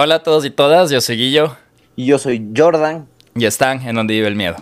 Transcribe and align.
Hola 0.00 0.14
a 0.14 0.22
todos 0.22 0.44
y 0.44 0.50
todas, 0.50 0.90
yo 0.92 1.00
soy 1.00 1.16
Guillo. 1.16 1.56
Y 1.96 2.06
yo 2.06 2.20
soy 2.20 2.52
Jordan. 2.56 3.08
Y 3.34 3.46
están 3.46 3.84
en 3.84 3.96
donde 3.96 4.14
vive 4.14 4.28
el 4.28 4.36
miedo. 4.36 4.54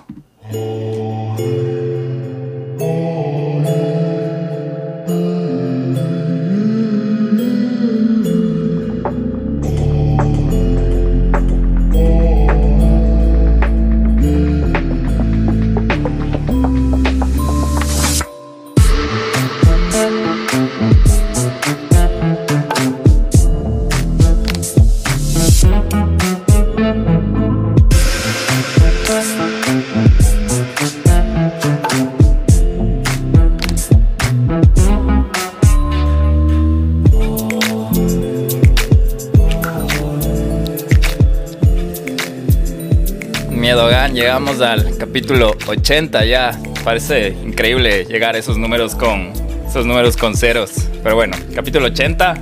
Llegamos 44.36 44.60
al 44.60 44.98
capítulo 44.98 45.56
80 45.66 46.26
ya. 46.26 46.60
Parece 46.84 47.28
increíble 47.28 48.04
llegar 48.04 48.34
a 48.34 48.38
esos 48.38 48.58
números 48.58 48.94
con 48.94 49.32
esos 49.66 49.86
números 49.86 50.14
con 50.18 50.36
ceros. 50.36 50.90
Pero 51.02 51.14
bueno, 51.14 51.38
capítulo 51.54 51.86
80. 51.86 52.34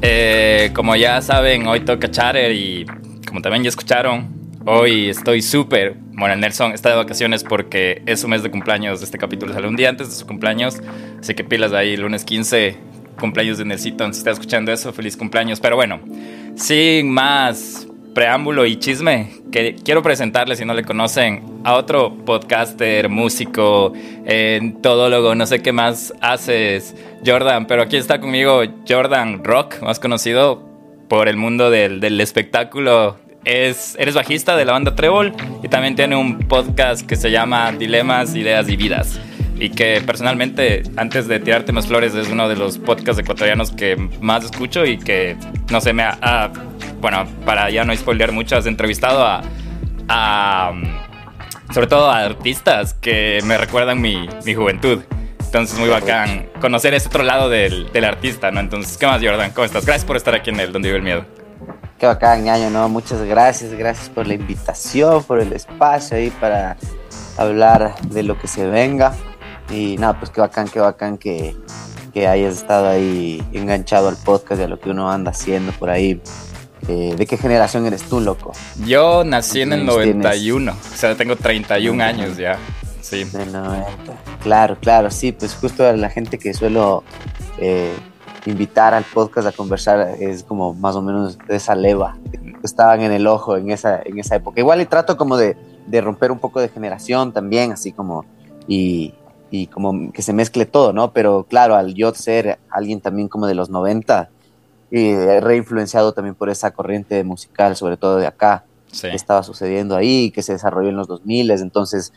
Eh, 0.00 0.70
como 0.74 0.94
ya 0.94 1.20
saben, 1.22 1.66
hoy 1.66 1.80
toca 1.80 2.08
Chatter 2.08 2.52
y 2.52 2.86
como 3.26 3.42
también 3.42 3.64
ya 3.64 3.68
escucharon, 3.68 4.28
hoy 4.64 5.08
estoy 5.08 5.42
súper. 5.42 5.96
Bueno, 6.12 6.36
Nelson 6.36 6.70
está 6.70 6.90
de 6.90 6.96
vacaciones 6.96 7.42
porque 7.42 8.02
es 8.06 8.20
su 8.20 8.28
mes 8.28 8.44
de 8.44 8.52
cumpleaños. 8.52 9.02
Este 9.02 9.18
capítulo 9.18 9.52
sale 9.52 9.66
un 9.66 9.74
día 9.74 9.88
antes 9.88 10.10
de 10.10 10.14
su 10.14 10.26
cumpleaños. 10.28 10.80
Así 11.18 11.34
que 11.34 11.42
pilas 11.42 11.72
ahí, 11.72 11.96
lunes 11.96 12.24
15, 12.24 12.76
cumpleaños 13.18 13.58
de 13.58 13.64
Nelsito. 13.64 14.04
Si 14.12 14.18
está 14.18 14.30
escuchando 14.30 14.72
eso, 14.72 14.92
feliz 14.92 15.16
cumpleaños. 15.16 15.58
Pero 15.58 15.74
bueno, 15.74 15.98
sin 16.54 17.10
más 17.10 17.88
preámbulo 18.14 18.64
y 18.64 18.76
chisme, 18.76 19.30
que 19.50 19.74
quiero 19.84 20.02
presentarles, 20.02 20.58
si 20.58 20.64
no 20.64 20.72
le 20.72 20.84
conocen, 20.84 21.42
a 21.64 21.74
otro 21.74 22.14
podcaster, 22.24 23.08
músico, 23.08 23.92
eh, 24.24 24.74
todólogo, 24.82 25.34
no 25.34 25.46
sé 25.46 25.60
qué 25.60 25.72
más 25.72 26.14
haces, 26.20 26.94
Jordan, 27.26 27.66
pero 27.66 27.82
aquí 27.82 27.96
está 27.96 28.20
conmigo 28.20 28.62
Jordan 28.88 29.42
Rock, 29.42 29.82
más 29.82 29.98
conocido 29.98 30.62
por 31.08 31.28
el 31.28 31.36
mundo 31.36 31.70
del, 31.70 32.00
del 32.00 32.20
espectáculo. 32.20 33.18
Es, 33.44 33.94
eres 33.98 34.14
bajista 34.14 34.56
de 34.56 34.64
la 34.64 34.72
banda 34.72 34.94
Trébol 34.94 35.34
y 35.62 35.68
también 35.68 35.96
tiene 35.96 36.16
un 36.16 36.38
podcast 36.38 37.06
que 37.06 37.16
se 37.16 37.30
llama 37.30 37.72
Dilemas, 37.72 38.34
Ideas 38.34 38.70
y 38.70 38.76
Vidas 38.76 39.20
y 39.58 39.70
que 39.70 40.02
personalmente, 40.04 40.82
antes 40.96 41.28
de 41.28 41.38
tirarte 41.38 41.72
más 41.72 41.86
flores, 41.86 42.14
es 42.14 42.28
uno 42.28 42.48
de 42.48 42.56
los 42.56 42.78
podcasts 42.78 43.20
ecuatorianos 43.20 43.70
que 43.70 43.96
más 44.20 44.44
escucho 44.44 44.84
y 44.84 44.98
que, 44.98 45.36
no 45.70 45.80
sé, 45.80 45.92
me 45.92 46.02
ha, 46.02 46.50
bueno, 47.00 47.26
para 47.44 47.70
ya 47.70 47.84
no 47.84 47.94
spoilear 47.94 48.32
mucho, 48.32 48.56
has 48.56 48.66
entrevistado 48.66 49.24
a, 50.08 50.72
sobre 51.72 51.86
todo 51.86 52.10
a 52.10 52.24
artistas 52.24 52.94
que 52.94 53.40
me 53.44 53.56
recuerdan 53.56 54.00
mi, 54.00 54.28
mi 54.44 54.54
juventud. 54.54 55.02
Entonces, 55.38 55.78
muy 55.78 55.88
bacán 55.88 56.48
conocer 56.60 56.94
ese 56.94 57.06
otro 57.06 57.22
lado 57.22 57.48
del, 57.48 57.92
del, 57.92 58.04
artista, 58.04 58.50
¿no? 58.50 58.58
Entonces, 58.58 58.96
¿qué 58.96 59.06
más, 59.06 59.22
Jordan? 59.22 59.52
¿Cómo 59.52 59.64
estás? 59.64 59.86
Gracias 59.86 60.04
por 60.04 60.16
estar 60.16 60.34
aquí 60.34 60.50
en 60.50 60.58
el 60.58 60.72
Donde 60.72 60.88
Vive 60.88 60.98
el 60.98 61.04
Miedo. 61.04 61.24
Qué 61.98 62.06
bacán, 62.06 62.48
año, 62.48 62.70
¿no? 62.70 62.88
Muchas 62.88 63.22
gracias, 63.22 63.72
gracias 63.72 64.08
por 64.08 64.26
la 64.26 64.34
invitación, 64.34 65.22
por 65.22 65.40
el 65.40 65.52
espacio 65.52 66.16
ahí 66.16 66.30
para 66.40 66.76
hablar 67.36 67.94
de 68.08 68.24
lo 68.24 68.36
que 68.36 68.48
se 68.48 68.66
venga. 68.66 69.14
Y 69.70 69.96
nada, 69.96 70.18
pues 70.18 70.30
qué 70.30 70.40
bacán, 70.40 70.68
qué 70.68 70.80
bacán 70.80 71.18
que, 71.18 71.56
que 72.12 72.28
hayas 72.28 72.54
estado 72.54 72.88
ahí 72.88 73.42
enganchado 73.52 74.08
al 74.08 74.16
podcast 74.16 74.60
de 74.60 74.68
lo 74.68 74.78
que 74.78 74.90
uno 74.90 75.10
anda 75.10 75.30
haciendo 75.32 75.72
por 75.72 75.90
ahí. 75.90 76.20
Eh, 76.88 77.14
¿De 77.16 77.26
qué 77.26 77.36
generación 77.36 77.86
eres 77.86 78.02
tú, 78.02 78.20
loco? 78.20 78.52
Yo 78.84 79.24
nací 79.24 79.62
en 79.62 79.72
el 79.72 79.86
91, 79.86 80.72
o 80.72 80.96
sea, 80.96 81.16
tengo 81.16 81.36
31 81.36 82.02
años 82.02 82.36
ya. 82.36 82.58
Sí. 83.00 83.24
Del 83.24 83.52
90. 83.52 84.12
Claro, 84.42 84.76
claro, 84.80 85.10
sí, 85.10 85.32
pues 85.32 85.54
justo 85.54 85.90
la 85.94 86.10
gente 86.10 86.38
que 86.38 86.52
suelo 86.52 87.02
eh, 87.58 87.94
invitar 88.46 88.92
al 88.94 89.04
podcast 89.04 89.48
a 89.48 89.52
conversar 89.52 90.16
es 90.20 90.42
como 90.42 90.74
más 90.74 90.94
o 90.96 91.02
menos 91.02 91.38
de 91.38 91.56
esa 91.56 91.74
leva. 91.74 92.18
Estaban 92.62 93.00
en 93.00 93.12
el 93.12 93.26
ojo 93.26 93.56
en 93.56 93.70
esa, 93.70 94.00
en 94.04 94.18
esa 94.18 94.36
época. 94.36 94.60
Igual 94.60 94.80
y 94.80 94.86
trato 94.86 95.16
como 95.16 95.36
de, 95.36 95.56
de 95.86 96.00
romper 96.00 96.30
un 96.30 96.38
poco 96.38 96.60
de 96.60 96.68
generación 96.68 97.32
también, 97.32 97.72
así 97.72 97.92
como, 97.92 98.26
y, 98.68 99.14
y 99.50 99.66
como 99.68 100.12
que 100.12 100.22
se 100.22 100.32
mezcle 100.32 100.66
todo, 100.66 100.92
¿no? 100.92 101.12
Pero 101.12 101.44
claro, 101.48 101.76
al 101.76 101.94
yo 101.94 102.12
ser 102.14 102.58
alguien 102.70 103.00
también 103.00 103.28
como 103.28 103.46
de 103.46 103.54
los 103.54 103.70
90, 103.70 104.30
eh, 104.90 105.40
reinfluenciado 105.40 106.12
también 106.12 106.34
por 106.34 106.50
esa 106.50 106.72
corriente 106.72 107.22
musical, 107.24 107.76
sobre 107.76 107.96
todo 107.96 108.16
de 108.16 108.26
acá, 108.26 108.64
que 109.00 109.14
estaba 109.14 109.42
sucediendo 109.42 109.96
ahí, 109.96 110.30
que 110.30 110.42
se 110.42 110.52
desarrolló 110.52 110.88
en 110.88 110.96
los 110.96 111.08
2000, 111.08 111.50
entonces, 111.50 112.12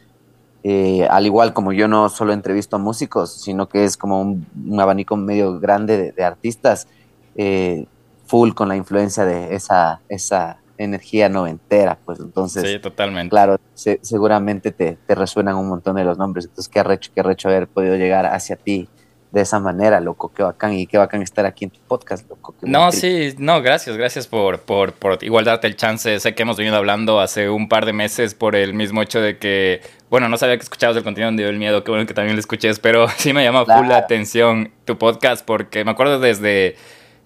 eh, 0.64 1.08
al 1.10 1.26
igual 1.26 1.54
como 1.54 1.74
yo 1.74 1.88
no 1.88 2.10
solo 2.10 2.34
entrevisto 2.34 2.76
a 2.76 2.80
músicos, 2.80 3.34
sino 3.42 3.68
que 3.68 3.84
es 3.84 3.98
como 3.98 4.22
un, 4.22 4.80
abanico 4.80 5.18
medio 5.18 5.60
grande 5.60 6.14
de, 6.16 6.24
artistas, 6.24 6.88
eh, 7.36 7.88
full 8.26 8.52
con 8.54 8.68
la 8.68 8.76
influencia 8.76 9.26
de 9.26 9.56
esa, 9.56 10.02
esa 10.10 10.60
energía 10.78 11.30
noventera, 11.30 11.98
pues 12.06 12.20
entonces. 12.20 12.64
Sí, 12.64 12.80
totalmente. 12.80 13.30
Claro, 13.30 13.60
seguramente 13.74 14.72
te, 14.72 14.98
te, 15.06 15.16
resuenan 15.16 15.56
un 15.56 15.70
montón 15.70 15.96
de 15.96 16.04
los 16.04 16.18
nombres. 16.18 16.46
Entonces, 16.46 16.70
qué 16.70 16.80
arrecho, 16.80 17.12
qué 17.14 17.22
arrecho 17.22 17.50
haber 17.50 17.68
podido 17.68 17.96
llegar 17.96 18.26
hacia 18.26 18.56
ti 18.56 18.88
de 19.32 19.42
esa 19.42 19.60
manera, 19.60 20.00
loco, 20.00 20.32
qué 20.34 20.42
bacán 20.42 20.74
y 20.74 20.88
qué 20.88 20.98
bacán 20.98 21.22
estar 21.22 21.46
aquí 21.46 21.66
en 21.66 21.72
tu 21.72 21.80
podcast, 21.82 22.28
loco. 22.30 22.56
No, 22.62 22.92
sí, 22.92 23.36
no, 23.38 23.62
gracias, 23.62 23.98
gracias 23.98 24.26
por, 24.26 24.62
por, 24.62 24.94
por 24.94 25.22
igual 25.24 25.46
darte 25.46 25.68
el 25.68 25.76
chance. 25.76 26.20
Sé 26.20 26.34
que 26.34 26.44
hemos 26.44 26.58
venido 26.58 26.76
hablando 26.76 27.20
hace 27.20 27.50
un 27.50 27.68
par 27.68 27.86
de 27.86 27.94
meses 27.94 28.34
por 28.34 28.56
el 28.56 28.74
mismo 28.74 29.02
hecho 29.02 29.20
de 29.20 29.38
que, 29.38 29.82
bueno, 30.10 30.30
no 30.30 30.38
sabía 30.38 30.56
que 30.58 30.64
escuchabas 30.64 30.96
el 30.96 31.04
contenido 31.04 31.32
de 31.32 31.50
El 31.50 31.60
Miedo, 31.60 31.84
qué 31.84 31.92
bueno 31.92 32.08
que 32.08 32.14
también 32.14 32.36
lo 32.36 32.40
escuches, 32.40 32.80
pero 32.80 33.08
sí 33.18 33.34
me 33.34 33.44
llama 33.44 33.66
full 33.66 33.88
la 33.88 33.98
atención 33.98 34.72
tu 34.86 34.98
podcast 34.98 35.46
porque 35.46 35.84
me 35.84 35.92
acuerdo 35.92 36.20
desde, 36.20 36.76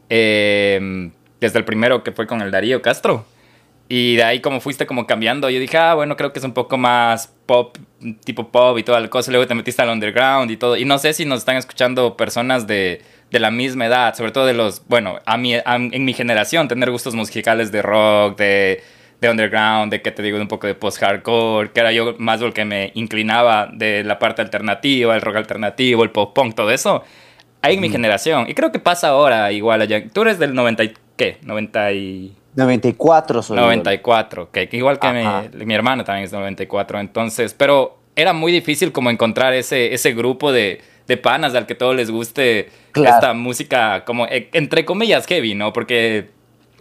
eh, 0.10 1.12
desde 1.40 1.60
el 1.60 1.66
primero 1.66 2.04
que 2.04 2.12
fue 2.12 2.26
con 2.26 2.42
el 2.42 2.50
Darío 2.50 2.82
Castro. 2.82 3.26
Y 3.94 4.16
de 4.16 4.24
ahí 4.24 4.40
como 4.40 4.62
fuiste 4.62 4.88
como 4.88 5.06
cambiando, 5.06 5.50
yo 5.50 5.60
dije, 5.60 5.78
ah, 5.78 5.96
bueno, 5.96 6.16
creo 6.16 6.32
que 6.32 6.40
es 6.40 6.46
un 6.46 6.54
poco 6.54 6.78
más 6.78 7.28
pop, 7.46 7.78
tipo 8.24 8.48
pop 8.50 8.78
y 8.78 8.84
toda 8.84 9.02
la 9.02 9.10
cosa. 9.10 9.32
Luego 9.32 9.48
te 9.48 9.54
metiste 9.54 9.82
al 9.82 9.90
underground 9.90 10.50
y 10.50 10.56
todo. 10.56 10.78
Y 10.78 10.86
no 10.86 10.98
sé 10.98 11.12
si 11.12 11.26
nos 11.26 11.40
están 11.40 11.58
escuchando 11.58 12.16
personas 12.16 12.68
de, 12.68 13.02
de 13.32 13.40
la 13.42 13.52
misma 13.52 13.88
edad, 13.88 14.16
sobre 14.16 14.32
todo 14.32 14.46
de 14.46 14.54
los, 14.54 14.88
bueno, 14.88 15.20
a 15.26 15.36
mí, 15.36 15.56
en 15.66 16.06
mi 16.06 16.14
generación, 16.14 16.70
tener 16.70 16.90
gustos 16.90 17.16
musicales 17.16 17.74
de 17.74 17.82
rock, 17.82 18.38
de, 18.38 18.82
de 19.20 19.30
underground, 19.30 19.92
de 19.92 20.02
que 20.02 20.12
te 20.12 20.24
digo, 20.24 20.40
un 20.40 20.48
poco 20.48 20.68
de 20.68 20.76
post-hardcore, 20.76 21.72
que 21.74 21.82
era 21.82 21.92
yo 21.92 22.16
más 22.18 22.40
lo 22.40 22.54
que 22.54 22.64
me 22.64 22.94
inclinaba 22.94 23.68
de 23.74 24.06
la 24.06 24.20
parte 24.20 24.42
alternativa, 24.42 25.14
el 25.16 25.22
rock 25.22 25.36
alternativo, 25.36 26.06
el 26.06 26.12
pop 26.12 26.34
punk, 26.34 26.56
todo 26.56 26.72
eso. 26.72 27.04
Ahí 27.62 27.76
en 27.76 27.82
mi 27.82 27.90
generación. 27.90 28.50
Y 28.50 28.54
creo 28.54 28.72
que 28.72 28.80
pasa 28.80 29.10
ahora 29.10 29.52
igual 29.52 29.82
allá. 29.82 30.02
Tú 30.08 30.22
eres 30.22 30.40
del 30.40 30.54
90 30.54 30.84
¿qué? 31.18 31.40
90 31.42 31.92
y... 31.92 32.38
94 32.56 33.44
soy 33.44 33.58
94, 33.58 34.52
que 34.52 34.70
igual 34.74 35.00
que 35.00 35.12
mi, 35.12 35.66
mi, 35.66 35.74
hermana 35.74 36.04
también 36.04 36.26
es 36.26 36.34
94, 36.34 37.00
entonces, 37.00 37.54
pero 37.54 37.98
era 38.16 38.34
muy 38.34 38.52
difícil 38.52 38.92
como 38.92 39.10
encontrar 39.10 39.54
ese, 39.54 39.94
ese 39.94 40.14
grupo 40.14 40.52
de, 40.52 40.82
de 41.08 41.18
panas 41.18 41.56
al 41.56 41.66
que 41.66 41.76
todos 41.76 41.96
les 41.96 42.12
guste 42.12 42.70
esta 42.94 43.34
música 43.34 44.04
como, 44.06 44.26
e, 44.28 44.50
entre 44.54 44.86
comillas, 44.86 45.26
heavy, 45.28 45.56
¿no? 45.56 45.72
Porque 45.72 46.30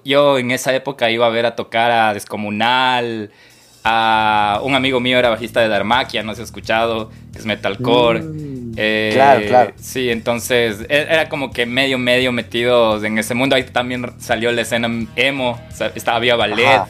yo 0.05 0.39
en 0.39 0.51
esa 0.51 0.75
época 0.75 1.11
iba 1.11 1.27
a 1.27 1.31
ver 1.31 1.47
a 1.47 1.57
tocar 1.57 1.91
a 1.91 2.15
Descomunal, 2.15 3.31
a 3.85 4.61
un 4.63 4.75
amigo 4.75 5.01
mío 5.01 5.19
era 5.19 5.31
bajista 5.31 5.61
de 5.61 5.69
Darmakia, 5.69 6.23
no 6.23 6.35
se 6.35 6.43
ha 6.43 6.45
escuchado, 6.45 7.11
es 7.35 7.47
metalcore. 7.47 8.21
Mm, 8.21 8.73
eh, 8.77 9.11
claro, 9.15 9.47
claro. 9.47 9.73
Sí, 9.81 10.11
entonces 10.11 10.81
e-, 10.89 11.07
era 11.09 11.29
como 11.29 11.51
que 11.51 11.67
medio, 11.67 11.99
medio 11.99 12.33
metidos 12.33 13.03
en 13.05 13.19
ese 13.19 13.35
mundo. 13.35 13.57
Ahí 13.57 13.65
también 13.65 14.13
salió 14.19 14.53
la 14.53 14.63
escena 14.63 14.89
emo, 15.17 15.61
estaba, 15.95 16.17
había 16.17 16.37
ballet, 16.37 16.83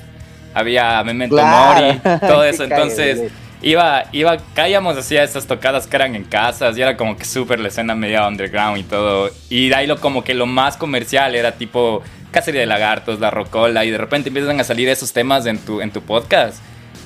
había 0.54 1.02
Memento 1.04 1.44
Mori, 1.44 2.00
todo 2.20 2.44
eso. 2.44 2.64
Entonces 2.64 3.30
iba, 3.62 4.04
iba, 4.12 4.38
caíamos 4.54 4.96
a 4.96 5.22
estas 5.22 5.46
tocadas 5.46 5.86
que 5.86 5.96
eran 5.96 6.14
en 6.14 6.24
casas 6.24 6.76
y 6.76 6.82
era 6.82 6.96
como 6.96 7.16
que 7.16 7.24
súper 7.24 7.60
la 7.60 7.68
escena 7.68 7.94
media 7.94 8.26
underground 8.26 8.78
y 8.78 8.82
todo. 8.82 9.30
Y 9.48 9.68
de 9.68 9.74
ahí 9.76 9.86
lo 9.86 10.00
como 10.00 10.24
que 10.24 10.34
lo 10.34 10.46
más 10.46 10.76
comercial 10.76 11.34
era 11.34 11.52
tipo 11.52 12.02
Cacería 12.30 12.60
de 12.60 12.66
Lagartos, 12.66 13.20
La 13.20 13.30
Rocola 13.30 13.84
y 13.84 13.90
de 13.90 13.98
repente 13.98 14.28
empiezan 14.28 14.60
a 14.60 14.64
salir 14.64 14.88
esos 14.88 15.12
temas 15.12 15.46
en 15.46 15.58
tu, 15.58 15.80
en 15.80 15.90
tu 15.90 16.02
podcast. 16.02 16.58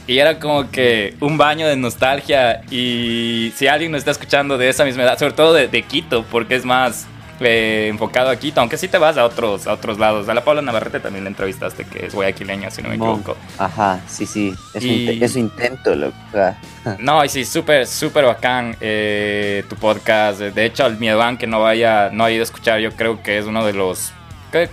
Y 0.06 0.18
era 0.18 0.38
como 0.38 0.70
que 0.70 1.14
un 1.20 1.38
baño 1.38 1.66
de 1.66 1.76
nostalgia. 1.76 2.62
Y 2.70 3.52
si 3.56 3.66
alguien 3.66 3.92
nos 3.92 4.00
está 4.00 4.10
escuchando 4.10 4.58
de 4.58 4.68
esa 4.68 4.84
misma 4.84 5.04
edad, 5.04 5.18
sobre 5.18 5.32
todo 5.32 5.54
de, 5.54 5.82
Quito, 5.82 6.24
porque 6.30 6.56
es 6.56 6.64
más, 6.64 7.06
eh, 7.40 7.88
enfocado 7.88 8.28
aquí, 8.28 8.52
aunque 8.56 8.76
sí 8.76 8.86
te 8.86 8.98
vas 8.98 9.16
a 9.16 9.24
otros, 9.24 9.66
a 9.66 9.72
otros 9.72 9.98
lados. 9.98 10.28
A 10.28 10.34
la 10.34 10.44
Paula 10.44 10.60
Navarrete 10.60 11.00
también 11.00 11.24
la 11.24 11.30
entrevistaste, 11.30 11.84
que 11.84 12.06
es 12.06 12.14
guayaquileña, 12.14 12.70
si 12.70 12.82
no 12.82 12.90
me 12.90 12.96
equivoco. 12.96 13.36
Ajá, 13.58 14.00
sí, 14.06 14.26
sí, 14.26 14.54
es, 14.74 15.32
su 15.32 15.38
intento, 15.38 15.94
loco. 15.94 16.16
No, 16.98 17.24
y 17.24 17.30
sí, 17.30 17.46
súper, 17.46 17.86
súper 17.86 18.26
bacán 18.26 18.76
eh, 18.78 19.64
tu 19.70 19.76
podcast. 19.76 20.40
De 20.40 20.66
hecho, 20.66 20.84
al 20.84 20.98
Miedoan 20.98 21.38
que 21.38 21.46
no 21.46 21.60
vaya, 21.62 22.10
no 22.12 22.24
ha 22.24 22.30
ido 22.30 22.42
a 22.42 22.44
escuchar, 22.44 22.78
yo 22.80 22.92
creo 22.92 23.22
que 23.22 23.38
es 23.38 23.46
uno 23.46 23.64
de 23.64 23.72
los... 23.72 24.12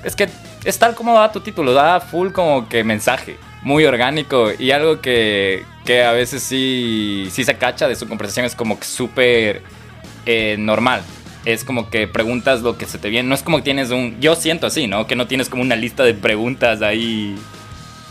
Es 0.03 0.15
que 0.15 0.27
es 0.63 0.77
tal 0.77 0.93
como 0.93 1.13
da 1.13 1.31
tu 1.31 1.39
título, 1.39 1.73
da 1.73 1.99
full 1.99 2.31
como 2.31 2.67
que 2.69 2.83
mensaje, 2.83 3.37
muy 3.61 3.85
orgánico 3.85 4.51
y 4.57 4.71
algo 4.71 5.01
que, 5.01 5.65
que 5.85 6.03
a 6.03 6.11
veces 6.11 6.43
sí, 6.43 7.27
sí 7.31 7.43
se 7.43 7.57
cacha 7.57 7.87
de 7.87 7.95
su 7.95 8.07
conversación 8.07 8.45
es 8.45 8.55
como 8.55 8.79
que 8.79 8.85
súper 8.85 9.61
eh, 10.25 10.55
normal 10.57 11.01
es 11.45 11.63
como 11.63 11.89
que 11.89 12.07
preguntas 12.07 12.61
lo 12.61 12.77
que 12.77 12.85
se 12.85 12.97
te 12.97 13.09
viene. 13.09 13.27
No 13.27 13.35
es 13.35 13.43
como 13.43 13.57
que 13.57 13.63
tienes 13.63 13.91
un. 13.91 14.19
Yo 14.19 14.35
siento 14.35 14.67
así, 14.67 14.87
¿no? 14.87 15.07
Que 15.07 15.15
no 15.15 15.27
tienes 15.27 15.49
como 15.49 15.61
una 15.61 15.75
lista 15.75 16.03
de 16.03 16.13
preguntas 16.13 16.81
ahí. 16.81 17.35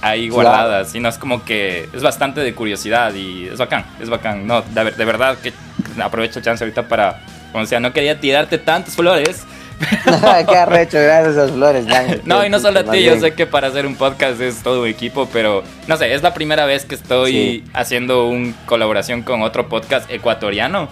Ahí 0.03 0.31
guardadas, 0.31 0.93
sino 0.93 1.11
es 1.11 1.19
como 1.19 1.45
que 1.45 1.87
es 1.93 2.03
bastante 2.03 2.41
de 2.41 2.55
curiosidad 2.55 3.13
y 3.13 3.49
es 3.49 3.59
bacán, 3.59 3.85
es 4.01 4.09
bacán. 4.09 4.47
No, 4.47 4.63
de, 4.63 4.93
de 4.93 5.05
verdad 5.05 5.37
que 5.37 5.53
aprovecho 6.03 6.41
chance 6.41 6.65
ahorita 6.65 6.89
para, 6.89 7.21
como 7.53 7.67
sea, 7.67 7.81
no 7.81 7.93
quería 7.93 8.19
tirarte 8.19 8.57
tantas 8.57 8.97
flores, 8.97 9.45
Qué 10.49 10.57
arrecho, 10.57 10.99
gracias 10.99 11.37
a 11.37 11.49
flores. 11.49 11.87
no, 12.25 12.45
y 12.45 12.51
no 12.51 12.59
solo 12.59 12.81
a 12.81 12.85
ti, 12.85 13.03
yo 13.03 13.19
sé 13.19 13.35
que 13.35 13.47
para 13.47 13.69
hacer 13.69 13.87
un 13.87 13.97
podcast 13.97 14.41
es 14.41 14.63
todo 14.63 14.83
un 14.83 14.89
equipo, 14.89 15.29
pero 15.33 15.63
no 15.87 15.97
sé, 15.97 16.13
es 16.15 16.23
la 16.23 16.35
primera 16.35 16.67
vez 16.67 16.85
que 16.85 16.95
estoy 16.95 17.65
haciendo 17.73 18.27
una 18.27 18.55
colaboración 18.67 19.23
con 19.23 19.43
otro 19.43 19.69
podcast 19.69 20.11
ecuatoriano 20.11 20.89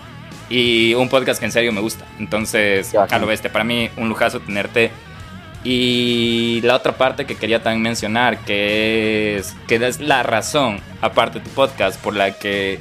y 0.49 0.95
un 0.95 1.09
podcast 1.09 1.39
que 1.39 1.47
en 1.47 1.53
serio 1.53 1.73
me 1.73 1.81
gusta. 1.81 2.05
Entonces, 2.19 2.95
a 2.95 3.19
lo 3.19 3.27
bestia, 3.27 3.53
para 3.53 3.65
mí 3.65 3.91
un 3.97 4.09
lujazo 4.09 4.41
tenerte. 4.41 4.91
Y 5.65 6.61
la 6.63 6.77
otra 6.77 6.93
parte 6.93 7.27
que 7.27 7.35
quería 7.35 7.63
también 7.63 7.83
mencionar, 7.83 8.39
que 8.39 9.37
es, 9.37 9.55
que 9.67 9.75
es 9.75 10.01
la 10.01 10.23
razón, 10.23 10.81
aparte 11.03 11.41
de 11.41 11.45
tu 11.45 11.51
podcast, 11.51 12.01
por 12.01 12.15
la 12.15 12.31
que 12.31 12.79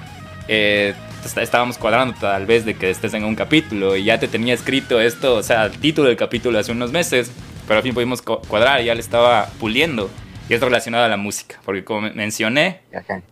eh, 0.48 0.94
estábamos 1.36 1.78
cuadrando 1.78 2.16
tal 2.20 2.46
vez 2.46 2.66
de 2.66 2.76
que 2.76 2.90
estés 2.90 3.14
en 3.14 3.24
un 3.24 3.36
capítulo 3.36 3.96
y 3.96 4.06
ya 4.06 4.20
te 4.20 4.28
tenía 4.28 4.54
escrito 4.54 5.02
esto, 5.02 5.36
o 5.36 5.44
sea, 5.44 5.66
el 5.66 5.78
título 5.78 6.08
del 6.08 6.18
capítulo 6.18 6.58
hace 6.60 6.72
unos 6.72 6.92
meses, 6.92 7.32
pero 7.68 7.78
al 7.78 7.84
fin 7.84 7.94
pudimos 7.94 8.22
cuadrar 8.22 8.82
y 8.82 8.86
ya 8.86 8.94
le 8.94 9.02
estaba 9.02 9.48
puliendo. 9.60 10.10
Y 10.50 10.54
es 10.54 10.62
relacionado 10.62 11.04
a 11.04 11.10
la 11.10 11.18
música, 11.18 11.60
porque 11.66 11.84
como 11.84 12.10
mencioné, 12.14 12.80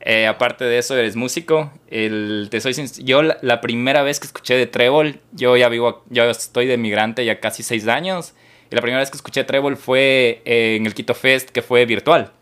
eh, 0.02 0.28
aparte 0.28 0.66
de 0.66 0.78
eso, 0.78 0.98
eres 0.98 1.16
músico. 1.16 1.72
El, 1.88 2.50
te 2.52 2.60
soy 2.60 2.76
yo 3.06 3.22
la, 3.22 3.62
primera 3.62 4.04
vez 4.04 4.20
que 4.20 4.28
escuché 4.28 4.56
de 4.56 4.68
Trébol, 4.68 5.22
yo 5.32 5.56
ya 5.56 5.70
vivo, 5.70 6.04
yo 6.10 6.26
estoy 6.26 6.66
de 6.66 6.78
migrante 6.78 7.24
ya 7.24 7.40
casi 7.40 7.64
seis 7.64 7.88
años, 7.88 8.34
y 8.70 8.76
la 8.76 8.82
primera 8.82 9.00
vez 9.00 9.12
que 9.12 9.16
escuché 9.16 9.46
Trébol 9.46 9.78
fue 9.78 10.42
en 10.44 10.86
el 10.86 10.94
Quito 10.94 11.14
Fest, 11.14 11.52
que 11.52 11.62
fue 11.62 11.86
virtual. 11.86 12.34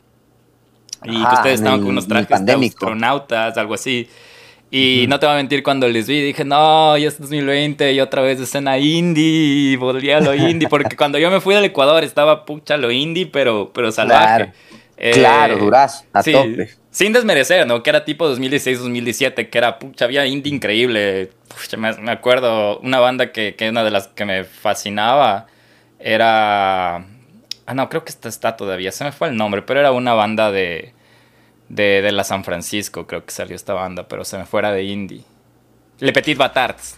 Y 1.04 1.24
que 1.24 1.34
ustedes 1.34 1.60
estaban 1.60 1.82
con 1.82 1.90
unos 1.90 2.08
trajes 2.08 2.44
de 2.44 2.54
astronautas, 2.54 3.58
algo 3.58 3.76
así. 3.76 4.10
Y 4.76 5.06
no 5.08 5.20
te 5.20 5.28
voy 5.28 5.34
a 5.34 5.38
mentir, 5.38 5.62
cuando 5.62 5.88
les 5.88 6.08
vi, 6.08 6.20
dije, 6.20 6.44
no, 6.44 6.98
ya 6.98 7.08
es 7.08 7.20
2020 7.22 7.94
y 7.94 8.00
otra 8.00 8.24
vez 8.24 8.40
escena 8.40 8.80
indie, 8.80 9.24
y 9.24 9.76
volví 9.76 10.10
a 10.10 10.20
lo 10.20 10.34
indie, 10.50 10.68
porque 10.68 10.98
cuando 10.98 11.20
yo 11.20 11.30
me 11.30 11.42
fui 11.42 11.54
del 11.54 11.66
Ecuador 11.66 12.04
estaba 12.04 12.44
pucha 12.44 12.76
lo 12.78 12.90
indie, 12.90 13.28
pero, 13.28 13.72
pero 13.72 13.92
salvaje. 13.92 14.52
Claro, 14.98 15.58
eh, 15.58 15.60
duraz, 15.60 16.08
a 16.12 16.24
tope. 16.24 16.72
Sin 16.90 17.14
desmerecer, 17.14 17.68
¿no? 17.68 17.84
Que 17.84 17.92
era 17.92 18.04
tipo 18.04 18.28
2016-2017, 18.36 19.52
que 19.52 19.58
era, 19.60 19.78
pucha, 19.78 20.06
había 20.06 20.26
indie 20.26 20.52
increíble. 20.52 21.30
Pucha, 21.50 21.78
me, 21.78 22.12
acuerdo, 22.12 22.80
una 22.80 23.00
banda 23.00 23.32
que, 23.32 23.54
que 23.54 23.70
una 23.70 23.84
de 23.84 23.92
las 23.92 24.08
que 24.08 24.26
me 24.26 24.44
fascinaba 24.44 25.46
era... 26.00 26.96
Ah, 27.68 27.76
no, 27.76 27.90
creo 27.90 28.04
que 28.04 28.10
esta 28.10 28.28
está 28.28 28.58
todavía, 28.58 28.92
se 28.92 29.04
me 29.04 29.12
fue 29.12 29.28
el 29.28 29.36
nombre, 29.36 29.62
pero 29.62 29.82
era 29.82 29.92
una 29.92 30.16
banda 30.16 30.52
de 30.52 30.93
de, 31.74 32.02
de, 32.02 32.12
la 32.12 32.24
San 32.24 32.44
Francisco, 32.44 33.08
creo 33.08 33.26
que 33.26 33.32
salió 33.32 33.56
esta 33.56 33.74
banda, 33.74 34.08
pero 34.08 34.24
se 34.24 34.38
me 34.38 34.46
fuera 34.46 34.72
de 34.72 34.84
indie. 34.84 35.24
Le 36.00 36.12
Petit 36.12 36.38
Batards. 36.38 36.98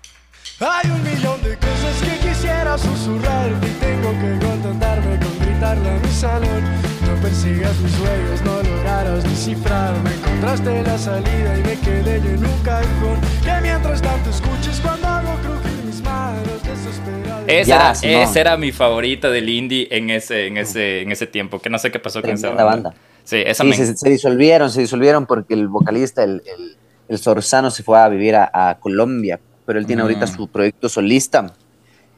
Hay 0.60 0.90
un 0.90 1.04
millón 1.04 1.42
de 1.44 1.58
cosas 1.58 2.02
que 2.02 2.30
quisiera 2.30 2.78
susurrar 2.78 3.52
y 3.62 3.70
tengo 3.80 4.12
que 4.12 4.46
contentarme 4.46 5.20
con 5.20 5.40
gritarle 5.40 5.90
a 5.90 6.00
mi 6.00 6.10
salón. 6.10 6.64
No 7.06 7.22
persigas 7.22 7.76
tus 7.78 7.92
sueños, 7.92 8.42
no 8.44 8.64
lograrás 8.64 9.24
descifrar. 9.24 9.94
Me 10.02 10.14
encontraste 10.14 10.84
la 10.84 10.98
salida 10.98 11.58
y 11.58 11.64
me 11.64 11.80
quedé 11.80 12.22
yo 12.22 12.30
en 12.30 12.46
un 12.46 12.64
cajón. 12.64 13.20
Que 13.44 13.62
mientras 13.62 14.02
tanto 14.02 14.30
escuches 14.30 14.80
cuando 14.82 15.08
hago 15.08 15.36
crujir 15.42 15.84
mis 15.86 16.02
manos 16.02 16.64
desesperadas. 16.64 17.44
Esa, 17.48 17.76
era, 18.02 18.24
esa 18.24 18.40
era 18.40 18.58
mi 18.58 18.72
favorita 18.72 19.30
del 19.30 19.50
indie 19.50 19.88
en 19.92 20.10
ese, 20.10 20.48
en 20.48 20.58
ese, 20.58 21.02
en 21.02 21.12
ese 21.12 21.28
tiempo, 21.28 21.60
que 21.60 21.70
no 21.70 21.80
sé 21.80 21.92
qué 21.92 22.00
pasó 22.00 22.22
con 22.22 22.32
esa 22.32 22.50
banda. 22.50 22.64
banda. 22.64 22.96
Sí, 23.26 23.44
se, 23.54 24.10
disolvieron, 24.10 24.70
se 24.70 24.82
disolvieron 24.82 25.26
porque 25.26 25.56
el 25.56 25.68
vocalista, 25.68 26.24
el, 26.24 26.44
el, 26.46 26.78
el 27.08 27.18
Sorzano, 27.18 27.72
se 27.72 27.82
fue 27.82 28.00
a 28.00 28.08
vivir 28.08 28.36
a, 28.36 28.78
Colombia, 28.80 29.40
pero 29.66 29.80
él 29.80 29.88
tiene 29.88 30.04
ahorita 30.04 30.28
su 30.28 30.48
proyecto 30.48 30.88
solista, 30.88 31.52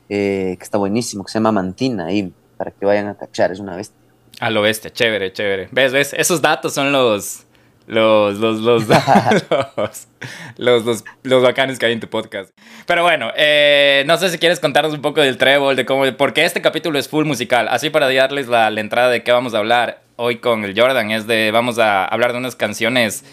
eh, 0.10 0.56
que 0.60 0.64
está 0.64 0.78
buenísimo, 0.78 1.24
que 1.24 1.32
se 1.32 1.40
llama 1.40 1.54
Mantina, 1.54 2.08
ahí, 2.08 2.32
para 2.58 2.72
que 2.72 2.86
vayan 2.86 3.08
a 3.08 3.16
cachar, 3.16 3.54
es 3.54 3.60
una 3.60 3.76
bestia. 3.78 3.98
A 4.40 4.50
lo 4.50 4.62
bestia, 4.62 4.92
chévere, 4.92 5.32
chévere. 5.32 5.70
¿Ves, 5.72 5.94
ves? 5.94 6.14
Esos 6.14 6.42
datos 6.42 6.74
son 6.74 6.92
los... 6.92 7.47
Los, 7.88 8.38
los, 8.38 8.60
los, 8.62 8.88
los, 8.88 10.08
los, 10.58 11.04
los, 11.24 11.44
bacanes 11.44 11.80
que 11.80 11.86
hay 11.86 11.94
en 11.94 12.02
tu 12.02 12.10
podcast. 12.10 12.52
Pero 12.86 13.04
bueno, 13.04 13.32
eh, 13.38 14.04
no 14.06 14.18
sé 14.18 14.30
si 14.30 14.38
quieres 14.38 14.60
contarnos 14.60 14.94
un 14.94 15.02
poco 15.02 15.22
del 15.22 15.38
Trébol, 15.38 15.78
de 15.78 15.86
cómo, 15.86 16.04
porque 16.18 16.44
este 16.44 16.62
capítulo 16.62 17.00
es 17.00 17.08
full 17.08 17.26
musical. 17.26 17.70
Así 17.70 17.90
para 17.90 18.14
darles 18.14 18.50
la, 18.50 18.70
la 18.70 18.82
entrada 18.82 19.10
de 19.10 19.24
qué 19.24 19.32
vamos 19.32 19.54
a 19.54 19.60
hablar 19.60 20.02
hoy 20.18 20.38
con 20.38 20.66
el 20.66 20.78
Jordan 20.78 21.12
es 21.12 21.28
de, 21.28 21.52
vamos 21.52 21.80
a 21.80 22.04
hablar 22.06 22.34
de 22.34 22.40
unas 22.40 22.58
canciones 22.58 23.24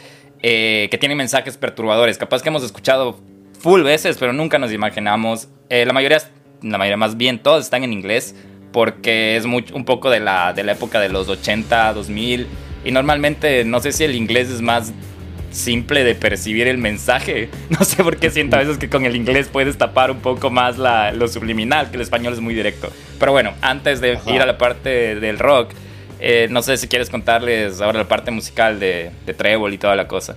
eh, 0.43 0.89
que 0.91 0.99
tienen 0.99 1.19
mensajes 1.19 1.57
perturbadores. 1.57 2.17
Capaz 2.17 2.43
que 2.43 2.51
hemos 2.51 2.63
escuchado 2.63 3.19
full 3.59 3.83
veces, 3.83 4.19
pero 4.19 4.33
nunca 4.33 4.59
nos 4.59 4.71
imaginamos. 4.71 5.49
Eh, 5.71 5.85
la 5.85 5.93
mayoría, 5.93 6.19
la 6.63 6.79
mayoría 6.79 6.97
más 6.97 7.17
bien, 7.17 7.43
todos 7.43 7.65
están 7.65 7.83
en 7.83 7.93
inglés 7.93 8.37
porque 8.71 9.37
es 9.37 9.47
mucho, 9.47 9.75
un 9.75 9.85
poco 9.85 10.11
de 10.11 10.21
la, 10.21 10.53
de 10.53 10.63
la 10.65 10.73
época 10.73 11.01
de 11.01 11.09
los 11.09 11.29
80, 11.29 11.95
2000. 11.95 12.47
Y 12.85 12.91
normalmente 12.91 13.65
no 13.65 13.81
sé 13.81 13.93
si 13.93 14.05
el 14.05 14.15
inglés 14.15 14.51
es 14.51 14.61
más 14.61 14.93
simple 15.51 16.05
de 16.05 16.15
percibir 16.15 16.69
el 16.69 16.79
mensaje. 16.79 17.49
No 17.71 17.85
sé 17.85 18.03
por 18.03 18.17
qué 18.17 18.31
siento 18.31 18.57
a 18.57 18.61
veces 18.61 18.79
que 18.79 18.89
con 18.89 19.05
el 19.05 19.17
inglés 19.17 19.49
puedes 19.51 19.79
tapar 19.79 20.11
un 20.11 20.21
poco 20.21 20.51
más 20.51 20.79
la, 20.79 21.13
lo 21.13 21.29
subliminal, 21.29 21.91
que 21.91 21.97
el 21.97 22.03
español 22.03 22.33
es 22.33 22.41
muy 22.41 22.55
directo. 22.55 22.91
Pero 23.19 23.33
bueno, 23.33 23.53
antes 23.63 24.01
de 24.01 24.19
ir 24.27 24.41
a 24.41 24.47
la 24.47 24.59
parte 24.59 25.17
del 25.17 25.39
rock, 25.39 25.71
eh, 26.21 26.49
no 26.51 26.63
sé 26.63 26.77
si 26.77 26.89
quieres 26.89 27.11
contarles 27.11 27.81
ahora 27.81 27.99
la 27.99 28.09
parte 28.09 28.31
musical 28.31 28.79
de, 28.79 29.11
de 29.27 29.35
Trébol 29.35 29.73
y 29.75 29.79
toda 29.79 29.97
la 29.97 30.07
cosa. 30.07 30.37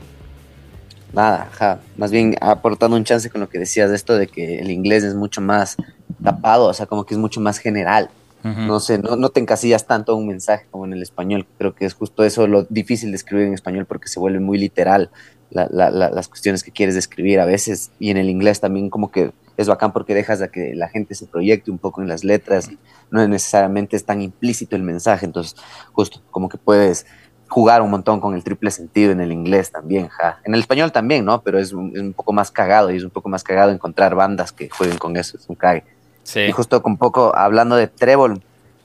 Nada, 1.14 1.50
ja. 1.54 1.80
más 1.96 2.12
bien 2.12 2.36
aportando 2.42 2.98
un 2.98 3.04
chance 3.04 3.30
con 3.30 3.42
lo 3.42 3.50
que 3.50 3.60
decías 3.60 3.90
de 3.90 3.96
esto 3.96 4.18
de 4.18 4.28
que 4.28 4.60
el 4.60 4.70
inglés 4.70 5.04
es 5.04 5.16
mucho 5.16 5.42
más 5.42 5.78
tapado, 6.24 6.66
o 6.66 6.74
sea, 6.74 6.86
como 6.86 7.06
que 7.06 7.14
es 7.14 7.20
mucho 7.20 7.40
más 7.40 7.60
general. 7.60 8.10
No 8.44 8.80
sé, 8.80 8.98
no, 8.98 9.18
no, 9.18 9.30
te 9.30 9.42
encasillas 9.42 9.88
tanto 9.88 10.16
un 10.16 10.28
mensaje 10.28 10.68
como 10.72 10.86
en 10.86 10.94
el 10.94 11.02
español. 11.02 11.46
Creo 11.58 11.76
que 11.76 11.86
es 11.86 11.94
justo 11.94 12.24
eso 12.24 12.48
lo 12.48 12.64
difícil 12.64 13.12
de 13.12 13.18
escribir 13.18 13.48
en 13.48 13.54
español 13.54 13.86
porque 13.86 14.08
se 14.08 14.20
vuelve 14.20 14.40
muy 14.40 14.58
literal 14.58 15.10
las 15.50 16.28
cuestiones 16.28 16.64
que 16.64 16.72
quieres 16.72 16.96
describir 16.96 17.40
a 17.40 17.46
veces. 17.46 17.92
Y 18.00 18.10
en 18.10 18.18
el 18.18 18.30
inglés 18.30 18.62
también 18.62 18.90
como 18.90 19.12
que 19.12 19.32
es 19.58 19.68
bacán 19.68 19.92
porque 19.92 20.14
dejas 20.14 20.42
a 20.42 20.50
que 20.50 20.76
la 20.76 20.88
gente 20.88 21.16
se 21.16 21.26
proyecte 21.26 21.72
un 21.72 21.80
poco 21.80 22.02
en 22.02 22.08
las 22.08 22.24
letras 22.24 22.70
y 22.70 22.78
no 23.12 23.28
necesariamente 23.28 23.96
es 23.96 24.06
tan 24.06 24.22
implícito 24.22 24.76
el 24.76 24.84
mensaje, 24.84 25.26
entonces 25.26 25.56
justo 25.94 26.22
como 26.30 26.48
que 26.48 26.58
puedes 26.58 27.08
jugar 27.48 27.82
un 27.82 27.90
montón 27.90 28.20
con 28.20 28.36
el 28.36 28.44
triple 28.44 28.72
sentido 28.72 29.12
en 29.12 29.22
el 29.22 29.32
inglés 29.32 29.72
también, 29.72 30.10
ja. 30.10 30.40
en 30.44 30.54
el 30.54 30.60
español 30.60 30.92
también, 30.92 31.26
¿no? 31.26 31.42
Pero 31.42 31.60
es 31.60 31.72
un, 31.74 32.14
poco 32.14 32.34
más 32.34 32.52
cagado 32.52 32.92
y 32.92 32.98
es 32.98 33.04
un 33.04 33.10
poco 33.10 33.30
más 33.30 33.44
cagado 33.44 33.72
encontrar 33.72 34.16
bandas 34.16 34.52
que 34.52 34.70
jueguen 34.70 34.98
con 34.98 35.16
eso, 35.18 35.38
es 35.38 35.48
un 35.48 35.56
cague. 35.56 35.84
Sí. 36.28 36.42
Y 36.42 36.52
justo 36.52 36.84
con 36.84 36.98
poco 36.98 37.34
hablando 37.34 37.78
de 37.78 37.88
Trébol, 37.88 38.42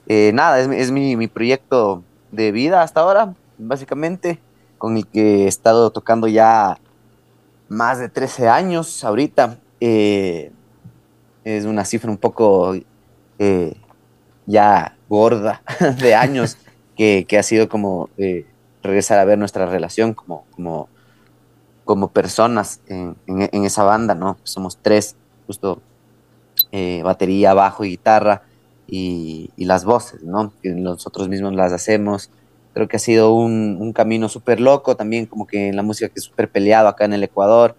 eh, 0.07 0.31
nada, 0.33 0.61
es, 0.61 0.69
es 0.69 0.93
mi, 0.93 1.17
mi 1.17 1.27
proyecto 1.27 2.05
de 2.31 2.53
vida 2.53 2.83
hasta 2.83 3.01
ahora, 3.01 3.35
básicamente, 3.59 4.39
con 4.79 4.97
el 4.97 5.09
que 5.09 5.45
he 5.45 5.49
estado 5.49 5.91
tocando 5.91 6.29
ya 6.29 6.79
más 7.69 7.99
de 7.99 8.09
13 8.09 8.49
años 8.49 9.03
ahorita. 9.03 9.59
Eh, 9.81 10.53
es 11.43 11.65
una 11.65 11.85
cifra 11.85 12.13
un 12.13 12.17
poco 12.17 12.77
eh, 13.41 13.75
ya 14.47 14.97
gorda 15.09 15.63
de 16.01 16.15
años 16.15 16.57
que, 16.97 17.27
ha 17.37 17.43
sido 17.43 17.69
como 17.69 18.09
regresar 18.85 19.19
a 19.19 19.25
ver 19.25 19.37
nuestra 19.37 19.67
relación 19.67 20.15
como, 20.15 20.45
como, 20.53 20.89
como 21.85 22.07
personas 22.13 22.81
en, 22.87 23.17
esa 23.65 23.83
banda, 23.83 24.15
¿no? 24.15 24.39
Somos 24.45 24.79
tres, 24.81 25.17
justo 25.49 25.83
eh, 26.73 27.03
batería, 27.05 27.55
bajo 27.55 27.85
y 27.85 27.91
guitarra 27.91 28.43
y, 28.87 29.51
las 29.57 29.85
voces, 29.85 30.23
¿no? 30.23 30.53
Que 30.63 30.71
nosotros 30.71 31.29
mismos 31.29 31.55
las 31.55 31.73
hacemos. 31.73 32.31
Creo 32.75 32.89
que 32.89 32.97
ha 32.97 33.01
sido 33.01 33.35
un, 33.35 33.77
un 33.81 33.93
camino 33.93 34.29
súper 34.29 34.61
loco 34.61 34.97
también, 34.97 35.27
como 35.27 35.47
que 35.47 35.69
en 35.69 35.77
la 35.77 35.83
música 35.83 36.09
que 36.09 36.19
es 36.19 36.25
súper 36.25 36.51
peleado 36.51 36.89
acá 36.89 37.05
en 37.05 37.13
el 37.13 37.23
Ecuador. 37.23 37.77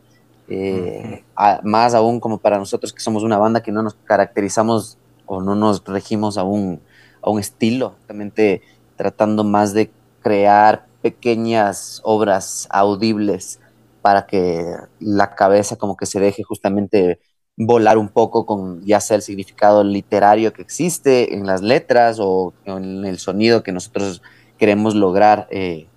más 1.63 1.93
aún 1.95 2.19
como 2.19 2.37
para 2.37 2.57
nosotros 2.57 2.93
que 2.93 3.01
somos 3.01 3.23
una 3.23 3.37
banda 3.37 3.63
que 3.63 3.71
no 3.71 3.81
nos 3.83 3.95
caracterizamos 3.95 4.97
o 5.25 5.41
no 5.41 5.55
nos 5.55 5.83
regimos 5.85 6.37
a 6.37 6.43
un, 6.43 6.79
a 7.21 7.29
un 7.29 7.39
estilo, 7.39 7.95
realmente 8.07 8.61
tratando 8.95 9.43
más 9.43 9.73
de 9.73 9.91
crear 10.21 10.85
pequeñas 11.01 12.01
obras 12.03 12.67
audibles 12.69 13.59
para 14.01 14.25
que 14.25 14.63
la 14.99 15.35
cabeza 15.35 15.75
como 15.75 15.97
que 15.97 16.05
se 16.05 16.19
deje 16.19 16.43
justamente 16.43 17.19
volar 17.55 17.97
un 17.97 18.09
poco 18.09 18.45
con 18.45 18.83
ya 18.83 18.99
sea 18.99 19.15
el 19.15 19.21
significado 19.21 19.83
literario 19.83 20.53
que 20.53 20.61
existe 20.61 21.35
en 21.35 21.45
las 21.45 21.61
letras 21.61 22.17
o 22.19 22.53
en 22.65 23.05
el 23.05 23.19
sonido 23.19 23.61
que 23.63 23.71
nosotros 23.71 24.21
queremos 24.57 24.95
lograr 24.95 25.47
eh, 25.51 25.87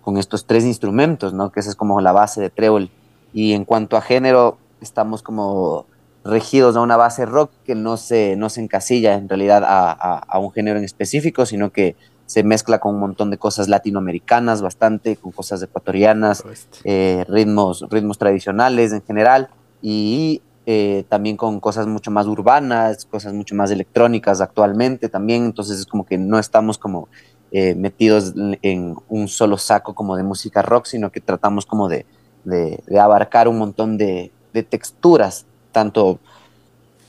con 0.00 0.16
estos 0.16 0.46
tres 0.46 0.64
instrumentos, 0.64 1.32
¿no? 1.34 1.52
Que 1.52 1.60
esa 1.60 1.70
es 1.70 1.76
como 1.76 2.00
la 2.00 2.12
base 2.12 2.40
de 2.40 2.50
Trébol. 2.50 2.90
Y 3.32 3.52
en 3.52 3.64
cuanto 3.64 3.96
a 3.96 4.02
género, 4.02 4.58
estamos 4.80 5.22
como 5.22 5.86
regidos 6.24 6.76
a 6.76 6.80
una 6.80 6.96
base 6.96 7.26
rock 7.26 7.50
que 7.64 7.74
no 7.74 7.96
se, 7.96 8.36
no 8.36 8.48
se 8.48 8.60
encasilla 8.60 9.14
en 9.14 9.28
realidad 9.28 9.62
a, 9.64 10.38
un 10.38 10.52
género 10.52 10.78
en 10.78 10.84
específico, 10.84 11.46
sino 11.46 11.70
que 11.70 11.96
se 12.26 12.42
mezcla 12.42 12.78
con 12.78 12.94
un 12.94 13.00
montón 13.00 13.30
de 13.30 13.38
cosas 13.38 13.68
latinoamericanas 13.68 14.62
bastante, 14.62 15.16
con 15.16 15.32
cosas 15.32 15.62
ecuatorianas, 15.62 16.44
eh, 16.84 17.24
ritmos, 17.28 17.86
ritmos 17.90 18.18
tradicionales 18.18 18.92
en 18.92 19.02
general 19.02 19.50
y 19.82 20.42
eh, 20.64 21.04
también 21.08 21.36
con 21.36 21.58
cosas 21.58 21.86
mucho 21.88 22.10
más 22.12 22.26
urbanas, 22.26 23.04
cosas 23.04 23.32
mucho 23.32 23.54
más 23.54 23.70
electrónicas 23.72 24.40
actualmente 24.40 25.08
también, 25.08 25.44
entonces 25.44 25.80
es 25.80 25.86
como 25.86 26.06
que 26.06 26.18
no 26.18 26.38
estamos 26.38 26.78
como 26.78 27.08
eh, 27.50 27.74
metidos 27.74 28.32
en 28.62 28.94
un 29.08 29.28
solo 29.28 29.58
saco 29.58 29.94
como 29.94 30.16
de 30.16 30.22
música 30.22 30.62
rock, 30.62 30.86
sino 30.86 31.10
que 31.10 31.20
tratamos 31.20 31.66
como 31.66 31.88
de, 31.88 32.06
de, 32.44 32.80
abarcar 32.98 33.48
un 33.48 33.58
montón 33.58 33.98
de, 33.98 34.30
de, 34.52 34.62
texturas, 34.62 35.46
tanto 35.72 36.18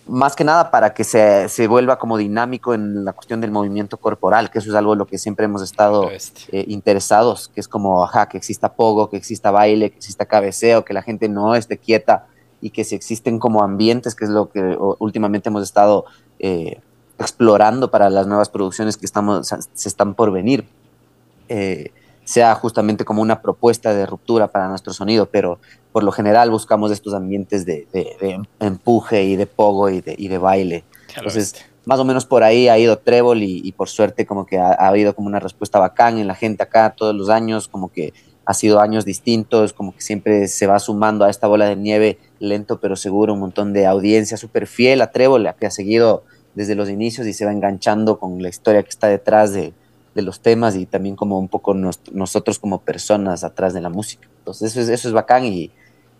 más 0.08 0.36
que 0.36 0.44
nada 0.44 0.70
para 0.70 0.94
que 0.94 1.04
se, 1.04 1.48
se, 1.48 1.68
vuelva 1.68 1.98
como 1.98 2.18
dinámico 2.18 2.74
en 2.74 3.06
la 3.06 3.14
cuestión 3.14 3.40
del 3.40 3.52
movimiento 3.52 3.98
corporal, 3.98 4.50
que 4.50 4.60
eso 4.60 4.70
es 4.70 4.76
algo 4.76 4.94
en 4.94 5.00
lo 5.00 5.06
que 5.06 5.18
siempre 5.18 5.46
hemos 5.46 5.62
estado 5.62 6.10
eh, 6.12 6.66
interesados, 6.68 7.48
que 7.50 7.62
es 7.62 7.68
como, 7.68 8.04
ajá, 8.04 8.28
que 8.28 8.38
exista 8.38 8.74
pogo, 8.74 9.10
que 9.10 9.18
exista 9.18 9.52
baile, 9.52 9.92
que 9.92 9.98
exista 9.98 10.26
cabeceo, 10.26 10.84
que 10.84 10.94
la 10.94 11.04
gente 11.04 11.30
no 11.30 11.56
esté 11.56 11.78
quieta 11.78 12.26
y 12.64 12.70
que 12.70 12.86
si 12.86 12.96
existen 12.96 13.40
como 13.40 13.62
ambientes, 13.62 14.16
que 14.16 14.24
es 14.24 14.32
lo 14.32 14.50
que 14.50 14.78
últimamente 15.00 15.50
hemos 15.50 15.64
estado 15.64 16.06
eh, 16.40 16.80
explorando 17.20 17.92
para 17.92 18.10
las 18.10 18.26
nuevas 18.26 18.48
producciones 18.48 18.96
que 18.96 19.06
estamos, 19.06 19.54
se 19.74 19.90
están 19.90 20.16
por 20.16 20.32
venir, 20.32 20.66
eh, 21.50 21.92
sea 22.24 22.56
justamente 22.56 23.04
como 23.04 23.22
una 23.22 23.42
propuesta 23.42 23.94
de 23.94 24.06
ruptura 24.06 24.48
para 24.48 24.70
nuestro 24.70 24.94
sonido, 24.94 25.26
pero 25.26 25.60
por 25.92 26.06
lo 26.06 26.14
general 26.14 26.52
buscamos 26.52 26.90
estos 26.90 27.14
ambientes 27.14 27.66
de, 27.66 27.86
empuje 28.62 29.24
y 29.24 29.36
de 29.36 29.46
pogo 29.46 29.90
y 29.90 30.00
de, 30.00 30.16
y 30.18 30.30
de 30.30 30.38
baile. 30.38 30.86
Entonces, 31.18 31.56
más 31.84 32.00
o 32.00 32.06
menos 32.06 32.26
por 32.26 32.44
ahí 32.44 32.70
ha 32.70 32.80
ido 32.80 32.98
Trébol 32.98 33.44
y, 33.44 33.74
por 33.74 33.90
suerte 33.90 34.26
como 34.26 34.46
que 34.46 34.58
ha, 34.58 34.72
ha, 34.72 34.88
habido 34.88 35.14
como 35.14 35.28
una 35.28 35.42
respuesta 35.42 35.80
bacán 35.80 36.18
en 36.18 36.28
la 36.28 36.36
gente 36.36 36.64
acá 36.64 36.94
todos 36.96 37.14
los 37.14 37.28
años, 37.28 37.68
como 37.68 37.92
que 37.92 38.14
ha 38.46 38.54
sido 38.54 38.80
años 38.80 39.06
distintos, 39.06 39.74
como 39.74 39.96
que 39.96 40.02
siempre 40.02 40.48
se 40.48 40.68
va 40.68 40.80
sumando 40.80 41.26
a 41.26 41.30
esta 41.30 41.48
bola 41.48 41.68
de 41.68 41.76
nieve 41.76 42.18
lento 42.40 42.80
pero 42.80 42.96
seguro, 42.96 43.34
un 43.34 43.40
montón 43.40 43.74
de 43.74 43.86
audiencia 43.86 44.38
súper 44.38 44.68
fiel 44.68 45.02
a 45.02 45.12
Trébol, 45.12 45.50
que 45.60 45.66
ha 45.66 45.72
seguido 45.72 46.24
desde 46.56 46.76
los 46.76 46.90
inicios 46.90 47.26
y 47.26 47.34
se 47.34 47.46
va 47.46 47.52
enganchando 47.52 48.20
con 48.20 48.42
la 48.42 48.50
historia 48.50 48.84
que 48.84 48.90
está 48.90 49.08
detrás 49.08 49.54
de, 49.54 49.74
de 50.14 50.22
los 50.22 50.42
temas 50.42 50.76
y 50.76 50.86
también 50.86 51.16
como 51.16 51.40
un 51.40 51.48
poco 51.48 51.74
nosotros 51.74 52.60
como 52.60 52.82
personas 52.82 53.44
atrás 53.44 53.74
de 53.74 53.82
la 53.82 53.90
música. 53.90 54.28
Entonces 54.40 54.72
eso 54.72 54.82
es, 54.82 54.90
eso 54.90 55.08
es 55.08 55.14
bacán 55.14 55.46
y, 55.46 55.72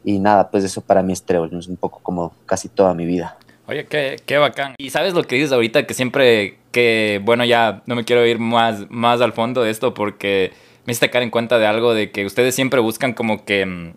y 0.04 0.20
nada, 0.20 0.50
pues 0.50 0.64
eso 0.64 0.82
para 0.82 1.04
mí 1.04 1.14
es 1.14 1.24
Trébol, 1.24 1.58
es 1.58 1.68
un 1.68 1.78
poco 1.78 2.00
como 2.02 2.34
casi 2.46 2.70
toda 2.70 2.94
mi 2.94 3.06
vida. 3.06 3.38
Oye, 3.68 3.86
qué, 3.86 4.18
qué 4.26 4.38
bacán. 4.38 4.76
Y 4.78 4.90
sabes 4.90 5.14
lo 5.14 5.24
que 5.24 5.36
dices 5.36 5.54
ahorita, 5.54 5.86
que 5.86 5.94
siempre 5.94 6.58
que, 6.72 7.22
bueno, 7.24 7.46
ya 7.46 7.82
no 7.86 7.96
me 7.96 8.04
quiero 8.04 8.26
ir 8.26 8.40
más, 8.40 8.90
más 8.90 9.22
al 9.22 9.32
fondo 9.32 9.64
de 9.64 9.72
esto 9.72 9.94
porque 9.94 10.52
me 10.86 10.92
hiciste 10.92 11.10
caer 11.10 11.24
en 11.24 11.30
cuenta 11.30 11.60
de 11.60 11.66
algo 11.66 11.94
de 11.94 12.12
que 12.12 12.26
ustedes 12.26 12.56
siempre 12.56 12.80
buscan 12.80 13.14
como 13.14 13.46
que 13.46 13.66
mm, 13.66 13.94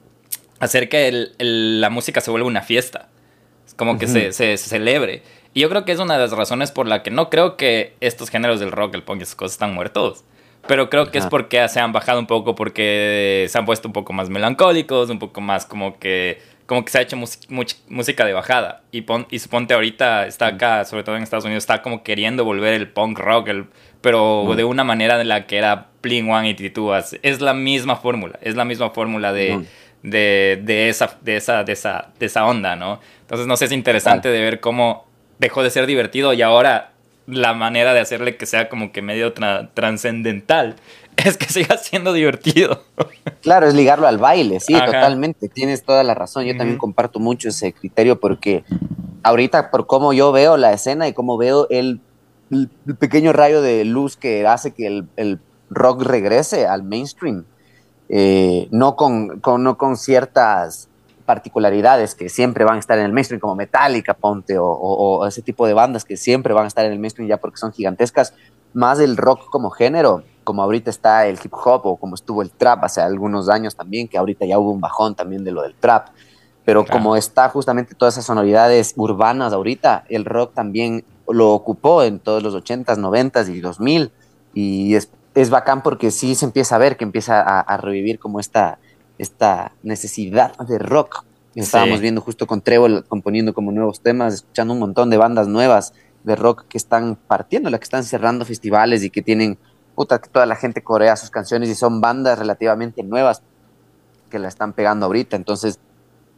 hacer 0.60 0.88
que 0.88 1.30
la 1.38 1.90
música 1.90 2.20
se 2.20 2.30
vuelva 2.30 2.46
una 2.48 2.62
fiesta. 2.62 3.08
Como 3.76 3.98
que 3.98 4.06
se, 4.06 4.32
se, 4.32 4.56
celebre. 4.56 5.22
Y 5.52 5.60
yo 5.60 5.68
creo 5.68 5.84
que 5.84 5.92
es 5.92 5.98
una 5.98 6.14
de 6.14 6.20
las 6.20 6.30
razones 6.30 6.70
por 6.70 6.86
la 6.86 7.02
que 7.02 7.10
no 7.10 7.28
creo 7.28 7.56
que 7.56 7.94
estos 8.00 8.30
géneros 8.30 8.60
del 8.60 8.72
rock, 8.72 8.94
el 8.94 9.02
punk 9.02 9.20
y 9.20 9.22
esas 9.24 9.34
cosas 9.34 9.52
están 9.52 9.74
muertos. 9.74 10.24
Pero 10.66 10.88
creo 10.88 11.10
que 11.10 11.18
es 11.18 11.26
porque 11.26 11.68
se 11.68 11.80
han 11.80 11.92
bajado 11.92 12.18
un 12.18 12.26
poco, 12.26 12.54
porque 12.54 13.46
se 13.48 13.58
han 13.58 13.66
puesto 13.66 13.88
un 13.88 13.92
poco 13.92 14.12
más 14.12 14.30
melancólicos, 14.30 15.10
un 15.10 15.18
poco 15.18 15.40
más 15.40 15.66
como 15.66 15.98
que 15.98 16.38
como 16.66 16.84
que 16.84 16.90
se 16.90 16.98
ha 16.98 17.02
hecho 17.02 17.16
música 17.16 18.24
de 18.24 18.32
bajada. 18.32 18.82
Y, 18.90 19.02
pon, 19.02 19.26
y 19.30 19.38
suponte 19.38 19.74
ahorita 19.74 20.26
está 20.26 20.48
acá, 20.48 20.84
sobre 20.84 21.04
todo 21.04 21.16
en 21.16 21.22
Estados 21.22 21.44
Unidos, 21.44 21.62
está 21.62 21.80
como 21.80 22.02
queriendo 22.02 22.44
volver 22.44 22.74
el 22.74 22.88
punk 22.88 23.18
rock, 23.18 23.48
el, 23.48 23.66
pero 24.00 24.52
de 24.56 24.64
una 24.64 24.82
manera 24.82 25.20
en 25.20 25.28
la 25.28 25.46
que 25.46 25.58
era 25.58 25.88
Pling 26.06 26.30
One 26.30 26.50
y 26.50 26.54
Titúas. 26.54 27.16
Es 27.22 27.40
la 27.40 27.52
misma 27.52 27.96
fórmula, 27.96 28.38
es 28.40 28.54
la 28.54 28.64
misma 28.64 28.90
fórmula 28.90 29.32
de, 29.32 29.66
de, 30.04 30.62
de, 30.62 30.88
esa, 30.88 31.18
de, 31.20 31.36
esa, 31.36 31.64
de, 31.64 31.72
esa, 31.72 32.12
de 32.16 32.26
esa 32.26 32.46
onda, 32.46 32.76
¿no? 32.76 33.00
Entonces, 33.22 33.48
no 33.48 33.56
sé, 33.56 33.64
es 33.64 33.72
interesante 33.72 34.28
de 34.28 34.40
ver 34.40 34.60
cómo 34.60 35.04
dejó 35.40 35.64
de 35.64 35.70
ser 35.70 35.84
divertido 35.86 36.32
y 36.32 36.42
ahora 36.42 36.92
la 37.26 37.54
manera 37.54 37.92
de 37.92 37.98
hacerle 37.98 38.36
que 38.36 38.46
sea 38.46 38.68
como 38.68 38.92
que 38.92 39.02
medio 39.02 39.32
trascendental 39.32 40.76
es 41.16 41.36
que 41.36 41.46
siga 41.46 41.76
siendo 41.76 42.12
divertido. 42.12 42.84
Claro, 43.42 43.68
es 43.68 43.74
ligarlo 43.74 44.08
al 44.08 44.18
baile, 44.18 44.58
sí, 44.58 44.72
totalmente. 44.72 45.48
Tienes 45.48 45.84
toda 45.84 46.02
la 46.02 46.14
razón. 46.14 46.46
Yo 46.46 46.56
también 46.56 46.78
comparto 46.78 47.20
mucho 47.20 47.48
ese 47.50 47.72
criterio 47.72 48.18
porque 48.18 48.64
ahorita 49.22 49.70
por 49.70 49.86
cómo 49.86 50.12
yo 50.12 50.32
veo 50.32 50.56
la 50.56 50.72
escena 50.72 51.06
y 51.06 51.12
cómo 51.12 51.36
veo 51.36 51.68
el, 51.70 52.00
pequeño 52.98 53.32
rayo 53.32 53.62
de 53.62 53.84
luz 53.84 54.16
que 54.16 54.44
hace 54.48 54.74
que 54.74 55.04
el, 55.14 55.38
rock 55.70 56.02
regrese 56.02 56.66
al 56.66 56.82
mainstream, 56.82 57.44
eh, 58.08 58.68
no, 58.70 58.96
con, 58.96 59.40
no 59.58 59.78
con 59.78 59.96
ciertas 59.96 60.88
particularidades 61.24 62.14
que 62.14 62.28
siempre 62.28 62.64
van 62.64 62.76
a 62.76 62.78
estar 62.78 62.98
en 62.98 63.04
el 63.04 63.12
mainstream, 63.12 63.40
como 63.40 63.56
Metallica, 63.56 64.14
Ponte, 64.14 64.56
o, 64.58 65.26
ese 65.26 65.42
tipo 65.42 65.66
de 65.66 65.74
bandas 65.74 66.04
que 66.04 66.16
siempre 66.16 66.54
van 66.54 66.64
a 66.64 66.68
estar 66.68 66.86
en 66.86 66.92
el 66.92 66.98
mainstream 66.98 67.28
ya 67.28 67.36
porque 67.36 67.58
son 67.58 67.72
gigantescas, 67.72 68.32
más 68.72 69.00
el 69.00 69.16
rock 69.16 69.50
como 69.50 69.70
género, 69.70 70.22
como 70.44 70.62
ahorita 70.62 70.90
está 70.90 71.26
el 71.26 71.38
hip 71.42 71.52
hop 71.52 71.86
o 71.86 71.96
como 71.96 72.14
estuvo 72.14 72.42
el 72.42 72.50
trap 72.50 72.84
hace 72.84 73.00
algunos 73.00 73.48
años 73.48 73.74
también, 73.74 74.06
que 74.06 74.16
ahorita 74.16 74.46
ya 74.46 74.58
hubo 74.58 74.70
un 74.70 74.80
bajón 74.80 75.14
también 75.16 75.42
de 75.42 75.50
lo 75.50 75.62
del 75.62 75.74
trap, 75.74 76.08
pero 76.64 76.84
como 76.84 77.16
está 77.16 77.48
justamente 77.48 77.94
todas 77.94 78.14
esas 78.14 78.26
sonoridades 78.26 78.94
urbanas 78.96 79.52
ahorita, 79.52 80.04
el 80.08 80.24
rock 80.24 80.54
también 80.54 81.04
lo 81.28 81.52
ocupó 81.52 82.02
en 82.02 82.20
todos 82.20 82.42
los 82.42 82.54
80s, 82.54 82.98
90s 82.98 83.48
y 83.52 83.60
2000, 83.60 84.12
y 84.54 84.94
es, 84.94 85.10
es 85.36 85.50
bacán 85.50 85.84
porque 85.84 86.10
sí 86.10 86.34
se 86.34 86.46
empieza 86.46 86.74
a 86.74 86.78
ver 86.78 86.96
que 86.96 87.04
empieza 87.04 87.40
a 87.40 87.76
revivir 87.76 88.18
como 88.18 88.40
esta 88.40 88.80
esta 89.18 89.72
necesidad 89.82 90.56
de 90.58 90.78
rock. 90.78 91.24
Estábamos 91.54 92.00
viendo 92.00 92.20
justo 92.20 92.46
con 92.46 92.60
Trevor 92.60 93.04
componiendo 93.06 93.54
como 93.54 93.72
nuevos 93.72 94.02
temas, 94.02 94.34
escuchando 94.34 94.74
un 94.74 94.80
montón 94.80 95.08
de 95.08 95.16
bandas 95.16 95.48
nuevas 95.48 95.94
de 96.22 96.36
rock 96.36 96.66
que 96.68 96.76
están 96.76 97.16
partiendo, 97.16 97.70
la 97.70 97.78
que 97.78 97.84
están 97.84 98.04
cerrando 98.04 98.44
festivales 98.44 99.02
y 99.02 99.10
que 99.10 99.22
tienen, 99.22 99.58
puta, 99.94 100.18
que 100.18 100.28
toda 100.28 100.44
la 100.44 100.56
gente 100.56 100.82
corea 100.82 101.16
sus 101.16 101.30
canciones 101.30 101.70
y 101.70 101.74
son 101.74 102.00
bandas 102.00 102.38
relativamente 102.38 103.02
nuevas 103.02 103.42
que 104.28 104.38
la 104.38 104.48
están 104.48 104.74
pegando 104.74 105.06
ahorita. 105.06 105.36
Entonces, 105.36 105.78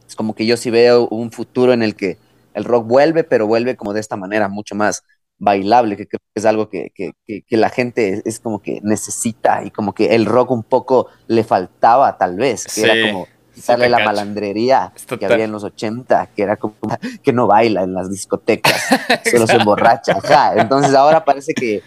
es 0.07 0.15
como 0.15 0.35
que 0.35 0.45
yo 0.45 0.55
sí 0.55 0.69
veo 0.69 1.07
un 1.09 1.31
futuro 1.31 1.73
en 1.73 1.83
el 1.83 1.95
que 1.95 2.17
el 2.53 2.63
rock 2.63 2.87
vuelve, 2.87 3.25
pero 3.25 3.45
vuelve 3.45 3.75
como 3.75 3.93
de 3.93 3.99
esta 3.99 4.15
manera, 4.15 4.47
mucho 4.47 4.73
más 4.75 5.03
bailable, 5.39 5.97
que 5.97 6.07
creo 6.07 6.19
que 6.19 6.39
es 6.39 6.45
algo 6.45 6.69
que, 6.69 6.91
que, 6.93 7.13
que, 7.25 7.57
la 7.57 7.69
gente 7.69 8.21
es, 8.25 8.39
como 8.39 8.61
que 8.61 8.79
necesita 8.83 9.63
y 9.63 9.71
como 9.71 9.93
que 9.93 10.13
el 10.15 10.25
rock 10.25 10.51
un 10.51 10.63
poco 10.63 11.07
le 11.27 11.43
faltaba 11.43 12.17
tal 12.17 12.35
vez, 12.35 12.67
que 12.67 12.81
era 12.83 13.11
como 13.11 13.27
darle 13.65 13.89
la 13.89 13.99
malandrería 13.99 14.93
que 15.19 15.25
había 15.25 15.45
en 15.45 15.51
los 15.51 15.63
80, 15.63 16.27
que 16.35 16.43
era 16.43 16.57
como 16.57 16.75
que 17.23 17.33
no 17.33 17.47
baila 17.47 17.83
en 17.83 17.93
las 17.93 18.11
discotecas, 18.11 18.75
solo 19.31 19.47
se 19.47 19.55
emborracha. 19.55 20.17
Entonces 20.55 20.93
ahora 20.93 21.23
parece 21.23 21.53
que 21.53 21.81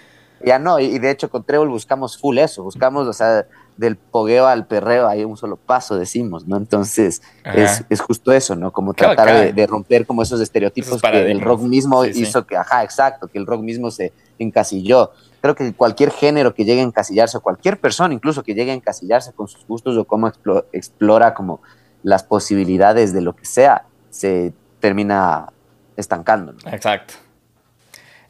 ya 0.45 0.59
no, 0.59 0.81
y, 0.81 0.99
de 0.99 1.11
hecho 1.11 1.31
con 1.31 1.45
Trébol 1.45 1.69
buscamos 1.69 2.19
full 2.19 2.39
eso, 2.39 2.65
buscamos, 2.65 3.07
o 3.07 3.13
sea, 3.13 3.47
del 3.83 3.97
pogueo 3.97 4.47
al 4.47 4.67
perreo 4.67 5.09
hay 5.09 5.25
un 5.25 5.37
solo 5.37 5.57
paso, 5.57 5.99
decimos, 5.99 6.47
¿no? 6.47 6.57
Entonces 6.57 7.21
es, 7.45 7.85
es, 7.91 8.01
justo 8.01 8.31
eso, 8.31 8.55
¿no? 8.55 8.73
Como 8.73 8.95
tratar 8.95 9.53
de, 9.53 9.67
romper 9.67 10.07
como 10.07 10.23
esos 10.23 10.41
estereotipos 10.41 11.03
que 11.03 11.31
el 11.31 11.41
rock 11.41 11.63
mismo 11.63 12.05
hizo 12.05 12.47
que, 12.47 12.57
ajá, 12.57 12.85
exacto, 12.85 13.27
que 13.27 13.39
el 13.39 13.47
rock 13.47 13.63
mismo 13.63 13.91
se 13.91 14.13
encasilló. 14.39 15.11
Creo 15.41 15.57
que 15.57 15.73
cualquier 15.73 16.13
género 16.13 16.55
que 16.55 16.65
llegue 16.65 16.81
a 16.81 16.85
encasillarse, 16.85 17.39
o 17.39 17.41
cualquier 17.41 17.81
persona 17.81 18.15
incluso 18.15 18.45
que 18.45 18.55
llegue 18.55 18.71
a 18.71 18.75
encasillarse 18.75 19.33
con 19.33 19.49
sus 19.49 19.67
gustos 19.67 19.97
o 19.99 20.05
cómo 20.05 20.31
explora 20.73 21.35
como 21.35 21.61
las 22.05 22.23
posibilidades 22.23 23.13
de 23.13 23.21
lo 23.21 23.35
que 23.35 23.45
sea, 23.45 23.87
se 24.11 24.55
termina 24.79 25.49
estancando. 25.97 26.53
¿no? 26.53 26.73
Exacto. 26.73 27.15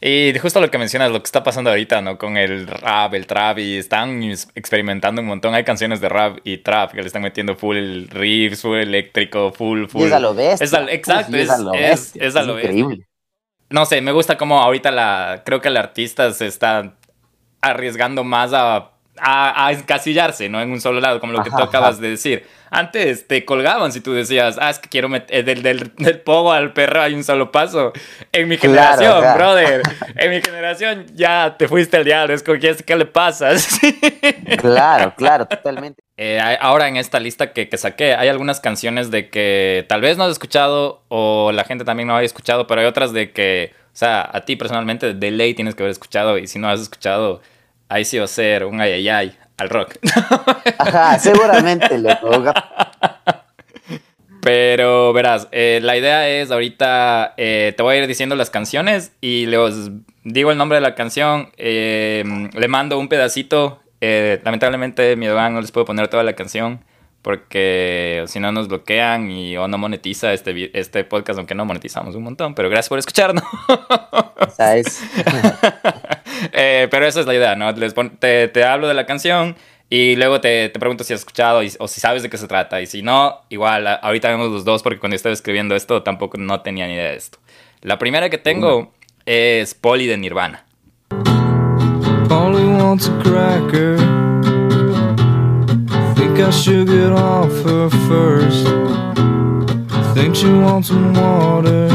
Y 0.04 0.36
justo 0.40 0.60
lo 0.60 0.68
que 0.68 0.78
mencionas, 0.78 1.12
lo 1.12 1.20
que 1.20 1.26
está 1.26 1.44
pasando 1.44 1.70
ahorita, 1.70 2.02
¿no? 2.02 2.18
Con 2.18 2.36
el 2.36 2.66
rap, 2.66 3.14
el 3.14 3.24
trap, 3.28 3.60
y 3.60 3.76
están 3.76 4.20
experimentando 4.56 5.20
un 5.20 5.28
montón. 5.28 5.54
Hay 5.54 5.62
canciones 5.62 6.00
de 6.00 6.08
rap 6.08 6.38
y 6.42 6.58
trap 6.58 6.90
que 6.90 7.02
le 7.02 7.06
están 7.06 7.22
metiendo 7.22 7.54
full 7.54 8.08
riffs, 8.10 8.62
full 8.62 8.78
eléctrico, 8.78 9.52
full, 9.52 9.86
full. 9.86 10.06
es 10.06 10.12
a 10.12 10.18
lo 10.18 10.34
bestia. 10.34 10.86
exacto, 10.90 11.36
es, 11.36 11.50
a 11.50 11.58
lo. 11.58 11.74
Es, 11.74 12.36
a 12.36 12.42
lo 12.42 12.58
increíble. 12.58 13.06
no 13.70 13.86
sé, 13.86 14.00
me 14.00 14.10
gusta 14.10 14.36
como 14.36 14.58
ahorita 14.58 14.90
la, 14.90 15.42
creo 15.46 15.60
que 15.60 15.68
el 15.68 15.76
artista 15.76 16.32
se 16.32 16.48
está 16.48 16.96
arriesgando 17.60 18.24
más 18.24 18.50
a, 18.52 18.91
a, 19.18 19.70
encasillarse, 19.72 20.48
¿no? 20.48 20.60
En 20.60 20.70
un 20.70 20.80
solo 20.80 21.00
lado, 21.00 21.20
como 21.20 21.32
lo 21.32 21.42
que 21.42 21.50
tú 21.50 21.62
acabas 21.62 22.00
de 22.00 22.10
decir. 22.10 22.46
Antes 22.70 23.28
te 23.28 23.44
colgaban 23.44 23.92
si 23.92 24.00
tú 24.00 24.14
decías, 24.14 24.56
ah, 24.58 24.70
es 24.70 24.78
que 24.78 24.88
quiero 24.88 25.10
meter 25.10 25.40
eh, 25.40 25.42
del, 25.42 25.62
del, 25.62 25.92
del, 25.94 26.20
pogo 26.20 26.52
al 26.52 26.72
perro 26.72 27.02
hay 27.02 27.12
un 27.12 27.22
solo 27.22 27.52
paso. 27.52 27.92
En 28.32 28.48
mi 28.48 28.56
generación, 28.56 29.22
brother, 29.34 29.82
en 30.16 30.30
mi 30.30 30.40
generación 30.40 31.04
ya 31.14 31.56
te 31.58 31.68
fuiste 31.68 31.98
al 31.98 32.04
diablo, 32.04 32.32
es 32.32 32.42
como, 32.42 32.58
¿qué 32.58 32.96
le 32.96 33.04
pasa? 33.04 33.50
claro, 34.56 35.14
claro, 35.14 35.44
totalmente. 35.46 36.02
Eh, 36.16 36.40
ahora 36.60 36.88
en 36.88 36.96
esta 36.96 37.20
lista 37.20 37.52
que, 37.52 37.68
que, 37.68 37.76
saqué 37.76 38.14
hay 38.14 38.28
algunas 38.28 38.60
canciones 38.60 39.10
de 39.10 39.28
que 39.28 39.84
tal 39.88 40.00
vez 40.00 40.16
no 40.16 40.24
has 40.24 40.32
escuchado 40.32 41.02
o 41.08 41.52
la 41.52 41.64
gente 41.64 41.84
también 41.84 42.06
no 42.06 42.16
haya 42.16 42.24
escuchado, 42.24 42.66
pero 42.66 42.80
hay 42.80 42.86
otras 42.86 43.12
de 43.12 43.32
que, 43.32 43.74
o 43.86 43.96
sea, 43.96 44.30
a 44.32 44.42
ti 44.42 44.56
personalmente 44.56 45.12
de 45.12 45.30
ley 45.30 45.52
tienes 45.52 45.74
que 45.74 45.82
haber 45.82 45.90
escuchado 45.90 46.38
y 46.38 46.46
si 46.46 46.58
no 46.58 46.70
has 46.70 46.80
escuchado, 46.80 47.42
ahí 47.92 48.04
sí 48.04 48.18
va 48.18 48.24
a 48.24 48.28
ser 48.28 48.64
un 48.64 48.80
ay 48.80 48.92
ay 48.92 49.08
ay 49.08 49.38
al 49.58 49.68
rock. 49.68 49.96
Ajá, 50.78 51.18
seguramente, 51.18 51.98
loco. 51.98 52.52
Pero 54.40 55.12
verás, 55.12 55.46
eh, 55.52 55.78
la 55.82 55.96
idea 55.96 56.28
es 56.28 56.50
ahorita 56.50 57.34
eh, 57.36 57.74
te 57.76 57.82
voy 57.82 57.94
a 57.94 57.98
ir 58.00 58.06
diciendo 58.08 58.34
las 58.34 58.50
canciones 58.50 59.12
y 59.20 59.46
les 59.46 59.90
digo 60.24 60.50
el 60.50 60.58
nombre 60.58 60.76
de 60.76 60.82
la 60.82 60.96
canción, 60.96 61.50
eh, 61.58 62.24
le 62.52 62.68
mando 62.68 62.98
un 62.98 63.08
pedacito. 63.08 63.80
lamentablemente 64.00 65.14
mi 65.14 65.26
no 65.26 65.60
les 65.60 65.70
puedo 65.70 65.84
poner 65.84 66.08
toda 66.08 66.24
la 66.24 66.32
canción 66.32 66.84
porque 67.22 68.24
si 68.26 68.40
no 68.40 68.50
nos 68.50 68.68
bloquean 68.68 69.30
y 69.30 69.56
o 69.56 69.68
no 69.68 69.78
monetiza 69.78 70.32
este, 70.32 70.76
este 70.78 71.04
podcast, 71.04 71.38
aunque 71.38 71.54
no 71.54 71.64
monetizamos 71.64 72.16
un 72.16 72.24
montón, 72.24 72.54
pero 72.54 72.68
gracias 72.68 72.88
por 72.88 72.98
escucharnos. 72.98 73.44
¿Sabes? 74.56 75.02
Eh, 76.52 76.88
pero 76.90 77.06
esa 77.06 77.20
es 77.20 77.26
la 77.26 77.34
idea, 77.34 77.54
¿no? 77.54 77.70
Les 77.72 77.94
te, 78.18 78.48
te, 78.48 78.64
hablo 78.64 78.88
de 78.88 78.94
la 78.94 79.06
canción 79.06 79.54
y 79.88 80.16
luego 80.16 80.40
te, 80.40 80.70
te 80.70 80.80
pregunto 80.80 81.04
si 81.04 81.12
has 81.12 81.20
escuchado 81.20 81.60
o 81.78 81.88
si 81.88 82.00
sabes 82.00 82.24
de 82.24 82.30
qué 82.30 82.36
se 82.36 82.48
trata. 82.48 82.80
Y 82.80 82.86
si 82.86 83.02
no, 83.02 83.42
igual, 83.48 83.86
ahorita 83.86 84.28
vemos 84.28 84.50
los 84.50 84.64
dos 84.64 84.82
porque 84.82 84.98
cuando 84.98 85.14
estaba 85.14 85.32
escribiendo 85.32 85.76
esto 85.76 86.02
tampoco 86.02 86.38
no 86.38 86.60
tenía 86.60 86.88
ni 86.88 86.94
idea 86.94 87.10
de 87.10 87.16
esto. 87.16 87.38
La 87.80 87.98
primera 87.98 88.28
que 88.28 88.38
tengo 88.38 88.92
es 89.24 89.74
Polly 89.74 90.06
de 90.06 90.16
Nirvana. 90.16 90.64
Polly 92.28 92.64
wants 92.64 93.08
a 93.08 93.18
cracker. 93.22 94.21
Think 96.42 96.54
I 96.54 96.58
should 96.58 96.88
get 96.88 97.12
off 97.12 97.52
her 97.64 97.88
first. 98.08 98.66
Think 100.12 100.34
she 100.34 100.48
wants 100.48 100.88
some 100.88 101.12
water. 101.12 101.88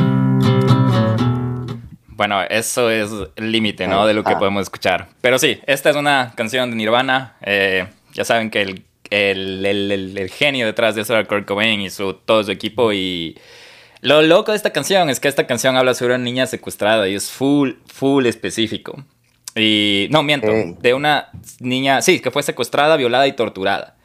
Bueno, 2.16 2.42
eso 2.44 2.89
es 2.89 3.12
el 3.36 3.51
límite, 3.51 3.88
¿no? 3.88 4.08
De 4.08 4.13
lo 4.13 4.24
que 4.24 4.32
ah. 4.32 4.39
podemos 4.39 4.62
escuchar. 4.62 5.10
Pero 5.20 5.38
sí, 5.38 5.60
esta 5.66 5.89
es 5.89 5.98
una 5.98 6.32
canción 6.36 6.70
de 6.70 6.77
Nirvana. 6.77 7.36
Eh, 7.42 7.88
ya 8.13 8.24
saben 8.24 8.50
que 8.50 8.62
el, 8.62 8.86
el, 9.10 10.16
el, 10.18 10.30
genio 10.30 10.66
detrás 10.66 10.96
de 10.96 11.01
eso 11.01 11.13
era 11.13 11.25
Kurt 11.25 11.46
Cobain 11.46 11.82
y 11.82 11.89
su, 11.89 12.13
todo 12.13 12.42
su 12.42 12.51
equipo. 12.51 12.94
Y 12.94 13.38
lo 14.00 14.22
loco 14.22 14.51
de 14.51 14.58
esta 14.58 14.72
canción 14.72 15.10
es 15.10 15.20
que 15.20 15.27
esta 15.27 15.46
canción 15.46 15.75
habla 15.75 15.94
sobre 15.94 16.16
una 16.16 16.24
niña 16.24 16.48
secuestrada 16.48 17.10
y 17.10 17.16
es 17.16 17.30
full, 17.30 17.72
full 17.86 18.25
específico. 18.25 19.04
Y 19.58 20.08
no, 20.10 20.24
miento, 20.24 20.48
de 20.80 20.94
una 20.94 21.32
niña, 21.60 22.01
sí, 22.01 22.22
que 22.22 22.32
fue 22.32 22.44
secuestrada, 22.44 22.96
violada 22.96 23.27
y 23.27 23.34
torturada. 23.34 23.97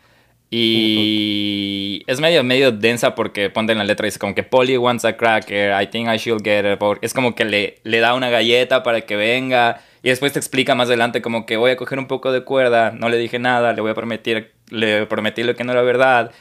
Y 0.54 2.04
es 2.06 2.20
medio, 2.20 2.44
medio 2.44 2.72
densa 2.72 3.14
porque 3.14 3.48
ponte 3.48 3.72
en 3.72 3.78
la 3.78 3.84
letra, 3.84 4.04
dice 4.04 4.18
como 4.18 4.34
que 4.34 4.42
Polly 4.42 4.76
wants 4.76 5.06
a 5.06 5.16
cracker, 5.16 5.72
I 5.82 5.86
think 5.86 6.10
I 6.10 6.18
should 6.18 6.42
get 6.44 6.70
it. 6.70 6.78
Es 7.00 7.14
como 7.14 7.34
que 7.34 7.46
le, 7.46 7.78
le 7.84 8.00
da 8.00 8.12
una 8.12 8.28
galleta 8.28 8.82
para 8.82 9.00
que 9.00 9.16
venga. 9.16 9.80
Y 10.02 10.10
después 10.10 10.34
te 10.34 10.38
explica 10.38 10.74
más 10.74 10.88
adelante 10.88 11.22
como 11.22 11.46
que 11.46 11.56
voy 11.56 11.70
a 11.70 11.76
coger 11.76 11.98
un 11.98 12.06
poco 12.06 12.32
de 12.32 12.44
cuerda, 12.44 12.90
no 12.90 13.08
le 13.08 13.16
dije 13.16 13.38
nada, 13.38 13.72
le 13.72 13.80
voy 13.80 13.92
a 13.92 13.94
prometer, 13.94 14.52
le 14.68 15.06
prometí 15.06 15.42
lo 15.42 15.56
que 15.56 15.64
no 15.64 15.72
era 15.72 15.80
verdad. 15.80 16.32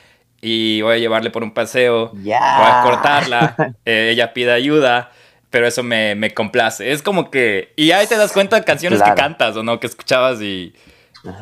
Y 0.41 0.81
voy 0.81 0.95
a 0.95 0.97
llevarle 0.97 1.29
por 1.29 1.43
un 1.43 1.53
paseo, 1.53 2.09
voy 2.11 2.33
a 2.33 2.81
cortarla, 2.83 3.55
eh, 3.85 4.09
ella 4.11 4.33
pide 4.33 4.51
ayuda 4.51 5.11
pero 5.51 5.67
eso 5.67 5.83
me, 5.83 6.15
me, 6.15 6.33
complace. 6.33 6.91
Es 6.91 7.01
como 7.03 7.29
que. 7.29 7.73
Y 7.75 7.91
ahí 7.91 8.07
te 8.07 8.15
das 8.15 8.31
cuenta 8.31 8.55
de 8.55 8.63
canciones 8.63 9.01
que 9.03 9.13
cantas 9.13 9.55
o 9.57 9.63
no, 9.63 9.79
que 9.79 9.87
escuchabas 9.87 10.41
y. 10.41 10.73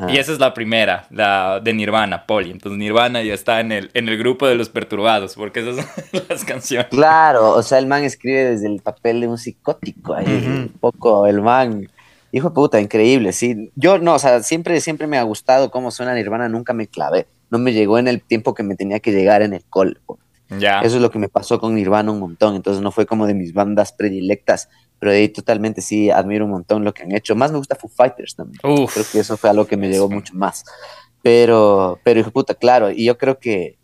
Y 0.09 0.17
esa 0.17 0.33
es 0.33 0.39
la 0.39 0.53
primera, 0.53 1.07
la 1.09 1.59
de 1.61 1.73
Nirvana, 1.73 2.25
Polly. 2.25 2.51
Entonces 2.51 2.77
Nirvana 2.77 3.23
ya 3.23 3.33
está 3.33 3.59
en 3.59 3.71
el, 3.71 3.91
en 3.93 4.09
el 4.09 4.17
grupo 4.17 4.47
de 4.47 4.55
los 4.55 4.69
perturbados, 4.69 5.35
porque 5.35 5.61
esas 5.61 5.77
son 5.77 6.23
las 6.29 6.43
canciones. 6.43 6.87
Claro, 6.89 7.51
o 7.51 7.63
sea, 7.63 7.77
el 7.77 7.87
man 7.87 8.03
escribe 8.03 8.43
desde 8.51 8.67
el 8.67 8.81
papel 8.81 9.21
de 9.21 9.27
un 9.27 9.37
psicótico, 9.37 10.13
ahí 10.13 10.25
un 10.27 10.73
poco 10.79 11.27
el 11.27 11.41
man. 11.41 11.89
Hijo 12.31 12.49
de 12.49 12.55
puta, 12.55 12.79
increíble, 12.79 13.31
sí. 13.31 13.71
Yo 13.75 13.97
no, 13.97 14.15
o 14.15 14.19
sea, 14.19 14.43
siempre, 14.43 14.79
siempre 14.81 15.07
me 15.07 15.17
ha 15.17 15.23
gustado 15.23 15.71
cómo 15.71 15.91
suena 15.91 16.13
Nirvana, 16.13 16.49
nunca 16.49 16.73
me 16.73 16.87
clavé. 16.87 17.25
No 17.49 17.57
me 17.57 17.73
llegó 17.73 17.97
en 17.97 18.07
el 18.07 18.21
tiempo 18.21 18.53
que 18.53 18.63
me 18.63 18.75
tenía 18.75 18.99
que 18.99 19.11
llegar 19.11 19.41
en 19.41 19.53
el 19.53 19.63
cole. 19.69 19.97
Ya. 20.59 20.81
Eso 20.81 20.97
es 20.97 21.01
lo 21.01 21.09
que 21.09 21.19
me 21.19 21.29
pasó 21.29 21.59
con 21.59 21.73
Nirvana 21.73 22.11
un 22.11 22.19
montón. 22.19 22.55
Entonces 22.55 22.83
no 22.83 22.91
fue 22.91 23.05
como 23.05 23.25
de 23.25 23.33
mis 23.33 23.53
bandas 23.53 23.93
predilectas 23.93 24.69
pero 24.99 25.13
ahí 25.13 25.29
totalmente 25.29 25.81
sí 25.81 26.11
admiro 26.11 26.45
un 26.45 26.51
montón 26.51 26.83
lo 26.83 26.93
que 26.93 27.03
han 27.03 27.15
hecho. 27.15 27.35
Más 27.35 27.51
me 27.51 27.57
gusta 27.57 27.75
Foo 27.75 27.89
Fighters 27.89 28.35
también. 28.35 28.59
Creo 28.61 29.05
que 29.11 29.19
eso 29.19 29.37
fue 29.37 29.49
algo 29.49 29.65
que 29.65 29.77
me 29.77 29.89
llegó 29.89 30.09
mucho 30.09 30.33
más. 30.35 30.65
Pero, 31.21 31.99
pero 32.03 32.19
hijo 32.19 32.31
puta, 32.31 32.53
claro, 32.53 32.91
y 32.91 33.05
yo 33.05 33.17
creo 33.17 33.39
que, 33.39 33.77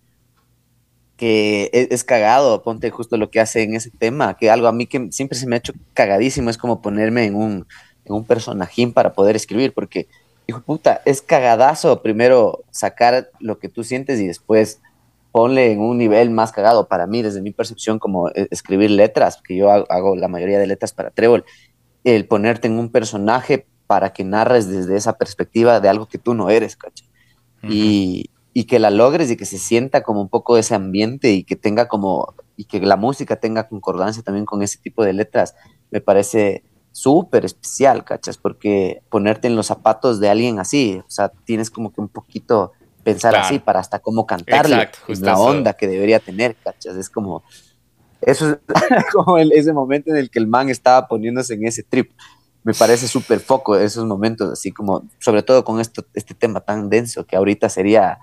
que 1.18 1.70
es, 1.74 2.04
cagado, 2.04 2.64
ponte 2.64 2.90
justo 2.90 3.18
lo 3.18 3.30
que 3.30 3.40
hace 3.40 3.64
en 3.64 3.76
ese 3.76 3.92
tema, 3.92 4.36
que 4.38 4.50
algo 4.50 4.68
a 4.68 4.72
mí 4.72 4.88
que 4.88 5.12
siempre 5.12 5.38
se 5.38 5.48
me 5.48 5.56
ha 5.56 5.60
hecho 5.60 5.74
cagadísimo 5.94 6.50
es 6.50 6.58
como 6.58 6.82
ponerme 6.82 7.26
en 7.26 7.36
un, 7.36 7.68
en 8.06 8.14
un 8.14 8.26
personajín 8.26 8.94
para 8.94 9.14
poder 9.14 9.36
escribir, 9.36 9.74
porque, 9.74 10.08
hijo 10.48 10.62
puta, 10.62 11.02
es 11.06 11.22
cagadazo 11.22 12.02
primero 12.02 12.64
sacar 12.72 13.30
lo 13.40 13.60
que 13.60 13.70
tú 13.70 13.84
sientes 13.84 14.20
y 14.20 14.28
después 14.28 14.80
ponle 15.36 15.74
en 15.74 15.82
un 15.82 15.98
nivel 15.98 16.30
más 16.30 16.54
cagado 16.54 16.88
para 16.88 17.08
mí, 17.08 17.22
desde 17.22 17.42
mi 17.42 17.52
percepción, 17.52 18.00
como 18.00 18.30
eh, 18.30 18.48
escribir 18.52 18.90
letras, 18.90 19.42
que 19.46 19.58
yo 19.58 19.70
hago 19.70 20.16
la 20.16 20.30
mayoría 20.30 20.60
de 20.60 20.66
letras 20.66 20.94
para 20.94 21.12
Trébol, 21.12 21.44
el 22.06 22.26
ponerte 22.26 22.70
en 22.70 22.80
un 22.80 22.90
personaje 22.90 23.68
para 23.86 24.14
que 24.14 24.24
narres 24.24 24.70
desde 24.70 24.96
esa 24.96 25.18
perspectiva 25.18 25.82
de 25.82 25.90
algo 25.90 26.06
que 26.06 26.20
tú 26.20 26.36
no 26.36 26.50
eres, 26.50 26.78
¿cachai? 26.78 27.10
y, 27.64 28.30
y, 28.54 28.64
que 28.64 28.80
la 28.80 28.92
logres 28.92 29.30
y 29.30 29.36
que 29.36 29.44
se 29.44 29.58
sienta 29.58 30.04
como 30.04 30.22
un 30.22 30.30
poco 30.30 30.56
ese 30.56 30.74
ambiente 30.74 31.34
y 31.34 31.44
que 31.44 31.58
tenga 31.58 31.90
como, 31.90 32.34
y 32.56 32.64
que 32.64 32.80
la 32.80 32.96
música 32.96 33.36
tenga 33.36 33.68
concordancia 33.68 34.24
también 34.24 34.46
con 34.46 34.62
ese 34.62 34.80
tipo 34.80 35.04
de 35.04 35.12
letras, 35.12 35.54
me 35.92 36.00
parece 36.00 36.64
súper 36.94 37.44
especial, 37.44 38.06
¿cachas? 38.06 38.38
Porque 38.38 39.02
ponerte 39.10 39.50
en 39.50 39.58
los 39.58 39.66
zapatos 39.66 40.22
de 40.22 40.30
alguien 40.30 40.60
así, 40.60 41.02
o 41.06 41.10
sea, 41.10 41.28
tienes 41.44 41.70
como 41.70 41.92
que 41.92 42.00
un 42.00 42.08
poquito 42.08 42.72
pensar 43.06 43.36
así 43.36 43.60
para 43.60 43.80
hasta 43.80 44.00
cómo 44.00 44.26
cantarle, 44.26 44.90
la 45.20 45.38
onda 45.38 45.74
que 45.74 45.88
debería 45.88 46.20
tener, 46.20 46.56
¿cachas? 46.56 46.98
Es 46.98 47.08
como, 47.08 47.44
eso 48.20 48.50
es 48.50 48.58
como 49.14 49.38
ese 49.38 49.72
momento 49.74 50.10
en 50.10 50.18
el 50.18 50.32
que 50.32 50.40
el 50.40 50.48
man 50.48 50.70
estaba 50.70 51.08
poniéndose 51.08 51.54
en 51.54 51.68
ese 51.68 51.84
trip. 51.84 52.12
Me 52.64 52.74
parece 52.74 53.08
súper 53.08 53.40
foco 53.40 53.78
esos 53.78 54.06
momentos, 54.06 54.52
así 54.52 54.72
como, 54.72 55.08
sobre 55.20 55.44
todo 55.44 55.64
con 55.64 55.80
esto, 55.80 56.04
este 56.16 56.34
tema 56.34 56.62
tan 56.62 56.90
denso 56.90 57.24
que 57.28 57.36
ahorita 57.36 57.70
sería 57.70 58.18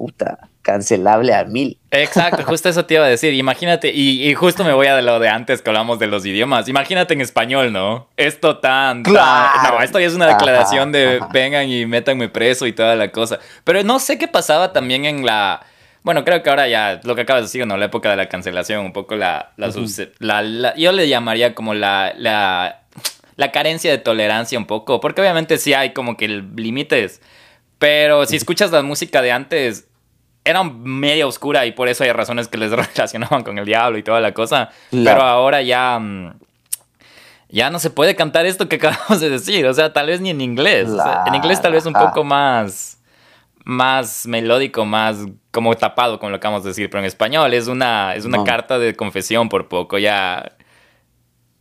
puta, 0.00 0.48
cancelable 0.62 1.34
a 1.34 1.44
mil. 1.44 1.76
Exacto, 1.90 2.42
justo 2.44 2.70
eso 2.70 2.86
te 2.86 2.94
iba 2.94 3.04
a 3.04 3.08
decir. 3.08 3.34
Imagínate, 3.34 3.92
y, 3.94 4.32
justo 4.32 4.64
me 4.64 4.72
voy 4.72 4.86
a 4.86 4.98
lo 5.02 5.20
de 5.20 5.28
antes 5.28 5.60
que 5.60 5.68
hablamos 5.68 5.98
de 5.98 6.06
los 6.06 6.24
idiomas. 6.24 6.68
Imagínate 6.68 7.12
en 7.12 7.20
español, 7.20 7.70
¿no? 7.70 8.08
Esto 8.16 8.56
tan, 8.56 9.02
tan 9.02 9.12
no, 9.12 9.82
esto 9.82 10.00
ya 10.00 10.06
es 10.06 10.14
una 10.14 10.26
declaración 10.26 10.90
de 10.90 11.20
vengan 11.34 11.68
y 11.68 11.84
métanme 11.84 12.30
preso 12.30 12.66
y 12.66 12.72
toda 12.72 12.96
la 12.96 13.12
cosa. 13.12 13.40
Pero 13.64 13.82
no 13.82 13.98
sé 13.98 14.16
qué 14.16 14.26
pasaba 14.26 14.72
también 14.72 15.04
en 15.04 15.26
la. 15.26 15.60
Bueno, 16.02 16.24
creo 16.24 16.42
que 16.42 16.48
ahora 16.48 16.66
ya 16.66 16.98
lo 17.04 17.14
que 17.14 17.20
acabas 17.20 17.42
de 17.42 17.48
decir, 17.48 17.66
¿no? 17.66 17.76
La 17.76 17.84
época 17.84 18.08
de 18.08 18.16
la 18.16 18.30
cancelación, 18.30 18.86
un 18.86 18.94
poco 18.94 19.16
la. 19.16 19.52
la, 19.58 20.74
yo 20.76 20.92
le 20.92 21.08
llamaría 21.08 21.54
como 21.54 21.74
la, 21.74 22.14
la. 22.16 22.78
La 23.36 23.52
carencia 23.52 23.90
de 23.90 23.98
tolerancia, 23.98 24.58
un 24.58 24.66
poco. 24.66 25.00
Porque 25.00 25.20
obviamente 25.20 25.58
sí 25.58 25.74
hay 25.74 25.92
como 25.92 26.16
que 26.16 26.26
límites. 26.28 27.20
Pero 27.78 28.26
si 28.26 28.36
escuchas 28.36 28.70
la 28.70 28.82
música 28.82 29.22
de 29.22 29.32
antes, 29.32 29.89
era 30.44 30.62
media 30.64 31.26
oscura 31.26 31.66
y 31.66 31.72
por 31.72 31.88
eso 31.88 32.04
hay 32.04 32.12
razones 32.12 32.48
que 32.48 32.58
les 32.58 32.70
relacionaban 32.94 33.42
con 33.42 33.58
el 33.58 33.64
diablo 33.64 33.98
y 33.98 34.02
toda 34.02 34.20
la 34.20 34.32
cosa. 34.34 34.70
Pero 34.90 35.22
ahora 35.22 35.62
ya. 35.62 35.98
Mm, 35.98 36.34
ya 37.52 37.68
no 37.68 37.80
se 37.80 37.90
puede 37.90 38.14
cantar 38.14 38.46
esto 38.46 38.68
que 38.68 38.76
acabamos 38.82 39.20
de 39.20 39.30
decir. 39.30 39.66
O 39.66 39.74
sea, 39.74 39.92
tal 39.92 40.06
vez 40.06 40.20
ni 40.20 40.30
en 40.30 40.40
inglés. 40.40 40.88
en 41.26 41.34
inglés 41.34 41.60
tal 41.60 41.72
vez 41.72 41.86
un 41.86 41.94
poco 41.94 42.24
más. 42.24 42.98
Más 43.62 44.26
melódico, 44.26 44.86
más 44.86 45.18
como 45.50 45.76
tapado, 45.76 46.18
como 46.18 46.30
lo 46.30 46.36
acabamos 46.36 46.64
de 46.64 46.70
decir. 46.70 46.88
Pero 46.88 47.00
en 47.00 47.04
español 47.04 47.52
es 47.52 47.68
una, 47.68 48.14
es 48.14 48.24
una 48.24 48.42
carta 48.42 48.78
de 48.78 48.96
confesión 48.96 49.48
por 49.48 49.68
poco. 49.68 49.98
Ya. 49.98 50.56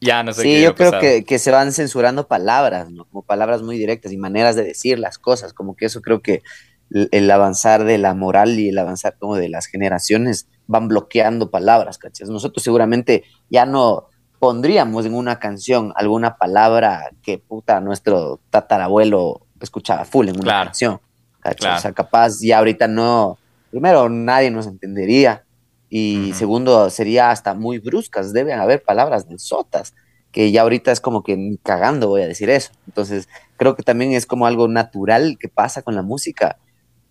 Ya 0.01 0.23
no 0.23 0.31
sé 0.31 0.43
sí, 0.43 0.61
yo 0.61 0.75
creo 0.75 0.97
que, 0.97 1.25
que, 1.25 1.37
se 1.39 1.51
van 1.51 1.73
censurando 1.73 2.25
palabras, 2.25 2.89
¿no? 2.89 3.03
Como 3.03 3.21
palabras 3.21 3.63
muy 3.63 3.77
directas 3.77 4.13
y 4.13 4.17
maneras 4.17 4.55
de 4.55 4.63
decir 4.63 4.97
las 4.97 5.17
cosas. 5.17 5.51
Como 5.51 5.75
que 5.75 5.87
eso 5.87 6.01
creo 6.01 6.21
que 6.21 6.41
el 6.91 7.31
avanzar 7.31 7.83
de 7.83 7.97
la 7.97 8.13
moral 8.13 8.57
y 8.59 8.69
el 8.69 8.77
avanzar 8.77 9.15
como 9.19 9.35
de 9.35 9.49
las 9.49 9.67
generaciones 9.67 10.47
van 10.67 10.87
bloqueando 10.87 11.51
palabras, 11.51 11.97
¿cachas? 11.97 12.29
Nosotros 12.29 12.63
seguramente 12.63 13.23
ya 13.49 13.65
no, 13.65 14.07
pondríamos 14.39 15.05
en 15.05 15.13
una 15.13 15.39
canción 15.39 15.91
alguna 15.95 16.37
palabra 16.37 17.11
que 17.21 17.37
puta 17.37 17.79
nuestro 17.81 18.39
tatarabuelo 18.49 19.45
escuchaba 19.59 20.05
full 20.05 20.29
en 20.29 20.39
una 20.39 20.65
canción. 20.65 20.99
O 21.45 21.79
sea, 21.79 21.91
capaz 21.93 22.39
ya 22.41 22.59
ahorita 22.59 22.87
no, 22.87 23.37
primero 23.69 24.09
nadie 24.09 24.51
nos 24.51 24.67
entendería 24.67 25.43
y 25.89 26.31
segundo 26.33 26.89
sería 26.89 27.31
hasta 27.31 27.53
muy 27.53 27.79
bruscas, 27.79 28.31
deben 28.31 28.59
haber 28.59 28.83
palabras 28.83 29.27
de 29.27 29.39
sotas 29.39 29.93
que 30.31 30.51
ya 30.51 30.61
ahorita 30.61 30.91
es 30.91 31.01
como 31.01 31.23
que 31.23 31.35
ni 31.35 31.57
cagando 31.57 32.07
voy 32.07 32.21
a 32.21 32.27
decir 32.27 32.49
eso. 32.49 32.71
Entonces, 32.87 33.27
creo 33.57 33.75
que 33.75 33.83
también 33.83 34.11
es 34.11 34.25
como 34.25 34.45
algo 34.45 34.67
natural 34.67 35.37
que 35.39 35.49
pasa 35.49 35.81
con 35.81 35.95
la 35.95 36.03
música. 36.03 36.57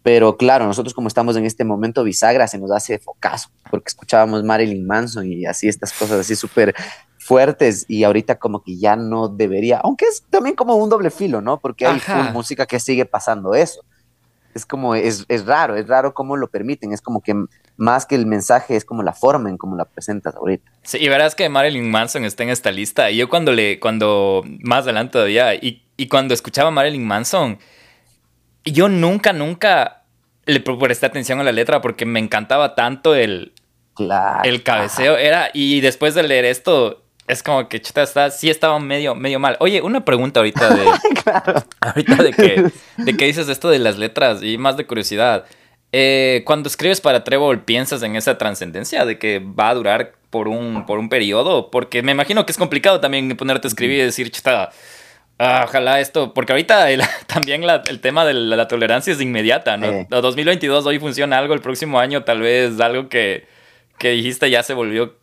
Pero 0.08 0.38
claro, 0.38 0.64
nosotros 0.64 0.94
como 0.94 1.06
estamos 1.06 1.36
en 1.36 1.44
este 1.44 1.64
momento 1.64 2.02
bisagra, 2.02 2.48
se 2.48 2.56
nos 2.56 2.70
hace 2.70 2.98
focazo, 2.98 3.50
porque 3.70 3.88
escuchábamos 3.88 4.42
Marilyn 4.42 4.86
Manson 4.86 5.30
y 5.30 5.44
así 5.44 5.68
estas 5.68 5.92
cosas 5.92 6.20
así 6.20 6.34
súper 6.34 6.74
fuertes 7.18 7.84
y 7.88 8.04
ahorita 8.04 8.38
como 8.38 8.62
que 8.62 8.78
ya 8.78 8.96
no 8.96 9.28
debería, 9.28 9.80
aunque 9.84 10.06
es 10.06 10.24
también 10.30 10.56
como 10.56 10.76
un 10.76 10.88
doble 10.88 11.10
filo, 11.10 11.42
¿no? 11.42 11.60
Porque 11.60 11.86
hay 11.86 12.00
música 12.32 12.64
que 12.64 12.80
sigue 12.80 13.04
pasando 13.04 13.54
eso. 13.54 13.82
Es 14.54 14.64
como, 14.64 14.94
es, 14.94 15.26
es 15.28 15.44
raro, 15.44 15.76
es 15.76 15.86
raro 15.86 16.14
cómo 16.14 16.38
lo 16.38 16.48
permiten, 16.48 16.94
es 16.94 17.02
como 17.02 17.20
que 17.20 17.34
más 17.76 18.06
que 18.06 18.14
el 18.14 18.24
mensaje 18.24 18.76
es 18.76 18.86
como 18.86 19.02
la 19.02 19.12
forma 19.12 19.50
en 19.50 19.58
cómo 19.58 19.76
la 19.76 19.84
presentas 19.84 20.34
ahorita. 20.36 20.72
Sí, 20.84 20.96
y 21.02 21.08
verás 21.10 21.34
que 21.34 21.50
Marilyn 21.50 21.90
Manson 21.90 22.24
está 22.24 22.44
en 22.44 22.48
esta 22.48 22.72
lista. 22.72 23.10
Y 23.10 23.18
yo 23.18 23.28
cuando 23.28 23.52
le, 23.52 23.78
cuando, 23.78 24.42
más 24.64 24.84
adelante 24.84 25.12
todavía, 25.12 25.54
y, 25.54 25.86
y 25.98 26.08
cuando 26.08 26.32
escuchaba 26.32 26.70
Marilyn 26.70 27.06
Manson, 27.06 27.58
yo 28.64 28.88
nunca, 28.88 29.32
nunca 29.32 29.97
le 30.48 30.60
presté 30.60 31.06
atención 31.06 31.38
a 31.40 31.44
la 31.44 31.52
letra 31.52 31.80
porque 31.82 32.06
me 32.06 32.18
encantaba 32.18 32.74
tanto 32.74 33.14
el, 33.14 33.52
el 34.44 34.62
cabeceo. 34.62 35.18
Era, 35.18 35.50
y 35.52 35.82
después 35.82 36.14
de 36.14 36.22
leer 36.22 36.46
esto, 36.46 37.04
es 37.26 37.42
como 37.42 37.68
que 37.68 37.82
chuta, 37.82 38.02
está, 38.02 38.30
sí 38.30 38.48
estaba 38.48 38.80
medio, 38.80 39.14
medio 39.14 39.38
mal. 39.38 39.58
Oye, 39.60 39.82
una 39.82 40.06
pregunta 40.06 40.40
ahorita 40.40 40.74
de. 40.74 40.84
Ahorita 41.80 42.22
de 42.22 42.32
que, 42.32 42.72
de 42.96 43.16
que 43.16 43.26
dices 43.26 43.48
esto 43.50 43.68
de 43.68 43.78
las 43.78 43.98
letras 43.98 44.42
y 44.42 44.56
más 44.56 44.78
de 44.78 44.86
curiosidad. 44.86 45.44
Eh, 45.92 46.42
cuando 46.46 46.68
escribes 46.68 47.02
para 47.02 47.24
Trevor, 47.24 47.64
¿piensas 47.64 48.02
en 48.02 48.16
esa 48.16 48.38
trascendencia 48.38 49.04
de 49.04 49.18
que 49.18 49.40
va 49.40 49.68
a 49.68 49.74
durar 49.74 50.12
por 50.30 50.48
un, 50.48 50.86
por 50.86 50.98
un 50.98 51.10
periodo? 51.10 51.70
Porque 51.70 52.02
me 52.02 52.12
imagino 52.12 52.46
que 52.46 52.52
es 52.52 52.58
complicado 52.58 53.00
también 53.00 53.36
ponerte 53.36 53.66
a 53.66 53.70
escribir 53.70 53.98
y 53.98 54.02
decir, 54.02 54.30
chuta, 54.30 54.70
ah, 55.38 55.64
ojalá 55.66 56.00
esto, 56.00 56.34
porque 56.34 56.52
ahorita 56.52 56.86
también 57.26 57.62
el 57.62 58.00
tema 58.00 58.24
de 58.24 58.34
la, 58.34 58.68
tolerancia 58.68 59.12
es 59.12 59.20
inmediata, 59.20 59.76
¿no? 59.76 60.06
2022 60.08 60.86
hoy 60.86 60.98
funciona 60.98 61.38
algo, 61.38 61.54
el 61.54 61.60
próximo 61.60 61.98
año 61.98 62.24
tal 62.24 62.40
vez 62.40 62.80
algo 62.80 63.08
que, 63.08 63.46
que 63.98 64.10
dijiste 64.10 64.50
ya 64.50 64.62
se 64.62 64.74
volvió 64.74 65.14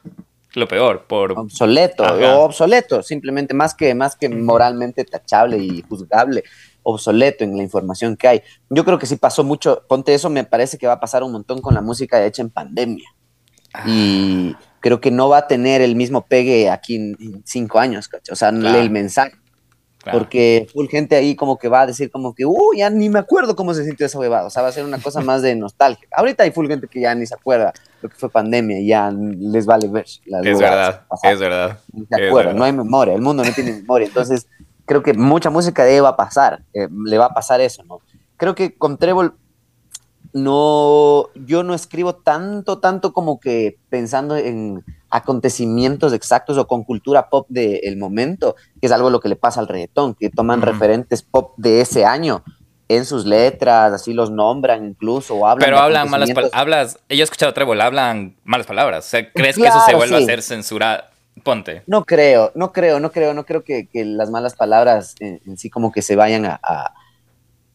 lo 0.54 0.68
peor 0.70 1.06
por 1.06 1.34
obsoleto 1.34 2.04
o 2.04 2.46
obsoleto 2.46 3.04
simplemente 3.04 3.54
más 3.54 3.76
que 3.76 3.94
más 3.94 4.16
que 4.16 4.30
moralmente 4.30 5.04
tachable 5.04 5.58
y 5.58 5.82
juzgable 5.82 6.46
obsoleto 6.86 7.44
en 7.44 7.58
la 7.58 7.64
información 7.64 8.16
que 8.16 8.28
hay. 8.28 8.42
Yo 8.70 8.86
creo 8.86 9.00
que 9.00 9.08
si 9.08 9.18
pasó 9.18 9.44
mucho, 9.44 9.84
ponte 9.90 10.14
eso, 10.14 10.30
me 10.30 10.44
parece 10.44 10.78
que 10.78 10.88
va 10.88 10.94
a 10.94 11.00
pasar 11.00 11.24
un 11.24 11.32
montón 11.32 11.60
con 11.60 11.74
la 11.74 11.82
música 11.82 12.24
hecha 12.24 12.44
en 12.44 12.52
pandemia. 12.52 13.10
Y 13.86 14.56
creo 14.80 15.02
que 15.02 15.12
no 15.12 15.28
va 15.28 15.40
a 15.40 15.48
tener 15.48 15.82
el 15.82 15.96
mismo 15.96 16.26
pegue 16.28 16.70
aquí 16.70 16.96
en, 16.96 17.42
cinco 17.44 17.80
años, 17.80 18.10
O 18.32 18.36
sea, 18.36 18.50
el 18.50 18.90
mensaje. 18.90 19.34
Porque 20.12 20.68
full 20.72 20.88
gente 20.88 21.16
ahí 21.16 21.36
como 21.36 21.58
que 21.58 21.68
va 21.68 21.82
a 21.82 21.88
decir 21.88 22.12
como 22.12 22.34
que, 22.36 22.46
uh, 22.46 22.74
ya 22.76 22.90
ni 22.90 23.10
me 23.10 23.20
acuerdo 23.20 23.56
cómo 23.56 23.74
se 23.74 23.84
sintió 23.86 24.06
esa 24.06 24.20
huevada. 24.20 24.46
O 24.46 24.50
sea, 24.50 24.62
va 24.62 24.70
a 24.70 24.72
ser 24.72 24.86
una 24.86 25.00
cosa 25.00 25.22
más 25.22 25.42
de 25.42 25.56
nostalgia. 25.56 26.08
Ahorita 26.12 26.44
hay 26.44 26.52
full 26.52 26.68
gente 26.68 26.88
que 26.88 27.02
ya 27.02 27.16
ni 27.16 27.26
se 27.26 27.34
acuerda 27.34 27.74
lo 28.02 28.10
que 28.10 28.16
fue 28.16 28.30
pandemia 28.30 28.80
y 28.80 28.88
ya 28.88 29.12
les 29.12 29.66
vale 29.66 29.88
ver. 29.88 30.06
Las 30.26 30.46
es 30.46 30.60
verdad, 30.60 31.02
es 31.24 31.40
verdad. 31.40 31.80
Ni 31.92 32.06
se 32.06 32.28
acuerda, 32.28 32.54
no 32.54 32.64
hay 32.64 32.74
memoria, 32.74 33.16
el 33.16 33.22
mundo 33.22 33.44
no 33.44 33.52
tiene 33.52 33.74
memoria. 33.74 34.08
Entonces, 34.08 34.48
creo 34.86 35.02
que 35.02 35.14
mucha 35.14 35.50
música 35.50 35.84
de 35.84 36.02
va 36.02 36.10
a 36.10 36.18
pasar, 36.18 36.64
eh, 36.74 36.88
le 37.06 37.18
va 37.18 37.26
a 37.26 37.34
pasar 37.34 37.62
eso, 37.62 37.84
¿no? 37.84 38.00
Creo 38.38 38.54
que 38.54 38.78
con 38.78 38.98
Trébol 38.98 39.36
no, 40.34 41.30
yo 41.34 41.64
no 41.64 41.74
escribo 41.74 42.16
tanto, 42.16 42.80
tanto 42.80 43.14
como 43.14 43.40
que 43.40 43.78
pensando 43.90 44.36
en 44.36 44.84
acontecimientos 45.16 46.12
exactos 46.12 46.58
o 46.58 46.68
con 46.68 46.84
cultura 46.84 47.30
pop 47.30 47.48
del 47.50 47.98
momento, 47.98 48.56
que 48.82 48.88
es 48.88 48.92
algo 48.92 49.10
lo 49.10 49.22
que 49.22 49.30
le 49.30 49.38
pasa 49.38 49.62
al 49.62 49.68
reggaetón, 49.68 50.14
que 50.14 50.30
toman 50.30 50.62
referentes 50.62 51.22
pop 51.22 51.54
de 51.56 51.80
ese 51.80 52.04
año 52.04 52.44
en 52.90 53.06
sus 53.06 53.26
letras, 53.26 53.94
así 53.94 54.14
los 54.14 54.30
nombran 54.30 54.86
incluso, 54.86 55.36
o 55.36 55.48
hablan 55.48 55.66
Pero 55.66 55.80
hablan 55.80 56.10
malas 56.10 56.32
palabras, 56.32 57.00
yo 57.10 57.16
he 57.16 57.24
escuchado 57.24 57.54
Trébol, 57.54 57.80
hablan 57.80 58.36
malas 58.44 58.68
palabras, 58.68 59.06
o 59.06 59.10
sea, 59.10 59.32
¿crees 59.32 59.56
que 59.56 59.66
eso 59.66 59.80
se 59.86 59.96
vuelva 59.96 60.18
a 60.18 60.22
ser 60.22 60.42
censurado? 60.42 61.04
Ponte. 61.44 61.84
No 61.88 62.06
creo, 62.06 62.52
no 62.56 62.72
creo, 62.72 63.00
no 63.00 63.12
creo, 63.12 63.34
no 63.34 63.46
creo 63.46 63.64
que, 63.64 63.88
las 63.94 64.30
malas 64.30 64.56
palabras 64.56 65.16
en, 65.20 65.58
sí 65.58 65.70
como 65.70 65.92
que 65.92 66.02
se 66.02 66.16
vayan 66.16 66.46
a, 66.46 66.60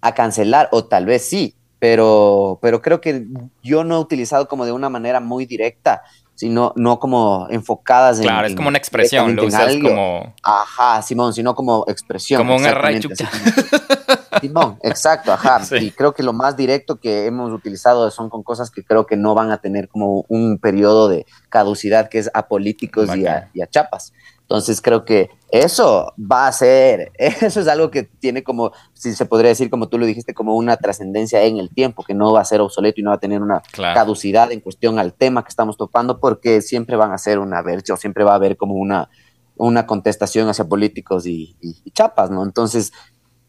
a, 0.01 0.15
cancelar, 0.15 0.69
o 0.73 0.85
tal 0.85 1.07
vez 1.07 1.29
sí, 1.29 1.55
pero, 1.79 2.59
pero 2.63 2.81
creo 2.83 3.01
que 3.01 3.27
yo 3.63 3.85
no 3.85 3.97
he 3.97 4.01
utilizado 4.01 4.49
como 4.49 4.65
de 4.65 4.73
una 4.73 4.89
manera 4.89 5.21
muy 5.21 5.47
directa, 5.47 6.03
sino 6.41 6.73
no 6.75 6.99
como 6.99 7.49
enfocadas 7.51 8.17
en... 8.17 8.23
Claro, 8.23 8.47
es 8.47 8.55
como 8.55 8.69
una 8.69 8.79
expresión, 8.79 9.37
lo 9.37 9.45
usas 9.45 9.77
como... 9.77 10.33
Ajá, 10.43 11.03
Simón, 11.03 11.35
sino 11.35 11.55
como 11.55 11.85
expresión. 11.87 12.41
Como 12.41 12.57
un. 12.57 12.65
Simón, 14.41 14.79
exacto, 14.83 15.35
ajá. 15.35 15.61
Y 15.79 15.91
creo 15.91 16.15
que 16.15 16.23
lo 16.23 16.33
más 16.33 16.57
directo 16.57 16.99
que 16.99 17.27
hemos 17.27 17.53
utilizado 17.53 18.11
son 18.11 18.31
con 18.31 18.43
cosas 18.43 18.71
que 18.71 18.83
creo 18.83 19.05
que 19.05 19.19
no 19.19 19.35
van 19.35 19.51
a 19.51 19.59
tener 19.59 19.91
como 19.91 20.25
un 20.31 20.57
periodo 20.57 21.11
de 21.11 21.27
caducidad, 21.51 22.09
que 22.09 22.21
es 22.21 22.31
a 22.33 22.49
políticos 22.49 23.15
y 23.15 23.27
a, 23.27 23.51
chapas. 23.69 24.15
Entonces 24.51 24.83
creo 24.83 25.05
que 25.05 25.31
eso 25.53 26.13
va 26.21 26.49
a 26.49 26.53
ser, 26.53 27.13
eso 27.19 27.61
es 27.61 27.69
algo 27.69 27.93
que 27.93 28.03
tiene 28.03 28.43
como, 28.43 28.73
si 28.95 29.15
se 29.15 29.25
podría 29.25 29.51
decir, 29.51 29.71
como 29.71 29.89
tú 29.89 29.97
lo 29.97 30.07
dijiste, 30.07 30.35
como 30.35 30.57
una 30.57 30.77
trascendencia 30.77 31.41
en 31.45 31.59
el 31.59 31.71
tiempo, 31.71 32.03
que 32.03 32.15
no 32.15 32.33
va 32.33 32.41
a 32.41 32.45
ser 32.45 32.61
obsoleto 32.61 33.01
y 33.01 33.05
no 33.05 33.11
va 33.11 33.17
a 33.17 33.21
tener 33.21 33.43
una 33.43 33.63
caducidad 33.73 34.51
en 34.51 34.59
cuestión 34.59 34.99
al 34.99 35.15
tema 35.15 35.45
que 35.45 35.51
estamos 35.51 35.77
topando, 35.77 36.19
porque 36.19 36.63
siempre 36.63 36.97
van 36.97 37.13
a 37.13 37.19
ser 37.19 37.39
una 37.39 37.63
versión, 37.63 37.97
siempre 37.97 38.25
va 38.25 38.33
a 38.33 38.37
haber 38.37 38.57
como 38.57 38.75
una, 38.75 39.09
una 39.55 39.87
contestación 39.87 40.49
hacia 40.49 40.65
políticos 40.65 41.27
y, 41.27 41.57
y 41.61 41.91
chapas, 41.93 42.31
¿no? 42.33 42.43
Entonces 42.43 42.93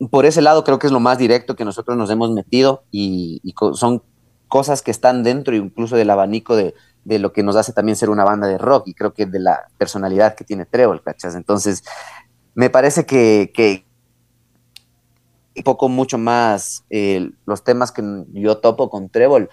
por 0.09 0.25
ese 0.25 0.41
lado 0.41 0.63
creo 0.63 0.79
que 0.79 0.87
es 0.87 0.93
lo 0.93 0.99
más 0.99 1.17
directo 1.17 1.55
que 1.55 1.65
nosotros 1.65 1.97
nos 1.97 2.09
hemos 2.09 2.31
metido 2.31 2.83
y, 2.91 3.41
son 3.73 4.03
cosas 4.47 4.81
que 4.81 4.91
están 4.91 5.23
dentro 5.23 5.55
incluso 5.55 5.95
del 5.95 6.09
abanico 6.09 6.55
de, 6.55 6.73
lo 7.05 7.33
que 7.33 7.43
nos 7.43 7.55
hace 7.55 7.73
también 7.73 7.95
ser 7.95 8.09
una 8.09 8.23
banda 8.23 8.47
de 8.47 8.57
rock 8.57 8.87
y 8.87 8.93
creo 8.93 9.13
que 9.13 9.25
de 9.25 9.39
la 9.39 9.67
personalidad 9.77 10.35
que 10.35 10.43
tiene 10.43 10.65
Trevor, 10.65 11.01
¿cachas? 11.01 11.35
Entonces, 11.35 11.83
me 12.53 12.69
parece 12.69 13.05
que, 13.05 13.51
que 13.53 13.85
un 15.55 15.63
poco 15.63 15.89
mucho 15.89 16.17
más 16.17 16.83
eh, 16.89 17.31
los 17.45 17.63
temas 17.63 17.91
que 17.91 18.03
yo 18.33 18.57
topo 18.57 18.89
con 18.89 19.09
Trevor 19.09 19.49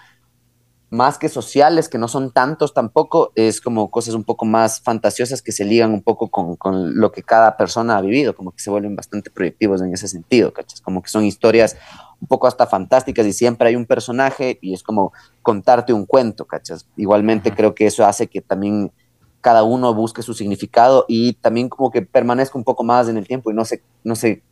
más 0.90 1.18
que 1.18 1.28
sociales, 1.28 1.88
que 1.88 1.98
no 1.98 2.08
son 2.08 2.32
tantos 2.32 2.72
tampoco, 2.72 3.32
es 3.34 3.60
como 3.60 3.90
cosas 3.90 4.14
un 4.14 4.24
poco 4.24 4.46
más 4.46 4.80
fantasiosas 4.80 5.42
que 5.42 5.52
se 5.52 5.64
ligan 5.64 5.92
un 5.92 6.02
poco 6.02 6.30
con, 6.30 6.56
con, 6.56 6.98
lo 6.98 7.12
que 7.12 7.22
cada 7.22 7.56
persona 7.58 7.98
ha 7.98 8.00
vivido, 8.00 8.34
como 8.34 8.52
que 8.52 8.62
se 8.62 8.70
vuelven 8.70 8.96
bastante 8.96 9.30
proyectivos 9.30 9.82
en 9.82 9.92
ese 9.92 10.08
sentido, 10.08 10.52
¿cachas? 10.52 10.80
Como 10.80 11.02
que 11.02 11.10
son 11.10 11.24
historias 11.24 11.76
un 12.20 12.28
poco 12.28 12.46
hasta 12.46 12.66
fantásticas 12.66 13.26
y 13.26 13.32
siempre 13.32 13.68
hay 13.68 13.76
un 13.76 13.86
personaje 13.86 14.58
y 14.60 14.74
es 14.74 14.82
como 14.82 15.12
contarte 15.42 15.92
un 15.92 16.06
cuento, 16.06 16.46
¿cachas? 16.46 16.86
Igualmente 16.96 17.52
creo 17.52 17.74
que 17.74 17.86
eso 17.86 18.04
hace 18.04 18.26
que 18.26 18.40
también 18.40 18.92
cada 19.40 19.62
uno 19.62 19.94
busque 19.94 20.22
su 20.22 20.34
significado 20.34 21.04
y 21.08 21.34
también 21.34 21.68
como 21.68 21.90
que 21.90 22.02
permanezca 22.02 22.58
un 22.58 22.64
poco 22.64 22.84
más 22.84 23.08
en 23.08 23.16
el 23.16 23.26
tiempo 23.26 23.50
y 23.50 23.54
no 23.54 23.64
se, 23.64 23.82
no 24.04 24.16
se 24.16 24.42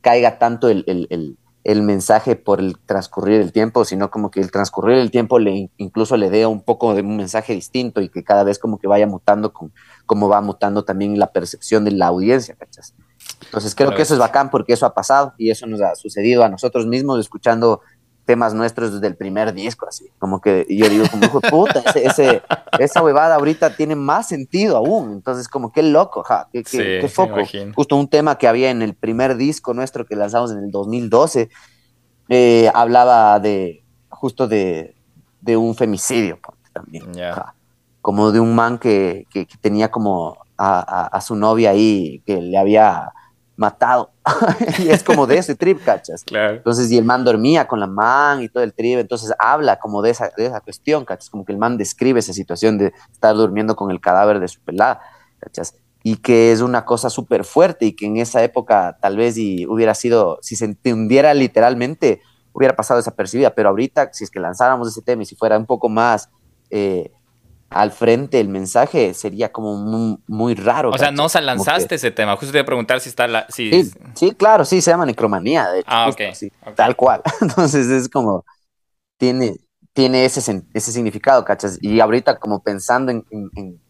caiga 0.00 0.38
tanto 0.38 0.68
el, 0.68 0.84
el 0.86 1.36
el 1.64 1.82
mensaje 1.82 2.34
por 2.34 2.60
el 2.60 2.78
transcurrir 2.78 3.38
del 3.38 3.52
tiempo, 3.52 3.84
sino 3.84 4.10
como 4.10 4.30
que 4.30 4.40
el 4.40 4.50
transcurrir 4.50 4.96
del 4.96 5.10
tiempo 5.10 5.38
le 5.38 5.70
incluso 5.76 6.16
le 6.16 6.28
dé 6.28 6.46
un 6.46 6.62
poco 6.62 6.94
de 6.94 7.02
un 7.02 7.16
mensaje 7.16 7.54
distinto 7.54 8.00
y 8.00 8.08
que 8.08 8.24
cada 8.24 8.42
vez 8.42 8.58
como 8.58 8.78
que 8.78 8.88
vaya 8.88 9.06
mutando 9.06 9.52
con 9.52 9.72
cómo 10.06 10.28
va 10.28 10.40
mutando 10.40 10.84
también 10.84 11.18
la 11.18 11.32
percepción 11.32 11.84
de 11.84 11.92
la 11.92 12.08
audiencia, 12.08 12.56
¿cachas? 12.56 12.94
Entonces 13.44 13.74
creo 13.74 13.94
que 13.94 14.02
eso 14.02 14.14
es 14.14 14.20
bacán 14.20 14.50
porque 14.50 14.72
eso 14.72 14.86
ha 14.86 14.94
pasado 14.94 15.34
y 15.36 15.50
eso 15.50 15.66
nos 15.66 15.80
ha 15.80 15.94
sucedido 15.94 16.44
a 16.44 16.48
nosotros 16.48 16.86
mismos 16.86 17.20
escuchando 17.20 17.80
temas 18.24 18.54
nuestros 18.54 18.92
desde 18.92 19.06
el 19.08 19.16
primer 19.16 19.52
disco, 19.52 19.86
así. 19.88 20.06
Como 20.18 20.40
que 20.40 20.66
yo 20.68 20.88
digo, 20.88 21.04
como 21.10 21.24
hijo 21.24 21.40
puta, 21.40 21.82
ese, 21.94 22.42
esa 22.78 23.02
huevada 23.02 23.34
ahorita 23.34 23.76
tiene 23.76 23.96
más 23.96 24.28
sentido 24.28 24.76
aún. 24.76 25.12
Entonces, 25.12 25.48
como 25.48 25.72
qué 25.72 25.82
loco, 25.82 26.22
ja, 26.22 26.48
qué, 26.52 26.62
qué, 26.62 27.08
foco. 27.08 27.40
Justo 27.74 27.96
un 27.96 28.08
tema 28.08 28.38
que 28.38 28.48
había 28.48 28.70
en 28.70 28.82
el 28.82 28.94
primer 28.94 29.36
disco 29.36 29.74
nuestro 29.74 30.06
que 30.06 30.16
lanzamos 30.16 30.52
en 30.52 30.58
el 30.58 30.70
2012, 30.70 31.50
eh, 32.28 32.70
hablaba 32.74 33.40
de, 33.40 33.84
justo 34.08 34.46
de, 34.46 34.94
de 35.40 35.56
un 35.56 35.74
femicidio 35.74 36.38
también. 36.72 37.06
como 38.00 38.32
de 38.32 38.40
un 38.40 38.54
man 38.54 38.78
que, 38.78 39.26
que, 39.30 39.46
tenía 39.60 39.90
como 39.90 40.38
a, 40.70 41.06
a 41.06 41.20
su 41.20 41.34
novia 41.34 41.70
ahí, 41.70 42.22
que 42.26 42.40
le 42.40 42.58
había 42.58 43.12
matado. 43.56 44.12
y 44.78 44.88
es 44.88 45.02
como 45.02 45.26
de 45.26 45.38
ese 45.38 45.54
trip, 45.54 45.82
¿cachas? 45.84 46.24
Entonces, 46.32 46.90
y 46.90 46.98
el 46.98 47.04
man 47.04 47.24
dormía 47.24 47.66
con 47.66 47.80
la 47.80 47.86
man 47.86 48.42
y 48.42 48.48
todo 48.48 48.62
el 48.62 48.72
trip, 48.72 48.98
entonces 48.98 49.32
habla 49.38 49.78
como 49.78 50.02
de 50.02 50.10
esa, 50.10 50.30
de 50.36 50.46
esa 50.46 50.60
cuestión, 50.60 51.04
¿cachas? 51.04 51.30
Como 51.30 51.44
que 51.44 51.52
el 51.52 51.58
man 51.58 51.76
describe 51.76 52.20
esa 52.20 52.32
situación 52.32 52.78
de 52.78 52.92
estar 53.10 53.34
durmiendo 53.34 53.76
con 53.76 53.90
el 53.90 54.00
cadáver 54.00 54.40
de 54.40 54.48
su 54.48 54.60
pelada, 54.60 55.00
¿cachas? 55.38 55.74
y 56.04 56.16
que 56.16 56.52
es 56.52 56.60
una 56.60 56.84
cosa 56.84 57.10
súper 57.10 57.44
fuerte 57.44 57.86
y 57.86 57.92
que 57.92 58.06
en 58.06 58.16
esa 58.16 58.42
época 58.42 58.98
tal 59.00 59.16
vez 59.16 59.36
y 59.38 59.66
hubiera 59.66 59.94
sido, 59.94 60.38
si 60.42 60.56
se 60.56 60.64
entendiera 60.64 61.32
literalmente, 61.32 62.20
hubiera 62.52 62.74
pasado 62.74 62.98
desapercibida, 62.98 63.54
pero 63.54 63.68
ahorita 63.68 64.12
si 64.12 64.24
es 64.24 64.30
que 64.30 64.40
lanzáramos 64.40 64.88
ese 64.88 65.02
tema 65.02 65.22
y 65.22 65.26
si 65.26 65.36
fuera 65.36 65.56
un 65.56 65.66
poco 65.66 65.88
más 65.88 66.28
eh, 66.70 67.12
al 67.74 67.92
frente 67.92 68.40
el 68.40 68.48
mensaje, 68.48 69.14
sería 69.14 69.52
como 69.52 69.76
muy, 70.26 70.54
raro. 70.54 70.90
O 70.90 70.98
sea, 70.98 71.10
no 71.10 71.28
se 71.28 71.40
lanzaste 71.40 71.96
ese 71.96 72.10
tema, 72.10 72.36
justo 72.36 72.52
te 72.52 72.58
iba 72.58 72.62
a 72.62 72.66
preguntar 72.66 73.00
si 73.00 73.08
está 73.08 73.26
la... 73.26 73.46
Sí, 73.48 73.90
sí, 74.14 74.32
claro, 74.32 74.64
sí, 74.64 74.80
se 74.80 74.90
llama 74.90 75.06
necromanía, 75.06 75.68
de 75.70 75.80
hecho. 75.80 75.88
Ah, 75.90 76.08
ok. 76.08 76.74
Tal 76.74 76.96
cual. 76.96 77.22
Entonces 77.40 77.88
es 77.88 78.08
como, 78.08 78.44
tiene, 79.16 79.56
tiene 79.92 80.24
ese, 80.24 80.62
ese 80.72 80.92
significado, 80.92 81.44
¿cachas? 81.44 81.78
Y 81.80 82.00
ahorita 82.00 82.38
como 82.38 82.62
pensando 82.62 83.12
en, 83.12 83.80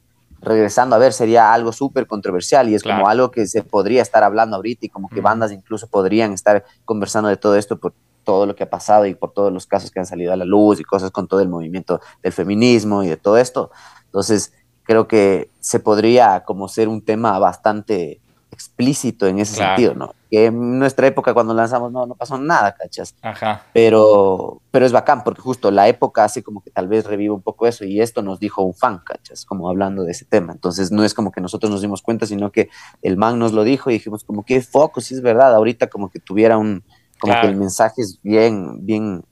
regresando 0.41 0.97
a 0.97 0.99
ver, 0.99 1.13
sería 1.13 1.53
algo 1.53 1.73
súper 1.73 2.07
controversial 2.07 2.69
y 2.69 2.75
es 2.75 2.83
como 2.83 3.09
algo 3.09 3.31
que 3.31 3.47
se 3.47 3.63
podría 3.63 4.03
estar 4.03 4.25
hablando 4.25 4.57
ahorita 4.57 4.87
y 4.87 4.89
como 4.89 5.09
que 5.09 5.21
bandas 5.21 5.53
incluso 5.53 5.87
podrían 5.89 6.33
estar 6.33 6.65
conversando 6.85 7.29
de 7.29 7.37
todo 7.37 7.57
esto 7.57 7.79
por 7.79 7.95
todo 8.25 8.47
lo 8.47 8.55
que 8.55 8.65
ha 8.65 8.71
pasado 8.71 9.07
y 9.07 9.15
por 9.15 9.33
todos 9.33 9.53
los 9.53 9.67
casos 9.67 9.91
que 9.91 10.01
han 10.01 10.07
salido 10.07 10.33
a 10.33 10.37
la 10.37 10.45
luz 10.45 10.81
y 10.81 10.85
cosas 10.85 11.11
con 11.11 11.29
todo 11.29 11.41
el 11.41 11.49
movimiento 11.49 12.01
del 12.23 12.33
feminismo 12.33 13.03
y 13.03 13.09
de 13.09 13.17
todo 13.17 13.39
esto. 13.39 13.71
Entonces, 14.07 14.53
creo 14.85 15.09
que 15.09 15.51
se 15.61 15.81
podría 15.81 16.45
como 16.45 16.69
ser 16.69 16.89
un 16.89 17.03
tema 17.03 17.39
bastante 17.39 18.21
explícito 18.53 19.27
en 19.27 19.39
ese 19.39 19.55
sentido, 19.57 19.95
¿no? 19.95 20.15
Que 20.31 20.47
en 20.47 20.79
nuestra 20.79 21.07
época 21.07 21.33
cuando 21.33 21.55
lanzamos 21.55 21.91
no, 21.91 22.07
no 22.07 22.15
pasó 22.15 22.37
nada, 22.37 22.75
¿cachas? 22.75 23.15
Ajá. 23.23 23.65
Pero, 23.73 24.61
pero 24.71 24.85
es 24.85 24.93
bacán 24.93 25.25
porque 25.25 25.41
justo 25.41 25.71
la 25.71 25.89
época 25.89 26.25
hace 26.25 26.43
como 26.43 26.63
que 26.63 26.71
tal 26.71 26.87
vez 26.87 27.07
revive 27.07 27.33
un 27.33 27.41
poco 27.41 27.67
eso 27.67 27.85
y 27.85 28.01
esto 28.01 28.23
nos 28.23 28.39
dijo 28.39 28.63
un 28.63 28.75
fan, 28.75 29.01
¿cachas? 29.05 29.47
Como 29.47 29.69
hablando 29.69 30.05
de 30.05 30.13
ese 30.13 30.27
tema. 30.27 30.53
Entonces 30.53 30.93
no 30.93 31.03
es 31.03 31.15
como 31.15 31.33
que 31.33 31.41
nosotros 31.41 31.73
nos 31.73 31.81
dimos 31.81 32.03
cuenta, 32.03 32.27
sino 32.27 32.53
que 32.53 32.69
el 33.01 33.17
man 33.17 33.39
nos 33.39 33.53
lo 33.53 33.65
dijo 33.65 33.91
y 33.91 33.95
dijimos 33.95 34.23
como 34.23 34.45
que 34.45 34.61
foco, 34.61 35.01
si 35.01 35.15
es 35.15 35.23
verdad, 35.23 35.55
ahorita 35.55 35.89
como 35.89 36.11
que 36.11 36.21
tuviera 36.21 36.59
un, 36.59 36.85
como 37.23 37.41
que 37.41 37.47
el 37.47 37.57
mensaje 37.57 38.03
es 38.03 38.19
bien, 38.21 38.85
bien, 38.85 39.25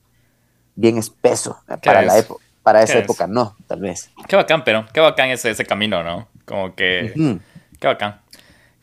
bien 0.77 0.97
espeso 0.97 1.61
para 1.83 2.03
la 2.03 2.19
época. 2.19 2.45
Para 2.63 2.83
esa 2.83 2.99
época 2.99 3.27
no, 3.27 3.57
tal 3.67 3.81
vez. 3.81 4.11
Qué 4.29 4.37
bacán, 4.37 4.63
pero 4.63 4.87
qué 4.93 5.01
bacán 5.01 5.31
ese, 5.31 5.51
ese 5.51 5.65
camino, 5.65 6.05
¿no? 6.05 6.29
Como 6.45 6.75
que... 6.75 7.41
Qué 7.81 7.87
bacán. 7.87 8.21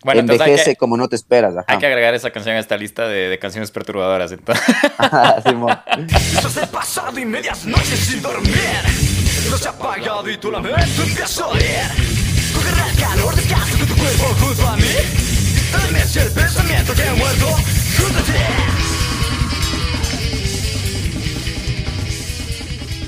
Bueno, 0.04 0.20
Envejece 0.22 0.76
como 0.76 0.98
no 0.98 1.08
te 1.08 1.15
esperas. 1.15 1.56
Hay 1.67 1.78
que 1.78 1.86
agregar 1.86 2.13
esa 2.13 2.32
canción 2.32 2.56
a 2.56 2.60
esta 2.60 2.76
lista 2.76 3.08
de, 3.08 3.30
de 3.30 3.39
canciones 3.39 3.72
perturbadoras. 3.72 4.32
Entonces. 4.32 4.65
el 6.62 6.70
pasado 6.70 7.17
y 7.17 7.26
medias 7.26 7.65
noches 7.65 8.00
sin 8.00 8.22
dormir. 8.22 8.54
No 9.50 9.58
se 9.58 9.70
ha 9.70 9.72
apagado 9.72 10.30
y 10.30 10.38
tu 10.38 10.52
lamento 10.52 11.04
empieza 11.04 11.46
a 11.46 11.48
oír. 11.48 11.62
Cogerá 12.54 12.89
el 12.89 12.98
calor, 13.00 13.36
descansa 13.36 13.78
con 13.78 13.88
tu 13.88 13.96
cuerpo 13.96 14.26
junto 14.39 14.67
a 14.67 14.76
mí. 14.76 14.96
Dame 15.72 16.02
el 16.02 16.32
pensamiento 16.32 16.93
que 16.93 17.04
he 17.04 17.13
muerto 17.13 17.48
junto 17.98 18.77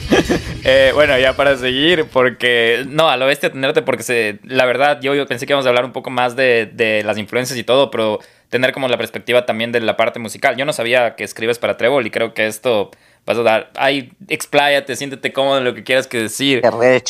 Eh, 0.65 0.91
bueno, 0.93 1.17
ya 1.17 1.35
para 1.35 1.57
seguir, 1.57 2.05
porque 2.11 2.83
no, 2.87 3.09
a 3.09 3.15
lo 3.15 3.25
bestia 3.25 3.49
tenerte, 3.49 3.81
porque 3.81 4.03
se, 4.03 4.39
la 4.43 4.65
verdad, 4.65 4.99
yo, 5.01 5.13
pensé 5.25 5.45
que 5.45 5.53
íbamos 5.53 5.65
a 5.65 5.69
hablar 5.69 5.85
un 5.85 5.93
poco 5.93 6.09
más 6.09 6.35
de, 6.35 7.01
las 7.05 7.17
influencias 7.17 7.57
y 7.57 7.63
todo, 7.63 7.89
pero 7.89 8.19
tener 8.49 8.73
como 8.73 8.87
la 8.87 8.97
perspectiva 8.97 9.45
también 9.45 9.71
de 9.71 9.79
la 9.79 9.95
parte 9.95 10.19
musical. 10.19 10.57
Yo 10.57 10.65
no 10.65 10.73
sabía 10.73 11.15
que 11.15 11.23
escribes 11.23 11.59
para 11.59 11.77
Trébol 11.77 12.05
y 12.05 12.11
creo 12.11 12.33
que 12.33 12.45
esto 12.45 12.91
vas 13.25 13.37
a 13.37 13.43
dar. 13.43 13.71
Ay, 13.75 14.11
expláyate, 14.27 14.95
siéntete 14.95 15.31
cómodo 15.31 15.59
en 15.59 15.63
lo 15.63 15.73
que 15.73 15.83
quieras 15.83 16.07
que 16.07 16.19
decir. 16.23 16.61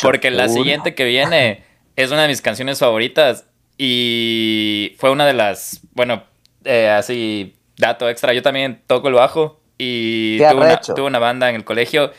porque 0.02 0.30
la 0.30 0.48
siguiente 0.48 0.94
que 0.94 1.06
viene 1.06 1.64
es 1.96 2.12
una 2.12 2.22
de 2.22 2.28
mis 2.28 2.42
canciones 2.42 2.80
favoritas 2.80 3.46
y 3.78 4.96
fue 5.00 5.10
una 5.10 5.26
de 5.26 5.34
las, 5.34 5.82
bueno, 5.94 6.24
eh, 6.66 6.90
así, 6.90 7.56
dato 7.78 8.08
extra. 8.10 8.34
Yo 8.34 8.44
también 8.44 8.82
toco 8.86 9.08
el 9.08 9.16
bajo 9.16 9.60
y 9.78 10.38
tuve 10.38 11.04
una 11.04 11.20
banda 11.20 11.50
en 11.50 11.56
el 11.56 11.64
colegio. 11.64 12.12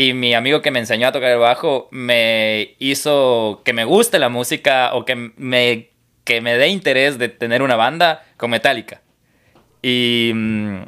Y 0.00 0.14
mi 0.14 0.32
amigo 0.32 0.62
que 0.62 0.70
me 0.70 0.78
enseñó 0.78 1.08
a 1.08 1.12
tocar 1.12 1.30
el 1.30 1.38
bajo 1.38 1.86
me 1.90 2.74
hizo 2.78 3.60
que 3.66 3.74
me 3.74 3.84
guste 3.84 4.18
la 4.18 4.30
música 4.30 4.94
o 4.94 5.04
que 5.04 5.14
me, 5.14 5.90
dé 6.24 6.68
interés 6.68 7.18
de 7.18 7.28
tener 7.28 7.60
una 7.60 7.76
banda 7.76 8.24
con 8.38 8.48
Metallica. 8.48 9.02
Y, 9.82 10.32
mm, 10.34 10.84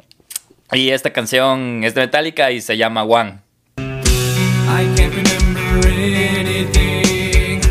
y 0.71 0.89
esta 0.89 1.13
canción 1.13 1.83
es 1.83 1.93
de 1.93 2.01
Metallica 2.01 2.49
y 2.49 2.59
se 2.59 2.75
llama 2.75 3.03
One. 3.03 3.41
I 3.77 4.89
can't 4.95 5.13
remember 5.13 5.87
anything. 5.89 7.61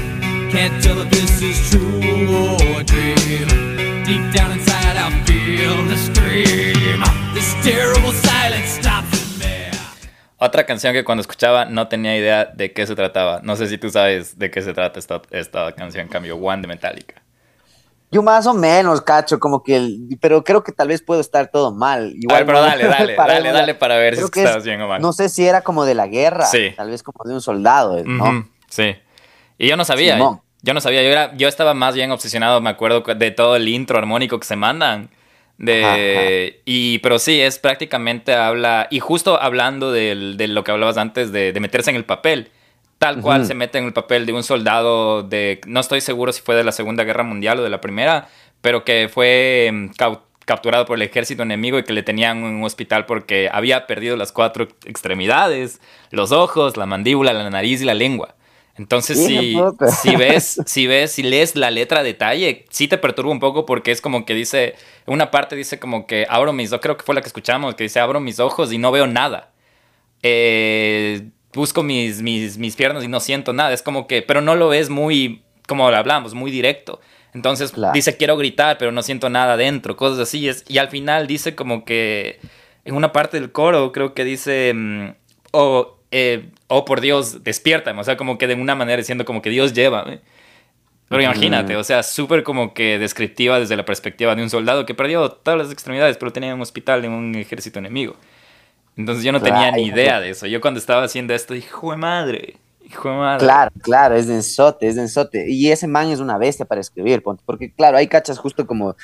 Can't 0.53 0.81
tell 0.81 1.01
if 1.01 1.11
this 1.11 1.43
is 1.43 1.71
true 1.71 2.77
or 2.77 2.85
dream. 2.85 3.49
Deep 4.07 4.33
down 4.33 4.53
inside, 4.53 4.97
I 4.97 5.11
feel 5.27 5.75
the 5.89 5.97
scream. 5.97 7.03
This 7.35 7.53
terrible 7.65 8.13
silence. 8.13 8.82
Otra 10.45 10.67
canción 10.67 10.93
que 10.93 11.05
cuando 11.05 11.21
escuchaba 11.21 11.67
no 11.67 11.87
tenía 11.87 12.17
idea 12.17 12.47
de 12.47 12.73
qué 12.73 12.85
se 12.85 12.97
trataba. 12.97 13.39
No 13.45 13.55
sé 13.55 13.69
si 13.69 13.79
tú 13.79 13.91
sabes 13.91 14.37
de 14.41 14.51
qué 14.51 14.61
se 14.61 14.75
trata 14.75 14.99
esta, 14.99 15.23
esta 15.31 15.71
canción, 15.71 16.09
cambio, 16.09 16.37
One 16.37 16.63
de 16.63 16.67
Metallica. 16.67 17.23
Yo 18.11 18.25
más 18.25 18.45
o 18.49 18.53
menos, 18.53 19.01
cacho, 19.03 19.39
como 19.39 19.63
que, 19.63 19.77
el, 19.77 20.19
pero 20.21 20.43
creo 20.43 20.65
que 20.65 20.73
tal 20.73 20.89
vez 20.89 21.01
puedo 21.01 21.21
estar 21.21 21.49
todo 21.49 21.73
mal. 21.73 22.13
Igual, 22.17 22.45
pero 22.45 22.61
dale, 22.61 22.89
dale, 22.89 23.15
dale, 23.15 23.53
dale 23.53 23.75
para 23.77 23.97
ver 23.99 24.17
si 24.17 24.25
estás 24.25 24.65
bien 24.65 24.81
o 24.83 24.89
mal. 24.89 25.01
No 25.01 25.13
sé 25.13 25.29
si 25.29 25.47
era 25.47 25.61
como 25.61 25.85
de 25.85 25.95
la 25.95 26.09
guerra, 26.09 26.47
sí. 26.47 26.73
tal 26.77 26.91
vez 26.91 27.05
como 27.05 27.23
de 27.25 27.35
un 27.35 27.41
soldado, 27.41 28.03
¿no? 28.03 28.49
sí. 28.69 28.97
Y 29.59 29.69
yo 29.69 29.77
no 29.77 29.85
sabía, 29.85 30.19
yo 30.63 30.75
no 30.75 30.81
sabía, 30.81 31.05
yo, 31.05 31.09
era, 31.09 31.37
yo 31.37 31.47
estaba 31.47 31.73
más 31.73 31.95
bien 31.95 32.11
obsesionado, 32.11 32.61
me 32.61 32.71
acuerdo 32.71 33.03
de 33.15 33.31
todo 33.31 33.55
el 33.55 33.69
intro 33.69 33.97
armónico 33.97 34.41
que 34.41 34.47
se 34.47 34.57
mandan. 34.57 35.09
De, 35.63 36.61
y, 36.65 36.99
pero 36.99 37.21
sí, 37.21 37.41
es 37.41 37.61
prácticamente 37.61 38.35
habla, 38.35 38.89
y 38.91 38.99
justo 38.99 39.41
hablando 39.41 39.93
de 39.93 40.49
lo 40.49 40.65
que 40.65 40.73
hablabas 40.73 40.97
antes, 40.97 41.31
de, 41.31 41.57
meterse 41.61 41.91
en 41.91 41.95
el 41.95 42.05
papel, 42.05 42.51
tal 42.99 43.21
cual 43.21 43.47
se 43.47 43.55
mete 43.55 43.79
en 43.79 43.85
el 43.85 43.93
papel 43.93 44.27
de 44.27 44.33
un 44.33 44.43
soldado 44.43 45.23
de, 45.23 45.61
no 45.69 45.79
estoy 45.79 46.01
seguro 46.01 46.33
si 46.33 46.43
fue 46.43 46.57
de 46.57 46.65
la 46.65 46.73
Segunda 46.73 47.05
Guerra 47.05 47.23
Mundial 47.23 47.61
o 47.61 47.63
de 47.63 47.71
la 47.71 47.81
Primera, 47.81 48.29
pero 48.61 48.83
que 48.85 49.09
fue 49.09 49.71
mm, 49.73 49.91
capturado 50.45 50.85
por 50.85 50.97
el 50.97 51.03
ejército 51.03 51.45
enemigo 51.45 51.79
y 51.79 51.85
que 51.85 51.93
le 51.93 52.03
tenían 52.03 52.39
en 52.39 52.55
un 52.57 52.65
hospital 52.65 53.07
porque 53.07 53.49
había 53.53 53.87
perdido 53.87 54.17
las 54.17 54.33
cuatro 54.33 54.67
extremidades, 54.85 55.81
los 56.11 56.33
ojos, 56.33 56.77
la 56.77 56.87
mandíbula, 56.87 57.33
la 57.33 57.49
nariz 57.51 57.83
y 57.83 57.85
la 57.85 57.95
lengua. 57.95 58.35
Entonces, 58.77 59.19
si, 59.19 59.55
si, 60.01 60.17
ves, 60.17 60.61
si 60.65 60.87
ves, 60.87 61.13
si 61.13 61.23
lees 61.23 61.57
la 61.57 61.71
letra 61.71 62.01
a 62.01 62.03
detalle, 62.03 62.65
sí 62.71 62.89
te 62.89 62.97
perturba 62.97 63.31
un 63.31 63.41
poco 63.41 63.67
porque 63.67 63.91
es 63.91 64.01
como 64.01 64.25
que 64.25 64.35
dice, 64.35 64.75
una 65.07 65.31
parte 65.31 65.57
dice 65.57 65.79
como 65.79 66.07
que 66.07 66.27
abro 66.29 66.53
mis 66.55 66.73
ojos, 66.73 66.81
creo 66.83 66.97
que 66.97 67.05
fue 67.05 67.15
la 67.15 67.21
que 67.21 67.27
escuchamos, 67.27 67.75
que 67.75 67.85
dice 67.85 68.01
abro 68.01 68.19
mis 68.19 68.41
ojos 68.41 68.73
y 68.73 68.79
no 68.79 68.91
veo 68.91 69.07
nada. 69.07 69.51
Eh, 70.23 71.29
busco 71.53 71.83
mis, 71.83 72.23
mis, 72.23 72.57
mis 72.57 72.77
piernas 72.77 73.05
y 73.05 73.09
no 73.09 73.21
siento 73.21 73.53
nada. 73.53 73.73
Es 73.73 73.83
como 73.83 74.07
que, 74.07 74.23
pero 74.23 74.41
no 74.41 74.55
lo 74.55 74.69
ves 74.69 74.89
muy, 74.89 75.43
como 75.69 75.87
hablamos, 75.89 76.33
muy 76.35 76.51
directo. 76.51 77.01
Entonces 77.35 77.73
dice 77.95 78.17
quiero 78.17 78.37
gritar, 78.37 78.77
pero 78.79 78.93
no 78.93 79.03
siento 79.03 79.31
nada 79.31 79.57
dentro, 79.57 79.97
cosas 79.97 80.19
así. 80.21 80.49
Es, 80.49 80.65
y 80.69 80.79
al 80.79 80.89
final 80.89 81.27
dice 81.27 81.55
como 81.55 81.85
que, 81.85 82.41
en 82.85 82.95
una 82.95 83.13
parte 83.13 83.39
del 83.39 83.53
coro 83.53 83.93
creo 83.93 84.15
que 84.15 84.25
dice, 84.25 84.73
mm, 84.75 85.09
o 85.53 85.99
eh, 86.11 86.51
oh 86.73 86.85
por 86.85 87.01
Dios, 87.01 87.45
despierta, 87.45 87.93
o 87.99 88.05
sea, 88.05 88.17
como 88.17 88.39
que 88.39 88.47
de 88.47 88.55
una 88.55 88.75
manera 88.75 88.97
diciendo 88.97 89.25
como 89.25 89.43
que 89.43 89.51
Dios 89.51 89.73
lleva. 89.73 90.05
Pero 91.09 91.23
imagínate, 91.23 91.77
o 91.77 91.85
sea, 91.85 92.03
súper 92.03 92.43
como 92.43 92.73
que 92.73 92.99
descriptiva 92.99 93.61
desde 93.61 93.77
la 93.77 93.85
perspectiva 93.85 94.35
de 94.35 94.43
un 94.43 94.49
soldado 94.49 94.87
que 94.87 94.95
perdió 94.95 95.31
todas 95.31 95.59
las 95.59 95.71
extremidades, 95.71 96.17
pero 96.17 96.33
tenía 96.33 96.55
un 96.55 96.63
hospital 96.63 97.05
en 97.05 97.13
un 97.13 97.35
ejército 97.35 97.79
enemigo. 97.79 98.17
Entonces 98.97 99.23
yo 99.25 99.33
no 99.33 99.41
tenía 99.41 99.71
ni 99.73 99.85
idea 99.85 100.21
de 100.21 100.31
eso. 100.31 100.47
Yo 100.47 100.61
cuando 100.61 100.79
estaba 100.79 101.05
haciendo 101.05 101.35
esto, 101.35 101.55
hijo 101.55 101.91
de 101.91 101.97
madre, 101.99 102.57
hijo 102.85 103.11
de 103.11 103.17
madre. 103.17 103.45
Claro, 103.45 103.71
claro, 103.83 104.17
es 104.17 104.27
densote, 104.27 104.89
es 104.89 104.97
densote. 104.97 105.51
Y 105.51 105.71
ese 105.71 105.87
man 105.87 106.11
es 106.11 106.21
una 106.21 106.39
bestia 106.39 106.65
para 106.65 106.81
escribir, 106.81 107.23
porque 107.23 107.71
claro, 107.73 107.99
hay 107.99 108.07
cachas 108.07 108.39
justo 108.39 108.67
como 108.67 108.97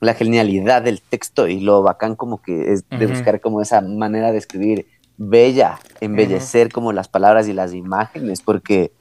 la 0.00 0.14
genialidad 0.14 0.82
del 0.82 1.00
texto 1.00 1.46
y 1.46 1.60
lo 1.60 1.82
bacán 1.82 2.16
como 2.16 2.42
que 2.42 2.72
es 2.72 2.88
de 2.88 3.06
buscar 3.06 3.40
como 3.40 3.62
esa 3.62 3.80
manera 3.80 4.32
de 4.32 4.38
escribir 4.38 4.86
bella, 5.16 5.78
embellecer 6.00 6.72
como 6.72 6.92
las 6.92 7.08
palabras 7.08 7.48
y 7.48 7.52
las 7.52 7.74
imágenes, 7.74 8.42
porque, 8.42 8.92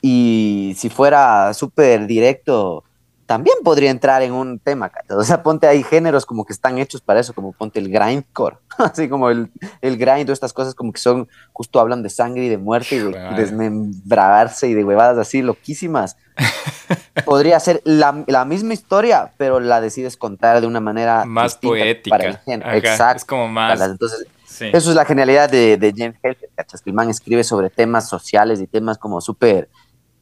y 0.00 0.74
si 0.76 0.88
fuera 0.88 1.52
súper 1.54 2.06
directo, 2.06 2.84
también 3.30 3.58
podría 3.62 3.92
entrar 3.92 4.22
en 4.22 4.32
un 4.32 4.58
tema, 4.58 4.90
o 5.08 5.22
sea, 5.22 5.40
ponte 5.44 5.68
ahí 5.68 5.84
géneros 5.84 6.26
como 6.26 6.44
que 6.44 6.52
están 6.52 6.78
hechos 6.78 7.00
para 7.00 7.20
eso, 7.20 7.32
como 7.32 7.52
ponte 7.52 7.78
el 7.78 7.88
grindcore, 7.88 8.56
así 8.78 9.08
como 9.08 9.30
el, 9.30 9.52
el 9.80 9.96
grind 9.96 10.28
o 10.28 10.32
estas 10.32 10.52
cosas 10.52 10.74
como 10.74 10.92
que 10.92 10.98
son, 10.98 11.28
justo 11.52 11.78
hablan 11.78 12.02
de 12.02 12.10
sangre 12.10 12.46
y 12.46 12.48
de 12.48 12.58
muerte 12.58 12.96
y 12.96 12.98
de 12.98 13.16
desmembrarse 13.36 14.66
y 14.66 14.74
de 14.74 14.82
huevadas 14.82 15.16
así 15.16 15.42
loquísimas. 15.42 16.16
Podría 17.24 17.60
ser 17.60 17.80
la, 17.84 18.12
misma 18.44 18.74
historia, 18.74 19.32
pero 19.36 19.60
la 19.60 19.80
decides 19.80 20.16
contar 20.16 20.60
de 20.60 20.66
una 20.66 20.80
manera 20.80 21.24
más 21.24 21.54
poética. 21.56 22.16
Para 22.16 22.30
el 22.30 22.38
género. 22.38 22.72
Exacto. 22.72 23.18
Es 23.18 23.24
como 23.24 23.46
más. 23.46 23.80
Entonces, 23.80 24.26
eso 24.60 24.90
es 24.90 24.96
la 24.96 25.04
genialidad 25.04 25.50
de, 25.50 25.76
de 25.76 25.92
James 25.96 26.16
Hetfield, 26.22 26.54
¿cachas? 26.54 26.82
Que 26.82 26.90
el 26.90 26.94
man 26.94 27.10
escribe 27.10 27.44
sobre 27.44 27.70
temas 27.70 28.08
sociales 28.08 28.60
y 28.60 28.66
temas 28.66 28.98
como 28.98 29.20
súper 29.20 29.68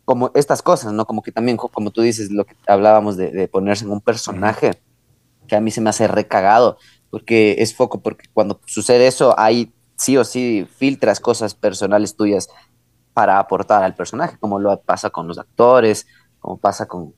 como 0.04 0.30
estas 0.34 0.62
cosas, 0.62 0.94
¿no? 0.94 1.04
Como 1.04 1.20
que 1.20 1.32
también, 1.32 1.58
como 1.58 1.90
tú 1.90 2.00
dices, 2.00 2.30
lo 2.30 2.46
que 2.46 2.56
hablábamos 2.66 3.18
de, 3.18 3.30
de 3.30 3.46
ponerse 3.46 3.84
en 3.84 3.90
un 3.90 4.00
personaje, 4.00 4.80
que 5.46 5.54
a 5.54 5.60
mí 5.60 5.70
se 5.70 5.82
me 5.82 5.90
hace 5.90 6.08
recagado, 6.08 6.78
porque 7.10 7.56
es 7.58 7.74
foco, 7.74 8.00
porque 8.00 8.26
cuando 8.32 8.58
sucede 8.64 9.06
eso, 9.06 9.38
hay 9.38 9.70
sí 9.96 10.16
o 10.16 10.24
sí 10.24 10.66
filtras 10.76 11.20
cosas 11.20 11.54
personales 11.54 12.16
tuyas 12.16 12.48
para 13.12 13.38
aportar 13.38 13.82
al 13.82 13.94
personaje, 13.94 14.38
como 14.38 14.58
lo 14.58 14.80
pasa 14.80 15.10
con 15.10 15.26
los 15.26 15.38
actores, 15.38 16.06
como 16.38 16.56
pasa 16.56 16.86
con, 16.86 17.14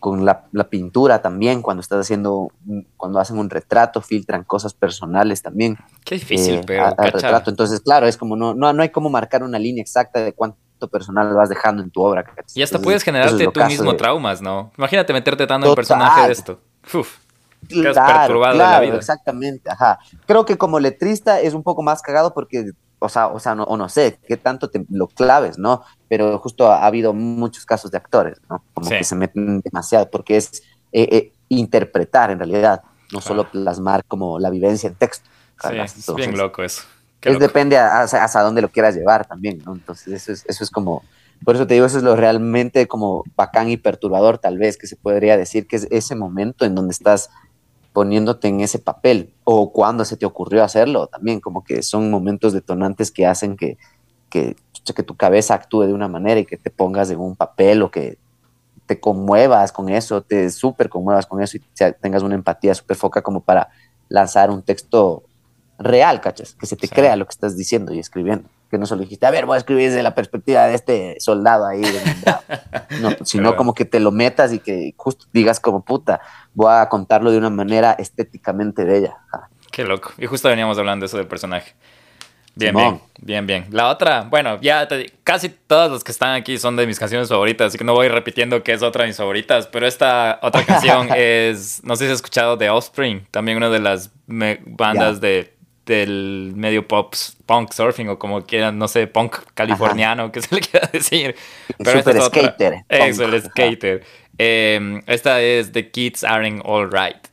con 0.00 0.24
la, 0.24 0.46
la, 0.52 0.68
pintura 0.68 1.22
también, 1.22 1.62
cuando 1.62 1.82
estás 1.82 2.00
haciendo, 2.00 2.50
cuando 2.96 3.20
hacen 3.20 3.38
un 3.38 3.50
retrato, 3.50 4.00
filtran 4.00 4.44
cosas 4.44 4.74
personales 4.74 5.42
también. 5.42 5.76
Qué 6.04 6.16
difícil, 6.16 6.54
eh, 6.56 6.62
pero... 6.66 6.86
Al 6.86 7.12
retrato. 7.12 7.50
Entonces, 7.50 7.80
claro, 7.80 8.06
es 8.06 8.16
como 8.16 8.34
no, 8.34 8.54
no, 8.54 8.72
no 8.72 8.82
hay 8.82 8.88
como 8.88 9.10
marcar 9.10 9.42
una 9.42 9.58
línea 9.58 9.82
exacta 9.82 10.20
de 10.20 10.32
cuánto 10.32 10.88
personal 10.90 11.32
vas 11.34 11.50
dejando 11.50 11.82
en 11.82 11.90
tu 11.90 12.00
obra. 12.00 12.24
Y 12.54 12.62
hasta 12.62 12.80
puedes 12.80 13.02
generarte 13.02 13.46
tú 13.48 13.64
mismo 13.64 13.92
de... 13.92 13.98
traumas, 13.98 14.40
¿no? 14.40 14.72
Imagínate 14.78 15.12
meterte 15.12 15.46
tanto 15.46 15.68
en 15.68 15.74
personaje 15.74 16.26
de 16.26 16.32
esto. 16.32 16.60
Uf. 16.94 17.18
Claro, 17.68 18.40
claro, 18.40 18.96
exactamente, 18.96 19.70
ajá. 19.70 19.98
Creo 20.26 20.46
que 20.46 20.56
como 20.56 20.80
letrista 20.80 21.40
es 21.40 21.52
un 21.52 21.62
poco 21.62 21.82
más 21.82 22.00
cagado 22.00 22.32
porque, 22.32 22.70
o 23.00 23.08
sea, 23.08 23.28
o 23.28 23.40
sea, 23.40 23.54
no, 23.54 23.64
o 23.64 23.76
no 23.76 23.88
sé 23.88 24.18
qué 24.28 24.36
tanto 24.36 24.70
te 24.70 24.84
lo 24.90 25.08
claves, 25.08 25.58
¿no? 25.58 25.82
Pero 26.08 26.38
justo 26.38 26.70
ha, 26.70 26.86
habido 26.86 27.12
muchos 27.12 27.64
casos 27.64 27.90
de 27.90 27.96
actores, 27.96 28.40
¿no? 28.48 28.62
Como 28.74 28.88
sí. 28.88 28.98
que 28.98 29.04
se 29.04 29.16
meten 29.16 29.60
demasiado 29.60 30.08
porque 30.10 30.36
es 30.36 30.62
eh, 30.92 31.08
eh, 31.10 31.32
interpretar 31.48 32.30
en 32.30 32.38
realidad, 32.38 32.82
no 33.12 33.18
ah. 33.18 33.22
solo 33.22 33.50
plasmar 33.50 34.04
como 34.04 34.38
la 34.38 34.50
vivencia 34.50 34.88
en 34.88 34.94
texto. 34.94 35.28
Sí, 35.60 35.68
Entonces, 35.70 36.08
es 36.08 36.14
bien 36.14 36.36
loco 36.36 36.62
eso. 36.62 36.82
Es, 37.22 37.38
depende 37.38 37.76
hasta 37.76 38.22
a, 38.22 38.40
a, 38.40 38.42
dónde 38.42 38.62
lo 38.62 38.68
quieras 38.68 38.94
llevar 38.94 39.26
también, 39.26 39.62
¿no? 39.64 39.74
Entonces 39.74 40.12
eso 40.12 40.32
es, 40.32 40.44
eso 40.46 40.64
es 40.64 40.70
como, 40.70 41.02
por 41.44 41.54
eso 41.54 41.66
te 41.66 41.74
digo, 41.74 41.86
eso 41.86 41.98
es 41.98 42.04
lo 42.04 42.16
realmente 42.16 42.86
como 42.86 43.24
bacán 43.34 43.70
y 43.70 43.76
perturbador 43.76 44.38
tal 44.38 44.58
vez, 44.58 44.76
que 44.76 44.86
se 44.86 44.96
podría 44.96 45.36
decir 45.36 45.66
que 45.66 45.76
es 45.76 45.88
ese 45.90 46.14
momento 46.14 46.64
en 46.64 46.74
donde 46.74 46.92
estás 46.92 47.30
poniéndote 47.92 48.48
en 48.48 48.60
ese 48.60 48.78
papel 48.78 49.32
o 49.44 49.72
cuando 49.72 50.04
se 50.04 50.16
te 50.16 50.26
ocurrió 50.26 50.62
hacerlo 50.62 51.06
también, 51.08 51.40
como 51.40 51.64
que 51.64 51.82
son 51.82 52.10
momentos 52.10 52.52
detonantes 52.52 53.10
que 53.10 53.26
hacen 53.26 53.56
que, 53.56 53.78
que, 54.28 54.56
que 54.94 55.02
tu 55.02 55.16
cabeza 55.16 55.54
actúe 55.54 55.82
de 55.82 55.92
una 55.92 56.08
manera 56.08 56.40
y 56.40 56.46
que 56.46 56.56
te 56.56 56.70
pongas 56.70 57.10
en 57.10 57.18
un 57.18 57.36
papel 57.36 57.82
o 57.82 57.90
que 57.90 58.18
te 58.86 58.98
conmuevas 58.98 59.72
con 59.72 59.88
eso, 59.88 60.22
te 60.22 60.50
súper 60.50 60.88
conmuevas 60.88 61.26
con 61.26 61.42
eso 61.42 61.56
y 61.56 61.62
tengas 62.00 62.22
una 62.22 62.34
empatía 62.34 62.74
súper 62.74 62.96
foca 62.96 63.22
como 63.22 63.40
para 63.40 63.68
lanzar 64.08 64.50
un 64.50 64.62
texto 64.62 65.22
real, 65.78 66.20
¿cachas? 66.20 66.54
Que 66.54 66.66
se 66.66 66.76
te 66.76 66.86
sí. 66.88 66.94
crea 66.94 67.16
lo 67.16 67.24
que 67.24 67.30
estás 67.30 67.56
diciendo 67.56 67.92
y 67.92 67.98
escribiendo. 67.98 68.48
Que 68.70 68.78
no 68.78 68.86
solo 68.86 69.02
dijiste, 69.02 69.26
a 69.26 69.30
ver, 69.30 69.46
voy 69.46 69.56
a 69.56 69.58
escribir 69.58 69.88
desde 69.88 70.02
la 70.02 70.14
perspectiva 70.14 70.66
de 70.66 70.74
este 70.74 71.16
soldado 71.18 71.66
ahí. 71.66 71.82
no, 73.00 73.10
sino 73.24 73.56
como 73.56 73.74
que 73.74 73.84
te 73.84 73.98
lo 73.98 74.12
metas 74.12 74.52
y 74.52 74.60
que 74.60 74.94
justo 74.96 75.26
digas 75.32 75.58
como 75.58 75.84
puta, 75.84 76.20
voy 76.54 76.72
a 76.72 76.88
contarlo 76.88 77.30
de 77.30 77.38
una 77.38 77.50
manera 77.50 77.92
estéticamente 77.92 78.84
bella. 78.84 79.16
Qué 79.72 79.84
loco. 79.84 80.12
Y 80.18 80.26
justo 80.26 80.48
veníamos 80.48 80.78
hablando 80.78 81.04
de 81.04 81.06
eso 81.06 81.16
del 81.16 81.26
personaje. 81.26 81.74
Bien, 82.54 82.74
Simón. 82.74 83.00
bien, 83.20 83.46
bien, 83.46 83.64
bien. 83.64 83.66
La 83.76 83.88
otra, 83.88 84.22
bueno, 84.22 84.60
ya 84.60 84.86
te, 84.88 85.12
casi 85.22 85.48
todas 85.48 85.90
las 85.90 86.02
que 86.02 86.10
están 86.10 86.34
aquí 86.34 86.58
son 86.58 86.76
de 86.76 86.86
mis 86.86 86.98
canciones 86.98 87.28
favoritas, 87.28 87.68
así 87.68 87.78
que 87.78 87.84
no 87.84 87.94
voy 87.94 88.08
repitiendo 88.08 88.62
que 88.62 88.72
es 88.72 88.82
otra 88.82 89.02
de 89.04 89.08
mis 89.08 89.16
favoritas, 89.16 89.68
pero 89.68 89.86
esta 89.86 90.38
otra 90.42 90.64
canción 90.64 91.08
es, 91.16 91.82
no 91.84 91.96
sé 91.96 92.06
si 92.06 92.10
has 92.10 92.16
escuchado 92.16 92.56
de 92.56 92.68
Offspring, 92.68 93.26
también 93.30 93.56
una 93.56 93.70
de 93.70 93.78
las 93.78 94.10
bandas 94.26 95.20
yeah. 95.20 95.28
de 95.28 95.54
del 95.86 96.52
medio 96.54 96.86
pop, 96.86 97.14
punk 97.46 97.72
surfing 97.72 98.08
o 98.08 98.18
como 98.18 98.42
quieran, 98.42 98.78
no 98.78 98.88
sé, 98.88 99.06
punk 99.06 99.36
californiano, 99.54 100.24
Ajá. 100.24 100.32
que 100.32 100.42
se 100.42 100.54
le 100.54 100.60
quiera 100.60 100.88
decir. 100.92 101.34
Pero 101.78 101.98
Super 101.98 102.16
esta 102.16 102.22
es 102.22 102.26
skater. 102.26 102.74
Otra. 102.84 103.06
Eso, 103.06 103.24
el 103.24 103.42
skater. 103.42 104.04
Eh, 104.38 105.00
esta 105.06 105.40
es 105.40 105.72
The 105.72 105.90
Kids 105.90 106.24
Aren't 106.24 106.64
Alright. 106.64 107.28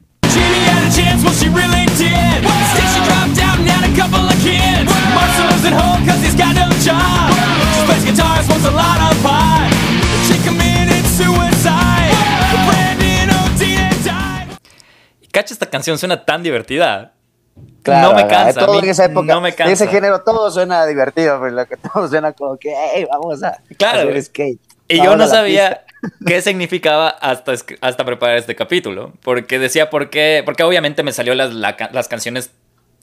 Cacha, 15.31 15.53
esta 15.53 15.69
canción 15.69 15.97
suena 15.99 16.25
tan 16.25 16.41
divertida. 16.41 17.13
Claro, 17.83 18.09
no 18.09 18.15
me 18.15 18.27
cansa. 18.27 18.65
Todo 18.65 18.79
en 18.79 18.89
esa 18.89 19.05
época, 19.05 19.33
no 19.33 19.41
me 19.41 19.53
cansa. 19.53 19.71
ese 19.71 19.87
género 19.87 20.21
todo 20.21 20.51
suena 20.51 20.85
divertido, 20.85 21.39
pero 21.39 21.51
lo 21.51 21.65
que 21.65 21.77
todo 21.77 22.07
suena 22.07 22.33
como 22.33 22.57
que, 22.57 22.73
hey, 22.93 23.05
vamos 23.09 23.43
a 23.43 23.59
claro. 23.77 24.09
hacer 24.09 24.23
skate. 24.23 24.59
Y 24.89 24.97
yo 24.97 25.15
no 25.15 25.27
sabía 25.27 25.85
qué 26.25 26.41
significaba 26.41 27.09
hasta, 27.09 27.53
hasta 27.81 28.05
preparar 28.05 28.37
este 28.37 28.55
capítulo, 28.55 29.13
porque 29.23 29.59
decía 29.59 29.89
por 29.89 30.09
qué, 30.09 30.43
porque 30.45 30.63
obviamente 30.63 31.03
me 31.03 31.11
salió 31.11 31.35
las, 31.35 31.53
la, 31.53 31.75
las 31.91 32.07
canciones 32.07 32.51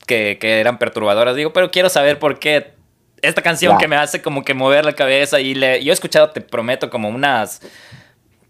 que, 0.07 0.39
que, 0.41 0.61
eran 0.61 0.79
perturbadoras, 0.79 1.37
digo, 1.37 1.53
pero 1.53 1.71
quiero 1.71 1.89
saber 1.89 2.19
por 2.19 2.39
qué 2.39 2.75
esta 3.23 3.43
canción 3.43 3.71
claro. 3.71 3.81
que 3.81 3.89
me 3.89 3.97
hace 3.97 4.23
como 4.23 4.45
que 4.45 4.55
mover 4.55 4.85
la 4.85 4.93
cabeza 4.93 5.41
y 5.41 5.55
le, 5.55 5.83
yo 5.83 5.93
he 5.93 5.95
escuchado, 5.95 6.31
te 6.31 6.41
prometo, 6.41 6.91
como 6.91 7.09
unas 7.09 7.63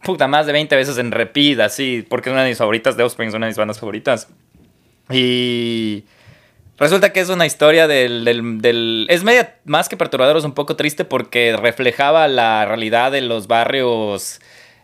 puta 0.05 0.29
más 0.29 0.47
de 0.47 0.53
20 0.53 0.77
veces 0.77 0.99
en 0.99 1.11
repeat, 1.11 1.61
así, 1.61 2.07
porque 2.09 2.29
es 2.29 2.33
una 2.33 2.43
de 2.43 2.51
mis 2.51 2.59
favoritas, 2.59 2.97
de 2.97 3.03
Offspring 3.03 3.29
es 3.29 3.35
una 3.35 3.47
de 3.47 3.51
mis 3.51 3.59
bandas 3.59 3.81
favoritas. 3.81 4.29
Y 5.11 6.05
resulta 6.79 7.13
que 7.13 7.21
es 7.21 7.29
una 7.29 7.47
historia 7.47 7.87
del, 7.87 8.25
del, 8.25 8.61
del, 8.61 9.07
Es 9.11 9.25
media 9.25 9.57
más 9.65 9.89
que 9.89 9.97
perturbador, 9.97 10.37
es 10.37 10.45
un 10.45 10.55
poco 10.55 10.77
triste 10.77 11.05
porque 11.05 11.57
reflejaba 11.57 12.29
la 12.29 12.65
realidad 12.65 13.13
de 13.13 13.21
los 13.21 13.47
barrios 13.47 14.41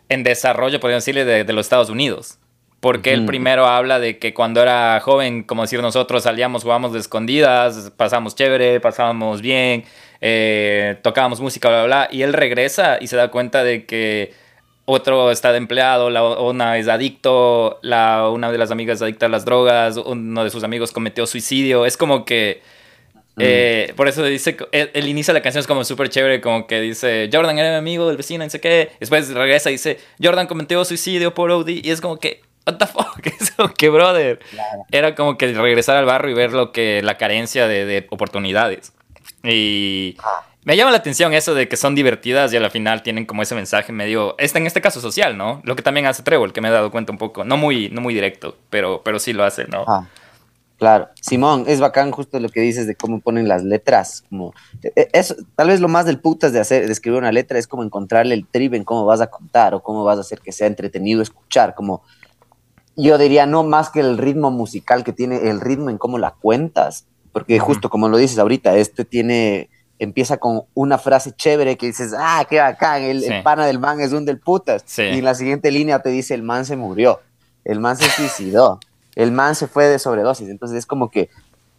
en 0.09 0.23
desarrollo, 0.23 0.79
podríamos 0.79 1.03
decirle, 1.03 1.25
de, 1.25 1.43
de 1.43 1.53
los 1.53 1.65
Estados 1.65 1.89
Unidos. 1.89 2.37
Porque 2.81 3.13
el 3.13 3.25
primero 3.25 3.67
habla 3.67 3.99
de 3.99 4.17
que 4.17 4.33
cuando 4.33 4.59
era 4.59 4.99
joven, 5.01 5.43
como 5.43 5.61
decir 5.61 5.79
nosotros, 5.83 6.23
salíamos, 6.23 6.63
jugábamos 6.63 6.93
de 6.93 6.99
escondidas, 6.99 7.93
pasábamos 7.95 8.33
chévere, 8.33 8.79
pasábamos 8.79 9.43
bien, 9.43 9.85
eh, 10.19 10.97
tocábamos 11.03 11.41
música, 11.41 11.69
bla, 11.69 11.83
bla, 11.83 11.85
bla. 11.85 12.07
Y 12.11 12.23
él 12.23 12.33
regresa 12.33 12.97
y 12.99 13.05
se 13.05 13.17
da 13.17 13.29
cuenta 13.29 13.63
de 13.63 13.85
que 13.85 14.33
otro 14.91 15.31
está 15.31 15.51
de 15.51 15.57
empleado, 15.57 16.09
la, 16.09 16.23
una 16.23 16.77
es 16.77 16.87
adicto, 16.87 17.79
la, 17.81 18.29
una 18.29 18.51
de 18.51 18.57
las 18.57 18.71
amigas 18.71 18.97
es 18.97 19.01
adicta 19.03 19.27
a 19.27 19.29
las 19.29 19.45
drogas, 19.45 19.97
uno 19.97 20.43
de 20.43 20.49
sus 20.49 20.63
amigos 20.63 20.91
cometió 20.91 21.25
suicidio. 21.25 21.85
Es 21.85 21.97
como 21.97 22.25
que. 22.25 22.61
Eh, 23.37 23.93
por 23.95 24.07
eso 24.07 24.23
dice, 24.23 24.57
el, 24.71 24.91
el, 24.93 25.07
inicio 25.07 25.33
de 25.33 25.39
la 25.39 25.43
canción 25.43 25.61
es 25.61 25.67
como 25.67 25.83
súper 25.83 26.09
chévere, 26.09 26.41
como 26.41 26.67
que 26.67 26.79
dice, 26.81 27.29
Jordan 27.31 27.57
era 27.57 27.71
mi 27.71 27.77
amigo 27.77 28.07
del 28.07 28.17
vecino, 28.17 28.43
no 28.43 28.49
sé 28.49 28.59
qué. 28.59 28.91
Después 28.99 29.29
regresa 29.29 29.69
y 29.69 29.73
dice, 29.73 29.99
Jordan 30.21 30.45
cometió 30.45 30.83
suicidio 30.83 31.33
por 31.33 31.49
OD. 31.49 31.69
Y 31.69 31.89
es 31.89 32.01
como 32.01 32.17
que, 32.17 32.41
what 32.67 32.75
the 32.75 32.85
fuck, 32.85 33.25
es 33.39 33.51
como 33.51 33.73
que, 33.73 33.89
brother. 33.89 34.39
Claro. 34.39 34.85
Era 34.91 35.15
como 35.15 35.37
que 35.37 35.53
regresar 35.53 35.95
al 35.95 36.05
barrio 36.05 36.31
y 36.31 36.33
ver 36.35 36.51
lo 36.51 36.71
que, 36.71 37.01
la 37.01 37.17
carencia 37.17 37.67
de, 37.67 37.85
de 37.85 38.07
oportunidades. 38.09 38.93
Y... 39.43 40.17
Ah 40.19 40.50
me 40.63 40.77
llama 40.77 40.91
la 40.91 40.97
atención 40.97 41.33
eso 41.33 41.53
de 41.55 41.67
que 41.67 41.75
son 41.75 41.95
divertidas 41.95 42.53
y 42.53 42.57
a 42.57 42.59
la 42.59 42.69
final 42.69 43.01
tienen 43.01 43.25
como 43.25 43.41
ese 43.41 43.55
mensaje 43.55 43.91
medio, 43.91 44.35
este, 44.37 44.59
en 44.59 44.67
este 44.67 44.81
caso 44.81 45.01
social, 45.01 45.37
¿no? 45.37 45.61
Lo 45.63 45.75
que 45.75 45.81
también 45.81 46.05
hace 46.05 46.21
Trevor, 46.21 46.53
que 46.53 46.61
me 46.61 46.67
he 46.67 46.71
dado 46.71 46.91
cuenta 46.91 47.11
un 47.11 47.17
poco, 47.17 47.43
no 47.43 47.57
muy, 47.57 47.89
no 47.89 48.01
muy 48.01 48.13
directo, 48.13 48.55
pero, 48.69 49.01
pero 49.03 49.17
sí 49.17 49.33
lo 49.33 49.43
hace, 49.43 49.65
¿no? 49.65 49.85
Ah, 49.87 50.07
claro, 50.77 51.09
Simón, 51.19 51.63
es 51.67 51.79
bacán 51.79 52.11
justo 52.11 52.39
lo 52.39 52.49
que 52.49 52.61
dices 52.61 52.85
de 52.85 52.95
cómo 52.95 53.21
ponen 53.21 53.47
las 53.47 53.63
letras, 53.63 54.23
como, 54.29 54.53
e, 54.83 55.09
es, 55.13 55.35
tal 55.55 55.69
vez 55.69 55.79
lo 55.79 55.87
más 55.87 56.05
del 56.05 56.19
putas 56.19 56.53
de 56.53 56.59
hacer, 56.59 56.85
de 56.85 56.91
escribir 56.93 57.19
una 57.19 57.31
letra 57.31 57.57
es 57.57 57.65
como 57.67 57.83
encontrarle 57.83 58.35
el 58.35 58.45
trip 58.45 58.75
en 58.75 58.83
cómo 58.83 59.05
vas 59.05 59.21
a 59.21 59.31
contar 59.31 59.73
o 59.73 59.81
cómo 59.81 60.03
vas 60.03 60.19
a 60.19 60.21
hacer 60.21 60.41
que 60.41 60.51
sea 60.51 60.67
entretenido 60.67 61.23
escuchar, 61.23 61.73
como, 61.73 62.03
yo 62.95 63.17
diría 63.17 63.47
no 63.47 63.63
más 63.63 63.89
que 63.89 64.01
el 64.01 64.19
ritmo 64.19 64.51
musical 64.51 65.03
que 65.03 65.11
tiene, 65.11 65.49
el 65.49 65.59
ritmo 65.59 65.89
en 65.89 65.97
cómo 65.97 66.19
la 66.19 66.35
cuentas, 66.39 67.07
porque 67.31 67.57
justo 67.57 67.89
como 67.89 68.09
lo 68.09 68.17
dices 68.17 68.37
ahorita, 68.37 68.77
este 68.77 69.05
tiene 69.05 69.70
empieza 70.01 70.37
con 70.37 70.63
una 70.73 70.97
frase 70.97 71.31
chévere 71.31 71.77
que 71.77 71.85
dices, 71.85 72.11
ah, 72.17 72.43
qué 72.49 72.59
bacán, 72.59 73.03
el, 73.03 73.21
sí. 73.21 73.31
el 73.31 73.43
pana 73.43 73.67
del 73.67 73.77
man 73.77 73.99
es 73.99 74.13
un 74.13 74.25
del 74.25 74.39
putas. 74.39 74.81
Sí. 74.83 75.03
Y 75.03 75.19
en 75.19 75.25
la 75.25 75.35
siguiente 75.35 75.69
línea 75.69 75.99
te 75.99 76.09
dice, 76.09 76.33
el 76.33 76.41
man 76.41 76.65
se 76.65 76.75
murió, 76.75 77.21
el 77.63 77.79
man 77.79 77.95
se 77.97 78.09
suicidó, 78.09 78.79
el 79.15 79.31
man 79.31 79.53
se 79.53 79.67
fue 79.67 79.85
de 79.85 79.99
sobredosis. 79.99 80.49
Entonces 80.49 80.79
es 80.79 80.85
como 80.87 81.11
que, 81.11 81.29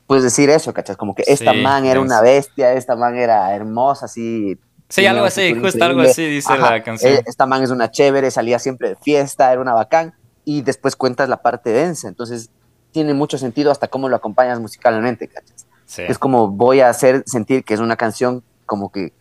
puedes 0.07 0.23
decir 0.23 0.51
eso, 0.51 0.73
¿cachas? 0.73 0.97
Como 0.97 1.17
que 1.17 1.25
esta 1.27 1.51
sí, 1.51 1.63
man 1.63 1.85
era 1.85 1.99
es... 1.99 2.07
una 2.07 2.21
bestia, 2.21 2.75
esta 2.75 2.95
man 2.95 3.17
era 3.17 3.53
hermosa, 3.57 4.07
así. 4.07 4.57
Sí, 4.89 5.05
algo 5.05 5.25
así, 5.25 5.59
justo 5.61 5.85
algo 5.85 6.03
así 6.03 6.25
dice 6.27 6.53
Ajá, 6.53 6.71
la 6.71 6.83
canción. 6.85 7.15
Eh, 7.15 7.23
esta 7.27 7.47
man 7.47 7.65
es 7.65 7.71
una 7.71 7.91
chévere, 7.91 8.31
salía 8.31 8.61
siempre 8.61 8.91
de 8.91 8.97
fiesta, 8.97 9.51
era 9.51 9.61
una 9.61 9.75
bacán. 9.75 10.15
Y 10.45 10.63
después 10.63 10.95
cuentas 10.95 11.29
la 11.29 11.39
parte 11.39 11.71
densa. 11.71 12.07
Entonces 12.07 12.51
tiene 12.93 13.15
mucho 13.15 13.37
sentido 13.37 13.73
hasta 13.73 13.89
cómo 13.89 14.09
lo 14.09 14.15
acompañas 14.15 14.61
musicalmente, 14.61 15.27
¿cachas? 15.27 15.62
Sí. 15.93 16.03
Es 16.09 16.19
como 16.19 16.49
voy 16.49 16.81
a 16.81 16.89
hacer 16.89 17.23
sentir 17.27 17.65
que 17.65 17.75
es 17.75 17.81
una 17.81 17.97
canción 17.97 18.43
como 18.65 18.91
que 18.91 19.13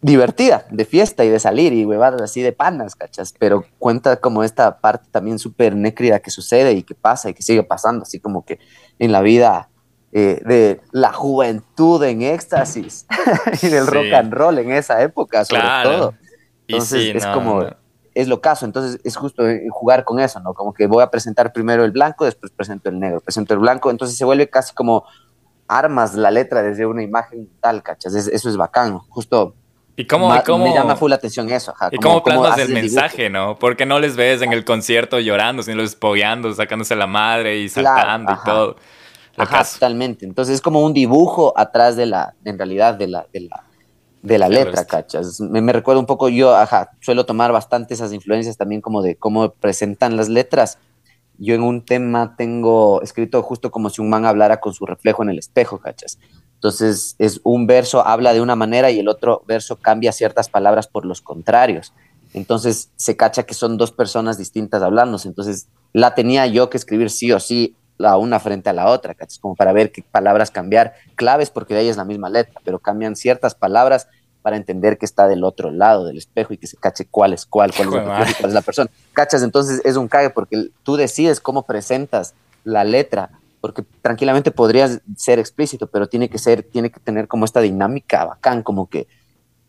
divertida, 0.00 0.66
de 0.70 0.84
fiesta 0.84 1.24
y 1.24 1.30
de 1.30 1.40
salir 1.40 1.72
y 1.72 1.84
huevadas 1.84 2.22
así 2.22 2.40
de 2.40 2.52
panas, 2.52 2.94
¿cachas? 2.94 3.34
Pero 3.36 3.64
cuenta 3.80 4.20
como 4.20 4.44
esta 4.44 4.78
parte 4.78 5.08
también 5.10 5.40
súper 5.40 5.74
nécrida 5.74 6.20
que 6.20 6.30
sucede 6.30 6.74
y 6.74 6.84
que 6.84 6.94
pasa 6.94 7.28
y 7.28 7.34
que 7.34 7.42
sigue 7.42 7.64
pasando, 7.64 8.02
así 8.02 8.20
como 8.20 8.44
que 8.44 8.60
en 9.00 9.10
la 9.10 9.20
vida 9.20 9.68
eh, 10.12 10.40
de 10.44 10.80
la 10.92 11.12
juventud 11.12 12.00
en 12.04 12.22
éxtasis 12.22 13.04
y 13.62 13.66
del 13.66 13.84
sí. 13.84 13.90
rock 13.90 14.12
and 14.14 14.32
roll 14.32 14.58
en 14.60 14.70
esa 14.70 15.02
época, 15.02 15.44
sobre 15.44 15.62
claro. 15.62 15.90
todo. 15.90 16.14
Entonces 16.68 17.16
es 17.16 17.26
como, 17.26 17.64
es 18.14 18.28
lo 18.28 18.40
caso, 18.40 18.64
entonces 18.64 19.00
es 19.02 19.16
justo 19.16 19.42
jugar 19.70 20.04
con 20.04 20.20
eso, 20.20 20.38
¿no? 20.38 20.54
Como 20.54 20.72
que 20.72 20.86
voy 20.86 21.02
a 21.02 21.10
presentar 21.10 21.52
primero 21.52 21.84
el 21.84 21.90
blanco, 21.90 22.26
después 22.26 22.52
presento 22.52 22.90
el 22.90 23.00
negro, 23.00 23.20
presento 23.20 23.54
el 23.54 23.60
blanco, 23.60 23.90
entonces 23.90 24.16
se 24.16 24.24
vuelve 24.24 24.48
casi 24.48 24.72
como 24.72 25.04
armas 25.68 26.14
la 26.14 26.30
letra 26.30 26.62
desde 26.62 26.86
una 26.86 27.02
imagen 27.02 27.48
tal, 27.60 27.82
¿cachas? 27.82 28.14
eso 28.14 28.48
es 28.48 28.56
bacán, 28.56 28.98
justo 28.98 29.54
¿Y 29.98 30.04
cómo, 30.04 30.28
me 30.28 30.74
llama 30.74 30.94
full 30.94 31.08
la 31.08 31.16
atención 31.16 31.50
eso. 31.50 31.72
Ajá, 31.72 31.88
¿Y 31.90 31.96
cómo, 31.96 32.22
plasmas 32.22 32.58
el 32.58 32.68
mensaje, 32.68 33.30
no? 33.30 33.58
Porque 33.58 33.86
no 33.86 33.98
les 33.98 34.14
ves 34.14 34.42
en 34.42 34.52
el 34.52 34.62
concierto 34.62 35.18
llorando, 35.20 35.62
sino 35.62 35.78
los 35.78 35.96
pogueando, 35.96 36.52
sacándose 36.52 36.94
la 36.94 37.06
madre 37.06 37.58
y 37.60 37.70
saltando 37.70 38.32
y 38.32 38.44
todo. 38.44 38.76
Ajá, 39.38 39.64
totalmente. 39.64 40.26
Entonces 40.26 40.56
es 40.56 40.60
como 40.60 40.82
un 40.82 40.92
dibujo 40.92 41.54
atrás 41.56 41.96
de 41.96 42.04
la, 42.06 42.34
en 42.44 42.58
realidad, 42.58 42.94
de 42.94 43.06
la, 43.06 43.26
de 43.32 43.40
la, 43.40 43.64
de 44.22 44.38
la 44.38 44.50
letra, 44.50 44.84
¿cachas? 44.84 45.40
Me, 45.40 45.62
me 45.62 45.72
recuerda 45.72 46.00
un 46.00 46.06
poco, 46.06 46.28
yo, 46.28 46.54
ajá, 46.54 46.90
suelo 47.00 47.24
tomar 47.24 47.52
bastante 47.52 47.94
esas 47.94 48.12
influencias 48.12 48.58
también 48.58 48.82
como 48.82 49.00
de 49.00 49.16
cómo 49.16 49.50
presentan 49.50 50.16
las 50.16 50.28
letras. 50.28 50.78
Yo 51.38 51.54
en 51.54 51.62
un 51.62 51.84
tema 51.84 52.34
tengo 52.36 53.02
escrito 53.02 53.42
justo 53.42 53.70
como 53.70 53.90
si 53.90 54.00
un 54.00 54.08
man 54.08 54.24
hablara 54.24 54.60
con 54.60 54.72
su 54.72 54.86
reflejo 54.86 55.22
en 55.22 55.30
el 55.30 55.38
espejo, 55.38 55.78
¿cachas? 55.78 56.18
Entonces, 56.54 57.16
es 57.18 57.40
un 57.44 57.66
verso 57.66 58.06
habla 58.06 58.32
de 58.32 58.40
una 58.40 58.56
manera 58.56 58.90
y 58.90 58.98
el 58.98 59.08
otro 59.08 59.42
verso 59.46 59.76
cambia 59.76 60.12
ciertas 60.12 60.48
palabras 60.48 60.86
por 60.86 61.04
los 61.04 61.20
contrarios. 61.20 61.92
Entonces, 62.32 62.90
se 62.96 63.16
cacha 63.16 63.44
que 63.44 63.54
son 63.54 63.76
dos 63.76 63.92
personas 63.92 64.38
distintas 64.38 64.82
hablando. 64.82 65.18
Entonces, 65.24 65.68
la 65.92 66.14
tenía 66.14 66.46
yo 66.46 66.70
que 66.70 66.78
escribir 66.78 67.10
sí 67.10 67.30
o 67.32 67.40
sí 67.40 67.76
la 67.98 68.16
una 68.16 68.40
frente 68.40 68.70
a 68.70 68.72
la 68.72 68.90
otra, 68.90 69.14
¿cachas? 69.14 69.38
Como 69.38 69.54
para 69.54 69.72
ver 69.72 69.92
qué 69.92 70.02
palabras 70.02 70.50
cambiar, 70.50 70.94
claves 71.14 71.50
porque 71.50 71.74
de 71.74 71.80
ahí 71.80 71.88
es 71.88 71.96
la 71.96 72.04
misma 72.04 72.28
letra, 72.30 72.60
pero 72.64 72.78
cambian 72.78 73.16
ciertas 73.16 73.54
palabras 73.54 74.08
para 74.46 74.56
entender 74.56 74.96
que 74.96 75.04
está 75.04 75.26
del 75.26 75.42
otro 75.42 75.72
lado 75.72 76.04
del 76.04 76.18
espejo 76.18 76.54
y 76.54 76.56
que 76.56 76.68
se 76.68 76.76
cache 76.76 77.08
cuál 77.10 77.32
es 77.32 77.44
cuál, 77.44 77.74
cuál 77.74 77.88
es, 77.88 78.36
cuál 78.36 78.48
es 78.48 78.54
la 78.54 78.62
persona. 78.62 78.88
¿Cachas? 79.12 79.42
Entonces 79.42 79.82
es 79.84 79.96
un 79.96 80.06
cague 80.06 80.30
porque 80.30 80.68
tú 80.84 80.94
decides 80.94 81.40
cómo 81.40 81.64
presentas 81.64 82.32
la 82.62 82.84
letra 82.84 83.30
porque 83.60 83.82
tranquilamente 84.02 84.52
podrías 84.52 85.00
ser 85.16 85.40
explícito, 85.40 85.88
pero 85.88 86.08
tiene 86.08 86.30
que 86.30 86.38
ser, 86.38 86.62
tiene 86.62 86.90
que 86.90 87.00
tener 87.00 87.26
como 87.26 87.44
esta 87.44 87.60
dinámica 87.60 88.24
bacán, 88.24 88.62
como 88.62 88.88
que 88.88 89.08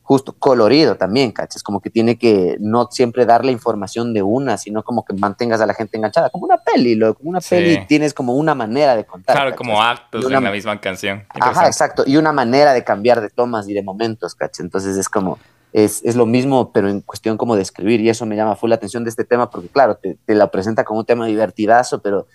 justo 0.07 0.33
colorido 0.39 0.95
también, 0.95 1.33
¿cachas? 1.33 1.61
Como 1.61 1.81
que 1.81 1.89
tiene 1.89 2.17
que 2.17 2.55
no 2.61 2.87
siempre 2.89 3.25
dar 3.25 3.43
la 3.43 3.51
información 3.51 4.13
de 4.13 4.21
una, 4.21 4.57
sino 4.57 4.81
como 4.81 5.03
que 5.03 5.13
mantengas 5.13 5.59
a 5.59 5.65
la 5.65 5.73
gente 5.73 5.97
enganchada, 5.97 6.29
como 6.29 6.45
una 6.45 6.55
peli, 6.55 6.95
lo, 6.95 7.13
como 7.13 7.31
una 7.31 7.41
peli 7.41 7.85
tienes 7.87 8.13
como 8.13 8.33
una 8.35 8.55
manera 8.55 8.95
de 8.95 9.03
contar. 9.03 9.35
Claro, 9.35 9.53
como 9.57 9.81
actos 9.81 10.23
en 10.31 10.41
la 10.41 10.49
misma 10.49 10.79
canción. 10.79 11.25
Ajá, 11.27 11.67
exacto, 11.67 12.05
y 12.07 12.15
una 12.15 12.31
manera 12.31 12.71
de 12.71 12.85
cambiar 12.85 13.19
de 13.19 13.29
tomas 13.29 13.67
y 13.67 13.73
de 13.73 13.83
momentos, 13.83 14.33
¿cachas? 14.33 14.61
Entonces 14.61 14.95
es 14.95 15.09
como, 15.09 15.39
es, 15.73 16.01
es, 16.05 16.15
lo 16.15 16.25
mismo, 16.25 16.71
pero 16.71 16.87
en 16.87 17.01
cuestión 17.01 17.35
como 17.35 17.57
de 17.57 17.63
escribir, 17.63 17.99
y 17.99 18.07
eso 18.07 18.25
me 18.25 18.37
llama 18.37 18.55
full 18.55 18.69
la 18.69 18.75
atención 18.75 19.03
de 19.03 19.09
este 19.09 19.25
tema, 19.25 19.49
porque 19.49 19.67
claro, 19.67 19.97
te, 19.97 20.17
te 20.25 20.35
la 20.35 20.49
presenta 20.49 20.85
como 20.85 21.01
un 21.01 21.05
tema 21.05 21.25
divertidazo, 21.25 22.01
pero 22.01 22.27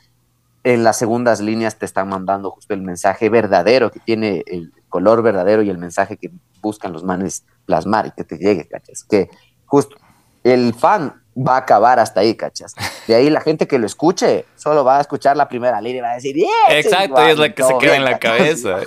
en 0.63 0.85
las 0.85 0.99
segundas 0.99 1.41
líneas 1.41 1.77
te 1.77 1.87
están 1.87 2.11
mandando 2.11 2.51
justo 2.51 2.75
el 2.75 2.83
mensaje 2.83 3.31
verdadero 3.31 3.91
que 3.91 3.99
tiene 3.99 4.45
el 4.47 4.75
color 4.91 5.23
verdadero 5.23 5.63
y 5.63 5.71
el 5.71 5.79
mensaje 5.79 6.19
que 6.19 6.31
buscan 6.61 6.93
los 6.93 7.03
manes 7.03 7.45
plasmar 7.67 8.07
y 8.07 8.11
que 8.13 8.25
te 8.25 8.37
llegue, 8.37 8.67
¿cachas? 8.69 9.05
Que 9.05 9.29
justo 9.67 9.97
el 10.45 10.75
fan 10.75 11.23
va 11.37 11.55
a 11.55 11.59
acabar 11.59 11.99
hasta 11.99 12.21
ahí, 12.21 12.35
¿cachas? 12.35 12.75
De 13.07 13.15
ahí 13.15 13.31
la 13.31 13.41
gente 13.41 13.67
que 13.67 13.79
lo 13.79 13.87
escuche 13.87 14.47
solo 14.57 14.85
va 14.85 14.99
a 14.99 15.01
escuchar 15.01 15.37
la 15.37 15.49
primera 15.49 15.81
línea 15.81 15.99
y 15.99 16.03
va 16.03 16.11
a 16.13 16.15
decir, 16.15 16.37
Exacto, 16.71 17.21
es 17.27 17.39
la 17.39 17.55
que 17.55 17.63
se 17.63 17.79
queda 17.79 17.97
en 17.97 18.05
la 18.05 18.19
cabeza. 18.19 18.79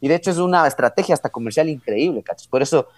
y, 0.00 0.08
de 0.08 0.14
hecho 0.14 0.30
es 0.30 0.38
una 0.38 0.66
estrategia 0.66 1.14
hasta 1.14 1.28
comercial 1.28 1.68
increíble, 1.68 2.22
¿cachas? 2.22 2.48
Por 2.48 2.62
eso 2.62 2.88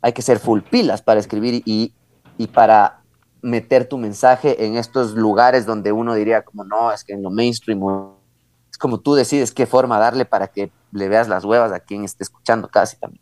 hay 0.00 0.12
que 0.12 0.22
ser 0.22 0.38
full 0.38 0.60
pilas 0.60 1.02
para 1.02 1.20
escribir 1.20 1.62
y, 1.64 1.92
y 2.38 2.46
para 2.46 3.02
meter 3.42 3.88
tu 3.88 3.98
mensaje 3.98 4.64
en 4.64 4.76
estos 4.76 5.14
lugares 5.14 5.66
donde 5.66 5.92
uno 5.92 6.14
diría 6.14 6.42
como 6.42 6.64
no, 6.64 6.92
es 6.92 7.02
que 7.04 7.12
en 7.12 7.22
lo 7.22 7.30
mainstream 7.30 7.80
es 8.70 8.78
como 8.78 9.00
tú 9.00 9.14
decides 9.14 9.52
qué 9.52 9.66
forma 9.66 9.98
darle 9.98 10.24
para 10.24 10.46
que 10.46 10.70
le 10.92 11.08
veas 11.08 11.28
las 11.28 11.44
huevas 11.44 11.72
a 11.72 11.80
quien 11.80 12.04
esté 12.04 12.22
escuchando 12.22 12.68
casi 12.68 12.96
también, 12.96 13.21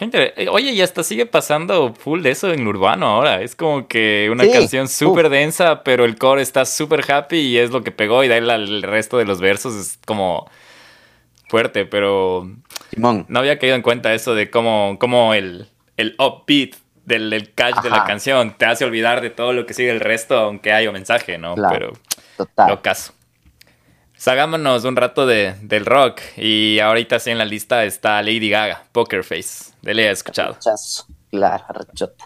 Eh, 0.00 0.48
oye, 0.50 0.72
y 0.72 0.80
hasta 0.80 1.04
sigue 1.04 1.26
pasando 1.26 1.94
full 1.94 2.22
de 2.22 2.30
eso 2.30 2.52
en 2.52 2.66
urbano 2.66 3.06
ahora. 3.06 3.42
Es 3.42 3.54
como 3.54 3.86
que 3.86 4.28
una 4.32 4.48
canción 4.50 4.88
súper 4.88 5.28
densa, 5.28 5.84
pero 5.84 6.04
el 6.04 6.16
core 6.16 6.42
está 6.42 6.64
súper 6.64 7.10
happy 7.10 7.36
y 7.36 7.58
es 7.58 7.70
lo 7.70 7.84
que 7.84 7.92
pegó 7.92 8.24
y 8.24 8.28
da 8.28 8.36
el, 8.36 8.82
resto 8.82 9.18
de 9.18 9.24
los 9.24 9.40
versos 9.40 9.74
es 9.74 9.98
como 10.04 10.50
fuerte, 11.48 11.84
pero 11.84 12.50
Simón. 12.90 13.26
no 13.28 13.38
había 13.38 13.58
caído 13.58 13.76
en 13.76 13.82
cuenta 13.82 14.14
eso 14.14 14.34
de 14.34 14.50
cómo, 14.50 14.96
cómo 14.98 15.34
el, 15.34 15.68
el 15.96 16.16
upbeat 16.18 16.74
del, 17.04 17.52
catch 17.54 17.82
de 17.82 17.90
la 17.90 18.04
canción. 18.04 18.56
Te 18.56 18.64
hace 18.64 18.84
olvidar 18.84 19.20
de 19.20 19.30
todo 19.30 19.52
lo 19.52 19.66
que 19.66 19.74
sigue 19.74 19.90
el 19.90 20.00
resto, 20.00 20.36
aunque 20.36 20.72
haya 20.72 20.88
un 20.88 20.94
mensaje, 20.94 21.38
¿no? 21.38 21.54
Pero 21.54 21.92
total. 22.36 22.70
lo 22.70 22.82
caso. 22.82 23.12
Salgámonos 24.14 24.84
un 24.84 24.96
rato 24.96 25.26
de, 25.26 25.54
del 25.62 25.84
rock. 25.84 26.20
Y 26.36 26.78
ahorita 26.78 27.18
sí 27.18 27.30
en 27.30 27.38
la 27.38 27.44
lista 27.44 27.84
está 27.84 28.22
Lady 28.22 28.48
Gaga, 28.48 28.84
Poker 28.92 29.24
Face. 29.24 29.71
De 29.82 29.94
le 29.94 30.06
he 30.06 30.10
escuchado. 30.10 30.56
Claro, 31.30 31.64
rechota. 31.68 32.24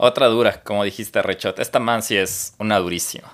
Otra 0.00 0.28
dura, 0.28 0.62
como 0.62 0.84
dijiste, 0.84 1.20
Rechot. 1.20 1.58
Esta 1.58 1.80
man 1.80 2.02
sí 2.02 2.16
es 2.16 2.54
una 2.58 2.78
durísima. 2.78 3.32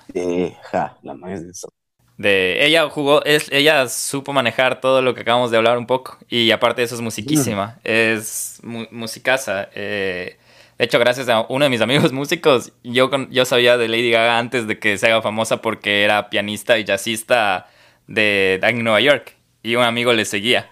la 1.03 1.13
man 1.13 1.31
es 1.31 1.43
de 1.43 1.51
eso. 1.51 1.69
De, 2.17 2.65
ella 2.65 2.89
jugó, 2.89 3.23
es, 3.25 3.51
ella 3.51 3.89
supo 3.89 4.31
manejar 4.31 4.79
todo 4.79 5.01
lo 5.01 5.13
que 5.13 5.21
acabamos 5.21 5.51
de 5.51 5.57
hablar 5.57 5.77
un 5.77 5.85
poco. 5.85 6.17
Y 6.29 6.51
aparte 6.51 6.81
de 6.81 6.85
eso 6.85 6.95
es 6.95 7.01
musiquísima. 7.01 7.79
Es 7.83 8.59
mu 8.63 8.85
musicaza. 8.91 9.69
Eh, 9.73 10.37
de 10.77 10.85
hecho, 10.85 10.99
gracias 10.99 11.29
a 11.29 11.45
uno 11.49 11.65
de 11.65 11.69
mis 11.69 11.81
amigos 11.81 12.11
músicos, 12.13 12.71
yo, 12.83 13.09
yo 13.29 13.45
sabía 13.45 13.77
de 13.77 13.87
Lady 13.87 14.11
Gaga 14.11 14.37
antes 14.37 14.67
de 14.67 14.79
que 14.79 14.97
se 14.97 15.07
haga 15.07 15.21
famosa 15.21 15.61
porque 15.61 16.03
era 16.03 16.29
pianista 16.29 16.77
y 16.77 16.85
jazzista 16.85 17.67
de, 18.07 18.59
de 18.61 18.73
Nueva 18.73 19.01
York. 19.01 19.35
Y 19.63 19.75
un 19.75 19.83
amigo 19.83 20.13
le 20.13 20.25
seguía. 20.25 20.69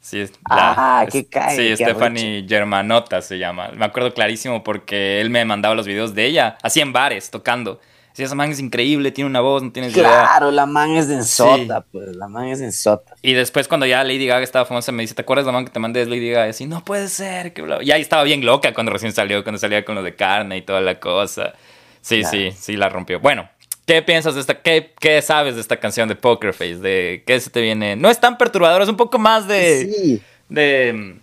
Sí, 0.00 0.22
ah, 0.50 1.06
qué 1.10 1.26
cae. 1.26 1.56
Sí, 1.56 1.82
Stephanie 1.82 2.44
Germanota 2.46 3.22
se 3.22 3.38
llama. 3.38 3.70
Me 3.74 3.86
acuerdo 3.86 4.12
clarísimo 4.12 4.62
porque 4.62 5.20
él 5.22 5.30
me 5.30 5.44
mandaba 5.46 5.74
los 5.74 5.86
videos 5.86 6.14
de 6.14 6.26
ella, 6.26 6.58
así 6.62 6.80
en 6.80 6.92
bares, 6.92 7.30
tocando. 7.30 7.80
Sí, 8.14 8.22
esa 8.22 8.36
man 8.36 8.52
es 8.52 8.60
increíble, 8.60 9.10
tiene 9.10 9.28
una 9.28 9.40
voz, 9.40 9.64
no 9.64 9.72
tienes 9.72 9.92
claro, 9.92 10.08
idea. 10.08 10.28
Claro, 10.28 10.50
la 10.52 10.66
man 10.66 10.92
es 10.92 11.08
de 11.08 11.16
ensota, 11.16 11.80
pues, 11.80 12.14
la 12.14 12.28
man 12.28 12.46
es 12.46 12.60
de 12.60 12.66
ensota. 12.66 13.16
Y 13.22 13.32
después 13.32 13.66
cuando 13.66 13.86
ya 13.86 14.04
Lady 14.04 14.24
Gaga 14.24 14.44
estaba 14.44 14.64
famosa 14.64 14.92
me 14.92 15.02
dice, 15.02 15.16
¿te 15.16 15.22
acuerdas 15.22 15.46
la 15.46 15.50
man 15.50 15.64
que 15.64 15.72
te 15.72 15.80
mandé 15.80 16.06
Lady 16.06 16.30
Gaga? 16.30 16.46
Y 16.46 16.50
así, 16.50 16.66
no 16.66 16.84
puede 16.84 17.08
ser, 17.08 17.52
que 17.52 17.62
bla. 17.62 17.82
Y 17.82 17.90
ahí 17.90 18.00
estaba 18.00 18.22
bien 18.22 18.46
loca 18.46 18.72
cuando 18.72 18.92
recién 18.92 19.12
salió, 19.12 19.42
cuando 19.42 19.58
salía 19.58 19.84
con 19.84 19.96
lo 19.96 20.04
de 20.04 20.14
carne 20.14 20.58
y 20.58 20.62
toda 20.62 20.80
la 20.80 21.00
cosa. 21.00 21.54
Sí, 22.02 22.22
sí, 22.22 22.52
sí, 22.52 22.76
la 22.76 22.88
rompió. 22.88 23.18
Bueno, 23.18 23.48
¿Qué 23.86 24.00
piensas 24.00 24.34
de 24.34 24.40
esta? 24.40 24.62
Qué, 24.62 24.92
¿Qué, 24.98 25.20
sabes 25.20 25.56
de 25.56 25.60
esta 25.60 25.78
canción 25.78 26.08
de 26.08 26.14
Poker 26.14 26.54
Face? 26.54 26.76
¿De 26.76 27.22
qué 27.26 27.38
se 27.38 27.50
te 27.50 27.60
viene? 27.60 27.96
No 27.96 28.08
es 28.08 28.18
tan 28.18 28.38
perturbador, 28.38 28.80
es 28.80 28.88
un 28.88 28.96
poco 28.96 29.18
más 29.18 29.46
de. 29.46 29.92
Sí. 29.92 30.22
De. 30.48 31.16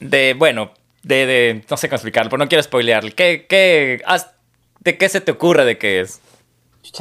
De. 0.00 0.34
Bueno, 0.34 0.72
de. 1.04 1.26
de 1.26 1.64
no 1.70 1.76
sé 1.76 1.88
cómo 1.88 1.96
explicarlo, 1.96 2.30
pero 2.30 2.42
no 2.42 2.48
quiero 2.48 2.64
spoilearle. 2.64 3.12
¿Qué, 3.12 3.46
qué, 3.48 4.02
¿De 4.80 4.96
qué 4.96 5.08
se 5.08 5.20
te 5.20 5.32
ocurre 5.32 5.64
de 5.64 5.78
qué 5.78 6.00
es? 6.00 6.20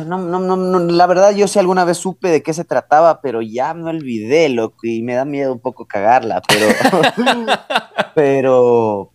No, 0.05 0.17
no, 0.17 0.39
no, 0.39 0.79
la 0.79 1.07
verdad 1.07 1.33
yo 1.33 1.47
sí 1.47 1.59
alguna 1.59 1.85
vez 1.85 1.97
supe 1.97 2.27
de 2.27 2.43
qué 2.43 2.53
se 2.53 2.65
trataba, 2.65 3.21
pero 3.21 3.41
ya 3.41 3.73
me 3.73 3.89
olvidé, 3.89 4.49
loco, 4.49 4.79
y 4.83 5.01
me 5.01 5.13
da 5.13 5.23
miedo 5.23 5.53
un 5.53 5.59
poco 5.59 5.85
cagarla, 5.85 6.41
pero, 6.41 6.67
pero, 8.15 9.11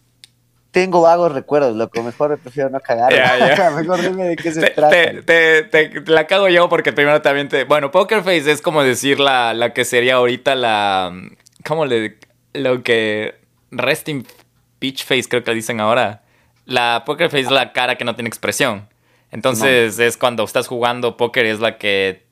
tengo 0.72 1.02
vagos 1.02 1.32
recuerdos, 1.32 1.76
lo 1.76 1.90
que 1.90 2.02
mejor 2.02 2.30
me 2.30 2.36
prefiero 2.38 2.70
no 2.70 2.80
cagar. 2.80 3.12
mejor 3.76 4.00
dime 4.00 4.24
de 4.24 4.36
qué 4.36 4.52
se 4.52 4.70
trata. 4.70 4.90
Te, 4.90 6.02
la 6.06 6.26
cago 6.26 6.48
yo 6.48 6.68
porque 6.68 6.92
primero 6.92 7.20
también 7.20 7.48
te... 7.48 7.64
Bueno, 7.64 7.90
Poker 7.90 8.22
Face 8.22 8.50
es 8.50 8.62
como 8.62 8.82
decir 8.82 9.20
la, 9.20 9.52
la 9.52 9.74
que 9.74 9.84
sería 9.84 10.14
ahorita 10.14 10.54
la... 10.54 11.12
¿Cómo 11.66 11.84
le...? 11.84 12.18
Lo 12.54 12.82
que... 12.82 13.38
Resting 13.70 14.26
Peach 14.78 15.04
Face 15.04 15.24
creo 15.28 15.44
que 15.44 15.52
dicen 15.54 15.78
ahora. 15.78 16.22
La 16.64 17.02
Poker 17.04 17.28
Face 17.28 17.44
es 17.44 17.50
la 17.50 17.72
cara 17.72 17.96
que 17.96 18.04
no 18.04 18.14
tiene 18.14 18.28
expresión. 18.28 18.88
Entonces 19.32 19.98
es 19.98 20.18
cuando 20.18 20.44
estás 20.44 20.68
jugando 20.68 21.16
póker 21.16 21.46
es 21.46 21.58
la 21.58 21.78
que 21.78 22.26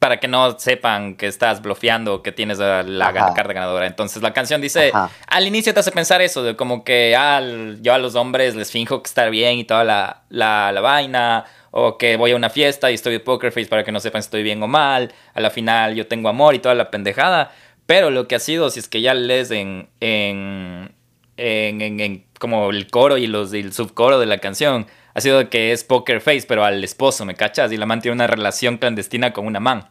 para 0.00 0.20
que 0.20 0.28
no 0.28 0.58
sepan 0.58 1.16
que 1.16 1.26
estás 1.26 1.62
bloqueando, 1.62 2.22
que 2.22 2.32
tienes 2.32 2.58
la, 2.58 2.84
carta 3.12 3.52
ganadora. 3.52 3.86
Entonces 3.86 4.22
la 4.22 4.32
canción 4.32 4.60
dice, 4.60 4.92
al 5.26 5.46
inicio 5.46 5.72
te 5.72 5.80
hace 5.80 5.90
pensar 5.90 6.20
eso, 6.20 6.42
de 6.42 6.54
como 6.54 6.84
que 6.84 7.16
ah, 7.16 7.40
yo 7.80 7.94
a 7.94 7.98
los 7.98 8.14
hombres 8.14 8.54
les 8.54 8.70
finjo 8.70 9.02
que 9.02 9.08
está 9.08 9.28
bien 9.30 9.58
y 9.58 9.64
toda 9.64 9.84
la, 9.84 10.24
la, 10.28 10.80
vaina, 10.80 11.44
o 11.70 11.96
que 11.96 12.16
voy 12.16 12.32
a 12.32 12.36
una 12.36 12.50
fiesta 12.50 12.90
y 12.90 12.94
estoy 12.94 13.14
de 13.14 13.20
poker 13.20 13.52
face 13.52 13.66
para 13.66 13.84
que 13.84 13.92
no 13.92 14.00
sepan 14.00 14.22
si 14.22 14.26
estoy 14.26 14.42
bien 14.42 14.62
o 14.62 14.68
mal, 14.68 15.12
a 15.32 15.40
la 15.40 15.50
final 15.50 15.94
yo 15.94 16.06
tengo 16.06 16.28
amor 16.28 16.54
y 16.54 16.58
toda 16.58 16.74
la 16.74 16.90
pendejada. 16.90 17.52
Pero 17.86 18.10
lo 18.10 18.28
que 18.28 18.34
ha 18.34 18.40
sido, 18.40 18.68
si 18.70 18.80
es 18.80 18.88
que 18.88 19.00
ya 19.00 19.14
lees 19.14 19.50
en, 19.50 19.88
en, 20.00 20.92
en, 21.36 22.25
como 22.38 22.70
el 22.70 22.88
coro 22.88 23.16
y 23.16 23.26
los 23.26 23.52
el 23.52 23.72
subcoro 23.72 24.18
de 24.18 24.26
la 24.26 24.38
canción 24.38 24.86
ha 25.14 25.20
sido 25.20 25.48
que 25.48 25.72
es 25.72 25.84
Poker 25.84 26.20
Face, 26.20 26.44
pero 26.46 26.64
al 26.64 26.84
esposo, 26.84 27.24
¿me 27.24 27.34
cachas? 27.34 27.72
Y 27.72 27.76
la 27.76 27.86
man 27.86 28.02
tiene 28.02 28.14
una 28.14 28.26
relación 28.26 28.76
clandestina 28.76 29.32
con 29.32 29.46
una 29.46 29.60
man. 29.60 29.88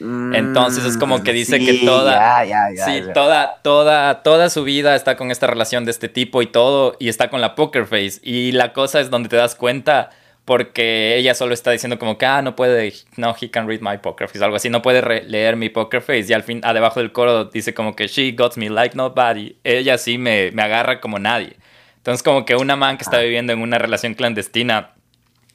Entonces 0.00 0.84
es 0.84 0.96
como 0.96 1.22
que 1.22 1.32
dice 1.32 1.60
que 1.60 1.74
toda, 1.84 2.44
sí, 2.84 3.02
toda, 3.14 3.60
toda, 3.62 4.22
toda 4.22 4.50
su 4.50 4.64
vida 4.64 4.96
está 4.96 5.16
con 5.16 5.30
esta 5.30 5.46
relación 5.46 5.84
de 5.84 5.92
este 5.92 6.08
tipo 6.08 6.42
y 6.42 6.46
todo, 6.46 6.96
y 6.98 7.08
está 7.08 7.30
con 7.30 7.40
la 7.40 7.54
poker 7.54 7.86
face. 7.86 8.18
Y 8.22 8.50
la 8.50 8.72
cosa 8.72 9.00
es 9.00 9.10
donde 9.10 9.28
te 9.28 9.36
das 9.36 9.54
cuenta 9.54 10.10
porque 10.44 11.16
ella 11.16 11.34
solo 11.34 11.54
está 11.54 11.70
diciendo 11.70 11.98
como 11.98 12.18
que, 12.18 12.26
ah, 12.26 12.42
no 12.42 12.56
puede, 12.56 12.92
no, 13.16 13.34
he 13.40 13.50
can 13.50 13.68
read 13.68 13.80
my 13.80 13.98
poker 13.98 14.28
face, 14.28 14.44
algo 14.44 14.56
así, 14.56 14.70
no 14.70 14.82
puede 14.82 15.22
leer 15.22 15.56
mi 15.56 15.68
poker 15.68 16.02
face. 16.02 16.26
Y 16.28 16.32
al 16.32 16.42
fin, 16.42 16.60
debajo 16.60 17.00
del 17.00 17.12
coro 17.12 17.44
dice 17.44 17.74
como 17.74 17.94
que, 17.94 18.08
she 18.08 18.32
got 18.32 18.56
me 18.56 18.68
like 18.68 18.96
nobody. 18.96 19.56
Ella 19.62 19.98
sí 19.98 20.18
me, 20.18 20.50
me 20.52 20.62
agarra 20.62 21.00
como 21.00 21.18
nadie. 21.18 21.56
Entonces 21.96 22.24
como 22.24 22.44
que 22.44 22.56
una 22.56 22.74
man 22.74 22.96
que 22.96 23.04
está 23.04 23.18
ah. 23.18 23.22
viviendo 23.22 23.52
en 23.52 23.60
una 23.60 23.78
relación 23.78 24.14
clandestina 24.14 24.90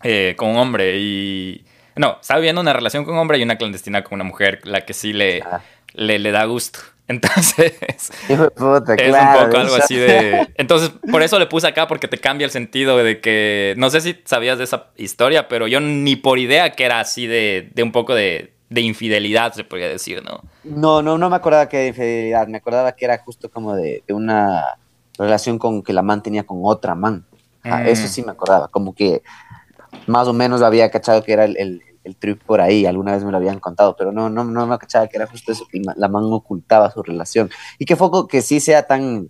eh, 0.04 0.36
con 0.38 0.52
un 0.52 0.58
hombre 0.58 0.98
y 0.98 1.66
no, 1.98 2.20
está 2.22 2.36
viviendo 2.36 2.62
una 2.62 2.72
relación 2.72 3.04
con 3.04 3.16
un 3.16 3.20
hombre 3.20 3.38
y 3.38 3.44
una 3.44 3.58
clandestina 3.58 4.04
con 4.04 4.16
una 4.16 4.24
mujer, 4.24 4.62
la 4.64 4.86
que 4.86 4.94
sí 4.94 5.12
le, 5.12 5.42
ah. 5.42 5.62
le, 5.94 6.20
le, 6.20 6.32
da 6.32 6.46
gusto. 6.46 6.80
Entonces, 7.08 7.74
es 8.28 8.40
un 8.40 8.50
poco 8.50 9.58
algo 9.58 9.76
así 9.76 9.96
de... 9.96 10.48
Entonces, 10.56 10.92
por 11.10 11.22
eso 11.22 11.40
le 11.40 11.48
puse 11.48 11.68
acá, 11.68 11.88
porque 11.88 12.08
te 12.08 12.18
cambia 12.18 12.46
el 12.46 12.52
sentido 12.52 12.98
de 12.98 13.22
que... 13.22 13.74
No 13.78 13.90
sé 13.90 14.02
si 14.02 14.20
sabías 14.26 14.58
de 14.58 14.66
esa 14.66 14.88
historia, 14.98 15.48
pero 15.48 15.68
yo 15.68 15.80
ni 15.80 16.16
por 16.16 16.40
idea 16.40 16.72
que 16.72 16.84
era 16.84 17.00
así 17.00 17.28
de, 17.28 17.70
de 17.74 17.84
un 17.84 17.92
poco 17.92 18.14
de, 18.14 18.54
de 18.70 18.82
infidelidad, 18.82 19.54
se 19.54 19.64
podría 19.64 19.88
decir, 19.88 20.24
¿no? 20.24 20.42
No, 20.64 21.02
no, 21.02 21.18
no 21.18 21.30
me 21.30 21.38
acordaba 21.38 21.70
que 21.70 21.78
era 21.78 21.88
infidelidad, 21.88 22.48
me 22.48 22.58
acordaba 22.58 22.92
que 22.92 23.06
era 23.06 23.18
justo 23.20 23.50
como 23.50 23.76
de, 23.76 24.04
de 24.06 24.14
una 24.14 24.78
relación 25.18 25.58
con 25.58 25.84
que 25.84 25.94
la 25.94 26.02
man 26.02 26.22
tenía 26.22 26.44
con 26.44 26.60
otra 26.64 26.96
man. 26.96 27.26
Eso 27.64 28.06
mm. 28.06 28.08
sí 28.08 28.24
me 28.24 28.32
acordaba, 28.32 28.70
como 28.70 28.94
que 28.94 29.24
más 30.06 30.28
o 30.28 30.34
menos 30.34 30.62
había 30.62 30.90
cachado 30.90 31.24
que 31.24 31.34
era 31.34 31.44
el, 31.46 31.58
el 31.58 31.82
trip 32.16 32.42
por 32.44 32.62
ahí, 32.62 32.86
alguna 32.86 33.14
vez 33.14 33.24
me 33.24 33.32
lo 33.32 33.38
habían 33.38 33.60
contado, 33.60 33.96
pero 33.98 34.12
no, 34.12 34.30
no, 34.30 34.44
no 34.44 34.68
me 34.68 34.78
cachaba 34.78 35.08
que 35.08 35.18
era 35.18 35.28
justo 35.28 35.52
eso, 35.52 35.66
que 35.72 35.82
la 35.96 36.08
man 36.08 36.24
ocultaba 36.26 36.92
su 36.92 37.04
relación. 37.04 37.50
Y 37.78 37.86
que 37.86 37.96
foco 37.96 38.28
que 38.28 38.42
sí 38.42 38.60
sea 38.60 38.84
tan 38.84 39.30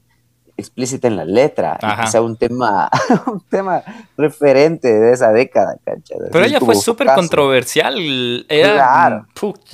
explícita 0.57 1.07
en 1.07 1.15
la 1.15 1.23
letra, 1.23 1.78
que 2.01 2.07
sea 2.07 2.21
un 2.21 2.36
tema, 2.36 2.89
un 3.28 3.39
tema 3.41 3.84
referente 4.17 4.91
de 4.91 5.13
esa 5.13 5.32
década, 5.32 5.78
Pero 6.32 6.45
ella 6.45 6.59
fue 6.59 6.75
súper 6.75 7.07
controversial. 7.13 7.95
Era, 8.49 9.25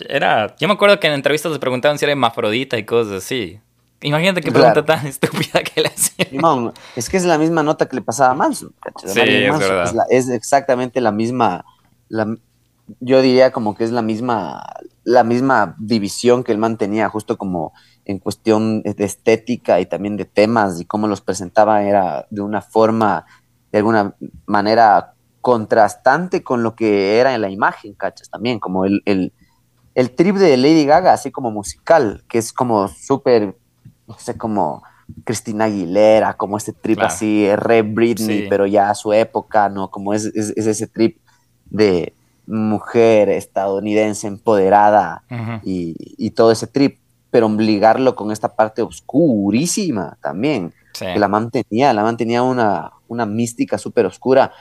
era, 0.10 0.56
yo 0.58 0.68
me 0.68 0.74
acuerdo 0.74 0.99
que 0.99 1.08
en 1.08 1.14
entrevistas 1.14 1.51
le 1.51 1.60
preguntaban 1.60 1.97
si 1.97 2.06
era 2.06 2.12
hermafrodita 2.12 2.78
y 2.78 2.86
cosas 2.86 3.24
así. 3.24 3.60
Imagínate 4.01 4.41
qué 4.41 4.51
pregunta 4.51 4.84
tan 4.84 5.08
estúpida 5.08 5.64
que 5.64 5.82
le 5.82 5.88
hacían. 5.88 6.74
es 6.95 7.10
que 7.10 7.16
es 7.16 7.24
la 7.24 7.38
misma 7.38 7.64
nota 7.64 7.88
que 7.88 7.95
le 7.95 8.01
pasaba 8.01 8.32
a 8.32 8.34
Manson. 8.36 8.74
Sí, 9.06 9.22
es, 9.22 9.58
verdad. 9.58 10.06
Es, 10.10 10.28
exactamente 10.28 10.99
la 10.99 11.14
misma, 11.14 11.64
la, 12.10 12.36
yo 12.99 13.21
diría 13.21 13.51
como 13.51 13.75
que 13.75 13.84
es 13.84 13.91
la 13.91 14.01
misma, 14.01 14.63
la 15.03 15.23
misma 15.23 15.75
división 15.79 16.43
que 16.43 16.51
él 16.51 16.57
mantenía, 16.57 17.09
justo 17.09 17.38
como 17.38 17.73
en 18.05 18.19
cuestión 18.19 18.81
de 18.81 19.03
estética 19.03 19.79
y 19.79 19.86
también 19.86 20.17
de 20.17 20.25
temas 20.25 20.79
y 20.79 20.86
cómo 20.86 21.07
los 21.07 21.21
presentaba 21.21 21.84
era 21.84 22.27
de 22.29 22.41
una 22.41 22.61
forma, 22.61 23.25
de 23.71 23.79
alguna 23.79 24.15
manera 24.45 25.13
contrastante 25.41 26.43
con 26.43 26.63
lo 26.63 26.75
que 26.75 27.19
era 27.19 27.34
en 27.36 27.41
la 27.41 27.49
imagen, 27.49 27.93
¿cachas? 27.93 28.29
También 28.29 28.59
como 28.59 28.86
el, 28.86 29.01
el, 29.05 29.34
el 29.95 30.11
trip 30.11 30.36
de 30.36 30.57
Lady 30.57 30.86
Gaga, 30.86 31.13
así 31.13 31.31
como 31.31 31.51
musical, 31.51 32.23
que 32.27 32.38
es 32.38 32.51
como 32.51 32.88
súper, 32.88 33.55
no 34.07 34.17
sé, 34.17 34.38
como 34.38 34.84
Cristina 35.23 35.65
Aguilera, 35.65 36.36
como 36.36 36.57
este 36.57 36.73
trip 36.73 36.99
así, 36.99 37.53
re 37.55 37.81
Britney, 37.81 38.47
pero 38.49 38.65
ya 38.65 38.89
a 38.89 38.95
su 38.95 39.13
época, 39.13 39.69
¿no? 39.69 39.89
Como 39.89 40.13
es, 40.13 40.25
es 40.25 40.55
ese 40.55 40.88
trip 40.88 41.19
de, 41.65 42.13
mujer 42.46 43.30
estadounidense 43.30 44.28
empoderada 44.28 45.24
y, 45.64 46.30
todo 46.32 46.52
ese 46.52 46.68
trip, 46.68 47.00
pero 47.32 47.48
obligarlo 47.48 48.16
con 48.16 48.32
esta 48.32 48.56
parte 48.56 48.82
oscurísima 48.82 50.18
también, 50.22 50.74
que 50.98 51.20
la 51.20 51.28
mantenía, 51.28 51.94
la 51.94 52.04
mantenía 52.04 52.44
una, 52.44 52.91
una 53.08 53.26
mística 53.26 53.78
súper 53.78 54.06
oscura, 54.06 54.52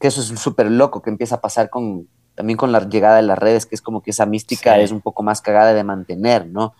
que 0.00 0.08
eso 0.08 0.20
es 0.20 0.38
súper 0.38 0.70
loco, 0.70 1.02
que 1.02 1.10
empieza 1.10 1.36
a 1.36 1.40
pasar 1.40 1.70
con 1.70 2.06
también 2.38 2.56
con 2.56 2.70
la 2.70 2.88
llegada 2.88 3.16
de 3.16 3.22
las 3.22 3.36
redes, 3.36 3.66
que 3.66 3.74
es 3.74 3.82
como 3.82 4.00
que 4.00 4.12
esa 4.12 4.24
mística 4.24 4.78
es 4.78 4.92
un 4.92 5.00
poco 5.00 5.24
más 5.24 5.40
cagada 5.40 5.74
de 5.74 5.82
mantener, 5.82 6.46
¿no? 6.46 6.72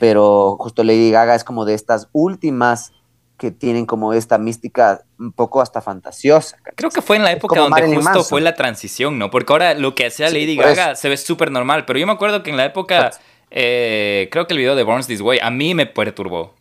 Pero 0.00 0.56
justo 0.58 0.84
Lady 0.84 1.10
Gaga 1.10 1.34
es 1.34 1.44
como 1.44 1.66
de 1.66 1.74
estas 1.74 2.08
últimas 2.12 2.94
que 3.42 3.50
tienen 3.50 3.86
como 3.86 4.12
esta 4.12 4.38
mística 4.38 5.02
un 5.18 5.32
poco 5.32 5.60
hasta 5.60 5.80
fantasiosa. 5.80 6.56
Creo 6.76 6.90
que 6.90 7.02
fue 7.02 7.16
en 7.16 7.24
la 7.24 7.32
época 7.32 7.58
donde 7.58 7.96
justo 7.96 8.22
fue 8.22 8.40
la 8.40 8.54
transición, 8.54 9.18
¿no? 9.18 9.32
Porque 9.32 9.52
ahora 9.52 9.74
lo 9.74 9.96
que 9.96 10.06
hacía 10.06 10.30
Lady 10.30 10.54
Gaga 10.54 10.94
se 10.94 11.08
ve 11.08 11.16
súper 11.16 11.50
normal, 11.50 11.84
pero 11.84 11.98
yo 11.98 12.06
me 12.06 12.12
acuerdo 12.12 12.44
que 12.44 12.50
en 12.50 12.56
la 12.56 12.66
época, 12.66 13.10
eh, 13.50 14.28
creo 14.30 14.46
que 14.46 14.54
el 14.54 14.58
video 14.58 14.76
de 14.76 14.84
Born 14.84 15.02
This 15.04 15.22
Way 15.22 15.40
a 15.42 15.50
mí 15.50 15.74
me 15.74 15.86
perturbó. 15.86 16.54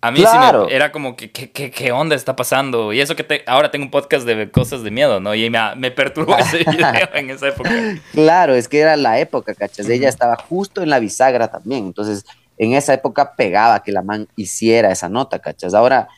A 0.00 0.10
mí 0.10 0.20
sí 0.20 0.38
me, 0.38 0.74
era 0.74 0.90
como, 0.90 1.16
que 1.16 1.30
¿qué, 1.30 1.92
onda 1.92 2.16
está 2.16 2.34
pasando? 2.34 2.94
Y 2.94 3.02
eso 3.02 3.14
que 3.14 3.24
te, 3.24 3.44
ahora 3.46 3.70
tengo 3.70 3.84
un 3.84 3.90
podcast 3.90 4.24
de 4.24 4.50
cosas 4.50 4.82
de 4.82 4.90
miedo, 4.90 5.20
¿no? 5.20 5.34
Y 5.34 5.50
me, 5.50 5.58
me 5.76 5.90
perturbó 5.90 6.38
ese 6.38 6.64
video 6.70 7.10
en 7.12 7.28
esa 7.28 7.48
época. 7.48 7.70
Claro, 8.12 8.54
es 8.54 8.68
que 8.68 8.80
era 8.80 8.96
la 8.96 9.20
época, 9.20 9.54
¿cachas? 9.54 9.86
Ella 9.90 10.08
estaba 10.08 10.36
justo 10.36 10.82
en 10.82 10.88
la 10.88 10.98
bisagra 10.98 11.48
también, 11.48 11.84
entonces 11.84 12.24
en 12.56 12.72
esa 12.72 12.94
época 12.94 13.34
pegaba 13.36 13.82
que 13.82 13.92
la 13.92 14.02
man 14.02 14.28
hiciera 14.34 14.90
esa 14.90 15.10
nota, 15.10 15.40
¿cachas? 15.40 15.74
Ahora 15.74 16.08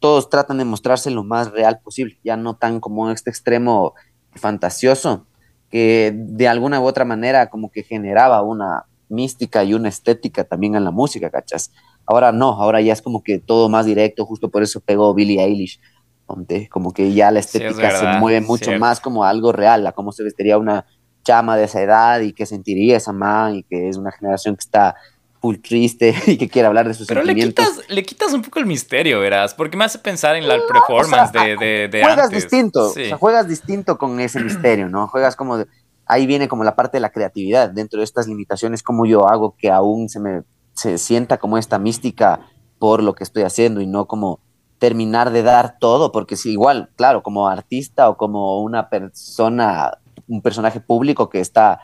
todos 0.00 0.28
tratan 0.28 0.58
de 0.58 0.64
mostrarse 0.64 1.10
lo 1.10 1.24
más 1.24 1.50
real 1.52 1.80
posible, 1.82 2.18
ya 2.24 2.36
no 2.36 2.56
tan 2.56 2.80
como 2.80 3.10
este 3.10 3.30
extremo 3.30 3.94
fantasioso, 4.34 5.26
que 5.70 6.12
de 6.14 6.48
alguna 6.48 6.80
u 6.80 6.84
otra 6.84 7.04
manera 7.04 7.48
como 7.48 7.70
que 7.70 7.82
generaba 7.82 8.42
una 8.42 8.86
mística 9.08 9.64
y 9.64 9.74
una 9.74 9.88
estética 9.88 10.44
también 10.44 10.74
en 10.74 10.84
la 10.84 10.90
música, 10.90 11.30
¿cachas? 11.30 11.72
Ahora 12.06 12.32
no, 12.32 12.50
ahora 12.50 12.80
ya 12.80 12.92
es 12.92 13.02
como 13.02 13.22
que 13.22 13.38
todo 13.38 13.68
más 13.68 13.86
directo, 13.86 14.24
justo 14.24 14.50
por 14.50 14.62
eso 14.62 14.80
pegó 14.80 15.14
Billie 15.14 15.42
Eilish, 15.42 15.80
donde 16.28 16.68
como 16.68 16.92
que 16.92 17.12
ya 17.12 17.30
la 17.30 17.40
estética 17.40 17.90
se 17.90 18.06
mueve 18.18 18.40
mucho 18.40 18.72
más 18.78 19.00
como 19.00 19.24
algo 19.24 19.52
real, 19.52 19.86
a 19.86 19.92
cómo 19.92 20.12
se 20.12 20.22
vestiría 20.22 20.58
una 20.58 20.86
chama 21.22 21.56
de 21.56 21.64
esa 21.64 21.82
edad 21.82 22.20
y 22.20 22.32
qué 22.32 22.46
sentiría 22.46 22.96
esa 22.96 23.12
man 23.12 23.56
y 23.56 23.62
que 23.64 23.88
es 23.88 23.96
una 23.96 24.10
generación 24.10 24.56
que 24.56 24.60
está 24.60 24.96
full 25.40 25.56
triste 25.56 26.14
y 26.26 26.36
que 26.36 26.48
quiere 26.48 26.68
hablar 26.68 26.86
de 26.86 26.94
sus 26.94 27.06
Pero 27.06 27.24
sentimientos. 27.24 27.64
le 27.64 27.70
quitas, 27.72 27.90
le 27.90 28.02
quitas 28.02 28.32
un 28.32 28.42
poco 28.42 28.58
el 28.58 28.66
misterio, 28.66 29.20
verás, 29.20 29.54
porque 29.54 29.76
me 29.76 29.84
hace 29.84 29.98
pensar 29.98 30.36
en 30.36 30.46
la 30.46 30.58
performance 30.66 31.32
de, 31.32 31.88
de, 31.88 32.02
Juegas 32.02 32.30
distinto, 32.30 32.86
o 32.86 32.90
sea, 32.90 33.16
juegas 33.16 33.48
distinto 33.48 33.98
con 33.98 34.20
ese 34.20 34.40
misterio, 34.44 34.88
¿no? 34.88 35.08
Juegas 35.08 35.36
como, 35.36 35.64
ahí 36.06 36.26
viene 36.26 36.48
como 36.48 36.64
la 36.64 36.76
parte 36.76 36.98
de 36.98 37.00
la 37.00 37.10
creatividad, 37.10 37.70
dentro 37.70 37.98
de 37.98 38.04
estas 38.04 38.26
limitaciones, 38.26 38.82
como 38.82 39.06
yo 39.06 39.28
hago 39.28 39.56
que 39.58 39.70
aún 39.70 40.08
se 40.08 40.20
me 40.20 40.42
se 40.80 40.98
sienta 40.98 41.38
como 41.38 41.58
esta 41.58 41.78
mística 41.78 42.40
por 42.78 43.02
lo 43.02 43.14
que 43.14 43.24
estoy 43.24 43.42
haciendo 43.42 43.80
y 43.82 43.86
no 43.86 44.06
como 44.06 44.40
terminar 44.78 45.30
de 45.30 45.42
dar 45.42 45.76
todo, 45.78 46.10
porque 46.10 46.36
si 46.36 46.52
igual, 46.52 46.88
claro, 46.96 47.22
como 47.22 47.48
artista 47.48 48.08
o 48.08 48.16
como 48.16 48.62
una 48.62 48.88
persona, 48.88 49.98
un 50.26 50.40
personaje 50.40 50.80
público 50.80 51.28
que 51.28 51.40
está 51.40 51.80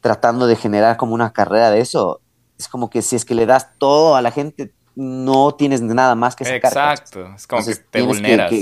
tratando 0.00 0.46
de 0.46 0.56
generar 0.56 0.96
como 0.96 1.12
una 1.12 1.34
carrera 1.34 1.70
de 1.70 1.80
eso, 1.80 2.21
es 2.62 2.68
como 2.68 2.90
que 2.90 3.02
si 3.02 3.16
es 3.16 3.24
que 3.24 3.34
le 3.34 3.46
das 3.46 3.68
todo 3.78 4.16
a 4.16 4.22
la 4.22 4.30
gente, 4.30 4.72
no 4.94 5.54
tienes 5.54 5.80
nada 5.80 6.14
más 6.14 6.36
que 6.36 6.44
sacar. 6.44 6.72
Exacto, 6.72 7.34
es 7.34 7.46
como 7.46 7.64
que 7.64 7.74
te 7.74 8.02
vulneras. 8.02 8.52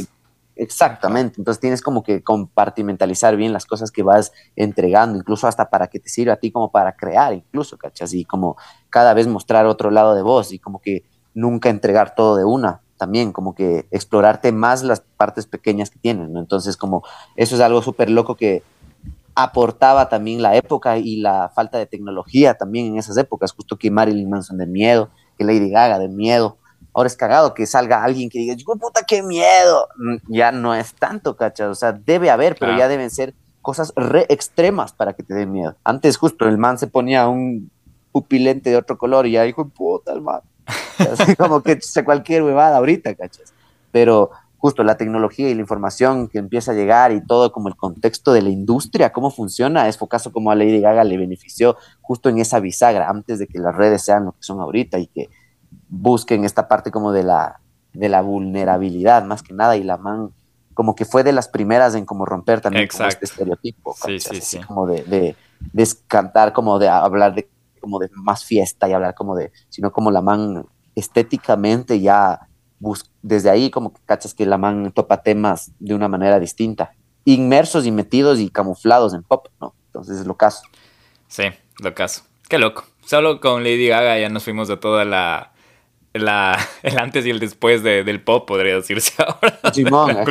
exactamente, 0.57 1.37
entonces 1.39 1.61
tienes 1.61 1.83
como 1.83 2.03
que 2.03 2.23
compartimentalizar 2.23 3.37
bien 3.37 3.53
las 3.53 3.67
cosas 3.67 3.91
que 3.91 4.03
vas 4.03 4.33
entregando, 4.57 5.19
incluso 5.19 5.47
hasta 5.47 5.71
para 5.71 5.89
que 5.89 5.99
te 5.99 6.09
sirva 6.09 6.35
a 6.35 6.37
ti 6.37 6.51
como 6.51 6.71
para 6.71 6.97
crear, 6.97 7.33
incluso, 7.33 7.79
¿cachas? 7.79 8.13
Y 8.13 8.25
como 8.25 8.57
cada 8.89 9.15
vez 9.15 9.27
mostrar 9.27 9.67
otro 9.67 9.91
lado 9.91 10.15
de 10.15 10.23
vos 10.23 10.53
y 10.53 10.59
como 10.59 10.81
que 10.81 11.05
nunca 11.35 11.69
entregar 11.69 12.15
todo 12.15 12.37
de 12.37 12.45
una, 12.45 12.81
también 12.97 13.33
como 13.33 13.55
que 13.55 13.87
explorarte 13.91 14.53
más 14.53 14.83
las 14.83 15.01
partes 15.01 15.47
pequeñas 15.47 15.91
que 15.91 15.99
tienes, 15.99 16.29
¿no? 16.29 16.41
Entonces 16.41 16.77
como 16.77 17.03
eso 17.37 17.55
es 17.55 17.61
algo 17.61 17.83
súper 17.83 18.11
loco 18.11 18.37
que 18.37 18.63
aportaba 19.35 20.09
también 20.09 20.43
la 20.43 20.57
época 20.57 20.99
y 20.99 21.17
la 21.17 21.51
falta 21.55 21.79
de 21.79 21.87
tecnología 21.87 22.55
también 22.55 22.87
en 22.87 22.99
esas 22.99 23.17
épocas, 23.17 23.53
justo 23.53 23.77
que 23.77 23.91
Marilyn 23.91 24.29
Manson 24.29 24.59
de 24.59 24.67
miedo, 24.67 25.11
que 25.39 25.45
Lady 25.45 25.71
Gaga 25.71 25.99
de 25.99 26.09
miedo. 26.09 26.59
Ahora 26.93 27.07
es 27.07 27.17
cagado 27.17 27.55
que 27.55 27.67
salga 27.67 28.03
alguien 28.03 28.29
que 28.29 28.41
diga, 28.41 28.57
puta, 28.65 29.05
qué 29.07 29.23
miedo. 29.23 29.89
Mm, 29.97 30.17
ya 30.29 30.51
no 30.51 30.75
es 30.75 30.95
tanto, 30.95 31.37
¿cachas? 31.37 31.69
O 31.69 31.75
sea, 31.75 31.93
debe 31.93 32.31
haber, 32.31 32.57
pero 32.59 32.77
ya 32.77 32.89
deben 32.89 33.11
ser 33.11 33.35
cosas 33.63 33.93
re 33.95 34.27
extremas 34.29 34.93
para 34.93 35.13
que 35.13 35.23
te 35.23 35.35
den 35.35 35.53
miedo. 35.53 35.77
Antes, 35.85 36.17
justo, 36.17 36.47
el 36.47 36.59
man 36.59 36.79
se 36.79 36.89
ponía 36.89 37.29
un 37.29 37.71
pupilente 38.13 38.71
de 38.71 38.77
otro 38.77 38.99
color 38.99 39.27
y 39.27 39.33
ya 39.33 39.43
dijo, 39.45 39.69
puta, 39.69 40.13
el 40.13 40.21
man. 40.21 40.41
Así 40.99 41.37
como 41.37 41.63
que 41.63 41.79
cualquier 42.05 42.43
huevada 42.43 42.79
ahorita, 42.79 43.15
¿cachas? 43.15 43.53
Pero 43.93 44.31
justo 44.61 44.85
la 44.85 44.99
tecnología 44.99 45.49
y 45.49 45.55
la 45.55 45.63
información 45.63 46.29
que 46.29 46.39
empieza 46.39 46.73
a 46.73 46.75
llegar 46.75 47.13
y 47.13 47.25
todo 47.25 47.51
como 47.51 47.69
el 47.69 47.77
contexto 47.77 48.35
de 48.35 48.43
la 48.43 48.51
industria, 48.51 49.11
cómo 49.11 49.31
funciona, 49.31 49.89
es 49.89 49.97
caso 49.97 50.33
como 50.33 50.51
a 50.51 50.55
Lady 50.55 50.81
Gaga 50.81 51.03
le 51.03 51.17
benefició 51.17 51.79
justo 52.03 52.29
en 52.29 52.39
esa 52.39 52.61
bisagra, 52.61 53.09
antes 53.09 53.39
de 53.39 53.47
que 53.47 53.59
las 53.59 53.75
redes 53.75 54.03
sean 54.03 54.27
lo 54.27 54.33
que 54.33 54.43
son 54.43 54.61
ahorita 54.61 54.99
y 54.99 55.07
que 55.07 55.31
busquen 55.89 56.45
esta 56.45 56.69
parte 56.69 56.91
como 56.91 57.11
de 57.11 57.23
la 57.23 57.61
de 57.95 58.09
la 58.09 58.21
vulnerabilidad 58.21 59.25
más 59.25 59.43
que 59.43 59.55
nada 59.55 59.77
y 59.77 59.83
la 59.83 59.97
man 59.97 60.31
como 60.75 60.95
que 60.95 61.07
fue 61.07 61.25
de 61.25 61.33
las 61.33 61.49
primeras 61.49 61.95
en 61.95 62.05
como 62.05 62.27
romper 62.27 62.61
también 62.61 62.87
como 62.87 63.09
este 63.09 63.25
estereotipo, 63.25 63.97
sí, 64.07 64.21
sí, 64.21 64.41
sí. 64.41 64.59
como 64.61 64.87
de, 64.87 65.03
de, 65.05 65.37
de, 65.73 65.89
cantar, 66.07 66.53
como 66.53 66.79
de 66.79 66.89
hablar 66.89 67.35
de 67.35 67.49
como 67.81 67.99
de 67.99 68.11
más 68.13 68.45
fiesta 68.45 68.89
y 68.89 68.93
hablar 68.93 69.15
como 69.15 69.35
de, 69.37 69.53
sino 69.71 69.91
como 69.91 70.11
la 70.11 70.21
man 70.21 70.67
estéticamente 70.95 72.01
ya 72.01 72.50
desde 73.23 73.51
ahí 73.51 73.71
como 73.71 73.93
que 73.93 74.01
cachas 74.07 74.35
que 74.35 74.47
la 74.47 74.59
man 74.59 74.93
topa 74.93 75.23
temas 75.23 75.73
de 75.79 75.95
una 75.95 76.09
manera 76.09 76.41
distinta, 76.41 76.93
inmersos 77.25 77.87
y 77.87 77.91
metidos 77.91 78.39
y 78.39 78.51
camuflados 78.51 79.15
en 79.15 79.23
pop, 79.23 79.49
¿no? 79.61 79.75
Entonces 79.87 80.21
es 80.21 80.27
lo 80.27 80.37
caso. 80.37 80.63
Sí, 81.29 81.45
lo 81.83 81.95
caso. 81.95 82.23
Qué 82.49 82.59
loco. 82.59 82.85
Solo 83.05 83.41
con 83.41 83.63
Lady 83.63 83.89
Gaga 83.89 84.19
ya 84.19 84.29
nos 84.29 84.45
fuimos 84.45 84.69
de 84.69 84.77
toda 84.77 85.05
la 85.05 85.53
la, 86.13 86.59
el 86.83 86.99
antes 86.99 87.27
y 87.27 87.31
el 87.31 87.39
después 87.39 87.83
de, 87.83 88.05
del 88.05 88.23
pop, 88.23 88.47
podría 88.47 88.75
decirse 88.75 89.13
ahora. 89.23 89.59
Simón, 89.73 90.17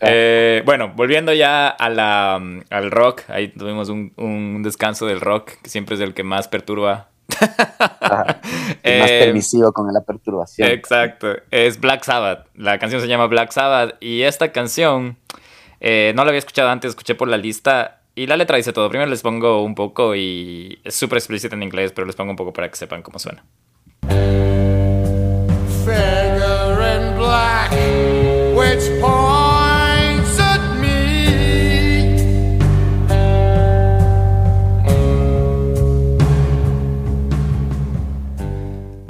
eh, 0.00 0.62
bueno, 0.64 0.92
volviendo 0.94 1.32
ya 1.32 1.68
a 1.68 1.88
la, 1.88 2.34
al 2.70 2.90
rock, 2.90 3.22
ahí 3.28 3.48
tuvimos 3.48 3.88
un, 3.88 4.12
un, 4.16 4.62
descanso 4.62 5.06
del 5.06 5.20
rock, 5.20 5.52
que 5.62 5.70
siempre 5.70 5.94
es 5.94 6.00
el 6.00 6.14
que 6.14 6.22
más 6.22 6.48
perturba. 6.48 7.09
más 8.00 8.36
eh, 8.82 9.24
permisivo 9.24 9.72
con 9.72 9.92
la 9.92 10.00
perturbación. 10.02 10.68
Exacto, 10.68 11.36
es 11.50 11.80
Black 11.80 12.04
Sabbath. 12.04 12.46
La 12.54 12.78
canción 12.78 13.00
se 13.00 13.08
llama 13.08 13.26
Black 13.26 13.50
Sabbath 13.52 13.96
y 14.00 14.22
esta 14.22 14.52
canción 14.52 15.16
eh, 15.80 16.12
no 16.14 16.24
la 16.24 16.30
había 16.30 16.38
escuchado 16.38 16.68
antes, 16.68 16.90
escuché 16.90 17.14
por 17.14 17.28
la 17.28 17.36
lista 17.36 18.00
y 18.14 18.26
la 18.26 18.36
letra 18.36 18.56
dice 18.56 18.72
todo. 18.72 18.88
Primero 18.88 19.10
les 19.10 19.22
pongo 19.22 19.62
un 19.62 19.74
poco 19.74 20.14
y 20.14 20.78
es 20.84 20.94
súper 20.94 21.18
explícita 21.18 21.54
en 21.56 21.62
inglés, 21.62 21.92
pero 21.92 22.06
les 22.06 22.16
pongo 22.16 22.30
un 22.30 22.36
poco 22.36 22.52
para 22.52 22.68
que 22.68 22.76
sepan 22.76 23.02
cómo 23.02 23.18
suena. 23.18 23.44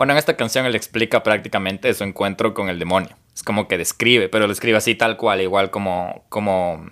Bueno, 0.00 0.14
en 0.14 0.18
esta 0.18 0.34
canción 0.34 0.64
él 0.64 0.74
explica 0.74 1.22
prácticamente 1.22 1.92
su 1.92 2.04
encuentro 2.04 2.54
con 2.54 2.70
el 2.70 2.78
demonio. 2.78 3.10
Es 3.34 3.42
como 3.42 3.68
que 3.68 3.76
describe, 3.76 4.30
pero 4.30 4.46
lo 4.46 4.52
escribe 4.54 4.78
así 4.78 4.94
tal 4.94 5.18
cual, 5.18 5.42
igual 5.42 5.70
como, 5.70 6.24
como 6.30 6.86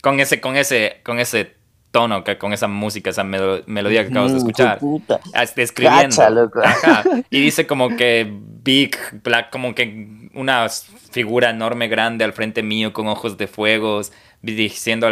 con 0.00 0.20
ese, 0.20 0.40
con 0.40 0.56
ese, 0.56 1.00
con 1.02 1.18
ese 1.18 1.56
tono, 1.90 2.22
que 2.22 2.38
con 2.38 2.52
esa 2.52 2.68
música, 2.68 3.10
esa 3.10 3.24
melodía 3.24 4.04
que 4.04 4.10
acabas 4.10 4.30
de 4.30 4.38
escuchar. 4.38 4.78
Ah, 5.34 5.44
describiendo. 5.56 6.14
Y 7.30 7.40
dice 7.40 7.66
como 7.66 7.96
que 7.96 8.32
Big 8.32 8.96
Black, 9.24 9.50
como 9.50 9.74
que 9.74 10.28
una 10.32 10.68
figura 11.10 11.50
enorme, 11.50 11.88
grande 11.88 12.24
al 12.24 12.32
frente 12.32 12.62
mío, 12.62 12.92
con 12.92 13.08
ojos 13.08 13.38
de 13.38 13.48
fuegos, 13.48 14.12
diciendo, 14.40 15.08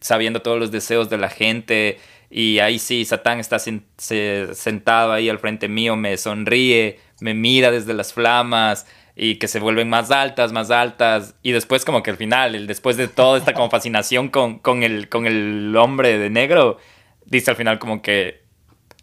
sabiendo 0.00 0.40
todos 0.40 0.58
los 0.58 0.70
deseos 0.70 1.10
de 1.10 1.18
la 1.18 1.28
gente. 1.28 1.98
Y 2.30 2.58
ahí 2.58 2.78
sí, 2.78 3.04
Satán 3.04 3.40
está 3.40 3.58
sentado 3.58 5.12
ahí 5.12 5.28
al 5.28 5.38
frente 5.38 5.68
mío, 5.68 5.96
me 5.96 6.16
sonríe, 6.16 6.98
me 7.20 7.34
mira 7.34 7.70
desde 7.70 7.94
las 7.94 8.12
flamas 8.12 8.86
y 9.16 9.36
que 9.36 9.48
se 9.48 9.60
vuelven 9.60 9.88
más 9.88 10.10
altas, 10.10 10.52
más 10.52 10.70
altas. 10.70 11.36
Y 11.42 11.52
después 11.52 11.84
como 11.84 12.02
que 12.02 12.10
al 12.10 12.16
final, 12.16 12.66
después 12.66 12.96
de 12.96 13.08
toda 13.08 13.38
esta 13.38 13.54
como 13.54 13.70
fascinación 13.70 14.28
con, 14.28 14.58
con, 14.58 14.82
el, 14.82 15.08
con 15.08 15.26
el 15.26 15.76
hombre 15.76 16.18
de 16.18 16.30
negro, 16.30 16.78
dice 17.24 17.50
al 17.50 17.56
final 17.56 17.78
como 17.78 18.02
que 18.02 18.43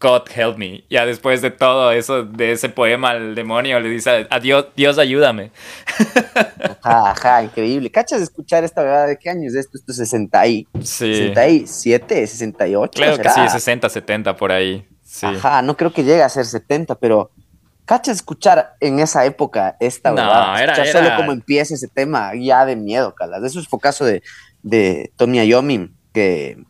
God 0.01 0.23
help 0.33 0.57
me. 0.57 0.83
Ya 0.89 1.05
después 1.05 1.41
de 1.41 1.51
todo 1.51 1.91
eso, 1.91 2.23
de 2.23 2.51
ese 2.53 2.69
poema 2.69 3.11
al 3.11 3.35
demonio, 3.35 3.79
le 3.79 3.89
dice 3.89 4.27
a 4.29 4.39
Dios, 4.39 4.65
Dios 4.75 4.97
ayúdame. 4.97 5.51
Ajá, 6.83 7.11
ajá, 7.11 7.43
increíble. 7.43 7.91
¿Cachas 7.91 8.19
de 8.19 8.23
escuchar 8.23 8.63
esta 8.63 8.81
verdad? 8.81 9.07
¿De 9.07 9.17
qué 9.17 9.29
años 9.29 9.53
es 9.53 9.65
esto? 9.65 9.77
Esto 9.77 9.91
es 9.91 9.97
60 9.99 10.47
y, 10.47 10.67
sí. 10.81 11.13
67, 11.13 12.27
68. 12.27 12.91
Claro 12.95 13.17
que 13.21 13.29
sí, 13.29 13.47
60, 13.47 13.87
70 13.87 14.35
por 14.35 14.51
ahí. 14.51 14.87
Ajá, 15.21 15.61
no 15.61 15.77
creo 15.77 15.93
que 15.93 16.03
llegue 16.03 16.23
a 16.23 16.29
ser 16.29 16.45
70, 16.45 16.95
pero 16.95 17.29
¿cachas 17.85 18.15
escuchar 18.15 18.75
en 18.79 18.99
esa 18.99 19.25
época 19.25 19.77
esta 19.79 20.11
verdad? 20.11 20.61
Era, 20.61 20.73
era... 20.73 20.91
solo 20.91 21.15
como 21.17 21.31
empieza 21.31 21.75
ese 21.75 21.87
tema 21.87 22.31
ya 22.33 22.65
de 22.65 22.75
miedo, 22.75 23.13
Calas. 23.13 23.43
Eso 23.43 23.61
fue 23.69 23.79
caso 23.79 24.05
de, 24.05 24.23
de 24.63 25.11
Tommy 25.17 25.39
Ayomi, 25.39 25.91
que 26.13 26.63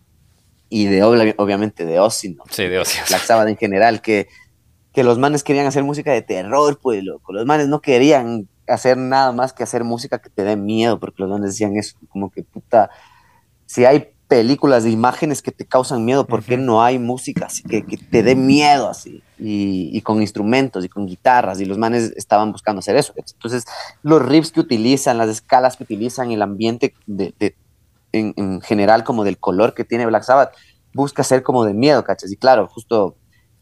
y 0.74 0.86
de 0.86 1.04
obviamente 1.04 1.84
de 1.84 2.00
Ozzy, 2.00 2.30
¿no? 2.30 2.46
Sí, 2.50 2.64
de 2.64 2.80
Ozzy. 2.80 3.00
Black 3.10 3.24
Sabbath 3.24 3.50
en 3.50 3.58
general, 3.58 4.02
que, 4.02 4.30
que 4.94 5.04
los 5.04 5.20
manes 5.20 5.44
querían 5.44 5.68
hacer 5.68 5.84
música 5.84 6.14
de 6.14 6.22
terror, 6.22 6.80
pues, 6.82 7.04
loco. 7.04 7.34
Los 7.34 7.46
manes 7.46 7.68
no 7.68 7.82
querían 7.82 8.48
hacer 8.70 8.96
nada 8.96 9.34
más 9.34 9.52
que 9.52 9.64
hacer 9.64 9.84
música 9.84 10.20
que 10.20 10.30
te 10.30 10.46
dé 10.46 10.56
miedo, 10.56 10.98
porque 10.98 11.24
los 11.24 11.30
manes 11.30 11.52
decían 11.52 11.76
eso, 11.76 11.98
como 12.08 12.32
que 12.32 12.44
puta, 12.44 12.90
si 13.66 13.84
hay 13.84 14.14
películas 14.30 14.86
de 14.86 14.92
imágenes 14.92 15.42
que 15.42 15.52
te 15.52 15.66
causan 15.66 16.06
miedo, 16.06 16.26
¿por 16.26 16.42
qué 16.42 16.56
no 16.56 16.82
hay 16.82 16.98
música 17.00 17.48
así 17.48 17.64
que, 17.64 17.86
que 17.86 17.98
te 17.98 18.24
dé 18.24 18.36
miedo 18.36 18.88
así? 18.88 19.22
Y, 19.38 19.90
y, 19.92 20.02
con 20.02 20.22
instrumentos 20.22 20.86
y 20.86 20.90
con 20.90 21.06
guitarras, 21.06 21.60
y 21.60 21.66
los 21.66 21.78
manes 21.78 22.14
estaban 22.16 22.54
buscando 22.54 22.80
hacer 22.80 22.96
eso. 22.96 23.12
Entonces, 23.18 23.66
los 24.04 24.26
riffs 24.26 24.54
que 24.54 24.62
utilizan, 24.62 25.18
las 25.18 25.28
escalas 25.28 25.76
que 25.76 25.84
utilizan, 25.84 26.32
el 26.32 26.42
ambiente 26.42 26.94
de, 27.08 27.34
de 27.40 27.56
en, 28.12 28.62
general 28.62 29.04
como 29.04 29.24
del 29.24 29.38
color 29.38 29.74
que 29.74 29.86
tiene 29.86 30.06
Black 30.06 30.24
Sabbath, 30.24 30.54
busca 30.94 31.24
ser 31.24 31.44
como 31.44 31.66
de 31.66 31.74
miedo, 31.74 32.04
¿cachas? 32.04 32.32
Y 32.32 32.38
claro, 32.38 32.68
justo 32.68 33.16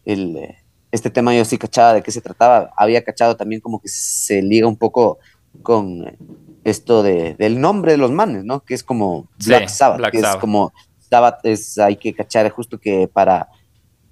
el, 0.05 0.37
eh, 0.37 0.57
este 0.91 1.09
tema 1.09 1.35
yo 1.35 1.45
sí 1.45 1.57
cachaba 1.57 1.93
de 1.93 2.01
qué 2.01 2.11
se 2.11 2.21
trataba, 2.21 2.71
había 2.77 3.03
cachado 3.03 3.35
también 3.35 3.61
como 3.61 3.81
que 3.81 3.89
se 3.89 4.41
liga 4.41 4.67
un 4.67 4.77
poco 4.77 5.19
con 5.61 6.17
esto 6.63 7.03
de, 7.03 7.35
del 7.35 7.59
nombre 7.59 7.93
de 7.93 7.97
los 7.97 8.11
manes, 8.11 8.43
¿no? 8.43 8.61
Que 8.61 8.73
es 8.73 8.83
como 8.83 9.29
Black 9.45 9.67
Sabbath, 9.67 10.11
que 10.11 10.19
es 10.19 10.35
como 10.37 10.73
Sabbath 11.09 11.39
es, 11.43 11.77
hay 11.77 11.95
que 11.95 12.13
cachar 12.13 12.49
justo 12.49 12.79
que 12.79 13.07
para 13.07 13.49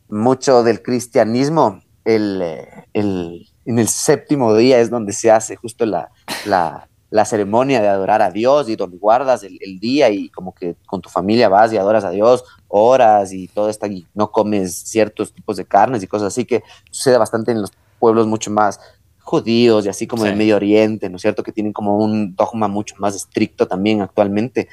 mucho 0.10 0.64
del 0.64 0.82
cristianismo, 0.82 1.82
el, 2.06 2.42
eh, 2.42 2.68
el, 2.94 3.48
en 3.66 3.80
el 3.80 3.88
séptimo 3.88 4.56
día 4.56 4.80
es 4.80 4.90
donde 4.90 5.14
se 5.14 5.30
hace 5.30 5.56
justo 5.56 5.86
la, 5.86 6.10
la, 6.46 6.88
la 7.10 7.26
ceremonia 7.26 7.82
de 7.82 7.88
adorar 7.88 8.22
a 8.22 8.32
Dios 8.32 8.68
y 8.70 8.76
donde 8.76 8.98
guardas 8.98 9.44
el, 9.44 9.80
día 9.80 10.10
y 10.10 10.30
como 10.30 10.54
que 10.54 10.76
con 10.86 11.02
tu 11.02 11.10
familia 11.10 11.48
vas 11.48 11.72
y 11.72 11.78
adoras 11.78 12.04
a 12.04 12.10
Dios, 12.10 12.44
horas 12.68 13.32
y 13.32 13.48
todo 13.48 13.70
esto 13.70 13.88
y 13.88 14.06
no 14.14 14.32
comes 14.32 14.76
ciertos 14.76 15.32
tipos 15.32 15.58
de 15.58 15.66
carnes 15.66 16.04
y 16.04 16.08
cosas 16.08 16.28
así 16.28 16.46
que 16.46 16.64
sucede 16.92 17.18
bastante 17.18 17.52
en 17.52 17.62
los 17.62 17.72
pueblos 18.00 18.28
mucho 18.28 18.52
más 18.52 18.80
judíos 19.20 19.86
y 19.86 19.90
así 19.90 20.08
como 20.08 20.26
en 20.26 20.38
Medio 20.38 20.56
Oriente, 20.56 21.10
¿no 21.10 21.18
es 21.18 21.22
cierto? 21.22 21.44
Que 21.44 21.52
tienen 21.52 21.74
como 21.74 21.98
un 21.98 22.36
dogma 22.36 22.68
mucho 22.68 22.96
más 22.98 23.16
estricto 23.16 23.68
también 23.68 24.02
actualmente. 24.02 24.70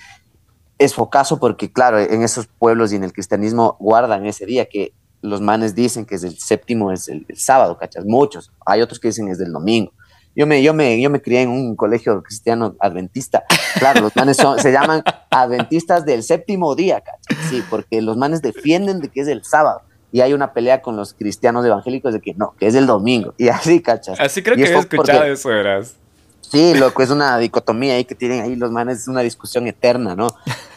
Es 0.78 0.95
focazo 0.95 1.41
porque, 1.41 1.72
claro, 1.72 1.99
en 1.99 2.22
esos 2.22 2.47
pueblos 2.47 2.93
y 2.93 2.97
en 2.97 3.05
el 3.05 3.12
cristianismo 3.12 3.76
guardan 3.80 4.26
ese 4.26 4.47
día 4.47 4.66
que 4.66 4.93
los 5.22 5.41
manes 5.41 5.74
dicen 5.74 6.05
que 6.05 6.14
es 6.14 6.22
el 6.22 6.39
séptimo, 6.39 6.93
es 6.93 7.09
el, 7.09 7.26
el 7.28 7.37
sábado, 7.37 7.76
¿cachas? 7.78 8.05
Muchos. 8.05 8.53
Hay 8.64 8.80
otros 8.80 9.01
que 9.01 9.09
dicen 9.09 9.28
es 9.28 9.39
del 9.39 9.53
domingo. 9.53 9.93
Yo 10.37 10.47
me, 10.47 10.62
yo 10.62 10.74
me, 10.74 11.01
yo 11.01 11.11
me 11.11 11.22
crié 11.22 11.43
en 11.43 11.51
un 11.51 11.76
colegio 11.76 12.22
cristiano 12.22 12.74
adventista. 12.80 13.45
Claro, 13.78 14.01
los 14.01 14.16
manes 14.16 14.37
se 14.37 14.72
llaman 14.72 15.03
adventistas 15.30 16.05
del 16.05 16.22
séptimo 16.22 16.74
día, 16.74 17.01
¿cachai? 17.01 17.45
Sí, 17.49 17.62
porque 17.70 18.03
los 18.03 18.16
manes 18.16 18.43
defienden 18.43 19.01
de 19.01 19.09
que 19.09 19.20
es 19.20 19.28
el 19.28 19.45
sábado. 19.45 19.82
Y 20.11 20.20
hay 20.20 20.32
una 20.32 20.53
pelea 20.53 20.82
con 20.82 20.97
los 20.97 21.14
cristianos 21.14 21.64
evangélicos 21.64 22.12
de 22.12 22.20
que 22.20 22.35
no, 22.35 22.55
que 22.59 22.66
es 22.66 22.74
el 22.74 22.87
domingo. 22.87 23.35
Y 23.37 23.49
así, 23.49 23.80
¿cachas? 23.80 24.18
Así 24.20 24.43
creo 24.43 24.57
que 24.57 24.62
he 24.64 24.78
escuchado 24.78 25.24
eso, 25.24 25.49
verás. 25.49 25.97
Sí, 26.41 26.74
loco, 26.74 27.03
es 27.03 27.11
una 27.11 27.37
dicotomía 27.39 27.95
ahí 27.95 28.05
que 28.05 28.14
tienen 28.14 28.43
ahí 28.43 28.55
los 28.55 28.70
manes, 28.70 29.01
es 29.01 29.09
una 29.09 29.22
discusión 29.22 29.66
eterna, 29.66 30.14
¿no? 30.14 30.28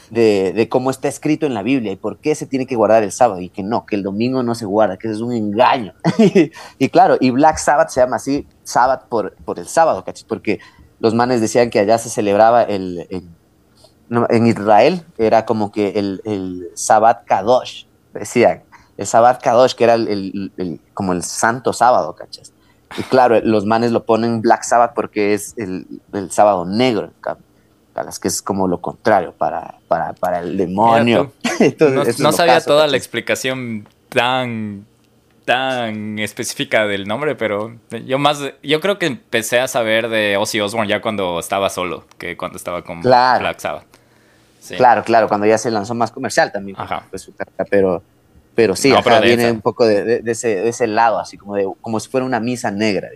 De, 0.10 0.68
cómo 0.70 0.90
está 0.90 1.08
escrito 1.08 1.46
en 1.46 1.54
la 1.54 1.64
Biblia 1.64 1.92
y 1.92 1.96
por 1.98 2.18
qué 2.18 2.34
se 2.34 2.46
tiene 2.46 2.66
que 2.66 2.76
guardar 2.76 3.04
el 3.04 3.12
sábado 3.12 3.42
y 3.42 3.50
que 3.50 3.62
no, 3.62 3.86
que 3.86 3.96
el 3.96 4.04
domingo 4.04 4.42
no 4.42 4.56
se 4.56 4.66
guarda, 4.66 4.98
que 4.98 5.10
es 5.10 5.20
un 5.20 5.34
engaño. 5.34 5.94
y 6.80 6.90
claro, 6.90 7.18
y 7.20 7.32
Black 7.32 7.58
Sabbath 7.58 7.90
se 7.90 8.00
llama 8.00 8.16
así 8.16 8.48
Sabbath 8.64 9.06
por, 9.10 9.36
por 9.38 9.60
el 9.60 9.68
sábado, 9.68 10.04
¿cachai? 10.06 10.26
Porque 10.28 10.60
los 11.00 11.14
manes 11.14 11.42
decían 11.42 11.70
que 11.70 11.80
allá 11.80 11.98
se 11.98 12.10
celebraba 12.10 12.64
el, 12.64 13.08
en 14.10 14.48
Israel, 14.48 15.06
era 15.18 15.46
como 15.46 15.72
que 15.72 15.90
el, 16.00 16.22
el 16.26 16.70
Sabbath 16.74 17.26
Kadosh, 17.26 17.86
decían, 18.14 18.64
el 18.98 19.06
Sabbath 19.06 19.42
Kadosh, 19.42 19.74
que 19.74 19.84
era 19.84 19.94
el, 19.94 20.82
como 20.94 21.14
el 21.14 21.24
santo 21.24 21.72
sábado, 21.74 22.16
¿cachas? 22.16 22.54
Y 22.98 23.04
claro, 23.04 23.40
los 23.42 23.66
manes 23.66 23.92
lo 23.92 24.06
ponen 24.06 24.42
Black 24.42 24.64
Sabbath 24.64 24.94
porque 24.96 25.34
es 25.34 25.54
el, 25.58 25.86
sábado 26.32 26.66
negro, 26.66 27.12
las 28.04 28.20
que 28.20 28.28
es 28.28 28.42
como 28.42 28.68
lo 28.68 28.80
contrario 28.80 29.34
para, 29.34 29.76
para, 29.88 30.14
para 30.14 30.40
el 30.40 30.58
demonio. 30.58 31.34
no, 32.20 32.32
sabía 32.32 32.62
toda 32.62 32.88
la 32.88 32.98
explicación 32.98 33.88
tan 34.10 34.86
tan 35.46 36.20
específica 36.20 36.86
del 36.88 37.08
nombre, 37.08 37.36
pero 37.36 37.74
yo 38.06 38.20
más, 38.20 38.40
yo 38.62 38.82
creo 38.82 39.00
que 39.00 39.06
empecé 39.06 39.62
a 39.62 39.70
saber 39.70 40.10
de 40.10 40.36
Ozzy 40.36 40.60
Osbourne 40.60 40.90
ya 40.90 41.02
cuando 41.02 41.40
estaba 41.40 41.70
solo, 41.70 42.04
que 42.18 42.36
cuando 42.36 42.58
estaba 42.58 42.82
con 42.82 43.00
Black 43.00 43.60
Sabbath. 43.60 43.86
Claro, 44.76 45.04
claro, 45.06 45.30
cuando 45.30 45.46
ya 45.46 45.58
se 45.58 45.72
lanzó 45.72 45.96
más 45.96 46.12
comercial 46.12 46.52
también, 46.52 46.76
pues, 47.10 47.32
pero, 47.70 48.04
pero 48.56 48.76
sí, 48.76 48.94
viene 49.24 49.52
un 49.52 49.62
poco 49.62 49.86
de, 49.86 50.22
ese, 50.26 50.50
de 50.56 50.68
ese 50.68 50.86
lado, 50.86 51.18
así 51.18 51.38
como, 51.38 51.56
de, 51.56 51.66
como 51.80 52.02
si 52.02 52.10
fuera 52.10 52.26
una 52.26 52.42
misa 52.42 52.70
negra. 52.70 53.08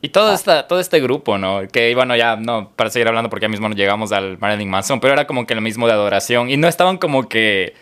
Y 0.00 0.10
todo, 0.10 0.32
esta, 0.32 0.68
todo 0.68 0.78
este 0.78 1.00
grupo, 1.00 1.38
¿no? 1.38 1.62
Que, 1.72 1.92
bueno, 1.94 2.14
ya, 2.14 2.36
no, 2.36 2.70
para 2.76 2.88
seguir 2.88 3.08
hablando, 3.08 3.28
porque 3.28 3.44
ya 3.44 3.48
mismo 3.48 3.68
llegamos 3.70 4.12
al 4.12 4.38
Marilyn 4.38 4.70
Manson, 4.70 5.00
pero 5.00 5.12
era 5.12 5.26
como 5.26 5.44
que 5.44 5.56
lo 5.56 5.60
mismo 5.60 5.88
de 5.88 5.92
adoración. 5.92 6.50
Y 6.50 6.56
no 6.56 6.68
estaban 6.68 6.98
como 6.98 7.28
que. 7.28 7.74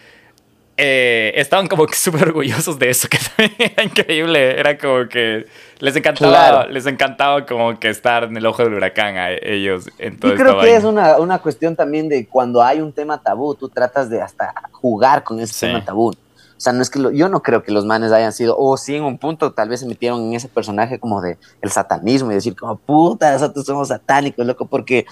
Eh, 0.79 1.33
estaban 1.37 1.69
como 1.69 1.87
que 1.87 1.95
súper 1.97 2.29
orgullosos 2.29 2.79
de 2.79 2.89
eso, 2.89 3.09
que 3.09 3.19
también 3.37 3.73
era 3.73 3.83
increíble. 3.83 4.59
Era 4.59 4.79
como 4.79 5.09
que 5.09 5.45
les 5.79 5.95
encantaba, 5.95 6.67
les 6.67 6.87
encantaba 6.87 7.45
como 7.45 7.79
que 7.79 7.91
estar 7.91 8.25
en 8.25 8.37
el 8.37 8.47
ojo 8.47 8.65
del 8.65 8.73
huracán 8.73 9.19
a 9.19 9.33
ellos. 9.33 9.87
En 9.99 10.19
todo 10.19 10.31
Yo 10.33 10.39
creo 10.39 10.61
que 10.61 10.75
es 10.75 10.85
una, 10.85 11.19
una, 11.19 11.39
cuestión 11.41 11.77
también 11.77 12.09
de 12.09 12.27
cuando 12.27 12.63
hay 12.63 12.81
un 12.81 12.95
tema 12.95 13.21
tabú, 13.21 13.55
tú 13.55 13.69
tratas 13.69 14.09
de 14.09 14.23
hasta 14.23 14.55
jugar 14.73 15.23
con 15.23 15.39
ese 15.39 15.67
tema 15.67 15.85
tabú. 15.85 16.15
O 16.57 16.61
sea, 16.61 16.73
no 16.73 16.81
es 16.81 16.89
que 16.89 17.01
yo 17.15 17.29
no 17.29 17.43
creo 17.43 17.63
que 17.63 17.71
los 17.71 17.85
manes 17.85 18.13
hayan 18.13 18.33
sido, 18.33 18.57
o 18.59 18.77
sí 18.77 18.97
en 18.97 19.05
un 19.05 19.19
punto 19.19 19.53
tal 19.53 19.69
vez 19.69 19.81
se 19.81 19.87
metieron 19.87 20.23
en 20.23 20.35
ese 20.35 20.49
personaje 20.49 20.99
como 20.99 21.21
de 21.21 21.39
el 21.61 21.71
satanismo 21.71 22.31
y 22.31 22.35
decir 22.35 22.57
como, 22.57 22.77
puta, 22.77 23.33
nosotros 23.33 23.67
somos 23.67 23.89
satánicos, 23.89 24.47
loco, 24.47 24.67
porque 24.67 25.07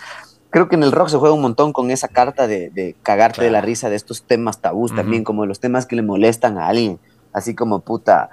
creo 0.49 0.69
que 0.69 0.77
en 0.77 0.85
el 0.85 0.93
rock 0.93 1.09
se 1.09 1.19
juega 1.19 1.35
un 1.35 1.43
montón 1.43 1.73
con 1.73 1.91
esa 1.91 2.09
carta 2.09 2.47
de, 2.47 2.71
de 2.71 2.97
cagarte 3.03 3.45
de 3.45 3.51
la 3.51 3.61
risa 3.61 3.91
de 3.91 3.97
estos 3.97 4.23
temas 4.23 4.61
tabús 4.61 4.95
también, 4.95 5.23
como 5.23 5.45
los 5.45 5.61
temas 5.61 5.85
que 5.85 5.97
le 5.97 6.03
molestan 6.03 6.57
a 6.57 6.69
alguien, 6.69 6.99
así 7.33 7.55
como, 7.55 7.81
puta, 7.81 8.31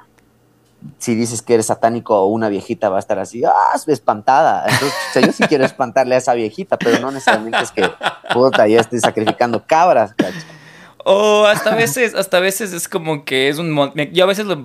si 0.97 1.15
dices 1.15 1.41
que 1.41 1.53
eres 1.53 1.67
satánico 1.67 2.15
o 2.15 2.27
una 2.27 2.49
viejita 2.49 2.89
va 2.89 2.97
a 2.97 2.99
estar 2.99 3.19
así, 3.19 3.43
ah, 3.43 3.51
espantada. 3.87 4.65
Entonces, 4.65 4.93
o 5.09 5.13
sea, 5.13 5.21
yo 5.21 5.31
sí 5.31 5.43
quiero 5.47 5.65
espantarle 5.65 6.15
a 6.15 6.17
esa 6.17 6.33
viejita, 6.33 6.77
pero 6.77 6.99
no 6.99 7.11
necesariamente 7.11 7.59
es 7.61 7.71
que, 7.71 7.89
puta, 8.33 8.67
ya 8.67 8.79
estoy 8.79 8.99
sacrificando 8.99 9.63
cabras, 9.65 10.13
O 11.05 11.45
hasta 11.45 11.75
veces, 11.75 12.15
hasta 12.15 12.39
veces 12.39 12.73
es 12.73 12.87
como 12.87 13.25
que 13.25 13.49
es 13.49 13.57
un... 13.57 13.75
Yo 14.11 14.23
a 14.23 14.27
veces 14.27 14.45
lo, 14.45 14.57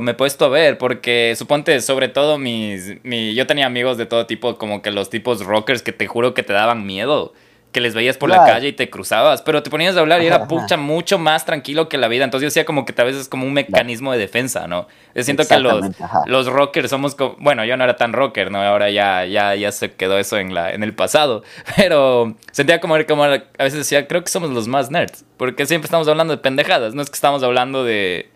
me 0.00 0.10
he 0.10 0.14
puesto 0.14 0.44
a 0.44 0.48
ver 0.48 0.78
porque 0.78 1.34
suponte, 1.36 1.80
sobre 1.80 2.08
todo 2.08 2.38
mis... 2.38 3.02
Mi, 3.04 3.34
yo 3.34 3.46
tenía 3.46 3.66
amigos 3.66 3.96
de 3.96 4.06
todo 4.06 4.26
tipo, 4.26 4.56
como 4.56 4.82
que 4.82 4.90
los 4.90 5.10
tipos 5.10 5.44
rockers 5.44 5.82
que 5.82 5.92
te 5.92 6.06
juro 6.06 6.34
que 6.34 6.42
te 6.42 6.52
daban 6.52 6.86
miedo 6.86 7.32
que 7.72 7.80
les 7.80 7.94
veías 7.94 8.16
por 8.16 8.28
la 8.28 8.44
calle 8.44 8.68
y 8.68 8.72
te 8.72 8.90
cruzabas, 8.90 9.42
pero 9.42 9.62
te 9.62 9.70
ponías 9.70 9.96
a 9.96 10.00
hablar 10.00 10.22
y 10.22 10.26
era 10.26 10.48
pucha 10.48 10.76
mucho 10.76 11.18
más 11.18 11.44
tranquilo 11.44 11.88
que 11.88 11.98
la 11.98 12.08
vida. 12.08 12.24
Entonces 12.24 12.42
yo 12.42 12.46
decía 12.48 12.64
como 12.64 12.84
que 12.84 13.00
a 13.00 13.04
veces 13.04 13.22
es 13.22 13.28
como 13.28 13.46
un 13.46 13.52
mecanismo 13.52 14.10
de 14.12 14.18
defensa, 14.18 14.66
¿no? 14.66 14.88
Yo 15.14 15.22
siento 15.22 15.46
que 15.46 15.58
los, 15.58 15.86
los 16.26 16.46
rockers 16.46 16.90
somos 16.90 17.14
como, 17.14 17.36
bueno, 17.38 17.64
yo 17.64 17.76
no 17.76 17.84
era 17.84 17.96
tan 17.96 18.12
rocker, 18.12 18.50
¿no? 18.50 18.60
Ahora 18.60 18.90
ya, 18.90 19.24
ya, 19.24 19.54
ya 19.54 19.70
se 19.70 19.92
quedó 19.92 20.18
eso 20.18 20.36
en, 20.38 20.52
la, 20.52 20.72
en 20.72 20.82
el 20.82 20.94
pasado, 20.94 21.44
pero 21.76 22.34
sentía 22.50 22.80
como, 22.80 22.96
como 23.06 23.24
a 23.24 23.38
veces 23.58 23.74
decía, 23.74 24.08
creo 24.08 24.24
que 24.24 24.30
somos 24.30 24.50
los 24.50 24.66
más 24.66 24.90
nerds, 24.90 25.24
porque 25.36 25.64
siempre 25.66 25.86
estamos 25.86 26.08
hablando 26.08 26.34
de 26.34 26.42
pendejadas, 26.42 26.94
no 26.94 27.02
es 27.02 27.08
que 27.08 27.14
estamos 27.14 27.42
hablando 27.44 27.84
de, 27.84 28.30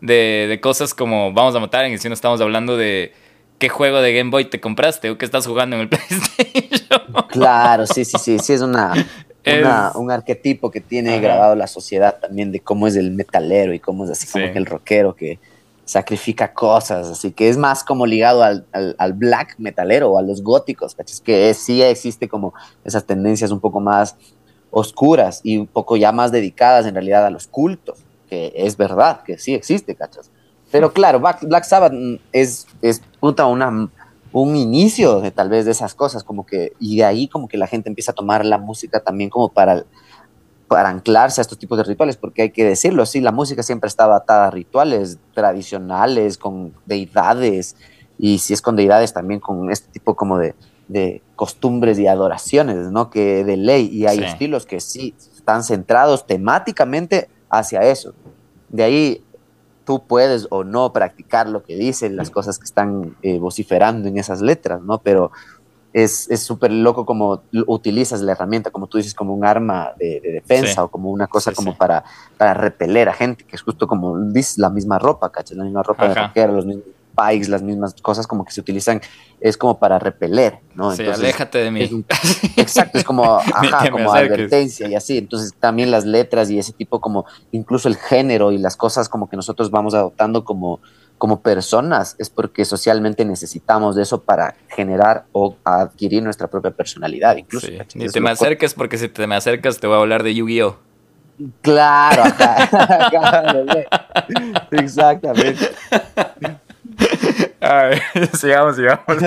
de, 0.00 0.46
de 0.48 0.60
cosas 0.60 0.94
como 0.94 1.32
vamos 1.32 1.54
a 1.54 1.60
matar, 1.60 1.86
sino 1.98 2.14
estamos 2.14 2.40
hablando 2.40 2.76
de 2.76 3.12
qué 3.60 3.68
juego 3.68 4.00
de 4.00 4.12
Game 4.12 4.30
Boy 4.30 4.46
te 4.46 4.60
compraste 4.60 5.10
o 5.10 5.18
qué 5.18 5.24
estás 5.24 5.46
jugando 5.46 5.76
en 5.76 5.82
el 5.82 5.88
PlayStation. 5.90 7.28
Claro, 7.28 7.86
sí, 7.86 8.04
sí, 8.04 8.18
sí, 8.18 8.38
sí, 8.40 8.54
es 8.54 8.62
una, 8.62 8.94
un 9.94 10.10
arquetipo 10.10 10.72
que 10.72 10.80
tiene 10.80 11.20
grabado 11.20 11.54
la 11.54 11.68
sociedad 11.68 12.18
también 12.20 12.50
de 12.50 12.58
cómo 12.58 12.88
es 12.88 12.96
el 12.96 13.12
metalero 13.12 13.72
y 13.72 13.78
cómo 13.78 14.04
es 14.04 14.10
así 14.10 14.26
como 14.26 14.52
que 14.52 14.58
el 14.58 14.66
rockero 14.66 15.14
que 15.14 15.38
sacrifica 15.84 16.52
cosas, 16.52 17.08
así 17.08 17.32
que 17.32 17.48
es 17.48 17.56
más 17.56 17.82
como 17.84 18.06
ligado 18.06 18.42
al, 18.44 18.64
black 19.14 19.56
metalero 19.58 20.12
o 20.12 20.18
a 20.18 20.22
los 20.22 20.42
góticos, 20.42 20.94
¿cachas? 20.94 21.20
que 21.20 21.52
sí 21.52 21.82
existe 21.82 22.28
como 22.28 22.54
esas 22.84 23.04
tendencias 23.04 23.50
un 23.50 23.60
poco 23.60 23.80
más 23.80 24.16
oscuras 24.70 25.40
y 25.42 25.58
un 25.58 25.66
poco 25.66 25.96
ya 25.96 26.12
más 26.12 26.30
dedicadas 26.30 26.86
en 26.86 26.94
realidad 26.94 27.26
a 27.26 27.30
los 27.30 27.48
cultos, 27.48 27.98
que 28.28 28.52
es 28.54 28.76
verdad 28.76 29.22
que 29.24 29.36
sí 29.36 29.52
existe, 29.52 29.96
¿cachas? 29.96 30.30
Pero 30.70 30.92
claro, 30.92 31.20
Black, 31.20 31.64
Sabbath 31.64 31.92
es, 32.32 32.66
es 32.80 33.02
puta 33.18 33.46
una, 33.46 33.88
un 34.32 34.56
inicio 34.56 35.20
de 35.20 35.30
tal 35.30 35.48
vez 35.48 35.64
de 35.64 35.72
esas 35.72 35.94
cosas, 35.94 36.22
como 36.22 36.46
que, 36.46 36.72
y 36.78 36.98
de 36.98 37.04
ahí 37.04 37.28
como 37.28 37.48
que 37.48 37.56
la 37.56 37.66
gente 37.66 37.88
empieza 37.88 38.12
a 38.12 38.14
tomar 38.14 38.44
la 38.44 38.58
música 38.58 39.00
también 39.00 39.30
como 39.30 39.48
para, 39.48 39.84
para 40.68 40.88
anclarse 40.88 41.40
a 41.40 41.42
estos 41.42 41.58
tipos 41.58 41.76
de 41.78 41.84
rituales, 41.84 42.16
porque 42.16 42.42
hay 42.42 42.50
que 42.50 42.64
decirlo, 42.64 43.04
sí, 43.04 43.20
la 43.20 43.32
música 43.32 43.62
siempre 43.62 43.88
estaba 43.88 44.16
atada 44.16 44.46
a 44.46 44.50
rituales 44.50 45.18
tradicionales, 45.34 46.38
con 46.38 46.72
deidades, 46.86 47.76
y 48.16 48.38
si 48.38 48.52
es 48.52 48.62
con 48.62 48.76
deidades 48.76 49.12
también 49.12 49.40
con 49.40 49.70
este 49.72 49.90
tipo 49.90 50.14
como 50.14 50.38
de, 50.38 50.54
de 50.86 51.22
costumbres 51.34 51.98
y 51.98 52.06
adoraciones, 52.06 52.90
¿no? 52.92 53.10
Que 53.10 53.44
de 53.44 53.56
ley, 53.56 53.88
y 53.92 54.06
hay 54.06 54.18
estilos 54.18 54.66
que 54.66 54.78
sí 54.78 55.14
están 55.34 55.64
centrados 55.64 56.26
temáticamente 56.26 57.28
hacia 57.48 57.80
eso. 57.80 58.14
De 58.68 58.84
ahí 58.84 59.24
tú 59.90 60.06
puedes 60.06 60.46
o 60.50 60.62
no 60.62 60.92
practicar 60.92 61.48
lo 61.48 61.64
que 61.64 61.74
dicen, 61.74 62.14
las 62.14 62.30
cosas 62.30 62.60
que 62.60 62.64
están 62.64 63.16
eh, 63.22 63.40
vociferando 63.40 64.06
en 64.06 64.18
esas 64.18 64.40
letras, 64.40 64.80
¿no? 64.82 64.98
Pero 64.98 65.32
es 65.92 66.28
súper 66.40 66.70
loco 66.70 67.04
como 67.04 67.42
utilizas 67.66 68.20
la 68.20 68.30
herramienta, 68.30 68.70
como 68.70 68.86
tú 68.86 68.98
dices, 68.98 69.14
como 69.14 69.34
un 69.34 69.44
arma 69.44 69.90
de, 69.98 70.20
defensa 70.20 70.84
o 70.84 70.88
como 70.88 71.10
una 71.10 71.26
cosa 71.26 71.50
como 71.50 71.76
Para, 71.76 72.04
para 72.38 72.54
repeler 72.54 73.08
a 73.08 73.14
gente, 73.14 73.42
que 73.42 73.56
es 73.56 73.62
justo 73.62 73.88
como 73.88 74.16
dices, 74.16 74.58
la 74.58 74.70
misma 74.70 75.00
ropa, 75.00 75.32
¿cachas? 75.32 75.56
La 75.56 75.64
misma 75.64 75.82
ropa 75.82 76.06
de 76.06 76.14
rockera, 76.14 76.52
los 76.52 76.66
mismos 76.66 76.84
pikes, 77.20 77.48
las 77.48 77.62
mismas 77.62 77.94
cosas 78.00 78.26
como 78.26 78.44
que 78.44 78.52
se 78.52 78.60
utilizan, 78.60 79.00
es 79.40 79.56
como 79.56 79.78
para 79.78 79.98
repeler, 79.98 80.58
¿no? 80.74 80.94
Sí, 80.94 81.04
aléjate 81.06 81.58
de 81.58 81.70
mí. 81.70 82.04
exacto, 82.56 82.98
es 82.98 83.04
como, 83.04 83.24
ajá, 83.38 83.90
como 83.90 84.12
advertencia 84.12 84.88
y 84.88 84.94
así. 84.94 85.18
Entonces 85.18 85.54
también 85.58 85.90
las 85.90 86.04
letras 86.04 86.50
y 86.50 86.58
ese 86.58 86.72
tipo 86.72 87.00
como, 87.00 87.26
incluso 87.52 87.88
el 87.88 87.96
género 87.96 88.52
y 88.52 88.58
las 88.58 88.76
cosas 88.76 89.08
como 89.08 89.28
que 89.28 89.36
nosotros 89.36 89.70
vamos 89.70 89.94
adoptando 89.94 90.44
como, 90.44 90.80
como 91.18 91.40
personas, 91.40 92.16
es 92.18 92.30
porque 92.30 92.64
socialmente 92.64 93.24
necesitamos 93.24 93.96
de 93.96 94.02
eso 94.02 94.22
para 94.22 94.54
generar 94.68 95.26
o 95.32 95.56
adquirir 95.64 96.22
nuestra 96.22 96.48
propia 96.48 96.70
personalidad, 96.70 97.36
incluso. 97.36 97.66
Ni 97.94 98.08
te 98.08 98.20
me 98.20 98.30
acerques 98.30 98.74
porque 98.74 98.96
si 98.98 99.08
te 99.08 99.26
me 99.26 99.36
acercas 99.36 99.78
te 99.78 99.86
voy 99.86 99.96
a 99.96 100.00
hablar 100.00 100.22
de 100.22 100.34
Yu-Gi-Oh! 100.34 100.90
Claro, 101.62 102.24
acá. 102.24 102.68
Exactamente. 104.70 105.70
Ay, 107.70 108.00
sigamos, 108.36 108.74
sigamos. 108.74 109.04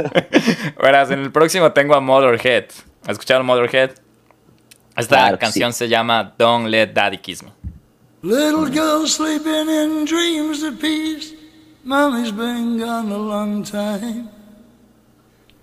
Verás, 0.81 1.09
en 1.11 1.19
el 1.19 1.31
próximo 1.31 1.71
tengo 1.71 1.95
a 1.95 2.01
Motherhead. 2.01 2.65
¿Has 3.03 3.11
escuchado 3.11 3.41
Motherhead? 3.41 3.91
Esta 4.97 5.37
canción 5.37 5.71
se 5.71 5.87
llama 5.87 6.35
Don't 6.37 6.67
Let 6.67 6.87
Daddy 6.93 7.19
Kiss 7.19 7.41
Me. 7.41 7.51
Little 8.21 8.69
girl 8.69 9.07
sleeping 9.07 9.69
in 9.69 10.05
dreams 10.05 10.61
of 10.61 10.79
peace. 10.79 11.33
Mommy's 11.85 12.31
been 12.31 12.77
gone 12.77 13.11
a 13.11 13.17
long 13.17 13.63
time. 13.63 14.29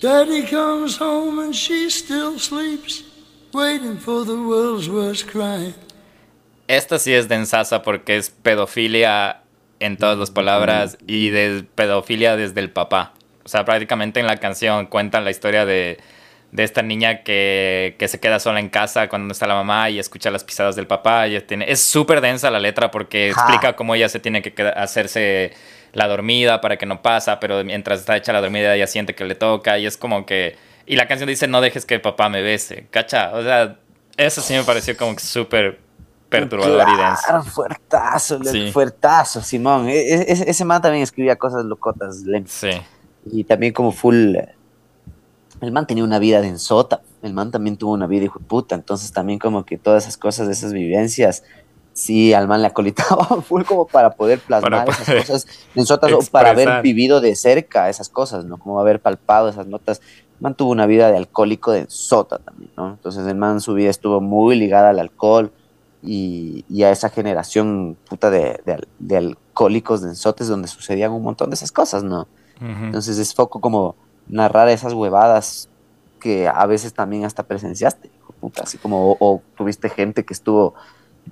Daddy 0.00 0.46
comes 0.46 0.96
home 0.98 1.38
and 1.38 1.54
she 1.54 1.90
still 1.90 2.38
sleeps, 2.38 3.04
waiting 3.52 3.98
for 3.98 4.24
the 4.24 4.36
world's 4.36 4.88
worst 4.88 5.26
crime. 5.30 5.74
Esta 6.66 6.98
sí 6.98 7.12
es 7.12 7.28
densasa 7.28 7.82
porque 7.82 8.16
es 8.16 8.30
pedofilia 8.30 9.39
en 9.80 9.96
todas 9.96 10.18
las 10.18 10.30
palabras 10.30 10.98
y 11.06 11.30
de 11.30 11.64
pedofilia 11.74 12.36
desde 12.36 12.60
el 12.60 12.70
papá. 12.70 13.14
O 13.44 13.48
sea, 13.48 13.64
prácticamente 13.64 14.20
en 14.20 14.26
la 14.26 14.36
canción 14.36 14.86
cuentan 14.86 15.24
la 15.24 15.30
historia 15.30 15.64
de, 15.64 15.98
de 16.52 16.62
esta 16.62 16.82
niña 16.82 17.22
que, 17.22 17.96
que, 17.98 18.06
se 18.06 18.20
queda 18.20 18.38
sola 18.38 18.60
en 18.60 18.68
casa 18.68 19.08
cuando 19.08 19.26
no 19.26 19.32
está 19.32 19.46
la 19.46 19.54
mamá 19.54 19.88
y 19.90 19.98
escucha 19.98 20.30
las 20.30 20.44
pisadas 20.44 20.76
del 20.76 20.86
papá. 20.86 21.26
Y 21.28 21.40
tiene, 21.40 21.64
es 21.68 21.80
súper 21.80 22.20
densa 22.20 22.50
la 22.50 22.60
letra 22.60 22.90
porque 22.90 23.30
explica 23.30 23.74
cómo 23.74 23.94
ella 23.94 24.08
se 24.08 24.20
tiene 24.20 24.42
que 24.42 24.62
hacerse 24.62 25.52
la 25.92 26.06
dormida 26.06 26.60
para 26.60 26.76
que 26.76 26.86
no 26.86 27.02
pasa, 27.02 27.40
pero 27.40 27.64
mientras 27.64 28.00
está 28.00 28.16
hecha 28.16 28.32
la 28.32 28.40
dormida 28.40 28.74
ella 28.74 28.86
siente 28.86 29.14
que 29.14 29.24
le 29.24 29.34
toca 29.34 29.78
y 29.78 29.86
es 29.86 29.96
como 29.96 30.26
que... 30.26 30.56
Y 30.86 30.96
la 30.96 31.06
canción 31.06 31.28
dice, 31.28 31.48
no 31.48 31.60
dejes 31.60 31.86
que 31.86 31.94
el 31.94 32.00
papá 32.00 32.28
me 32.28 32.42
bese, 32.42 32.86
¿cacha? 32.90 33.30
O 33.32 33.42
sea, 33.42 33.76
eso 34.16 34.40
sí 34.40 34.54
me 34.54 34.64
pareció 34.64 34.96
como 34.96 35.14
que 35.14 35.22
súper 35.22 35.78
perturbador 36.30 36.88
y 36.88 36.96
denso. 36.96 37.50
Fuertazo, 37.50 38.40
fuertazo, 38.72 39.42
Simón. 39.42 39.88
E, 39.88 39.98
e, 39.98 40.50
ese 40.50 40.64
man 40.64 40.80
también 40.80 41.02
escribía 41.02 41.36
cosas 41.36 41.64
locotas, 41.64 42.22
Sí. 42.46 42.70
Y 43.30 43.44
también 43.44 43.72
como 43.72 43.92
full. 43.92 44.36
El 45.60 45.72
man 45.72 45.86
tenía 45.86 46.04
una 46.04 46.18
vida 46.18 46.40
densota. 46.40 47.02
El 47.20 47.34
man 47.34 47.50
también 47.50 47.76
tuvo 47.76 47.92
una 47.92 48.06
vida 48.06 48.24
hijo 48.24 48.38
de 48.38 48.46
puta. 48.46 48.74
Entonces 48.74 49.12
también 49.12 49.38
como 49.38 49.66
que 49.66 49.76
todas 49.76 50.04
esas 50.04 50.16
cosas, 50.16 50.48
esas 50.48 50.72
vivencias, 50.72 51.42
sí, 51.92 52.32
al 52.32 52.48
man 52.48 52.62
le 52.62 52.68
acolitaba 52.68 53.26
full 53.42 53.64
como 53.64 53.86
para 53.86 54.10
poder 54.10 54.38
plasmar 54.38 54.88
esas 54.88 55.26
cosas 55.26 55.46
densotas 55.74 56.12
o 56.12 56.20
para 56.30 56.50
haber 56.50 56.80
vivido 56.80 57.20
de 57.20 57.34
cerca 57.34 57.90
esas 57.90 58.08
cosas, 58.08 58.46
¿no? 58.46 58.56
Como 58.56 58.80
haber 58.80 59.00
palpado 59.00 59.50
esas 59.50 59.66
notas. 59.66 60.00
El 60.36 60.44
man 60.44 60.54
tuvo 60.54 60.70
una 60.70 60.86
vida 60.86 61.10
de 61.10 61.18
alcohólico 61.18 61.72
densota 61.72 62.38
también, 62.38 62.70
¿no? 62.76 62.88
Entonces 62.92 63.26
el 63.26 63.34
man 63.34 63.60
su 63.60 63.74
vida 63.74 63.90
estuvo 63.90 64.22
muy 64.22 64.56
ligada 64.56 64.90
al 64.90 64.98
alcohol 64.98 65.52
y, 66.02 66.82
a 66.82 66.90
esa 66.90 67.10
generación 67.10 67.96
puta 68.08 68.30
de, 68.30 68.60
de, 68.98 69.16
alcohólicos 69.16 70.02
densotes 70.02 70.48
donde 70.48 70.68
sucedían 70.68 71.12
un 71.12 71.22
montón 71.22 71.50
de 71.50 71.54
esas 71.54 71.72
cosas, 71.72 72.02
¿no? 72.02 72.26
Entonces 72.60 73.16
es 73.16 73.32
poco 73.32 73.58
como 73.58 73.96
narrar 74.28 74.68
esas 74.68 74.92
huevadas 74.92 75.70
que 76.20 76.46
a 76.46 76.66
veces 76.66 76.92
también 76.92 77.24
hasta 77.24 77.42
presenciaste, 77.42 78.10
puta, 78.38 78.64
así 78.64 78.76
como 78.76 79.16
o, 79.18 79.42
tuviste 79.56 79.88
gente 79.88 80.24
que 80.26 80.34
estuvo 80.34 80.74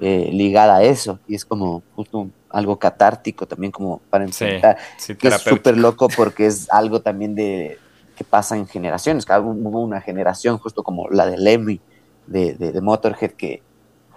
eh, 0.01 0.31
ligada 0.33 0.77
a 0.77 0.83
eso 0.83 1.19
y 1.29 1.35
es 1.35 1.45
como 1.45 1.83
justo 1.95 2.31
algo 2.49 2.79
catártico 2.79 3.47
también 3.47 3.73
como 3.73 3.99
para 4.09 4.25
enfrentar, 4.25 4.79
que 5.19 5.29
es 5.29 5.35
súper 5.43 5.77
loco 5.77 6.09
porque 6.16 6.47
es 6.47 6.71
algo 6.71 7.03
también 7.03 7.35
de 7.35 7.79
que 8.16 8.25
pasa 8.25 8.57
en 8.57 8.66
generaciones. 8.66 9.25
Cada 9.25 9.41
hubo 9.41 9.81
una 9.81 10.01
generación, 10.01 10.59
justo 10.59 10.83
como 10.83 11.09
la 11.09 11.27
de 11.27 11.39
Lemmy, 11.39 11.81
de, 12.27 12.55
de, 12.55 12.81
Motorhead, 12.81 13.33
que 13.33 13.62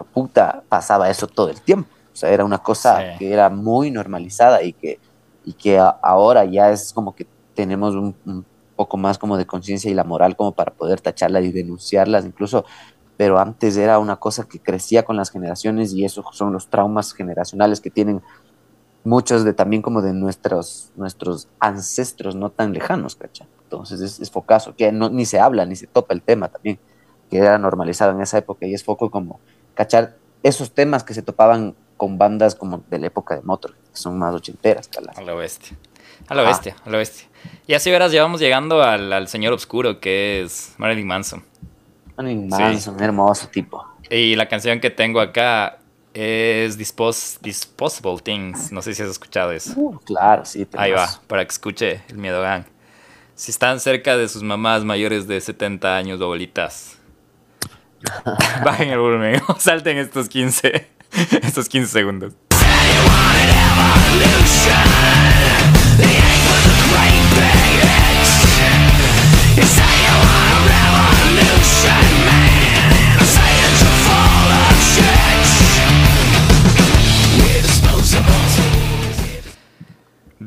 puta 0.03 0.63
pasaba 0.69 1.09
eso 1.09 1.27
todo 1.27 1.49
el 1.49 1.61
tiempo. 1.61 1.89
O 2.13 2.15
sea, 2.15 2.29
era 2.29 2.43
una 2.43 2.57
cosa 2.57 3.17
que 3.17 3.31
era 3.31 3.49
muy 3.49 3.89
normalizada 3.89 4.63
y 4.63 4.73
que, 4.73 4.99
y 5.45 5.53
que 5.53 5.79
ahora 6.01 6.45
ya 6.45 6.71
es 6.71 6.93
como 6.93 7.15
que 7.15 7.25
tenemos 7.55 7.95
un, 7.95 8.15
un 8.25 8.45
poco 8.75 8.97
más 8.97 9.17
como 9.17 9.37
de 9.37 9.45
conciencia 9.45 9.89
y 9.89 9.93
la 9.93 10.03
moral 10.03 10.35
como 10.35 10.51
para 10.51 10.73
poder 10.73 11.01
tacharlas 11.01 11.43
y 11.45 11.51
denunciarlas 11.51 12.25
incluso 12.25 12.65
pero 13.21 13.37
antes 13.37 13.77
era 13.77 13.99
una 13.99 14.15
cosa 14.15 14.47
que 14.47 14.59
crecía 14.59 15.03
con 15.03 15.15
las 15.15 15.29
generaciones 15.29 15.93
y 15.93 16.03
esos 16.03 16.25
son 16.31 16.53
los 16.53 16.69
traumas 16.69 17.13
generacionales 17.13 17.79
que 17.79 17.91
tienen 17.91 18.19
muchos 19.03 19.43
de 19.43 19.53
también 19.53 19.83
como 19.83 20.01
de 20.01 20.11
nuestros, 20.11 20.91
nuestros 20.95 21.47
ancestros 21.59 22.35
no 22.35 22.49
tan 22.49 22.73
lejanos, 22.73 23.15
¿cachai? 23.15 23.47
Entonces 23.61 24.01
es, 24.01 24.19
es 24.19 24.31
focazo, 24.31 24.75
que 24.75 24.91
no, 24.91 25.09
ni 25.09 25.25
se 25.25 25.39
habla, 25.39 25.67
ni 25.67 25.75
se 25.75 25.85
topa 25.85 26.15
el 26.15 26.23
tema 26.23 26.47
también, 26.47 26.79
que 27.29 27.37
era 27.37 27.59
normalizado 27.59 28.11
en 28.11 28.21
esa 28.21 28.39
época 28.39 28.65
y 28.65 28.73
es 28.73 28.83
foco 28.83 29.11
como 29.11 29.39
cachar 29.73 30.15
esos 30.43 30.71
temas 30.71 31.03
que 31.03 31.13
se 31.13 31.21
topaban 31.21 31.75
con 31.97 32.17
bandas 32.17 32.55
como 32.55 32.83
de 32.89 32.99
la 32.99 33.07
época 33.07 33.35
de 33.35 33.41
Motor, 33.43 33.75
que 33.75 33.97
son 33.97 34.17
más 34.17 34.33
ochenteras. 34.33 34.89
A 35.15 35.21
la 35.21 35.33
bestia. 35.33 35.77
A 36.27 36.35
la 36.35 36.43
bestia, 36.43 36.75
a 36.85 36.89
la 36.89 36.97
bestia. 36.97 37.27
Y 37.67 37.73
así 37.73 37.91
verás, 37.91 38.11
ya 38.11 38.21
vamos 38.21 38.39
llegando 38.39 38.81
al, 38.81 39.11
al 39.13 39.27
señor 39.27 39.53
oscuro 39.53 39.99
que 39.99 40.41
es 40.41 40.73
Marilyn 40.77 41.07
Manson. 41.07 41.43
Marilyn 42.17 42.47
Manson, 42.47 43.01
hermoso 43.01 43.47
tipo. 43.47 43.85
Y 44.09 44.35
la 44.35 44.47
canción 44.47 44.79
que 44.79 44.89
tengo 44.89 45.19
acá 45.19 45.77
es 46.13 46.77
Disposable 46.77 48.21
Things. 48.23 48.71
No 48.71 48.81
sé 48.81 48.93
si 48.93 49.01
has 49.01 49.09
escuchado 49.09 49.51
eso. 49.51 49.73
Uh, 49.75 49.97
claro, 49.99 50.45
sí. 50.45 50.67
Ahí 50.77 50.91
va, 50.91 51.07
para 51.27 51.45
que 51.45 51.51
escuche 51.51 52.01
el 52.09 52.17
miedo 52.17 52.41
gang. 52.41 52.63
Si 53.35 53.51
están 53.51 53.79
cerca 53.79 54.17
de 54.17 54.27
sus 54.27 54.43
mamás 54.43 54.83
mayores 54.83 55.27
de 55.27 55.39
70 55.39 55.95
años 55.95 56.19
o 56.21 56.25
abuelitas, 56.25 56.99
bajen 58.63 58.89
el 58.89 58.99
volumen 58.99 59.41
salten 59.59 59.97
estos 59.97 60.29
15, 60.29 60.87
estos 61.43 61.69
15 61.69 61.91
segundos. 61.91 62.33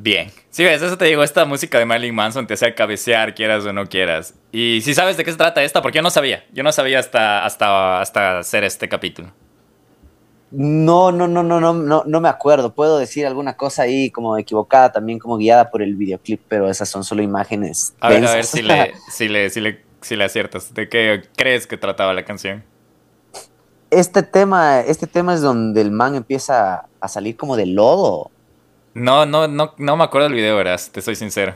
Bien. 0.04 0.30
Sí, 0.50 0.62
ves, 0.62 0.82
eso 0.82 0.98
te 0.98 1.06
digo, 1.06 1.22
esta 1.22 1.46
música 1.46 1.78
de 1.78 1.86
Marilyn 1.86 2.14
Manson 2.14 2.46
te 2.46 2.52
hace 2.52 2.74
cabecear, 2.74 3.34
quieras 3.34 3.64
o 3.64 3.72
no 3.72 3.86
quieras. 3.86 4.34
Y 4.52 4.82
si 4.82 4.92
sabes 4.92 5.16
de 5.16 5.24
qué 5.24 5.30
se 5.30 5.38
trata 5.38 5.64
esta, 5.64 5.80
porque 5.80 5.96
yo 5.96 6.02
no 6.02 6.10
sabía. 6.10 6.44
Yo 6.52 6.62
no 6.62 6.72
sabía 6.72 6.98
hasta, 6.98 7.42
hasta, 7.46 8.02
hasta 8.02 8.40
hacer 8.40 8.64
este 8.64 8.86
capítulo. 8.86 9.32
No, 10.50 11.10
no, 11.10 11.26
no, 11.26 11.42
no, 11.42 11.58
no, 11.58 11.72
no, 11.72 12.02
no 12.06 12.20
me 12.20 12.28
acuerdo. 12.28 12.74
Puedo 12.74 12.98
decir 12.98 13.24
alguna 13.24 13.56
cosa 13.56 13.84
ahí 13.84 14.10
como 14.10 14.36
equivocada, 14.36 14.92
también 14.92 15.18
como 15.18 15.38
guiada 15.38 15.70
por 15.70 15.80
el 15.80 15.96
videoclip, 15.96 16.42
pero 16.48 16.68
esas 16.68 16.90
son 16.90 17.02
solo 17.02 17.22
imágenes. 17.22 17.94
A 18.00 18.10
ver, 18.10 18.26
a 18.26 18.34
ver 18.34 18.44
si 18.44 18.60
le, 18.60 18.92
si, 19.10 19.28
le, 19.28 19.48
si, 19.48 19.60
le, 19.62 19.84
si 20.02 20.16
le 20.16 20.24
aciertas. 20.24 20.74
¿De 20.74 20.86
qué 20.90 21.22
crees 21.34 21.66
que 21.66 21.78
trataba 21.78 22.12
la 22.12 22.26
canción? 22.26 22.62
Este 23.88 24.22
tema, 24.22 24.80
este 24.80 25.06
tema 25.06 25.32
es 25.32 25.40
donde 25.40 25.80
el 25.80 25.92
man 25.92 26.14
empieza 26.14 26.90
a 27.00 27.08
salir 27.08 27.38
como 27.38 27.56
de 27.56 27.64
lodo. 27.64 28.30
No, 28.94 29.26
no, 29.26 29.48
no, 29.48 29.74
no 29.76 29.96
me 29.96 30.04
acuerdo 30.04 30.28
del 30.28 30.36
video, 30.36 30.56
verás, 30.56 30.90
te 30.90 31.02
soy 31.02 31.16
sincero. 31.16 31.54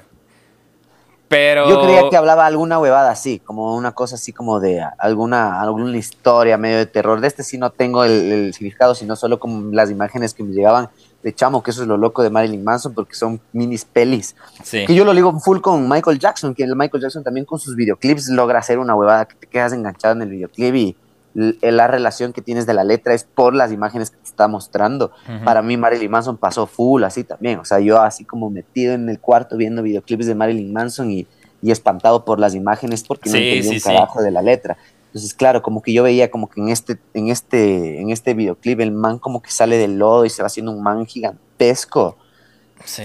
Pero... 1.29 1.69
Yo 1.69 1.83
creía 1.83 2.09
que 2.09 2.17
hablaba 2.17 2.47
alguna 2.47 2.79
huevada 2.79 3.11
así, 3.11 3.39
como 3.39 3.77
una 3.77 3.93
cosa 3.93 4.17
así 4.17 4.33
como 4.33 4.61
de 4.61 4.83
alguna, 4.99 5.61
alguna 5.61 5.97
historia 5.97 6.57
medio 6.57 6.79
de 6.79 6.87
terror. 6.87 7.21
De 7.21 7.29
este 7.29 7.43
sí 7.43 7.59
no 7.59 7.71
tengo 7.71 8.03
el, 8.05 8.53
significado, 8.55 8.95
sino 8.95 9.15
solo 9.15 9.39
como 9.39 9.71
las 9.73 9.91
imágenes 9.91 10.33
que 10.33 10.43
me 10.43 10.53
llegaban 10.53 10.89
de 11.23 11.35
chamo, 11.35 11.63
que 11.63 11.71
eso 11.71 11.83
es 11.83 11.89
lo 11.89 11.99
loco 11.99 12.23
de 12.23 12.31
Marilyn 12.31 12.65
Manson, 12.65 12.95
porque 12.95 13.15
son 13.15 13.41
minis 13.53 13.85
pelis. 13.85 14.35
Sí. 14.63 14.87
Que 14.87 14.95
yo 14.95 15.05
lo 15.05 15.13
digo 15.13 15.39
full 15.39 15.61
con 15.61 15.87
Michael 15.89 16.19
Jackson, 16.19 16.55
que 16.55 16.65
el 16.65 16.75
Michael 16.75 17.03
Jackson 17.03 17.23
también 17.23 17.45
con 17.45 17.59
sus 17.59 17.77
videoclips 17.77 18.29
logra 18.29 18.61
hacer 18.61 18.79
una 18.79 18.95
huevada 18.95 19.27
que 19.27 19.35
te 19.35 19.47
quedas 19.47 19.75
enganchado 19.75 20.15
en 20.15 20.23
el 20.23 20.31
videoclip 20.31 20.75
y 20.75 20.97
la 21.35 21.87
relación 21.87 22.33
que 22.33 22.43
tienes 22.43 22.67
de 22.67 22.75
la 22.75 22.85
letra 22.85 23.15
es 23.15 23.25
por 23.25 23.55
las 23.55 23.73
imágenes 23.73 24.11
que 24.11 24.17
te 24.17 24.25
está 24.25 24.49
mostrando. 24.49 25.13
Para 25.45 25.63
mí 25.63 25.77
Marilyn 25.77 26.11
Manson 26.11 26.37
pasó 26.37 26.67
full 26.67 27.05
así 27.05 27.25
también, 27.25 27.59
o 27.59 27.65
sea, 27.65 27.81
yo 27.81 28.01
así 28.01 28.25
como 28.25 28.51
metido 28.51 28.95
en 28.95 29.09
el 29.09 29.21
cuarto 29.21 29.57
viendo 29.57 29.83
videoclips 29.83 30.27
de 30.27 30.35
Marilyn 30.35 30.73
Manson 30.73 31.11
y, 31.11 31.27
espantado 31.63 32.25
por 32.25 32.39
las 32.39 32.55
imágenes 32.55 33.03
porque 33.03 33.29
no 33.31 33.37
entendía 33.37 33.73
un 33.73 33.81
trabajo 33.81 34.23
de 34.23 34.31
la 34.31 34.43
letra. 34.43 34.77
Entonces, 35.07 35.35
claro, 35.35 35.63
como 35.63 35.83
que 35.83 35.93
yo 35.93 36.03
veía 36.03 36.31
como 36.31 36.49
que 36.49 36.61
en 36.61 36.69
este, 36.69 36.99
en 37.15 37.29
este, 37.29 38.01
en 38.01 38.11
este 38.11 38.35
videoclip 38.35 38.81
el 38.81 38.93
man 38.93 39.19
como 39.19 39.43
que 39.43 39.51
sale 39.51 39.77
del 39.77 39.99
lodo 39.99 40.25
y 40.25 40.31
se 40.31 40.43
va 40.43 40.47
haciendo 40.47 40.71
un 40.71 40.83
man 40.83 41.07
gigantesco 41.07 42.17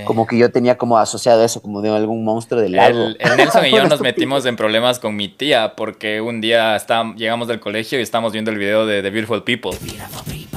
como 0.05 0.27
que 0.27 0.37
yo 0.37 0.51
tenía 0.51 0.77
como 0.77 0.97
asociado 0.97 1.43
eso, 1.43 1.61
como 1.61 1.81
de 1.81 1.89
algún 1.89 2.23
monstruo 2.23 2.61
del 2.61 2.73
lago. 2.73 3.07
El, 3.19 3.37
Nelson 3.37 3.65
y 3.65 3.71
yo 3.71 3.85
nos 3.87 4.01
metimos 4.01 4.45
en 4.45 4.55
problemas 4.55 4.99
con 4.99 5.15
mi 5.15 5.29
tía 5.29 5.75
porque 5.75 6.21
un 6.21 6.41
día 6.41 6.75
está, 6.75 7.13
llegamos 7.15 7.47
del 7.47 7.59
colegio 7.59 7.99
y 7.99 8.01
estábamos 8.01 8.33
viendo 8.33 8.51
el 8.51 8.57
video 8.57 8.85
de 8.85 9.01
The 9.01 9.09
Beautiful 9.09 9.43
People. 9.43 9.71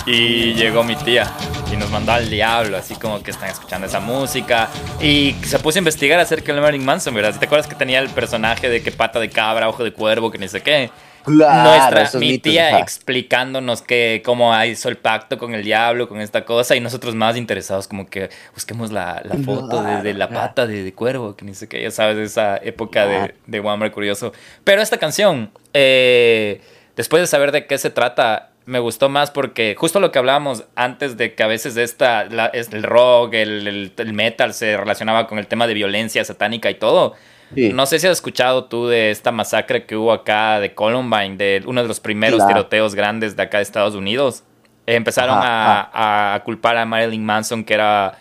Y 0.06 0.54
llegó 0.54 0.84
mi 0.84 0.94
tía 0.94 1.30
y 1.72 1.76
nos 1.76 1.90
mandó 1.90 2.12
al 2.12 2.30
diablo, 2.30 2.76
así 2.76 2.94
como 2.94 3.22
que 3.22 3.32
están 3.32 3.50
escuchando 3.50 3.86
esa 3.86 3.98
música. 3.98 4.68
Y 5.00 5.34
se 5.42 5.58
puso 5.58 5.78
a 5.78 5.80
investigar 5.80 6.20
acerca 6.20 6.54
de 6.54 6.60
Marilyn 6.60 6.86
Manson, 6.86 7.12
¿verdad? 7.14 7.36
¿Te 7.38 7.46
acuerdas 7.46 7.66
que 7.66 7.74
tenía 7.74 7.98
el 7.98 8.08
personaje 8.10 8.68
de 8.68 8.82
que 8.82 8.92
pata 8.92 9.18
de 9.18 9.28
cabra, 9.28 9.68
ojo 9.68 9.82
de 9.82 9.92
cuervo, 9.92 10.30
que 10.30 10.38
ni 10.38 10.48
sé 10.48 10.62
qué? 10.62 10.90
Nuestra, 11.26 12.18
mi 12.18 12.38
tía 12.38 12.78
explicándonos 12.78 13.82
que 13.82 14.22
cómo 14.24 14.52
hizo 14.64 14.88
el 14.88 14.96
pacto 14.96 15.38
con 15.38 15.54
el 15.54 15.62
diablo, 15.64 16.08
con 16.08 16.20
esta 16.20 16.44
cosa, 16.44 16.76
y 16.76 16.80
nosotros 16.80 17.14
más 17.14 17.36
interesados, 17.36 17.88
como 17.88 18.08
que 18.08 18.30
busquemos 18.54 18.92
la, 18.92 19.22
foto 19.44 19.82
de, 19.82 20.14
la 20.14 20.28
pata 20.28 20.66
de, 20.66 20.92
cuervo, 20.92 21.36
que 21.36 21.44
ni 21.44 21.54
sé 21.54 21.68
qué, 21.68 21.82
ya 21.82 21.90
sabes, 21.90 22.16
esa 22.18 22.56
época 22.56 23.06
de, 23.06 23.34
de 23.46 23.60
Hombre 23.60 23.90
Curioso. 23.90 24.32
Pero 24.64 24.82
esta 24.82 24.98
canción, 24.98 25.50
eh, 25.74 26.60
después 26.94 27.20
de 27.20 27.26
saber 27.26 27.52
de 27.52 27.66
qué 27.66 27.78
se 27.78 27.90
trata, 27.90 28.50
me 28.64 28.78
gustó 28.80 29.08
más 29.08 29.30
porque 29.30 29.76
justo 29.78 30.00
lo 30.00 30.10
que 30.10 30.18
hablábamos 30.18 30.64
antes 30.74 31.16
de 31.16 31.34
que 31.34 31.42
a 31.42 31.46
veces 31.46 31.76
esta, 31.76 32.22
el 32.22 32.82
rock, 32.82 33.34
el, 33.34 33.92
el 33.96 34.12
metal 34.12 34.54
se 34.54 34.76
relacionaba 34.76 35.26
con 35.26 35.38
el 35.38 35.46
tema 35.46 35.66
de 35.66 35.74
violencia 35.74 36.24
satánica 36.24 36.68
y 36.70 36.74
todo 36.74 37.14
no 37.54 37.86
sé 37.86 37.98
si 37.98 38.06
has 38.06 38.12
escuchado 38.12 38.64
tú 38.64 38.88
de 38.88 39.10
esta 39.10 39.32
masacre 39.32 39.86
que 39.86 39.96
hubo 39.96 40.12
acá 40.12 40.60
de 40.60 40.74
Columbine, 40.74 41.36
de 41.36 41.62
uno 41.66 41.82
de 41.82 41.88
los 41.88 42.00
primeros 42.00 42.46
tiroteos 42.46 42.94
grandes 42.94 43.36
de 43.36 43.42
acá 43.42 43.58
de 43.58 43.62
Estados 43.62 43.94
Unidos. 43.94 44.42
empezaron 44.86 45.38
a, 45.40 46.40
culpar 46.44 46.76
a 46.76 46.84
Marilyn 46.84 47.24
Manson, 47.24 47.64
que 47.64 47.74
era 47.74 48.18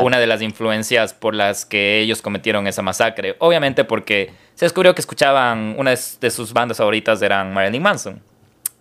una 0.00 0.18
de 0.18 0.26
las 0.26 0.42
influencias 0.42 1.14
por 1.14 1.34
las 1.34 1.64
que 1.64 2.00
ellos 2.00 2.22
cometieron 2.22 2.66
esa 2.66 2.82
masacre. 2.82 3.36
Obviamente 3.38 3.84
porque 3.84 4.32
se 4.54 4.64
descubrió 4.64 4.94
que 4.94 5.00
escuchaban, 5.00 5.74
una 5.78 5.90
de 5.90 6.30
sus 6.30 6.52
bandas 6.52 6.78
favoritas 6.78 7.20
eran 7.22 7.52
Marilyn 7.52 7.82
Manson. 7.82 8.22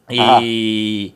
Y, 0.10 1.16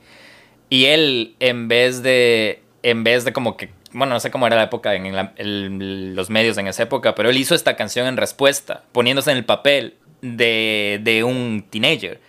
y 0.69 0.85
él, 0.85 1.35
en 1.39 1.67
vez 1.67 2.01
de, 2.01 2.61
en 2.83 3.03
vez 3.03 3.25
de 3.25 3.33
como 3.33 3.57
que 3.57 3.69
bueno, 3.95 4.13
no 4.13 4.19
sé 4.19 4.29
cómo 4.29 4.45
era 4.45 4.57
la 4.57 4.63
época 4.63 4.93
en 4.93 6.15
los 6.15 6.29
medios 6.29 6.57
en 6.57 6.67
esa 6.67 6.83
época, 6.83 7.15
pero 7.15 7.29
él 7.29 7.37
hizo 7.37 7.55
esta 7.55 7.77
canción 7.77 8.07
en 8.07 8.17
respuesta, 8.17 8.83
poniéndose 8.91 9.31
en 9.31 9.37
el 9.37 9.45
papel 9.45 9.95
de, 10.21 11.23
un 11.25 11.65
teenager, 11.69 12.19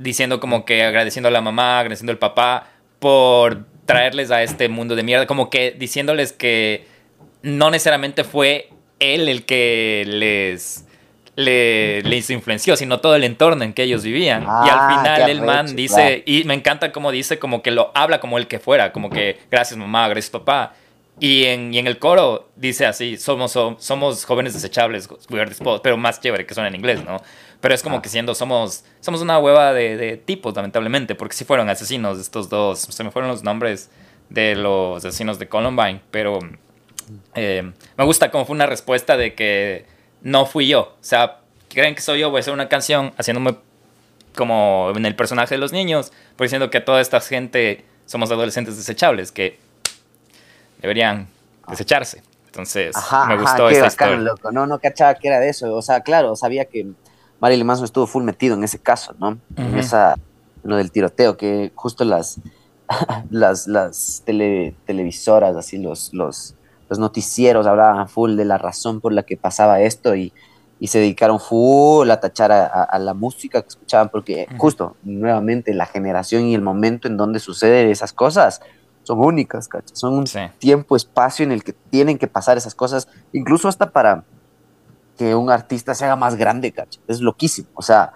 diciendo 0.00 0.40
como 0.40 0.64
que 0.64 0.82
agradeciendo 0.82 1.28
a 1.28 1.32
la 1.32 1.40
mamá, 1.40 1.78
agradeciendo 1.78 2.10
al 2.10 2.18
papá 2.18 2.66
por 2.98 3.64
traerles 3.86 4.32
a 4.32 4.42
este 4.42 4.68
mundo 4.68 4.96
de 4.96 5.04
mierda, 5.04 5.26
como 5.26 5.50
que 5.50 5.70
diciéndoles 5.70 6.32
que 6.32 6.84
no 7.42 7.70
necesariamente 7.70 8.24
fue 8.24 8.70
él 8.98 9.28
el 9.28 9.44
que 9.44 10.04
les, 10.08 10.84
les 11.36 12.30
influenció, 12.30 12.76
sino 12.76 12.98
todo 12.98 13.14
el 13.14 13.22
entorno 13.22 13.62
en 13.62 13.72
que 13.72 13.84
ellos 13.84 14.02
vivían. 14.02 14.42
y 14.42 14.46
al 14.46 14.78
ah, 14.80 14.96
final 14.98 15.30
el 15.30 15.42
man 15.42 15.76
dice, 15.76 16.24
y 16.26 16.42
me 16.42 16.54
encanta 16.54 16.90
como 16.90 17.12
dice, 17.12 17.38
como 17.38 17.62
que 17.62 17.70
lo 17.70 17.92
habla 17.94 18.18
como 18.18 18.36
el 18.36 18.48
que 18.48 18.58
fuera, 18.58 18.90
como 18.90 19.10
que 19.10 19.38
gracias 19.48 19.78
mamá, 19.78 20.08
gracias 20.08 20.30
papá. 20.30 20.74
Y 21.20 21.44
en, 21.44 21.72
y 21.72 21.78
en 21.78 21.86
el 21.86 21.98
coro 21.98 22.50
dice 22.56 22.86
así, 22.86 23.16
somos, 23.16 23.56
somos 23.78 24.24
jóvenes 24.24 24.52
desechables, 24.52 25.08
pero 25.82 25.96
más 25.96 26.20
chévere 26.20 26.44
que 26.44 26.54
suena 26.54 26.68
en 26.68 26.74
inglés, 26.74 27.04
¿no? 27.04 27.22
Pero 27.60 27.74
es 27.74 27.82
como 27.82 27.98
ah. 27.98 28.02
que 28.02 28.08
siendo, 28.08 28.34
somos, 28.34 28.84
somos 29.00 29.22
una 29.22 29.38
hueva 29.38 29.72
de, 29.72 29.96
de, 29.96 30.16
tipos, 30.16 30.54
lamentablemente, 30.54 31.14
porque 31.14 31.36
si 31.36 31.44
fueron 31.44 31.68
asesinos 31.68 32.18
estos 32.18 32.48
dos, 32.48 32.80
se 32.80 33.04
me 33.04 33.10
fueron 33.10 33.30
los 33.30 33.44
nombres 33.44 33.90
de 34.28 34.56
los 34.56 35.04
asesinos 35.04 35.38
de 35.38 35.48
Columbine, 35.48 36.00
pero 36.10 36.40
eh, 37.34 37.72
me 37.96 38.04
gusta 38.04 38.30
como 38.30 38.44
fue 38.44 38.54
una 38.54 38.66
respuesta 38.66 39.16
de 39.16 39.34
que 39.34 39.86
no 40.22 40.46
fui 40.46 40.66
yo, 40.66 40.80
o 40.80 40.96
sea, 41.00 41.40
creen 41.68 41.94
que 41.94 42.00
soy 42.00 42.20
yo, 42.20 42.30
voy 42.30 42.38
a 42.38 42.40
hacer 42.40 42.54
una 42.54 42.68
canción 42.68 43.12
haciéndome 43.18 43.56
como 44.34 44.92
en 44.94 45.06
el 45.06 45.14
personaje 45.14 45.54
de 45.54 45.58
los 45.58 45.72
niños, 45.72 46.12
por 46.36 46.46
diciendo 46.46 46.70
que 46.70 46.80
toda 46.80 47.00
esta 47.00 47.20
gente 47.20 47.84
somos 48.06 48.30
adolescentes 48.30 48.76
desechables, 48.76 49.32
que 49.32 49.58
deberían 50.84 51.26
desecharse. 51.66 52.22
Entonces, 52.46 52.94
me 53.26 53.40
gustó 53.40 53.68
esa 53.70 53.86
historia. 53.86 54.16
Loco. 54.16 54.52
No, 54.52 54.66
no 54.66 54.78
cachaba 54.78 55.14
que 55.14 55.28
era 55.28 55.40
de 55.40 55.48
eso. 55.48 55.74
O 55.74 55.82
sea, 55.82 56.02
claro, 56.02 56.36
sabía 56.36 56.66
que 56.66 56.86
Marilyn 57.40 57.66
Manson 57.66 57.86
estuvo 57.86 58.06
full 58.06 58.22
metido 58.22 58.54
en 58.54 58.62
ese 58.64 58.78
caso, 58.78 59.14
¿no? 59.18 59.38
En 59.56 59.78
esa, 59.78 60.14
lo 60.62 60.76
del 60.76 60.92
tiroteo, 60.92 61.38
que 61.38 61.72
justo 61.74 62.04
las, 62.04 62.38
las, 63.30 63.66
las 63.66 64.22
televisoras, 64.24 65.56
así, 65.56 65.78
los, 65.78 66.12
los, 66.12 66.54
los 66.90 66.98
noticieros 66.98 67.66
hablaban 67.66 68.06
full 68.08 68.36
de 68.36 68.44
la 68.44 68.58
razón 68.58 69.00
por 69.00 69.12
la 69.12 69.22
que 69.22 69.38
pasaba 69.38 69.80
esto 69.80 70.14
y, 70.14 70.34
y 70.78 70.88
se 70.88 70.98
dedicaron 70.98 71.40
full 71.40 72.10
a 72.10 72.20
tachar 72.20 72.52
a, 72.52 72.98
la 72.98 73.14
música 73.14 73.62
que 73.62 73.68
escuchaban, 73.68 74.10
porque 74.10 74.46
justo, 74.58 74.96
nuevamente, 75.02 75.72
la 75.72 75.86
generación 75.86 76.44
y 76.44 76.54
el 76.54 76.62
momento 76.62 77.08
en 77.08 77.16
donde 77.16 77.40
suceden 77.40 77.88
esas 77.88 78.12
cosas 78.12 78.60
son 79.04 79.20
únicas, 79.20 79.68
¿cachai? 79.68 79.96
Son 79.96 80.14
un 80.14 80.24
tiempo, 80.58 80.96
espacio 80.96 81.44
en 81.44 81.52
el 81.52 81.62
que 81.62 81.72
tienen 81.72 82.18
que 82.18 82.26
pasar 82.26 82.56
esas 82.56 82.74
cosas, 82.74 83.08
incluso 83.32 83.68
hasta 83.68 83.90
para 83.90 84.24
que 85.16 85.34
un 85.34 85.50
artista 85.50 85.94
se 85.94 86.04
haga 86.04 86.16
más 86.16 86.34
grande, 86.34 86.72
¿cachai? 86.72 87.00
Es 87.06 87.20
loquísimo. 87.20 87.68
O 87.74 87.82
sea, 87.82 88.14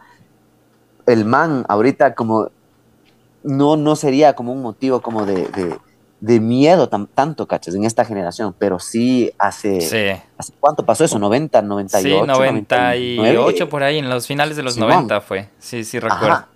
el 1.06 1.24
man 1.24 1.64
ahorita 1.68 2.14
como 2.14 2.50
no, 3.42 3.76
no 3.76 3.96
sería 3.96 4.34
como 4.34 4.52
un 4.52 4.62
motivo 4.62 5.00
como 5.00 5.24
de, 5.24 5.78
de, 6.20 6.40
miedo 6.40 6.88
tanto, 6.88 7.46
¿cachas? 7.46 7.74
En 7.74 7.84
esta 7.84 8.04
generación, 8.04 8.54
pero 8.58 8.78
sí 8.78 9.32
hace, 9.38 10.22
¿hace 10.36 10.52
cuánto 10.58 10.84
pasó 10.84 11.04
eso? 11.04 11.18
¿90, 11.18 11.62
98? 11.62 12.20
Sí, 12.20 12.26
98 12.26 13.68
por 13.68 13.82
ahí, 13.82 13.98
en 13.98 14.08
los 14.08 14.26
finales 14.26 14.56
de 14.56 14.62
los 14.62 14.76
90 14.76 15.20
fue. 15.20 15.48
Sí, 15.58 15.84
sí, 15.84 15.98
recuerdo. 15.98 16.46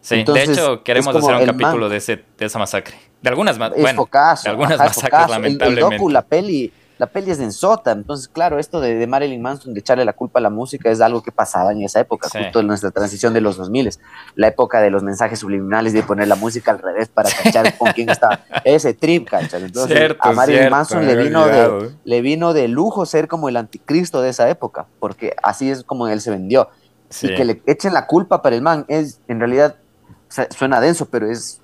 Sí, 0.00 0.22
de 0.22 0.42
hecho 0.42 0.82
queremos 0.82 1.14
hacer 1.14 1.34
un 1.34 1.46
capítulo 1.46 1.88
de, 1.88 1.96
ese, 1.96 2.24
de 2.36 2.46
esa 2.46 2.58
masacre. 2.58 2.96
De 3.24 3.30
algunas, 3.30 3.56
bueno, 3.56 4.06
de 4.12 4.50
algunas 4.50 4.78
masacres, 4.78 5.30
lamentablemente. 5.30 6.04
El, 6.04 6.12
la 6.12 6.20
peli 6.20 6.70
la 6.98 7.06
peli 7.06 7.30
es 7.30 7.38
densota, 7.38 7.92
entonces 7.92 8.28
claro, 8.28 8.58
esto 8.58 8.82
de, 8.82 9.06
Marilyn 9.06 9.40
Manson, 9.40 9.72
de 9.72 9.80
echarle 9.80 10.04
la 10.04 10.12
culpa 10.12 10.40
a 10.40 10.42
la 10.42 10.50
música 10.50 10.90
es 10.90 11.00
algo 11.00 11.22
que 11.22 11.32
pasaba 11.32 11.72
en 11.72 11.82
esa 11.82 12.00
época, 12.00 12.28
justo 12.28 12.60
en 12.60 12.66
nuestra 12.66 12.90
transición 12.90 13.32
de 13.32 13.40
los 13.40 13.56
2000, 13.56 13.90
la 14.34 14.48
época 14.48 14.82
de 14.82 14.90
los 14.90 15.02
mensajes 15.02 15.38
subliminales 15.38 15.94
de 15.94 16.02
poner 16.02 16.28
la 16.28 16.36
música 16.36 16.70
al 16.70 16.80
revés 16.80 17.08
para 17.08 17.30
cachar 17.30 17.78
con 17.78 17.92
quién 17.92 18.10
estaba, 18.10 18.40
ese 18.64 18.92
trip, 18.92 19.26
¿cachas? 19.26 19.62
Entonces 19.62 20.14
a 20.20 20.32
Marilyn 20.32 20.68
Manson 20.68 21.06
le 21.06 21.16
vino, 21.16 21.46
de, 21.46 21.92
le 22.04 22.20
vino 22.20 22.52
de 22.52 22.68
lujo 22.68 23.06
ser 23.06 23.26
como 23.26 23.48
el 23.48 23.56
anticristo 23.56 24.20
de 24.20 24.28
esa 24.28 24.50
época, 24.50 24.84
porque 25.00 25.34
así 25.42 25.70
es 25.70 25.82
como 25.82 26.08
él 26.08 26.20
se 26.20 26.30
vendió. 26.30 26.68
Y 27.22 27.34
que 27.34 27.44
le 27.44 27.62
echen 27.66 27.94
la 27.94 28.06
culpa 28.06 28.42
para 28.42 28.54
el 28.54 28.62
man 28.62 28.84
es, 28.88 29.20
en 29.28 29.38
realidad, 29.38 29.76
suena 30.50 30.80
denso, 30.80 31.06
pero 31.06 31.30
es 31.30 31.60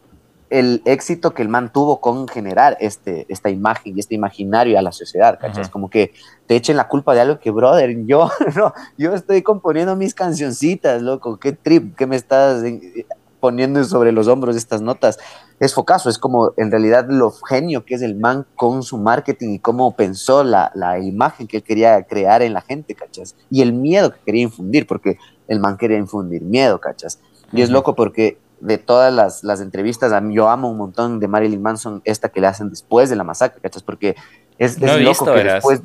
el 0.51 0.83
éxito 0.85 1.33
que 1.33 1.43
el 1.43 1.49
man 1.49 1.73
tuvo 1.73 2.01
con 2.01 2.27
generar 2.27 2.77
este, 2.81 3.25
esta 3.29 3.51
imagen 3.51 3.97
y 3.97 4.01
este 4.01 4.17
imaginario 4.17 4.79
a 4.79 4.83
la 4.83 4.91
sociedad, 4.91 5.39
¿cachas? 5.41 5.69
Como 5.69 5.89
que 5.89 6.13
te 6.47 6.57
echen 6.57 6.77
la 6.77 6.89
culpa 6.89 7.15
de 7.15 7.21
algo 7.21 7.39
que, 7.39 7.53
brother, 7.53 8.05
yo, 8.05 8.29
no, 8.57 8.75
yo 8.99 9.15
estoy 9.15 9.43
componiendo 9.43 9.95
mis 9.95 10.13
cancioncitas, 10.13 11.03
loco, 11.03 11.39
qué 11.39 11.53
trip, 11.53 11.97
qué 11.97 12.07
me 12.07 12.17
estás 12.17 12.65
eh, 12.65 13.07
poniendo 13.39 13.83
sobre 13.85 14.11
los 14.11 14.27
hombros 14.27 14.57
estas 14.57 14.83
notas. 14.83 15.21
Es 15.61 15.73
focazo, 15.73 16.11
es 16.11 16.19
como 16.19 16.53
en 16.57 16.73
realidad 16.73 17.07
lo 17.09 17.31
genio 17.31 17.85
que 17.85 17.95
es 17.95 18.03
el 18.03 18.17
man 18.17 18.45
con 18.57 18.83
su 18.83 18.99
marketing 18.99 19.51
y 19.51 19.59
cómo 19.61 19.95
pensó 19.95 20.43
la, 20.43 20.73
la 20.75 20.99
imagen 20.99 21.47
que 21.47 21.59
él 21.59 21.63
quería 21.63 22.03
crear 22.03 22.43
en 22.43 22.55
la 22.55 22.61
gente, 22.61 22.97
¿cachas? 22.97 23.37
Y 23.51 23.63
el 23.63 23.73
miedo 23.73 24.13
que 24.13 24.21
quería 24.27 24.43
infundir, 24.43 24.87
porque 24.87 25.17
el 25.47 25.61
man 25.61 25.77
quería 25.77 25.99
infundir 25.99 26.43
miedo, 26.43 26.81
¿cachas? 26.81 27.21
Y 27.53 27.63
es 27.63 27.71
loco 27.71 27.95
porque 27.95 28.39
de 28.61 28.79
todas 28.79 29.13
las, 29.13 29.43
las, 29.43 29.61
entrevistas, 29.61 30.13
a 30.13 30.21
mí, 30.21 30.35
yo 30.35 30.49
amo 30.49 30.71
un 30.71 30.77
montón 30.77 31.19
de 31.19 31.29
Marilyn 31.29 31.63
Manson, 31.63 32.03
esta 32.05 32.29
que 32.29 32.41
le 32.41 32.47
hacen 32.47 32.71
después 32.71 33.09
de 33.11 33.17
la 33.17 33.25
masacre, 33.25 33.61
¿cachas? 33.61 33.83
Porque 33.83 34.17
es, 34.59 34.77
es 34.81 35.01
loco 35.01 35.25
que 35.25 35.45
después, 35.45 35.81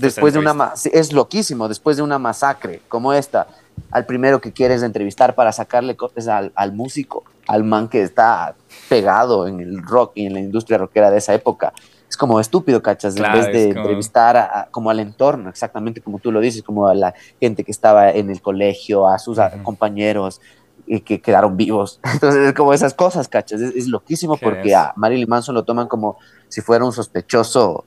después 0.00 0.32
de 0.32 0.38
una 0.38 0.72
es 0.92 1.12
loquísimo, 1.12 1.68
después 1.68 1.98
de 1.98 2.02
una 2.02 2.18
masacre 2.18 2.80
como 2.88 3.12
esta, 3.12 3.46
al 3.90 4.06
primero 4.06 4.40
que 4.40 4.52
quieres 4.52 4.82
entrevistar 4.82 5.34
para 5.34 5.52
sacarle 5.52 5.96
cosas 5.96 6.28
al, 6.28 6.52
al, 6.54 6.72
músico, 6.72 7.24
al 7.46 7.64
man 7.64 7.88
que 7.88 8.02
está 8.02 8.54
pegado 8.88 9.46
en 9.46 9.60
el 9.60 9.82
rock 9.82 10.12
y 10.14 10.26
en 10.26 10.32
la 10.32 10.40
industria 10.40 10.78
rockera 10.78 11.10
de 11.10 11.18
esa 11.18 11.34
época. 11.34 11.74
Es 12.08 12.16
como 12.16 12.38
estúpido, 12.38 12.80
¿cachas? 12.80 13.16
en 13.16 13.30
vez 13.32 13.46
de 13.46 13.70
entrevistar 13.70 14.36
a, 14.36 14.68
como 14.70 14.88
al 14.88 15.00
entorno, 15.00 15.50
exactamente 15.50 16.00
como 16.00 16.18
tú 16.18 16.30
lo 16.30 16.40
dices, 16.40 16.62
como 16.62 16.86
a 16.86 16.94
la 16.94 17.12
gente 17.40 17.64
que 17.64 17.72
estaba 17.72 18.10
en 18.10 18.30
el 18.30 18.40
colegio, 18.40 19.08
a 19.08 19.18
sus 19.18 19.38
compañeros, 19.62 20.40
y 20.86 21.00
que 21.00 21.20
quedaron 21.20 21.56
vivos. 21.56 22.00
Entonces, 22.12 22.48
es 22.48 22.54
como 22.54 22.72
esas 22.72 22.94
cosas, 22.94 23.28
¿cachas? 23.28 23.60
Es, 23.60 23.86
loquísimo 23.88 24.36
porque 24.36 24.74
a 24.74 24.92
Marilyn 24.96 25.28
Manson 25.28 25.54
lo 25.54 25.64
toman 25.64 25.88
como 25.88 26.18
si 26.48 26.60
fuera 26.60 26.84
un 26.84 26.92
sospechoso 26.92 27.84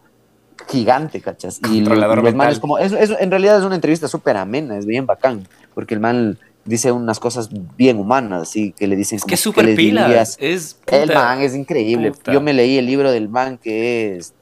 gigante, 0.68 1.22
¿cachas? 1.22 1.60
Y 1.72 1.82
los 1.82 2.36
manes 2.36 2.60
como, 2.60 2.78
eso, 2.78 2.98
en 3.20 3.32
realidad 3.32 3.60
es 3.60 3.64
una 3.64 3.76
entrevista 3.76 4.08
súper 4.08 4.38
amena, 4.38 4.78
es 4.78 4.86
bien 4.86 5.06
bacán, 5.06 5.48
porque 5.74 5.94
el 5.94 6.00
man 6.00 6.38
dice 6.66 6.92
unas 6.92 7.20
cosas 7.20 7.50
bien 7.78 7.98
humanas, 7.98 8.42
así 8.44 8.74
que 8.74 8.88
le 8.88 8.96
dicen... 8.96 9.18
Es 9.18 9.24
que 9.24 9.36
es 9.36 9.40
súper 9.40 9.76
pila, 9.76 10.22
es... 10.22 10.78
el 10.88 11.14
man 11.14 11.42
es 11.42 11.56
increíble. 11.56 12.12
Yo 12.32 12.42
me 12.42 12.54
leí 12.54 12.78
el 12.78 12.86
libro 12.86 13.12
del 13.12 13.30
man 13.30 13.58
que 13.58 14.18
es 14.18 14.34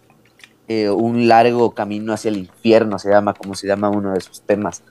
eh, 0.68 0.90
Un 0.90 1.28
largo 1.28 1.76
camino 1.76 2.14
hacia 2.14 2.30
el 2.30 2.38
infierno, 2.38 2.98
se 2.98 3.10
llama, 3.10 3.34
como 3.34 3.54
se 3.54 3.68
llama 3.68 3.90
uno 3.90 4.14
de 4.14 4.22
sus 4.22 4.42
temas 4.42 4.82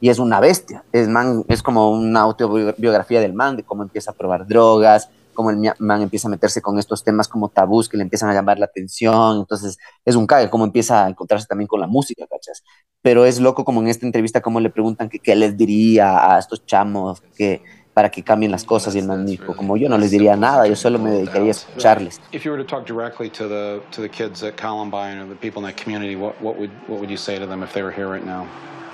y 0.00 0.08
es 0.08 0.18
una 0.18 0.40
bestia. 0.40 0.84
Es, 0.92 1.08
man, 1.08 1.44
es 1.48 1.62
como 1.62 1.90
una 1.90 2.20
autobiografía 2.20 3.20
del 3.20 3.34
man, 3.34 3.56
de 3.56 3.62
cómo 3.62 3.82
empieza 3.82 4.10
a 4.10 4.14
probar 4.14 4.46
drogas, 4.46 5.08
cómo 5.34 5.50
el 5.50 5.58
man 5.78 6.02
empieza 6.02 6.28
a 6.28 6.30
meterse 6.30 6.62
con 6.62 6.78
estos 6.78 7.04
temas 7.04 7.28
como 7.28 7.48
tabús 7.48 7.88
que 7.88 7.96
le 7.96 8.04
empiezan 8.04 8.30
a 8.30 8.34
llamar 8.34 8.58
la 8.58 8.66
atención. 8.66 9.38
Entonces, 9.38 9.78
es 10.04 10.16
un 10.16 10.26
cague, 10.26 10.48
cómo 10.48 10.64
empieza 10.64 11.04
a 11.04 11.08
encontrarse 11.08 11.46
también 11.46 11.68
con 11.68 11.80
la 11.80 11.86
música, 11.86 12.26
¿cachas? 12.26 12.62
Pero 13.02 13.26
es 13.26 13.40
loco 13.40 13.64
como 13.64 13.82
en 13.82 13.88
esta 13.88 14.06
entrevista, 14.06 14.40
cómo 14.40 14.60
le 14.60 14.70
preguntan 14.70 15.08
que 15.08 15.18
qué 15.18 15.34
les 15.34 15.56
diría 15.56 16.34
a 16.34 16.38
estos 16.38 16.64
chamos 16.64 17.22
que 17.36 17.62
para 17.92 18.10
que 18.10 18.24
cambien 18.24 18.50
las 18.50 18.64
cosas 18.64 18.94
y 18.96 18.98
el 18.98 19.06
man 19.06 19.24
dijo, 19.24 19.54
como 19.54 19.76
yo 19.76 19.88
no 19.88 19.96
les 19.96 20.10
diría 20.10 20.36
nada, 20.36 20.66
yo 20.66 20.74
solo 20.74 20.98
me 20.98 21.10
dedicaría 21.10 21.48
a 21.48 21.50
escucharles. 21.52 22.20
If 22.32 22.44
you 22.44 22.50
were 22.50 22.62
to 22.62 22.68
talk 22.68 22.86
directly 22.86 23.30
to 23.30 23.48
the 23.48 23.80
to 23.92 24.02
the 24.02 24.08
kids 24.08 24.42
at 24.42 24.56
Columbine 24.56 25.18
or 25.18 25.28
the 25.28 25.36
people 25.36 25.60
in 25.60 25.72
that 25.72 25.80
community, 25.80 26.16
what 26.16 26.34
what 26.42 26.58
would 26.58 26.70
what 26.88 26.98
would 26.98 27.08
you 27.08 27.16
say 27.16 27.38
to 27.38 27.46
them 27.46 27.62
if 27.62 27.72
they 27.72 27.82
were 27.82 27.92
here 27.92 28.08
right 28.08 28.26
now? 28.26 28.46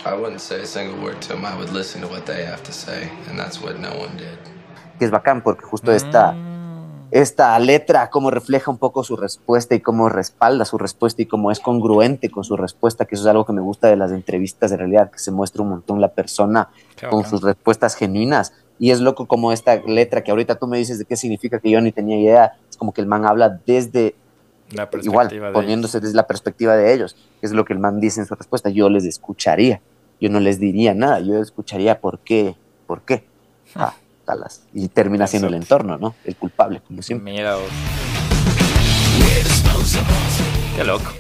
I 0.05 0.15
wouldn't 0.15 0.41
say 0.41 0.63
a 0.63 0.67
single 0.67 0.99
word 1.03 1.21
to 1.21 1.29
them. 1.29 1.45
I 1.45 1.55
would 1.57 1.71
listen 1.73 2.01
to 2.01 2.09
what 2.09 2.25
they 2.25 2.47
have 2.47 2.63
to 2.63 2.73
say, 2.73 3.11
and 3.29 3.39
that's 3.39 3.61
what 3.61 3.79
no 3.79 3.91
one 3.91 4.17
did. 4.17 4.39
Que 4.99 5.05
es 5.05 5.11
bacán 5.11 5.43
porque 5.43 5.65
justo 5.65 5.93
esta, 5.93 6.33
mm. 6.33 7.09
esta 7.11 7.59
letra 7.59 8.09
cómo 8.09 8.31
refleja 8.31 8.71
un 8.71 8.79
poco 8.79 9.05
su 9.05 9.17
respuesta 9.17 9.75
y 9.75 9.81
cómo 9.81 10.09
respalda 10.09 10.65
su 10.65 10.79
respuesta 10.79 11.21
y 11.21 11.27
cómo 11.27 11.51
es 11.51 11.61
congruente 11.61 12.31
con 12.31 12.45
su 12.45 12.57
respuesta, 12.57 13.05
que 13.05 13.15
eso 13.15 13.25
es 13.25 13.29
algo 13.29 13.45
que 13.45 13.53
me 13.53 13.61
gusta 13.61 13.89
de 13.89 13.97
las 13.97 14.11
entrevistas 14.11 14.71
de 14.71 14.79
realidad, 14.79 15.11
que 15.11 15.19
se 15.19 15.33
muestra 15.33 15.63
un 15.63 15.71
montón 15.71 16.01
la 16.01 16.13
persona 16.13 16.71
con 17.11 17.25
sus 17.25 17.43
respuestas 17.43 17.95
genuinas. 17.95 18.55
Y 18.79 18.93
es 18.93 19.01
loco 19.01 19.27
como 19.27 19.53
esta 19.53 19.77
letra 19.77 20.25
que 20.25 20.31
ahorita 20.31 20.55
tú 20.55 20.67
me 20.67 20.79
dices 20.79 20.99
de 20.99 21.05
qué 21.05 21.15
significa 21.17 21.59
que 21.61 21.71
yo 21.71 21.81
ni 21.83 21.93
tenía 21.93 22.19
idea, 22.19 22.55
es 22.71 22.79
como 22.79 22.95
que 22.95 23.03
el 23.03 23.07
man 23.07 23.27
habla 23.27 23.61
desde 23.67 24.15
igual, 25.03 25.29
poniéndose 25.53 26.01
desde 26.01 26.15
la 26.15 26.27
perspectiva 26.27 26.77
de 26.77 26.93
ellos, 26.93 27.17
que 27.41 27.47
es 27.47 27.53
lo 27.53 27.65
que 27.65 27.73
el 27.73 27.79
man 27.79 28.01
dice 28.01 28.21
en 28.21 28.27
su 28.27 28.35
respuesta, 28.35 28.71
yo 28.71 28.89
les 28.89 29.05
escucharía, 29.05 29.81
yo 30.21 30.29
no 30.29 30.39
les 30.39 30.61
diría 30.61 30.95
nada, 30.95 31.21
yo 31.21 31.41
escucharía 31.41 32.01
por 32.01 32.19
qué, 32.19 32.55
por 32.87 33.03
qué. 33.03 33.25
Ah, 33.75 33.95
talas. 34.25 34.67
Y 34.75 34.89
termina 34.89 35.27
siendo 35.27 35.49
el 35.49 35.55
entorno, 35.55 35.97
¿no? 35.97 36.15
El 36.25 36.37
culpable, 36.37 36.83
como 36.87 37.03
siempre. 37.03 37.33
Mira 37.33 37.57
Qué 40.77 40.85
loco. 40.85 41.13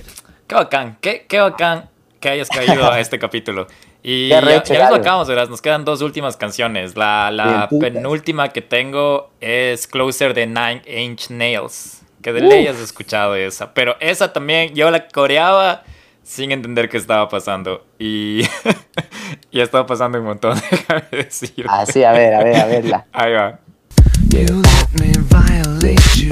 Qué 0.46 0.54
bacán, 0.54 0.98
qué, 1.00 1.26
qué 1.28 1.40
bacán 1.40 1.88
que 2.20 2.28
hayas 2.28 2.48
caído 2.48 2.90
a 2.90 3.00
este 3.00 3.18
capítulo. 3.18 3.66
Y 4.02 4.28
ya, 4.28 4.62
ya 4.64 4.90
lo 4.90 4.96
acabamos, 4.96 5.28
¿verdad? 5.28 5.48
Nos 5.48 5.60
quedan 5.60 5.84
dos 5.84 6.00
últimas 6.02 6.36
canciones. 6.36 6.96
La, 6.96 7.30
la 7.30 7.68
penúltima 7.68 8.48
que 8.48 8.62
tengo 8.62 9.30
es 9.40 9.86
Closer 9.86 10.34
de 10.34 10.46
Nine 10.46 10.82
Inch 10.86 11.30
Nails. 11.30 12.02
Que 12.22 12.32
de 12.32 12.40
ley 12.40 12.66
has 12.66 12.78
escuchado 12.78 13.34
esa. 13.34 13.72
Pero 13.72 13.96
esa 14.00 14.32
también, 14.32 14.74
yo 14.74 14.90
la 14.90 15.08
coreaba 15.08 15.84
sin 16.22 16.52
entender 16.52 16.88
qué 16.88 16.96
estaba 16.96 17.28
pasando. 17.28 17.86
Y 17.98 18.42
ya 19.52 19.62
estaba 19.62 19.86
pasando 19.86 20.18
un 20.18 20.24
montón, 20.24 20.60
déjame 20.70 21.04
decir. 21.10 21.66
Ah, 21.68 21.84
sí, 21.86 22.04
a 22.04 22.12
ver, 22.12 22.34
a 22.34 22.44
ver, 22.44 22.56
a 22.56 22.66
verla. 22.66 23.06
Ahí 23.12 23.32
va. 23.32 23.60
You 24.30 24.62
let 24.62 25.00
me 25.00 25.12
violate 25.28 26.00
you. 26.16 26.30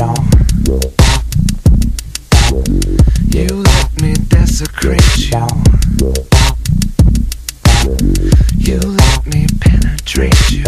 You 3.30 3.62
let 3.62 4.03
me 4.03 4.14
desecrate 4.28 5.18
you. 5.18 5.47
You 8.59 8.78
let 8.80 9.26
me 9.26 9.47
penetrate 9.61 10.51
you. 10.51 10.64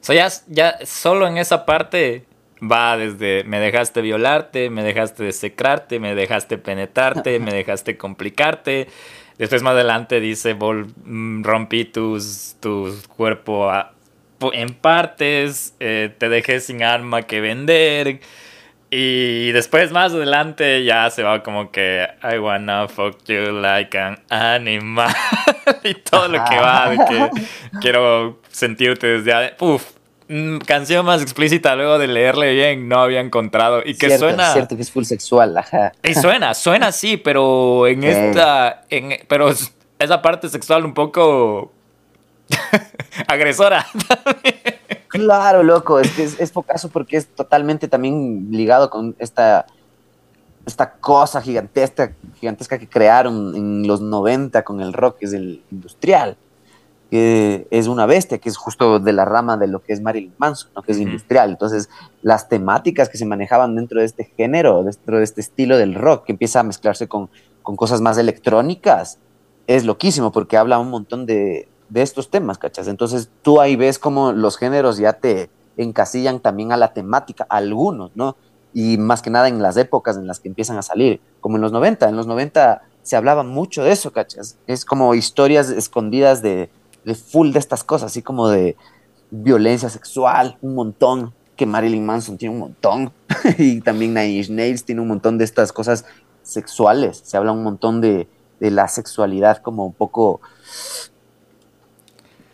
So 0.00 0.14
ya, 0.14 0.28
ya 0.46 0.78
solo 0.86 1.26
en 1.26 1.36
esa 1.36 1.66
parte 1.66 2.24
va 2.60 2.96
desde 2.96 3.44
me 3.44 3.60
dejaste 3.60 4.00
violarte, 4.00 4.70
me 4.70 4.82
dejaste 4.82 5.24
desecrarte, 5.24 6.00
me 6.00 6.14
dejaste 6.14 6.58
penetrarte, 6.58 7.38
me 7.38 7.52
dejaste 7.52 7.96
complicarte. 7.96 8.88
Después 9.38 9.62
más 9.62 9.74
adelante 9.74 10.20
dice 10.20 10.54
mm, 10.54 11.44
rompí 11.44 11.84
tus, 11.84 12.56
tu 12.60 12.92
cuerpo 13.16 13.70
en 14.52 14.68
partes, 14.70 15.74
eh, 15.80 16.12
te 16.18 16.28
dejé 16.28 16.60
sin 16.60 16.82
arma 16.82 17.22
que 17.22 17.40
vender. 17.40 18.20
Y 18.90 19.52
después 19.52 19.92
más 19.92 20.14
adelante 20.14 20.82
ya 20.82 21.10
se 21.10 21.22
va 21.22 21.42
como 21.42 21.70
que 21.70 22.08
I 22.22 22.38
wanna 22.38 22.88
fuck 22.88 23.22
you 23.26 23.52
like 23.52 23.96
an 23.98 24.18
animal. 24.30 25.14
y 25.84 25.94
todo 25.94 26.28
lo 26.28 26.42
que 26.44 26.56
va 26.56 26.90
de 26.90 26.96
que 26.96 27.30
quiero 27.80 28.40
sentirte 28.48 29.20
desde. 29.20 29.54
Uf, 29.60 29.97
canción 30.66 31.06
más 31.06 31.22
explícita 31.22 31.74
luego 31.74 31.98
de 31.98 32.06
leerle 32.06 32.52
bien 32.52 32.88
no 32.88 33.00
había 33.00 33.20
encontrado. 33.20 33.82
Y 33.84 33.94
que 33.94 34.18
suena. 34.18 34.52
cierto 34.52 34.76
que 34.76 34.82
es 34.82 34.90
full 34.90 35.04
sexual, 35.04 35.56
ajá. 35.56 35.92
Y 36.02 36.14
suena, 36.14 36.54
suena 36.54 36.88
así, 36.88 37.16
pero 37.16 37.86
en 37.86 38.04
esta. 38.04 38.84
En, 38.90 39.14
pero 39.28 39.50
esa 39.98 40.22
parte 40.22 40.48
sexual 40.48 40.84
un 40.84 40.94
poco. 40.94 41.72
agresora 43.26 43.86
Claro, 45.08 45.62
loco, 45.62 46.00
es 46.00 46.10
que 46.12 46.22
es, 46.22 46.38
es 46.38 46.52
focazo 46.52 46.88
porque 46.90 47.16
es 47.16 47.26
totalmente 47.26 47.88
también 47.88 48.48
ligado 48.50 48.90
con 48.90 49.16
esta, 49.18 49.66
esta 50.66 50.92
cosa 50.92 51.40
gigantesca, 51.40 52.12
gigantesca 52.38 52.78
que 52.78 52.88
crearon 52.88 53.56
en 53.56 53.86
los 53.86 54.02
90 54.02 54.62
con 54.64 54.80
el 54.80 54.92
rock, 54.92 55.18
que 55.18 55.26
es 55.26 55.32
el 55.32 55.62
industrial, 55.70 56.36
que 57.10 57.66
es 57.70 57.86
una 57.86 58.06
bestia, 58.06 58.38
que 58.38 58.48
es 58.48 58.56
justo 58.56 58.98
de 58.98 59.12
la 59.12 59.24
rama 59.24 59.56
de 59.56 59.66
lo 59.66 59.82
que 59.82 59.92
es 59.92 60.02
Marilyn 60.02 60.34
Manson, 60.36 60.70
que 60.84 60.92
es 60.92 60.98
industrial. 60.98 61.50
Entonces, 61.50 61.88
las 62.22 62.48
temáticas 62.48 63.08
que 63.08 63.16
se 63.16 63.24
manejaban 63.24 63.76
dentro 63.76 64.00
de 64.00 64.06
este 64.06 64.24
género, 64.36 64.84
dentro 64.84 65.18
de 65.18 65.24
este 65.24 65.40
estilo 65.40 65.78
del 65.78 65.94
rock, 65.94 66.26
que 66.26 66.32
empieza 66.32 66.60
a 66.60 66.64
mezclarse 66.64 67.08
con, 67.08 67.30
con 67.62 67.76
cosas 67.76 68.00
más 68.02 68.18
electrónicas, 68.18 69.18
es 69.66 69.84
loquísimo 69.84 70.32
porque 70.32 70.56
habla 70.56 70.78
un 70.78 70.90
montón 70.90 71.24
de, 71.24 71.68
de 71.88 72.02
estos 72.02 72.30
temas, 72.30 72.58
¿cachas? 72.58 72.88
Entonces 72.88 73.30
tú 73.42 73.60
ahí 73.60 73.76
ves 73.76 73.98
cómo 73.98 74.32
los 74.32 74.58
géneros 74.58 74.98
ya 74.98 75.14
te 75.14 75.50
encasillan 75.76 76.40
también 76.40 76.72
a 76.72 76.76
la 76.76 76.92
temática, 76.92 77.46
algunos, 77.48 78.10
¿no? 78.14 78.36
Y 78.74 78.98
más 78.98 79.22
que 79.22 79.30
nada 79.30 79.48
en 79.48 79.62
las 79.62 79.76
épocas 79.76 80.16
en 80.16 80.26
las 80.26 80.40
que 80.40 80.48
empiezan 80.48 80.76
a 80.76 80.82
salir, 80.82 81.20
como 81.40 81.56
en 81.56 81.62
los 81.62 81.72
90, 81.72 82.08
en 82.08 82.16
los 82.16 82.26
90 82.26 82.82
se 83.02 83.16
hablaba 83.16 83.42
mucho 83.42 83.82
de 83.84 83.92
eso, 83.92 84.12
¿cachas? 84.12 84.58
Es 84.66 84.84
como 84.84 85.14
historias 85.14 85.70
escondidas 85.70 86.42
de, 86.42 86.68
de 87.08 87.14
full 87.14 87.52
de 87.52 87.58
estas 87.58 87.82
cosas, 87.82 88.12
así 88.12 88.22
como 88.22 88.48
de 88.48 88.76
violencia 89.30 89.88
sexual, 89.88 90.58
un 90.60 90.74
montón, 90.74 91.34
que 91.56 91.66
Marilyn 91.66 92.04
Manson 92.04 92.36
tiene 92.36 92.54
un 92.54 92.60
montón, 92.60 93.12
y 93.58 93.80
también 93.80 94.14
Nine 94.14 94.46
Nails 94.50 94.84
tiene 94.84 95.00
un 95.00 95.08
montón 95.08 95.38
de 95.38 95.44
estas 95.44 95.72
cosas 95.72 96.04
sexuales, 96.42 97.22
se 97.24 97.36
habla 97.36 97.52
un 97.52 97.64
montón 97.64 98.00
de, 98.00 98.28
de 98.60 98.70
la 98.70 98.88
sexualidad 98.88 99.58
como 99.62 99.86
un 99.86 99.94
poco 99.94 100.40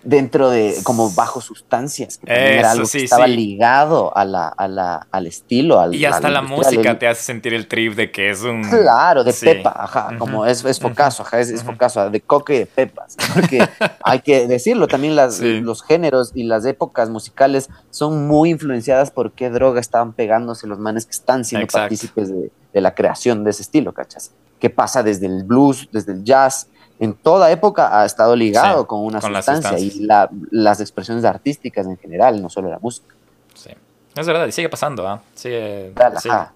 dentro 0.05 0.50
de 0.50 0.76
como 0.82 1.11
bajo 1.11 1.40
sustancias, 1.40 2.18
que 2.18 2.32
era 2.59 2.72
algo 2.72 2.86
que 2.86 3.05
estaba 3.05 3.26
ligado 3.26 4.16
a 4.16 4.24
la, 4.24 4.48
a 4.48 4.68
la, 4.68 5.07
al 5.11 5.26
estilo. 5.26 5.80
Al, 5.80 5.94
y 5.94 6.05
hasta 6.05 6.28
la 6.28 6.42
música 6.42 6.98
te 6.98 7.09
hace 7.09 7.22
sentir 7.22 7.55
el 7.55 7.66
trip 7.66 7.94
de 7.94 8.11
que 8.11 8.30
es 8.30 8.42
un... 8.42 8.62
Claro, 8.62 9.24
de 9.24 9.32
pepa, 9.32 9.74
ajá, 9.76 10.16
como 10.18 10.46
es, 10.46 10.64
es 10.64 10.78
focazo, 10.78 11.22
ajá, 11.22 11.40
es, 11.40 11.50
es 11.50 11.62
focazo, 11.62 12.11
de 12.11 12.20
coque 12.20 12.61
de 12.61 12.66
pepas, 12.66 13.16
porque 13.34 13.66
hay 14.02 14.20
que 14.20 14.46
decirlo, 14.46 14.86
también 14.86 15.16
las, 15.16 15.40
los 15.40 15.82
géneros 15.82 16.32
y 16.34 16.44
las 16.44 16.66
épocas 16.66 17.09
musicales 17.09 17.68
son 17.90 18.26
muy 18.26 18.50
influenciadas 18.50 19.11
por 19.11 19.32
qué 19.32 19.50
droga 19.50 19.80
estaban 19.80 20.12
pegándose 20.12 20.66
los 20.66 20.78
manes 20.78 21.07
que 21.07 21.12
están 21.12 21.44
siendo 21.44 21.66
partícipes 21.66 22.28
de, 22.28 22.50
de 22.72 22.80
la 22.80 22.94
creación 22.94 23.44
de 23.44 23.50
ese 23.50 23.62
estilo, 23.62 23.92
¿cachas? 23.92 24.32
Que 24.59 24.68
pasa 24.68 25.02
desde 25.02 25.26
el 25.26 25.44
blues, 25.44 25.88
desde 25.92 26.12
el 26.12 26.24
jazz, 26.24 26.68
en 26.99 27.14
toda 27.14 27.51
época 27.51 28.01
ha 28.01 28.05
estado 28.05 28.36
ligado 28.36 28.86
con 28.86 29.05
una 29.05 29.20
sustancia 29.20 29.78
y 29.78 30.07
las 30.51 30.80
expresiones 30.80 31.24
artísticas 31.24 31.86
en 31.86 31.99
general, 31.99 32.40
no 32.40 32.49
solo 32.49 32.70
la 32.70 32.78
música. 32.78 33.14
Sí, 33.55 33.70
es 34.14 34.26
verdad, 34.26 34.47
y 34.47 34.53
sigue 34.53 34.68
pasando, 34.68 35.07
¿ah? 35.07 35.20
Sigue, 35.34 35.92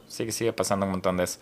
sigue, 0.07 0.33
sigue, 0.33 0.53
pasando 0.53 0.87
un 0.87 0.93
montón 0.93 1.17
de 1.17 1.25
eso. 1.25 1.39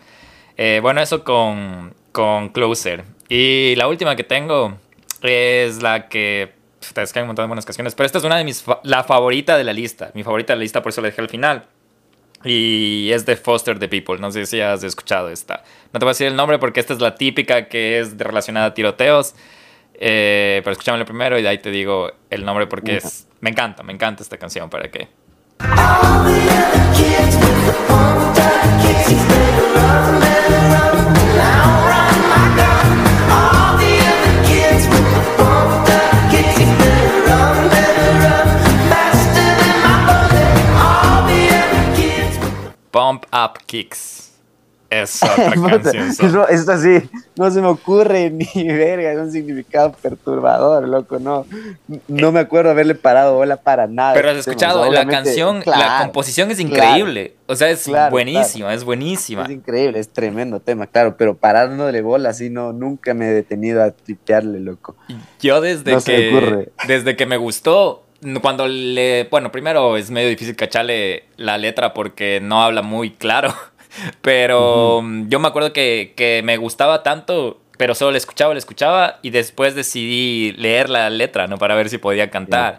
Eh, 0.55 0.79
bueno, 0.81 1.01
eso 1.01 1.23
con, 1.23 1.93
con 2.11 2.49
Closer. 2.49 3.05
Y 3.29 3.75
la 3.75 3.87
última 3.87 4.15
que 4.15 4.23
tengo 4.23 4.73
es 5.21 5.81
la 5.81 6.07
que 6.09 6.57
es 6.95 7.13
que 7.13 7.19
hay 7.19 7.23
un 7.23 7.27
montón 7.27 7.43
de 7.43 7.47
buenas 7.47 7.65
canciones, 7.65 7.95
pero 7.95 8.05
esta 8.05 8.17
es 8.17 8.23
una 8.23 8.37
de 8.37 8.43
mis, 8.43 8.63
la 8.83 9.03
favorita 9.03 9.57
de 9.57 9.63
la 9.63 9.73
lista, 9.73 10.11
mi 10.13 10.23
favorita 10.23 10.53
de 10.53 10.57
la 10.57 10.63
lista, 10.63 10.81
por 10.81 10.91
eso 10.91 11.01
la 11.01 11.07
dejé 11.07 11.21
al 11.21 11.29
final. 11.29 11.65
Y 12.47 13.11
es 13.11 13.25
de 13.25 13.35
Foster 13.35 13.77
the 13.77 13.87
People. 13.87 14.17
No 14.19 14.31
sé 14.31 14.45
si 14.45 14.61
has 14.61 14.83
escuchado 14.83 15.29
esta. 15.29 15.63
No 15.93 15.99
te 15.99 16.05
voy 16.05 16.11
a 16.11 16.13
decir 16.13 16.27
el 16.27 16.35
nombre 16.35 16.59
porque 16.59 16.79
esta 16.79 16.93
es 16.93 17.01
la 17.01 17.15
típica 17.15 17.67
que 17.67 17.99
es 17.99 18.17
relacionada 18.17 18.67
a 18.67 18.73
tiroteos. 18.73 19.35
Eh, 19.99 20.61
pero 20.63 20.71
escúchame 20.71 21.03
primero 21.05 21.39
y 21.39 21.41
de 21.41 21.49
ahí 21.49 21.57
te 21.57 21.71
digo 21.71 22.11
el 22.29 22.45
nombre 22.45 22.67
porque 22.67 22.97
es. 22.97 23.27
Me 23.41 23.49
encanta, 23.49 23.83
me 23.83 23.93
encanta 23.93 24.23
esta 24.23 24.37
canción. 24.37 24.69
¿Para 24.69 24.89
qué? 24.89 25.07
Pump 42.91 43.25
Up 43.33 43.59
Kicks. 43.65 44.27
Es 44.89 45.21
otra 45.23 45.51
canción. 45.51 46.07
Eso, 46.07 46.47
esto 46.47 46.71
así, 46.71 47.09
no 47.35 47.51
se 47.51 47.61
me 47.61 47.67
ocurre 47.67 48.29
ni 48.55 48.67
verga, 48.67 49.11
es 49.11 49.19
un 49.19 49.31
significado 49.31 49.91
perturbador, 49.91 50.87
loco, 50.87 51.19
no. 51.19 51.45
No 52.07 52.31
me 52.31 52.39
acuerdo 52.39 52.71
haberle 52.71 52.95
parado 52.95 53.35
bola 53.35 53.57
para 53.57 53.87
nada. 53.87 54.13
Pero 54.13 54.29
has 54.29 54.37
escuchado, 54.37 54.89
la 54.89 55.05
canción, 55.05 55.61
la 55.65 55.99
composición 56.03 56.51
es 56.51 56.59
increíble. 56.59 57.35
o 57.47 57.55
sea, 57.55 57.69
es 57.69 57.89
buenísima, 58.11 58.73
es 58.73 58.83
buenísima. 58.83 59.43
Es 59.43 59.49
increíble, 59.49 59.99
es 59.99 60.09
tremendo 60.09 60.59
tema, 60.61 60.87
claro, 60.87 61.17
pero 61.17 61.35
parándole 61.35 62.01
bola 62.01 62.29
así, 62.29 62.49
no, 62.49 62.71
nunca 62.71 63.13
me 63.13 63.27
he 63.27 63.33
detenido 63.33 63.83
a 63.83 63.91
tripearle, 63.91 64.59
loco. 64.61 64.95
Yo 65.41 65.59
desde 65.59 65.97
que, 66.01 66.71
desde 66.87 67.17
que 67.17 67.25
me 67.25 67.35
gustó, 67.35 68.06
cuando 68.41 68.67
le. 68.67 69.27
Bueno, 69.29 69.51
primero 69.51 69.97
es 69.97 70.09
medio 70.11 70.29
difícil 70.29 70.55
cacharle 70.55 71.25
la 71.37 71.57
letra 71.57 71.93
porque 71.93 72.39
no 72.41 72.63
habla 72.63 72.81
muy 72.81 73.11
claro. 73.11 73.53
Pero 74.21 75.01
yo 75.27 75.39
me 75.39 75.47
acuerdo 75.47 75.73
que, 75.73 76.41
me 76.43 76.57
gustaba 76.57 77.01
tanto, 77.01 77.59
pero 77.77 77.95
solo 77.95 78.11
le 78.11 78.19
escuchaba, 78.19 78.53
le 78.53 78.59
escuchaba 78.59 79.17
y 79.23 79.31
después 79.31 79.73
decidí 79.73 80.51
leer 80.51 80.89
la 80.89 81.09
letra, 81.09 81.47
¿no? 81.47 81.57
Para 81.57 81.73
ver 81.73 81.89
si 81.89 81.97
podía 81.97 82.29
cantar. 82.29 82.77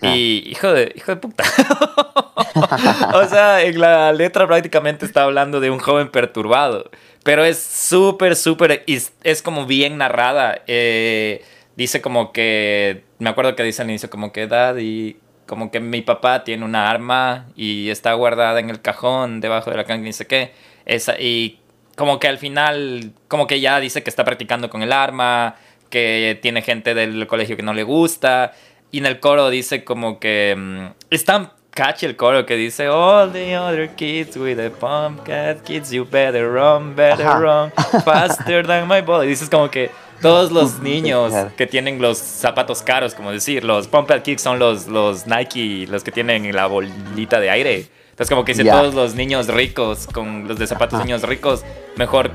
Y 0.00 0.44
hijo 0.48 0.72
de, 0.72 0.92
hijo 0.94 1.12
de 1.12 1.16
puta. 1.16 1.42
o 3.14 3.24
sea, 3.26 3.62
en 3.62 3.80
la 3.80 4.12
letra 4.12 4.46
prácticamente 4.46 5.04
está 5.04 5.24
hablando 5.24 5.58
de 5.58 5.70
un 5.70 5.80
joven 5.80 6.10
perturbado. 6.10 6.90
Pero 7.24 7.44
es 7.44 7.58
súper, 7.58 8.36
súper. 8.36 8.84
Es 8.86 9.42
como 9.42 9.66
bien 9.66 9.98
narrada. 9.98 10.62
Eh, 10.68 11.44
dice 11.78 12.02
como 12.02 12.32
que, 12.32 13.04
me 13.20 13.30
acuerdo 13.30 13.54
que 13.54 13.62
dice 13.62 13.82
al 13.82 13.88
inicio 13.88 14.10
como 14.10 14.32
que 14.32 14.48
y 14.80 15.16
como 15.46 15.70
que 15.70 15.78
mi 15.78 16.02
papá 16.02 16.42
tiene 16.42 16.64
una 16.64 16.90
arma 16.90 17.46
y 17.56 17.88
está 17.88 18.12
guardada 18.14 18.58
en 18.58 18.68
el 18.68 18.82
cajón 18.82 19.40
debajo 19.40 19.70
de 19.70 19.76
la 19.76 19.84
cama 19.84 20.00
y 20.00 20.06
dice 20.06 20.26
qué. 20.26 20.52
Esa, 20.86 21.18
y 21.20 21.60
como 21.96 22.18
que 22.18 22.26
al 22.26 22.38
final, 22.38 23.12
como 23.28 23.46
que 23.46 23.60
ya 23.60 23.78
dice 23.78 24.02
que 24.02 24.10
está 24.10 24.24
practicando 24.24 24.68
con 24.68 24.82
el 24.82 24.92
arma, 24.92 25.54
que 25.88 26.38
tiene 26.42 26.62
gente 26.62 26.94
del 26.94 27.28
colegio 27.28 27.56
que 27.56 27.62
no 27.62 27.72
le 27.72 27.84
gusta. 27.84 28.52
Y 28.90 28.98
en 28.98 29.06
el 29.06 29.20
coro 29.20 29.48
dice 29.48 29.84
como 29.84 30.18
que 30.18 30.56
mm, 30.58 30.86
es 31.10 31.24
tan 31.24 31.52
catchy 31.70 32.06
el 32.06 32.16
coro 32.16 32.44
que 32.44 32.56
dice 32.56 32.88
All 32.88 33.30
the 33.30 33.56
other 33.56 33.88
kids 33.94 34.36
with 34.36 34.56
the 34.56 34.70
pumpkin 34.70 35.60
kids, 35.64 35.92
you 35.92 36.04
better 36.04 36.50
run, 36.50 36.96
better 36.96 37.38
run, 37.38 37.70
faster 38.04 38.66
than 38.66 38.88
my 38.88 39.00
body. 39.00 39.28
Dices 39.28 39.48
como 39.48 39.70
que 39.70 39.90
todos 40.20 40.50
los 40.50 40.80
niños 40.80 41.32
que 41.56 41.66
tienen 41.66 42.00
los 42.00 42.18
zapatos 42.18 42.82
caros, 42.82 43.14
como 43.14 43.30
decir, 43.32 43.64
los 43.64 43.88
Pump 43.88 44.10
Kicks 44.22 44.42
son 44.42 44.58
los, 44.58 44.86
los 44.86 45.26
Nike, 45.26 45.86
los 45.88 46.02
que 46.02 46.12
tienen 46.12 46.54
la 46.54 46.66
bolita 46.66 47.40
de 47.40 47.50
aire. 47.50 47.86
Entonces, 48.10 48.30
como 48.30 48.44
que 48.44 48.52
dice, 48.52 48.64
todos 48.64 48.94
los 48.94 49.14
niños 49.14 49.46
ricos, 49.46 50.06
con 50.08 50.48
los 50.48 50.58
de 50.58 50.66
zapatos 50.66 51.04
niños 51.04 51.22
ricos, 51.22 51.64
mejor 51.96 52.32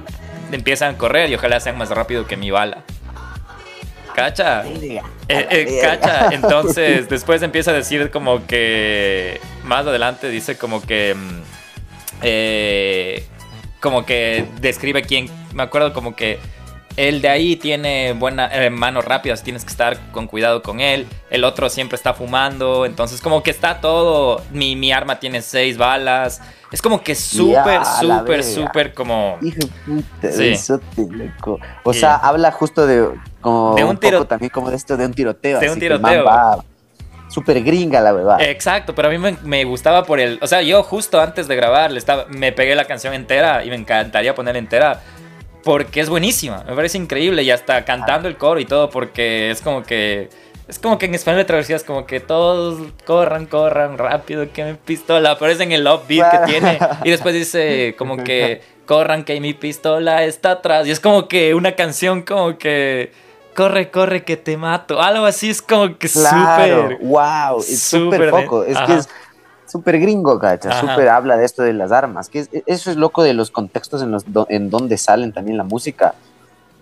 empiezan 0.51 0.95
a 0.95 0.97
correr 0.97 1.29
y 1.29 1.35
ojalá 1.35 1.59
sean 1.59 1.77
más 1.77 1.89
rápido 1.89 2.25
que 2.25 2.37
mi 2.37 2.51
bala. 2.51 2.83
Cacha. 4.13 4.63
Eh, 4.65 5.01
eh, 5.27 5.79
cacha. 5.81 6.29
Entonces, 6.31 7.09
después 7.09 7.41
empieza 7.41 7.71
a 7.71 7.73
decir 7.73 8.11
como 8.11 8.45
que. 8.45 9.41
Más 9.65 9.85
adelante 9.85 10.29
dice 10.29 10.57
como 10.57 10.81
que. 10.81 11.15
Mm, 11.15 11.41
eh, 12.21 13.25
como 13.79 14.05
que 14.05 14.45
describe 14.61 15.01
quién. 15.01 15.29
Me 15.53 15.63
acuerdo 15.63 15.93
como 15.93 16.15
que 16.15 16.39
el 16.97 17.21
de 17.21 17.29
ahí 17.29 17.55
tiene 17.55 18.13
buena 18.13 18.49
eh, 18.53 18.69
manos 18.69 19.05
rápidas, 19.05 19.43
tienes 19.43 19.63
que 19.63 19.71
estar 19.71 19.97
con 20.11 20.27
cuidado 20.27 20.61
con 20.61 20.79
él. 20.79 21.07
El 21.29 21.43
otro 21.43 21.69
siempre 21.69 21.95
está 21.95 22.13
fumando, 22.13 22.85
entonces 22.85 23.21
como 23.21 23.43
que 23.43 23.51
está 23.51 23.81
todo. 23.81 24.41
Mi, 24.51 24.75
mi 24.75 24.91
arma 24.91 25.19
tiene 25.19 25.41
seis 25.41 25.77
balas. 25.77 26.41
Es 26.71 26.81
como 26.81 27.01
que 27.01 27.15
súper, 27.15 27.81
súper, 27.85 28.43
súper 28.43 28.93
como. 28.93 29.37
Hijo 29.41 29.59
puta, 29.85 30.31
sí. 30.31 30.55
loco. 30.97 31.59
O 31.83 31.93
sea, 31.93 32.15
habla 32.15 32.51
justo 32.51 32.85
de 32.85 33.09
como 33.41 33.75
de 33.75 33.83
un, 33.83 33.97
tiroteo 33.97 34.25
también 34.25 34.49
como 34.49 34.69
de 34.69 34.75
esto 34.75 34.97
de 34.97 35.05
un 35.05 35.13
tiroteo. 35.13 35.59
De 35.59 35.69
un 35.69 35.79
tiroteo 35.79 36.25
súper 37.33 37.63
gringa 37.63 37.99
la 37.99 38.13
huevada. 38.13 38.45
Exacto, 38.45 38.93
pero 38.93 39.07
a 39.07 39.11
mí 39.11 39.17
me, 39.17 39.63
gustaba 39.65 40.03
por 40.03 40.19
el. 40.19 40.37
O 40.41 40.47
sea, 40.47 40.61
yo 40.61 40.83
justo 40.83 41.19
antes 41.19 41.47
de 41.47 41.55
grabar 41.55 41.91
le 41.91 41.97
estaba, 41.97 42.25
me 42.29 42.51
pegué 42.51 42.75
la 42.75 42.85
canción 42.85 43.13
entera 43.13 43.65
y 43.65 43.69
me 43.69 43.75
encantaría 43.75 44.35
poner 44.35 44.55
entera 44.55 45.01
porque 45.63 46.01
es 46.01 46.09
buenísima. 46.09 46.63
Me 46.67 46.75
parece 46.75 46.97
increíble 46.97 47.43
y 47.43 47.51
hasta 47.51 47.85
cantando 47.85 48.27
el 48.27 48.37
coro 48.37 48.59
y 48.59 48.65
todo, 48.65 48.89
porque 48.89 49.51
es 49.51 49.61
como 49.61 49.83
que. 49.83 50.29
Es 50.65 50.79
como 50.79 50.97
que 50.97 51.07
en 51.07 51.13
español 51.13 51.39
de 51.39 51.45
travesía 51.45 51.75
es 51.75 51.83
como 51.83 52.05
que 52.05 52.21
todos 52.21 52.79
corran, 53.05 53.47
corran 53.47 53.97
rápido, 53.97 54.49
que 54.53 54.63
mi 54.63 54.73
pistola. 54.75 55.37
Es 55.41 55.59
en 55.59 55.73
el 55.73 55.85
upbeat 55.85 56.31
que 56.31 56.51
tiene. 56.51 56.79
Y 57.03 57.09
después 57.09 57.35
dice 57.35 57.95
como 57.97 58.23
que 58.23 58.61
corran, 58.85 59.25
que 59.25 59.39
mi 59.41 59.53
pistola 59.53 60.23
está 60.23 60.51
atrás. 60.51 60.87
Y 60.87 60.91
es 60.91 61.01
como 61.01 61.27
que 61.27 61.53
una 61.53 61.73
canción 61.73 62.21
como 62.21 62.57
que 62.57 63.11
corre, 63.55 63.91
corre, 63.91 64.23
que 64.23 64.37
te 64.37 64.55
mato. 64.55 65.01
Algo 65.01 65.25
así 65.25 65.49
es 65.49 65.61
como 65.61 65.97
que 65.97 66.07
súper. 66.07 66.97
¡Wow! 67.01 67.59
Es 67.59 67.83
súper 67.83 68.29
poco. 68.29 68.63
Es 68.63 68.77
que 68.79 68.93
es 68.93 69.09
súper 69.73 69.99
gringo, 69.99 70.37
cacha. 70.37 70.79
Súper 70.79 71.09
habla 71.09 71.35
de 71.35 71.45
esto 71.45 71.63
de 71.63 71.73
las 71.73 71.91
armas. 71.91 72.29
Que 72.29 72.47
eso 72.67 72.91
es 72.91 72.95
loco 72.95 73.23
de 73.23 73.33
los 73.33 73.49
contextos 73.49 74.03
en, 74.03 74.11
los, 74.11 74.23
en 74.49 74.69
donde 74.69 74.97
salen 74.97 75.33
también 75.33 75.57
la 75.57 75.63
música 75.63 76.13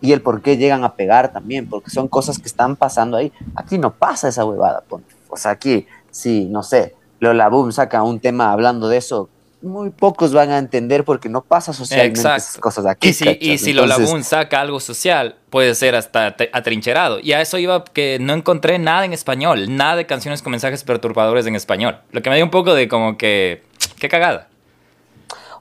y 0.01 0.11
el 0.11 0.21
por 0.21 0.41
qué 0.41 0.57
llegan 0.57 0.83
a 0.83 0.95
pegar 0.95 1.31
también, 1.31 1.69
porque 1.69 1.89
son 1.89 2.09
cosas 2.09 2.37
que 2.37 2.47
están 2.47 2.75
pasando 2.75 3.15
ahí. 3.15 3.31
Aquí 3.55 3.77
no 3.77 3.93
pasa 3.93 4.27
esa 4.27 4.43
huevada, 4.43 4.81
ponte. 4.81 5.15
O 5.29 5.37
sea, 5.37 5.51
aquí, 5.51 5.87
sí, 6.09 6.49
no 6.51 6.63
sé, 6.63 6.93
Lola 7.21 7.47
Boom 7.47 7.71
saca 7.71 8.03
un 8.03 8.19
tema 8.19 8.51
hablando 8.51 8.89
de 8.89 8.97
eso 8.97 9.29
muy 9.61 9.91
pocos 9.91 10.33
van 10.33 10.49
a 10.49 10.57
entender 10.57 11.05
porque 11.05 11.29
no 11.29 11.41
pasa 11.41 11.71
socialmente 11.71 12.19
esas 12.19 12.57
cosas 12.57 12.85
aquí. 12.87 13.09
Y 13.09 13.13
si, 13.13 13.37
y 13.39 13.57
si 13.59 13.75
saca 14.23 14.59
algo 14.59 14.79
social, 14.79 15.35
puede 15.51 15.75
ser 15.75 15.95
hasta 15.95 16.35
atrincherado. 16.53 17.19
Y 17.19 17.33
a 17.33 17.41
eso 17.41 17.59
iba 17.59 17.83
que 17.83 18.17
no 18.19 18.33
encontré 18.33 18.79
nada 18.79 19.05
en 19.05 19.13
español, 19.13 19.75
nada 19.75 19.97
de 19.97 20.07
canciones 20.07 20.41
con 20.41 20.51
mensajes 20.51 20.83
perturbadores 20.83 21.45
en 21.45 21.55
español. 21.55 21.99
Lo 22.11 22.23
que 22.23 22.29
me 22.31 22.37
dio 22.37 22.45
un 22.45 22.51
poco 22.51 22.73
de 22.73 22.87
como 22.87 23.17
que, 23.17 23.61
qué 23.99 24.09
cagada. 24.09 24.47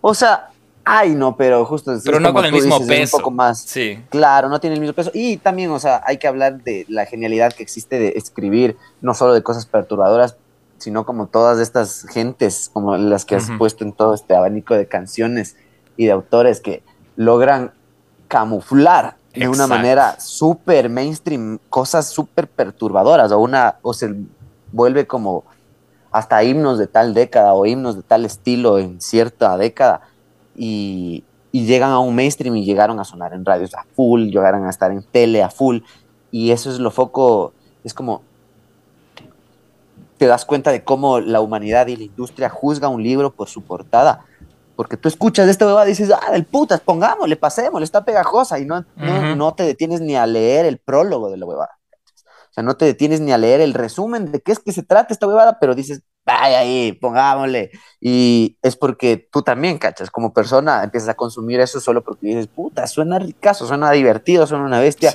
O 0.01 0.15
sea, 0.15 0.51
ay 0.85 1.11
no, 1.11 1.37
pero 1.37 1.65
justo... 1.67 1.93
Pero 2.05 2.21
no 2.21 2.33
con 2.33 2.45
el 2.45 2.53
mismo 2.53 2.87
peso. 2.87 3.17
un 3.17 3.21
poco 3.21 3.33
más... 3.33 3.61
Sí. 3.63 3.99
Claro, 4.11 4.49
no 4.49 4.61
tiene 4.61 4.75
el 4.75 4.81
mismo 4.81 4.95
peso. 4.95 5.11
Y 5.13 5.39
también, 5.39 5.71
o 5.73 5.81
sea, 5.81 6.01
hay 6.07 6.19
que 6.19 6.29
hablar 6.29 6.63
de 6.63 6.87
la 6.89 7.05
genialidad 7.05 7.53
que 7.53 7.65
existe 7.65 7.99
de 7.99 8.11
escribir, 8.11 8.77
no 9.03 9.13
solo 9.13 9.35
de 9.35 9.43
cosas 9.43 9.67
perturbadoras, 9.67 10.37
sino 10.79 11.05
como 11.05 11.27
todas 11.27 11.59
estas 11.59 12.07
gentes, 12.09 12.71
como 12.73 12.97
las 12.97 13.25
que 13.25 13.35
has 13.35 13.51
puesto 13.59 13.85
en 13.85 13.93
todo 13.93 14.15
este 14.15 14.37
abanico 14.37 14.75
de 14.75 14.87
canciones 14.87 15.57
y 15.97 16.07
de 16.07 16.13
autores 16.13 16.61
que 16.61 16.83
logran 17.17 17.73
camuflar 18.29 19.20
de 19.41 19.49
una 19.49 19.67
manera 19.67 20.19
súper 20.21 20.89
mainstream 20.89 21.59
cosas 21.69 22.09
súper 22.09 22.49
perturbadoras 22.49 23.33
o 23.33 23.39
una 23.39 23.77
o 23.83 23.93
se 23.93 24.15
vuelve 24.73 25.07
como 25.07 25.45
hasta 26.13 26.43
himnos 26.43 26.79
de 26.79 26.87
tal 26.87 27.15
década 27.15 27.55
o 27.55 27.67
himnos 27.67 27.97
de 27.97 28.03
tal 28.03 28.25
estilo 28.25 28.79
en 28.79 29.01
cierta 29.01 29.57
década 29.57 30.03
y, 30.57 31.25
y 31.53 31.67
llegan 31.67 31.91
a 31.91 31.99
un 32.01 32.15
mainstream 32.15 32.57
y 32.57 32.65
llegaron 32.65 33.01
a 33.01 33.05
sonar 33.05 33.33
en 33.33 33.45
radios 33.45 33.75
a 33.75 33.85
full, 33.95 34.29
llegaron 34.29 34.67
a 34.67 34.71
estar 34.71 34.91
en 34.91 35.03
tele 35.03 35.43
a 35.43 35.51
full 35.51 35.79
y 36.31 36.51
eso 36.51 36.71
es 36.71 36.79
lo 36.79 36.91
foco, 36.91 37.53
es 37.85 37.95
como 37.95 38.23
te 40.21 40.27
das 40.27 40.45
cuenta 40.45 40.71
de 40.71 40.85
cómo 40.85 41.19
la 41.19 41.41
humanidad 41.41 41.87
y 41.87 41.97
la 41.97 42.05
industria 42.05 42.51
juzga 42.51 42.89
un 42.89 43.03
libro 43.03 43.31
por 43.31 43.49
su 43.49 43.63
portada. 43.63 44.27
Porque 44.81 44.97
tú 44.97 45.09
escuchas 45.09 45.47
esta 45.47 45.67
huevada 45.67 45.85
y 45.85 45.91
dices, 45.91 46.11
ah, 46.11 46.33
del 46.33 46.47
putas, 46.47 46.81
pongámosle, 46.81 47.37
pasémosle, 47.37 47.85
está 47.85 48.03
pegajosa. 48.03 48.59
Y 48.59 48.65
no, 48.65 48.83
no, 49.37 49.53
te 49.53 49.63
detienes 49.63 50.01
ni 50.01 50.17
a 50.17 50.25
leer 50.25 50.65
el 50.65 50.79
prólogo 50.79 51.31
de 51.31 51.37
la 51.37 51.45
huevada. 51.45 51.79
O 51.93 52.53
sea, 52.55 52.63
no 52.63 52.79
te 52.79 52.87
detienes 52.87 53.21
ni 53.21 53.31
a 53.31 53.37
leer 53.37 53.61
el 53.61 53.75
resumen 53.75 54.33
de 54.33 54.41
qué 54.41 54.53
es 54.53 54.59
que 54.59 54.73
se 54.73 54.83
trata 54.83 55.13
esta 55.13 55.27
huevada, 55.27 55.59
pero 55.61 55.75
dices, 55.75 56.01
vaya 56.25 56.61
ahí, 56.61 56.93
pongámosle. 56.93 57.73
Y 58.01 58.57
es 58.63 58.75
porque 58.75 59.29
tú 59.31 59.43
también, 59.43 59.77
cachas, 59.77 60.11
como 60.11 60.33
persona 60.33 60.83
empiezas 60.83 61.11
a 61.11 61.15
consumir 61.15 61.61
eso 61.61 61.79
solo 61.79 62.03
porque 62.03 62.29
dices, 62.29 62.47
puta, 62.47 62.87
suena 62.87 63.19
ricazo, 63.19 63.67
suena 63.67 63.91
divertido, 63.91 64.47
suena 64.47 64.65
una 64.65 64.81
bestia. 64.81 65.13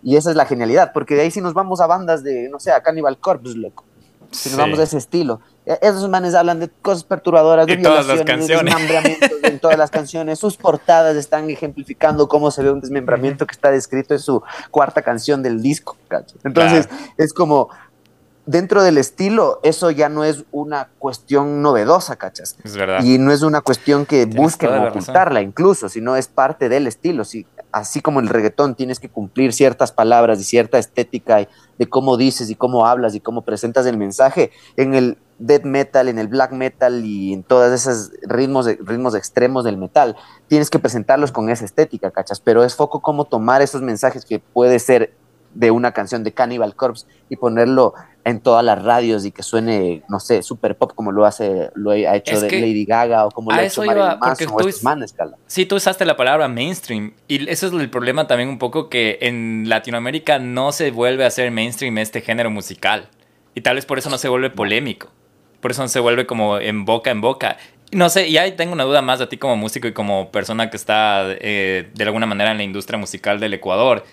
Y 0.00 0.14
esa 0.14 0.30
es 0.30 0.36
la 0.36 0.46
genialidad, 0.46 0.92
porque 0.92 1.16
de 1.16 1.22
ahí 1.22 1.32
si 1.32 1.40
nos 1.40 1.54
vamos 1.54 1.80
a 1.80 1.88
bandas 1.88 2.22
de, 2.22 2.48
no 2.50 2.60
sé, 2.60 2.70
a 2.70 2.84
Cannibal 2.84 3.18
Corpse, 3.18 3.56
loco 3.56 3.84
si 4.30 4.50
nos 4.50 4.58
vamos 4.58 4.78
a 4.78 4.82
ese 4.82 4.98
estilo. 4.98 5.40
E, 5.66 5.78
esos 5.82 6.08
manes 6.08 6.34
hablan 6.34 6.60
de 6.60 6.68
cosas 6.68 7.04
perturbadoras, 7.04 7.66
de 7.66 7.76
violaciones, 7.76 8.46
de 8.46 8.56
desmembramientos 8.56 9.30
en 9.42 9.58
todas 9.58 9.78
las 9.78 9.90
canciones. 9.90 10.38
Sus 10.38 10.56
portadas 10.56 11.16
están 11.16 11.50
ejemplificando 11.50 12.28
cómo 12.28 12.50
se 12.50 12.62
ve 12.62 12.70
un 12.70 12.80
desmembramiento 12.80 13.46
que 13.46 13.52
está 13.52 13.70
descrito 13.70 14.14
en 14.14 14.20
su 14.20 14.42
cuarta 14.70 15.02
canción 15.02 15.42
del 15.42 15.62
disco. 15.62 15.96
Entonces, 16.44 16.88
es 17.16 17.32
como 17.32 17.68
dentro 18.48 18.82
del 18.82 18.96
estilo, 18.96 19.60
eso 19.62 19.90
ya 19.90 20.08
no 20.08 20.24
es 20.24 20.44
una 20.52 20.88
cuestión 20.98 21.60
novedosa, 21.60 22.16
¿cachas? 22.16 22.56
Es 22.64 22.76
verdad. 22.76 23.04
Y 23.04 23.18
no 23.18 23.30
es 23.30 23.42
una 23.42 23.60
cuestión 23.60 24.06
que 24.06 24.24
busquen 24.24 24.72
ocultarla, 24.72 25.42
incluso, 25.42 25.90
sino 25.90 26.16
es 26.16 26.28
parte 26.28 26.70
del 26.70 26.86
estilo. 26.86 27.26
Si, 27.26 27.46
así 27.72 28.00
como 28.00 28.20
el 28.20 28.28
reggaetón 28.28 28.74
tienes 28.74 29.00
que 29.00 29.08
cumplir 29.08 29.52
ciertas 29.52 29.92
palabras 29.92 30.40
y 30.40 30.44
cierta 30.44 30.78
estética 30.78 31.48
de 31.78 31.86
cómo 31.88 32.16
dices 32.16 32.50
y 32.50 32.54
cómo 32.54 32.86
hablas 32.86 33.14
y 33.14 33.20
cómo 33.20 33.42
presentas 33.42 33.86
el 33.86 33.96
mensaje, 33.96 34.50
en 34.76 34.94
el 34.94 35.18
death 35.38 35.64
metal, 35.64 36.08
en 36.08 36.18
el 36.18 36.28
black 36.28 36.52
metal 36.52 37.04
y 37.04 37.32
en 37.32 37.42
todos 37.42 37.72
esos 37.72 38.10
ritmos, 38.22 38.66
ritmos 38.66 39.14
extremos 39.14 39.64
del 39.64 39.76
metal, 39.76 40.16
tienes 40.48 40.70
que 40.70 40.78
presentarlos 40.78 41.32
con 41.32 41.48
esa 41.48 41.64
estética, 41.64 42.10
¿cachas? 42.10 42.40
Pero 42.40 42.64
es 42.64 42.74
foco 42.74 43.00
cómo 43.00 43.24
tomar 43.24 43.62
esos 43.62 43.82
mensajes 43.82 44.24
que 44.24 44.40
puede 44.40 44.78
ser 44.78 45.14
de 45.58 45.72
una 45.72 45.90
canción 45.90 46.22
de 46.22 46.32
Cannibal 46.32 46.76
Corpse 46.76 47.04
y 47.28 47.34
ponerlo 47.34 47.92
en 48.24 48.40
todas 48.40 48.64
las 48.64 48.80
radios 48.80 49.24
y 49.24 49.32
que 49.32 49.42
suene, 49.42 50.04
no 50.08 50.20
sé, 50.20 50.44
super 50.44 50.76
pop 50.76 50.92
como 50.94 51.10
lo 51.10 51.24
hace, 51.26 51.70
lo 51.74 51.90
ha 51.90 52.14
hecho 52.14 52.40
Lady 52.40 52.84
Gaga 52.84 53.26
o 53.26 53.32
como 53.32 53.50
lo 53.50 53.56
ha 53.56 53.64
hecho 53.64 53.82
Marilyn 53.82 54.20
Manson 54.20 54.48
o 54.52 54.60
estos 54.60 54.84
manes, 54.84 55.14
Sí, 55.48 55.66
tú 55.66 55.74
usaste 55.74 56.04
la 56.04 56.16
palabra 56.16 56.46
mainstream 56.46 57.14
y 57.26 57.48
eso 57.50 57.66
es 57.66 57.72
el 57.72 57.90
problema 57.90 58.28
también 58.28 58.48
un 58.48 58.58
poco 58.58 58.88
que 58.88 59.18
en 59.20 59.64
Latinoamérica 59.68 60.38
no 60.38 60.70
se 60.70 60.92
vuelve 60.92 61.24
a 61.24 61.26
hacer 61.26 61.50
mainstream 61.50 61.98
este 61.98 62.20
género 62.20 62.50
musical 62.50 63.08
y 63.56 63.60
tal 63.60 63.74
vez 63.74 63.84
por 63.84 63.98
eso 63.98 64.10
no 64.10 64.18
se 64.18 64.28
vuelve 64.28 64.50
polémico, 64.50 65.08
por 65.60 65.72
eso 65.72 65.82
no 65.82 65.88
se 65.88 65.98
vuelve 65.98 66.24
como 66.24 66.58
en 66.58 66.84
boca 66.84 67.10
en 67.10 67.20
boca. 67.20 67.56
No 67.90 68.10
sé, 68.10 68.28
y 68.28 68.36
ahí 68.36 68.52
tengo 68.52 68.74
una 68.74 68.84
duda 68.84 69.02
más 69.02 69.18
de 69.18 69.26
ti 69.26 69.38
como 69.38 69.56
músico 69.56 69.88
y 69.88 69.92
como 69.92 70.30
persona 70.30 70.70
que 70.70 70.76
está 70.76 71.24
eh, 71.26 71.90
de 71.92 72.04
alguna 72.04 72.26
manera 72.26 72.52
en 72.52 72.58
la 72.58 72.62
industria 72.62 72.96
musical 72.98 73.40
del 73.40 73.54
Ecuador. 73.54 74.04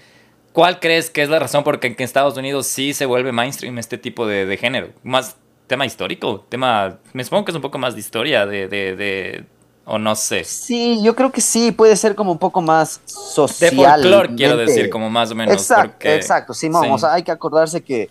¿Cuál 0.56 0.80
crees 0.80 1.10
que 1.10 1.22
es 1.22 1.27
la 1.27 1.38
razón 1.38 1.65
por 1.65 1.82
que 1.82 1.88
en 1.88 1.95
Estados 1.98 2.38
Unidos 2.38 2.65
sí 2.65 2.94
se 2.94 3.06
vuelve 3.06 3.34
mainstream 3.34 3.77
este 3.77 3.98
tipo 3.98 4.26
de, 4.26 4.56
género? 4.56 4.88
¿Más 5.03 5.36
tema 5.68 5.86
histórico? 5.86 6.45
tema 6.48 6.98
Me 7.11 7.26
supongo 7.26 7.44
que 7.44 7.52
es 7.52 7.56
un 7.57 7.61
poco 7.61 7.77
más 7.77 7.94
de 7.94 7.99
historia, 7.99 8.45
de, 8.45 8.69
de, 8.69 9.45
o 9.84 9.99
no 9.99 10.15
sé. 10.15 10.45
Sí, 10.45 11.02
yo 11.03 11.14
creo 11.14 11.30
que 11.30 11.41
sí, 11.41 11.73
puede 11.73 11.98
ser 11.98 12.15
como 12.15 12.32
un 12.32 12.38
poco 12.38 12.61
más 12.61 13.02
social. 13.03 13.69
De 13.69 13.76
folclore, 13.76 14.36
quiero 14.36 14.56
decir, 14.56 14.90
como 14.90 15.10
más 15.10 15.30
o 15.30 15.36
menos. 15.36 15.56
Exacto, 15.56 16.07
exacto, 16.07 16.53
Simón, 16.53 16.90
o 16.90 16.98
sea, 16.98 17.15
hay 17.15 17.23
que 17.23 17.32
acordarse 17.32 17.84
que 17.84 18.10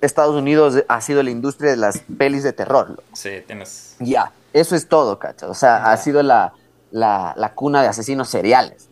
Estados 0.00 0.34
Unidos 0.34 0.82
ha 0.88 1.02
sido 1.02 1.22
la 1.22 1.28
industria 1.28 1.72
de 1.72 1.76
las 1.76 1.98
pelis 2.16 2.44
de 2.44 2.54
terror. 2.54 3.02
Sí, 3.12 3.42
tienes... 3.46 3.94
Ya, 3.98 4.32
eso 4.54 4.74
es 4.74 4.88
todo, 4.88 5.18
cacha. 5.18 5.50
O 5.50 5.54
sea, 5.54 5.92
ha 5.92 5.96
sido 5.98 6.22
la, 6.22 6.54
la, 6.90 7.34
la 7.36 7.52
cuna 7.52 7.82
de 7.82 7.88
asesinos 7.88 8.30
seriales. 8.30 8.88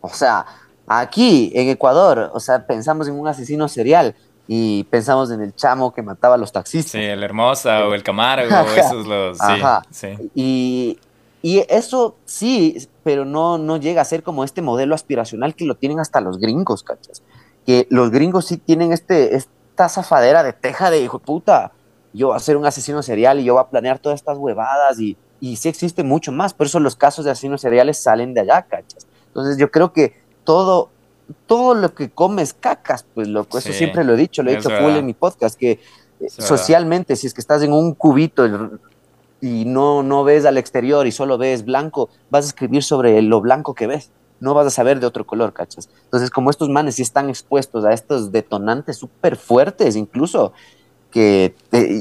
o 0.00 0.08
sea, 0.08 0.46
Aquí, 0.88 1.52
en 1.54 1.68
Ecuador, 1.68 2.30
o 2.32 2.40
sea, 2.40 2.66
pensamos 2.66 3.08
en 3.08 3.14
un 3.14 3.28
asesino 3.28 3.68
serial 3.68 4.14
y 4.46 4.84
pensamos 4.84 5.30
en 5.30 5.42
el 5.42 5.54
chamo 5.54 5.92
que 5.92 6.00
mataba 6.00 6.36
a 6.36 6.38
los 6.38 6.50
taxistas. 6.50 6.92
Sí, 6.92 6.98
el 7.02 7.22
Hermosa 7.22 7.86
o 7.86 7.94
el 7.94 8.02
Camargo, 8.02 8.48
esos 8.76 9.06
los... 9.06 9.36
Sí, 9.36 9.44
Ajá. 9.46 9.82
Sí. 9.90 10.08
Y, 10.34 10.98
y, 11.42 11.64
eso 11.68 12.16
sí, 12.24 12.88
pero 13.04 13.26
no, 13.26 13.58
no 13.58 13.76
llega 13.76 14.00
a 14.00 14.04
ser 14.06 14.22
como 14.22 14.44
este 14.44 14.62
modelo 14.62 14.94
aspiracional 14.94 15.54
que 15.54 15.66
lo 15.66 15.76
tienen 15.76 16.00
hasta 16.00 16.20
los 16.22 16.38
gringos, 16.38 16.82
¿cachas? 16.82 17.22
Que 17.66 17.86
los 17.90 18.10
gringos 18.10 18.46
sí 18.46 18.56
tienen 18.56 18.92
este, 18.92 19.36
esta 19.36 19.90
zafadera 19.90 20.42
de 20.42 20.54
teja 20.54 20.90
de 20.90 21.02
hijo 21.02 21.18
de 21.18 21.24
puta, 21.26 21.72
yo 22.14 22.28
voy 22.28 22.36
a 22.36 22.40
ser 22.40 22.56
un 22.56 22.64
asesino 22.64 23.02
serial 23.02 23.38
y 23.38 23.44
yo 23.44 23.54
voy 23.54 23.62
a 23.62 23.68
planear 23.68 23.98
todas 23.98 24.18
estas 24.18 24.38
huevadas 24.38 24.98
y, 24.98 25.18
y 25.40 25.56
sí 25.56 25.68
existe 25.68 26.02
mucho 26.02 26.32
más, 26.32 26.54
por 26.54 26.66
eso 26.66 26.80
los 26.80 26.96
casos 26.96 27.26
de 27.26 27.30
asesinos 27.30 27.60
seriales 27.60 27.98
salen 27.98 28.32
de 28.32 28.40
allá, 28.40 28.62
¿cachas? 28.62 29.06
Entonces 29.26 29.58
yo 29.58 29.70
creo 29.70 29.92
que 29.92 30.14
todo, 30.48 30.88
todo 31.44 31.74
lo 31.74 31.92
que 31.92 32.08
comes 32.08 32.54
cacas, 32.54 33.04
pues 33.12 33.28
loco, 33.28 33.58
eso 33.58 33.70
siempre 33.70 34.02
lo 34.02 34.14
he 34.14 34.16
dicho, 34.16 34.42
lo 34.42 34.50
he 34.50 34.56
dicho 34.56 34.70
full 34.70 34.92
en 34.92 35.04
mi 35.04 35.12
podcast, 35.12 35.58
que 35.58 35.78
socialmente, 36.26 37.16
si 37.16 37.26
es 37.26 37.34
que 37.34 37.42
estás 37.42 37.62
en 37.62 37.74
un 37.74 37.92
cubito 37.92 38.46
y 39.42 39.66
no, 39.66 40.02
no 40.02 40.24
ves 40.24 40.46
al 40.46 40.56
exterior 40.56 41.06
y 41.06 41.12
solo 41.12 41.36
ves 41.36 41.66
blanco, 41.66 42.08
vas 42.30 42.46
a 42.46 42.48
escribir 42.48 42.82
sobre 42.82 43.20
lo 43.20 43.42
blanco 43.42 43.74
que 43.74 43.86
ves, 43.86 44.10
no 44.40 44.54
vas 44.54 44.68
a 44.68 44.70
saber 44.70 45.00
de 45.00 45.06
otro 45.06 45.26
color, 45.26 45.52
¿cachas? 45.52 45.90
Entonces, 46.04 46.30
como 46.30 46.48
estos 46.48 46.70
manes 46.70 46.94
sí 46.94 47.02
están 47.02 47.28
expuestos 47.28 47.84
a 47.84 47.92
estos 47.92 48.32
detonantes 48.32 48.96
súper 48.96 49.36
fuertes, 49.36 49.96
incluso, 49.96 50.54
que 51.10 51.54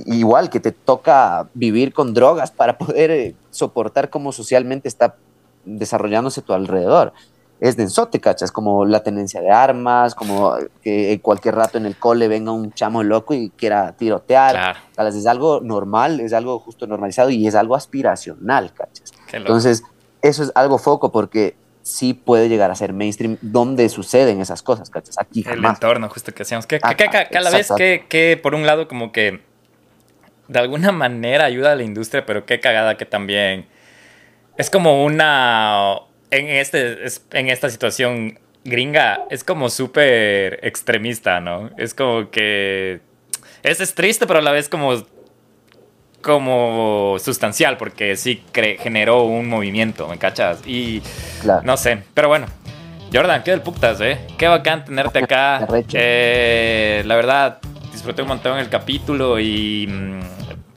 igual 0.06 0.50
que 0.50 0.62
te 0.62 0.72
toca 0.72 1.50
vivir 1.54 1.94
con 1.94 2.14
drogas 2.14 2.52
para 2.52 2.78
poder 2.78 3.12
eh, 3.12 3.36
soportar 3.52 4.10
cómo 4.10 4.32
socialmente 4.32 4.88
está 4.88 5.18
desarrollándose 5.66 6.42
tu 6.42 6.54
alrededor 6.54 7.12
es 7.60 7.76
densote, 7.76 8.20
¿cachas? 8.20 8.52
Como 8.52 8.86
la 8.86 9.02
tenencia 9.02 9.42
de 9.42 9.50
armas, 9.50 10.14
como 10.14 10.56
que 10.84 11.14
en 11.14 11.20
cualquier 11.20 11.56
rato 11.56 11.78
en 11.78 11.86
el 11.86 11.96
cole 11.98 12.28
venga 12.28 12.52
un 12.52 12.72
chamo 12.74 13.04
loco 13.04 13.34
y 13.34 13.50
quiera 13.50 13.94
tirotear. 13.94 14.52
Claro. 14.96 15.10
Es 15.10 15.26
algo 15.26 15.62
normal, 15.62 16.20
es 16.20 16.34
algo 16.34 16.60
justo 16.60 16.86
normalizado 16.86 17.30
y 17.30 17.48
es 17.48 17.56
algo 17.56 17.76
aspiracional, 17.76 18.74
¿cachas? 18.74 19.12
Entonces, 19.32 19.84
eso 20.22 20.44
es 20.44 20.52
algo 20.56 20.78
foco 20.78 21.12
porque 21.12 21.56
sí 21.82 22.14
puede 22.14 22.50
llegar 22.50 22.70
a 22.70 22.76
ser 22.76 22.94
mainstream 22.94 23.38
donde 23.42 23.90
suceden 23.90 24.42
esas 24.42 24.62
cosas, 24.62 24.90
¿cachas? 24.90 25.18
Aquí 25.18 25.44
El 25.48 25.64
entorno, 25.66 26.10
justo 26.10 26.34
que 26.34 26.44
hacíamos. 26.44 26.68
Que, 26.68 26.80
que, 26.80 27.38
a 27.38 27.42
la 27.42 27.50
vez 27.50 27.72
que, 27.76 28.06
que, 28.08 28.40
por 28.42 28.54
un 28.54 28.66
lado, 28.66 28.88
como 28.88 29.12
que 29.12 29.42
de 30.48 30.60
alguna 30.60 30.92
manera 30.92 31.46
ayuda 31.46 31.72
a 31.72 31.76
la 31.76 31.84
industria, 31.84 32.26
pero 32.26 32.46
qué 32.46 32.60
cagada 32.60 32.98
que 32.98 33.06
también 33.06 33.68
es 34.58 34.70
como 34.70 35.04
una 35.04 36.00
en, 36.32 36.48
este, 36.48 37.06
en 37.32 37.50
esta 37.50 37.70
situación 37.70 38.40
gringa 38.64 39.22
es 39.30 39.44
como 39.44 39.70
súper 39.70 40.60
extremista, 40.64 41.40
¿no? 41.40 41.70
Es 41.78 41.94
como 41.94 42.30
que 42.30 43.00
es, 43.64 43.96
triste, 43.96 44.28
pero 44.28 44.40
a 44.40 44.42
la 44.42 44.52
vez 44.52 44.70
como, 44.70 45.06
como 46.22 47.18
sustancial, 47.20 47.78
porque 47.78 48.16
sí 48.16 48.44
generó 48.54 49.24
un 49.24 49.48
movimiento, 49.50 50.08
¿me 50.08 50.18
cachas? 50.18 50.66
Y 50.68 51.02
no 51.64 51.78
sé, 51.78 52.04
pero 52.14 52.28
bueno. 52.28 52.48
Jordan, 53.14 53.42
qué 53.42 53.52
del 53.52 53.62
putas, 53.62 54.02
¿eh? 54.02 54.20
Qué 54.38 54.48
bacán 54.48 54.84
tenerte 54.84 55.20
acá. 55.20 55.66
Eh, 55.94 57.04
la 57.06 57.16
verdad, 57.16 57.60
disfruté 57.94 58.22
un 58.22 58.28
montón 58.28 58.60
el 58.60 58.68
capítulo 58.68 59.40
y 59.40 59.88
mm, 59.88 60.20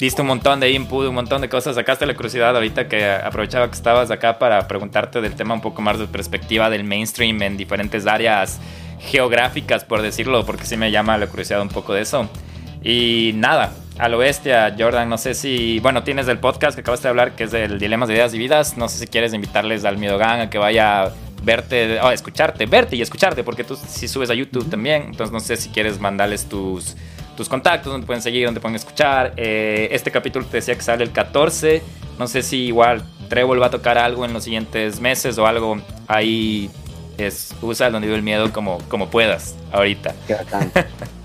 diste 0.06 0.22
un 0.22 0.28
montón 0.28 0.60
de 0.60 0.70
input, 0.70 1.08
un 1.08 1.14
montón 1.14 1.42
de 1.42 1.48
cosas, 1.48 1.74
sacaste 1.74 2.06
la 2.06 2.14
curiosidad 2.14 2.54
ahorita 2.54 2.88
que 2.88 3.04
aprovechaba 3.10 3.68
que 3.68 3.74
estabas 3.74 4.10
acá 4.10 4.38
para 4.38 4.66
preguntarte 4.66 5.20
del 5.20 5.34
tema 5.34 5.54
un 5.54 5.60
poco 5.60 5.82
más 5.82 5.98
de 5.98 6.06
perspectiva 6.06 6.70
del 6.70 6.84
mainstream 6.84 7.42
en 7.42 7.56
diferentes 7.56 8.06
áreas 8.06 8.58
geográficas, 9.00 9.84
por 9.84 10.02
decirlo, 10.02 10.44
porque 10.46 10.64
sí 10.64 10.76
me 10.76 10.90
llama 10.90 11.18
la 11.18 11.26
curiosidad 11.26 11.60
un 11.60 11.68
poco 11.68 11.92
de 11.92 12.02
eso. 12.02 12.28
Y 12.82 13.32
nada, 13.34 13.74
a 13.98 14.08
lo 14.08 14.18
bestia, 14.18 14.74
Jordan, 14.78 15.08
no 15.08 15.18
sé 15.18 15.34
si, 15.34 15.78
bueno, 15.80 16.02
tienes 16.02 16.26
el 16.28 16.38
podcast 16.38 16.74
que 16.74 16.80
acabaste 16.80 17.08
de 17.08 17.10
hablar, 17.10 17.36
que 17.36 17.44
es 17.44 17.52
el 17.52 17.78
Dilemas 17.78 18.08
de 18.08 18.14
Ideas 18.14 18.32
y 18.32 18.38
Vidas, 18.38 18.78
no 18.78 18.88
sé 18.88 18.98
si 18.98 19.06
quieres 19.06 19.34
invitarles 19.34 19.84
al 19.84 19.98
Miedogan 19.98 20.40
a 20.40 20.50
que 20.50 20.56
vaya 20.56 21.02
a 21.02 21.12
verte, 21.42 22.00
o 22.00 22.10
escucharte, 22.10 22.64
verte 22.64 22.96
y 22.96 23.02
escucharte, 23.02 23.44
porque 23.44 23.64
tú 23.64 23.76
sí 23.76 24.08
subes 24.08 24.30
a 24.30 24.34
YouTube 24.34 24.70
también, 24.70 25.02
entonces 25.08 25.30
no 25.32 25.40
sé 25.40 25.56
si 25.56 25.68
quieres 25.68 26.00
mandarles 26.00 26.48
tus 26.48 26.96
tus 27.40 27.48
contactos, 27.48 27.90
donde 27.90 28.06
pueden 28.06 28.20
seguir, 28.20 28.44
donde 28.44 28.60
pueden 28.60 28.76
escuchar. 28.76 29.32
Eh, 29.38 29.88
este 29.92 30.10
capítulo 30.10 30.44
te 30.44 30.58
decía 30.58 30.74
que 30.74 30.82
sale 30.82 31.04
el 31.04 31.10
14. 31.10 31.82
No 32.18 32.26
sé 32.26 32.42
si 32.42 32.66
igual 32.66 33.02
Trevor 33.30 33.62
va 33.62 33.68
a 33.68 33.70
tocar 33.70 33.96
algo 33.96 34.26
en 34.26 34.34
los 34.34 34.44
siguientes 34.44 35.00
meses 35.00 35.38
o 35.38 35.46
algo. 35.46 35.78
Ahí 36.06 36.70
es, 37.16 37.54
usa 37.62 37.86
el 37.86 37.94
donde 37.94 38.14
el 38.14 38.22
miedo 38.22 38.52
como, 38.52 38.76
como 38.90 39.08
puedas 39.08 39.54
ahorita. 39.72 40.14
Qué 40.26 40.34
bacán. 40.34 40.70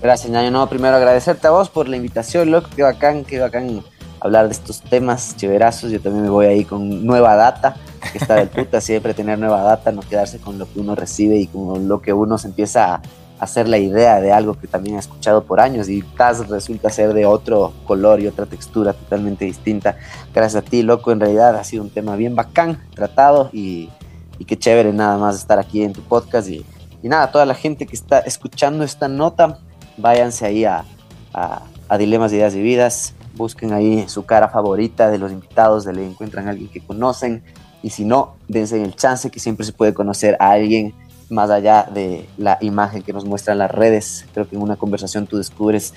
Gracias, 0.02 0.30
Ñaño. 0.30 0.50
No, 0.50 0.66
primero 0.70 0.96
agradecerte 0.96 1.48
a 1.48 1.50
vos 1.50 1.68
por 1.68 1.86
la 1.86 1.96
invitación, 1.96 2.50
loco. 2.50 2.70
Qué 2.74 2.82
bacán, 2.82 3.22
qué 3.22 3.38
bacán 3.38 3.84
hablar 4.18 4.46
de 4.46 4.52
estos 4.52 4.80
temas 4.80 5.36
chéverazos. 5.36 5.90
Yo 5.90 6.00
también 6.00 6.24
me 6.24 6.30
voy 6.30 6.46
ahí 6.46 6.64
con 6.64 7.04
nueva 7.04 7.36
data, 7.36 7.76
que 8.10 8.16
está 8.16 8.36
del 8.36 8.48
puta, 8.48 8.80
siempre 8.80 9.12
tener 9.12 9.38
nueva 9.38 9.60
data, 9.60 9.92
no 9.92 10.00
quedarse 10.00 10.38
con 10.38 10.58
lo 10.58 10.64
que 10.64 10.80
uno 10.80 10.94
recibe 10.94 11.36
y 11.36 11.46
con 11.46 11.86
lo 11.86 12.00
que 12.00 12.14
uno 12.14 12.38
se 12.38 12.48
empieza 12.48 12.94
a 12.94 13.02
hacer 13.38 13.68
la 13.68 13.78
idea 13.78 14.20
de 14.20 14.32
algo 14.32 14.58
que 14.58 14.66
también 14.66 14.96
he 14.96 14.98
escuchado 14.98 15.44
por 15.44 15.60
años 15.60 15.88
y 15.88 16.02
Taz 16.02 16.48
resulta 16.48 16.90
ser 16.90 17.12
de 17.12 17.26
otro 17.26 17.72
color 17.86 18.20
y 18.20 18.26
otra 18.26 18.46
textura 18.46 18.92
totalmente 18.92 19.44
distinta. 19.44 19.96
Gracias 20.34 20.62
a 20.62 20.66
ti, 20.66 20.82
loco, 20.82 21.12
en 21.12 21.20
realidad 21.20 21.56
ha 21.56 21.64
sido 21.64 21.82
un 21.82 21.90
tema 21.90 22.16
bien 22.16 22.34
bacán, 22.34 22.80
tratado 22.94 23.50
y, 23.52 23.90
y 24.38 24.44
qué 24.44 24.58
chévere 24.58 24.92
nada 24.92 25.18
más 25.18 25.36
estar 25.36 25.58
aquí 25.58 25.82
en 25.82 25.92
tu 25.92 26.02
podcast 26.02 26.48
y, 26.48 26.64
nada, 27.02 27.30
toda 27.30 27.46
la 27.46 27.54
gente 27.54 27.86
que 27.86 27.94
está 27.94 28.18
escuchando 28.20 28.82
esta 28.82 29.06
nota, 29.06 29.60
váyanse 29.96 30.44
ahí 30.44 30.64
a, 30.64 30.84
a, 31.32 31.62
a 31.88 31.98
Dilemas, 31.98 32.32
Ideas 32.32 32.54
y 32.54 32.62
Vidas, 32.62 33.14
busquen 33.36 33.72
ahí 33.72 34.08
su 34.08 34.24
cara 34.24 34.48
favorita 34.48 35.08
de 35.10 35.18
los 35.18 35.30
invitados, 35.30 35.84
de 35.84 35.92
le 35.92 36.04
encuentran 36.04 36.48
a 36.48 36.50
alguien 36.50 36.68
que 36.68 36.80
conocen 36.80 37.44
y 37.82 37.90
si 37.90 38.04
no, 38.04 38.34
dense 38.48 38.82
el 38.82 38.96
chance 38.96 39.30
que 39.30 39.38
siempre 39.38 39.64
se 39.64 39.72
puede 39.72 39.94
conocer 39.94 40.36
a 40.40 40.50
alguien 40.50 40.94
más 41.28 41.50
allá 41.50 41.88
de 41.92 42.28
la 42.38 42.58
imagen 42.60 43.02
que 43.02 43.12
nos 43.12 43.24
muestran 43.24 43.58
las 43.58 43.70
redes. 43.70 44.26
Creo 44.32 44.48
que 44.48 44.56
en 44.56 44.62
una 44.62 44.76
conversación 44.76 45.26
tú 45.26 45.38
descubres 45.38 45.94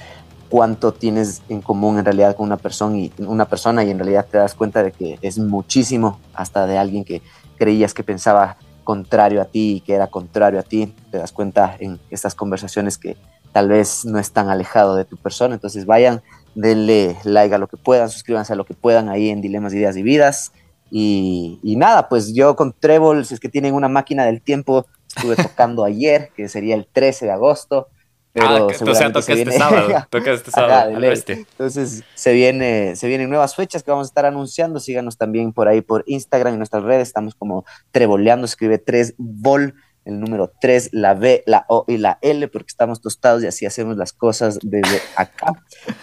cuánto 0.50 0.92
tienes 0.92 1.42
en 1.48 1.62
común 1.62 2.00
en 2.00 2.06
realidad 2.06 2.36
con 2.36 2.48
una 2.48 2.58
persona 2.58 2.98
y 2.98 3.12
una 3.20 3.46
persona 3.46 3.84
y 3.84 3.92
en 3.92 4.00
realidad 4.00 4.28
te 4.30 4.38
das 4.38 4.56
cuenta 4.56 4.84
de 4.84 4.92
que 4.92 5.20
es 5.22 5.38
muchísimo 5.38 6.20
hasta 6.34 6.66
de 6.66 6.78
alguien 6.78 7.06
que 7.06 7.22
creías 7.58 7.94
que 7.94 8.04
pensaba 8.04 8.58
contrario 8.84 9.42
a 9.42 9.46
ti 9.46 9.76
y 9.76 9.82
que 9.82 9.94
era 9.94 10.08
contrario 10.08 10.60
a 10.60 10.64
ti, 10.64 10.96
te 11.12 11.20
das 11.20 11.32
cuenta 11.32 11.76
en 11.80 12.00
estas 12.10 12.34
conversaciones 12.34 12.98
que 12.98 13.18
tal 13.52 13.68
vez 13.70 14.06
no 14.06 14.18
es 14.18 14.32
tan 14.32 14.50
alejado 14.50 14.96
de 14.96 15.06
tu 15.06 15.18
persona, 15.18 15.54
entonces 15.54 15.86
vayan, 15.86 16.22
denle 16.56 17.16
like 17.24 17.54
a 17.54 17.60
lo 17.60 17.68
que 17.68 17.78
puedan, 17.78 18.10
suscríbanse 18.10 18.54
a 18.54 18.56
lo 18.56 18.66
que 18.66 18.74
puedan 18.74 19.10
ahí 19.10 19.30
en 19.30 19.42
Dilemas, 19.42 19.74
Ideas 19.74 19.96
y 19.96 20.02
Vidas. 20.02 20.52
Y, 20.92 21.60
y 21.62 21.76
nada, 21.76 22.10
pues 22.10 22.34
yo 22.34 22.56
con 22.56 22.74
Trébol, 22.74 23.24
si 23.26 23.36
es 23.36 23.40
que 23.40 23.50
tienen 23.50 23.76
una 23.76 23.90
máquina 23.90 24.26
del 24.26 24.42
tiempo, 24.42 24.88
estuve 25.16 25.36
tocando 25.36 25.84
ayer, 25.84 26.32
que 26.36 26.48
sería 26.48 26.76
el 26.76 26.88
13 26.88 27.26
de 27.26 27.32
agosto. 27.32 27.88
Pero 28.32 28.46
ah, 28.48 28.64
o 28.66 28.96
sea, 28.96 29.12
toca 29.12 29.34
este 29.34 29.52
sábado, 29.52 30.08
toca 30.10 30.32
este 30.32 30.52
sábado, 30.52 30.92
Entonces 30.92 32.04
se, 32.14 32.34
viene, 32.34 32.96
se 32.96 33.08
vienen 33.08 33.28
nuevas 33.30 33.56
fechas 33.56 33.82
que 33.82 33.90
vamos 33.90 34.08
a 34.08 34.10
estar 34.10 34.26
anunciando, 34.26 34.80
síganos 34.80 35.18
también 35.18 35.52
por 35.52 35.68
ahí 35.68 35.82
por 35.82 36.04
Instagram 36.06 36.54
y 36.54 36.58
nuestras 36.58 36.84
redes, 36.84 37.08
estamos 37.08 37.34
como 37.34 37.66
Treboleando, 37.92 38.46
escribe 38.46 38.78
3 38.78 39.16
vol 39.18 39.74
el 40.10 40.20
número 40.20 40.52
3, 40.60 40.90
la 40.94 41.14
B, 41.14 41.44
la 41.46 41.66
O 41.68 41.86
y 41.88 41.98
la 41.98 42.18
L, 42.22 42.48
porque 42.48 42.68
estamos 42.68 43.02
tostados 43.02 43.44
y 43.44 43.48
así 43.48 43.66
hacemos 43.66 43.98
las 43.98 44.14
cosas 44.14 44.60
desde 44.62 45.02
acá. 45.16 45.54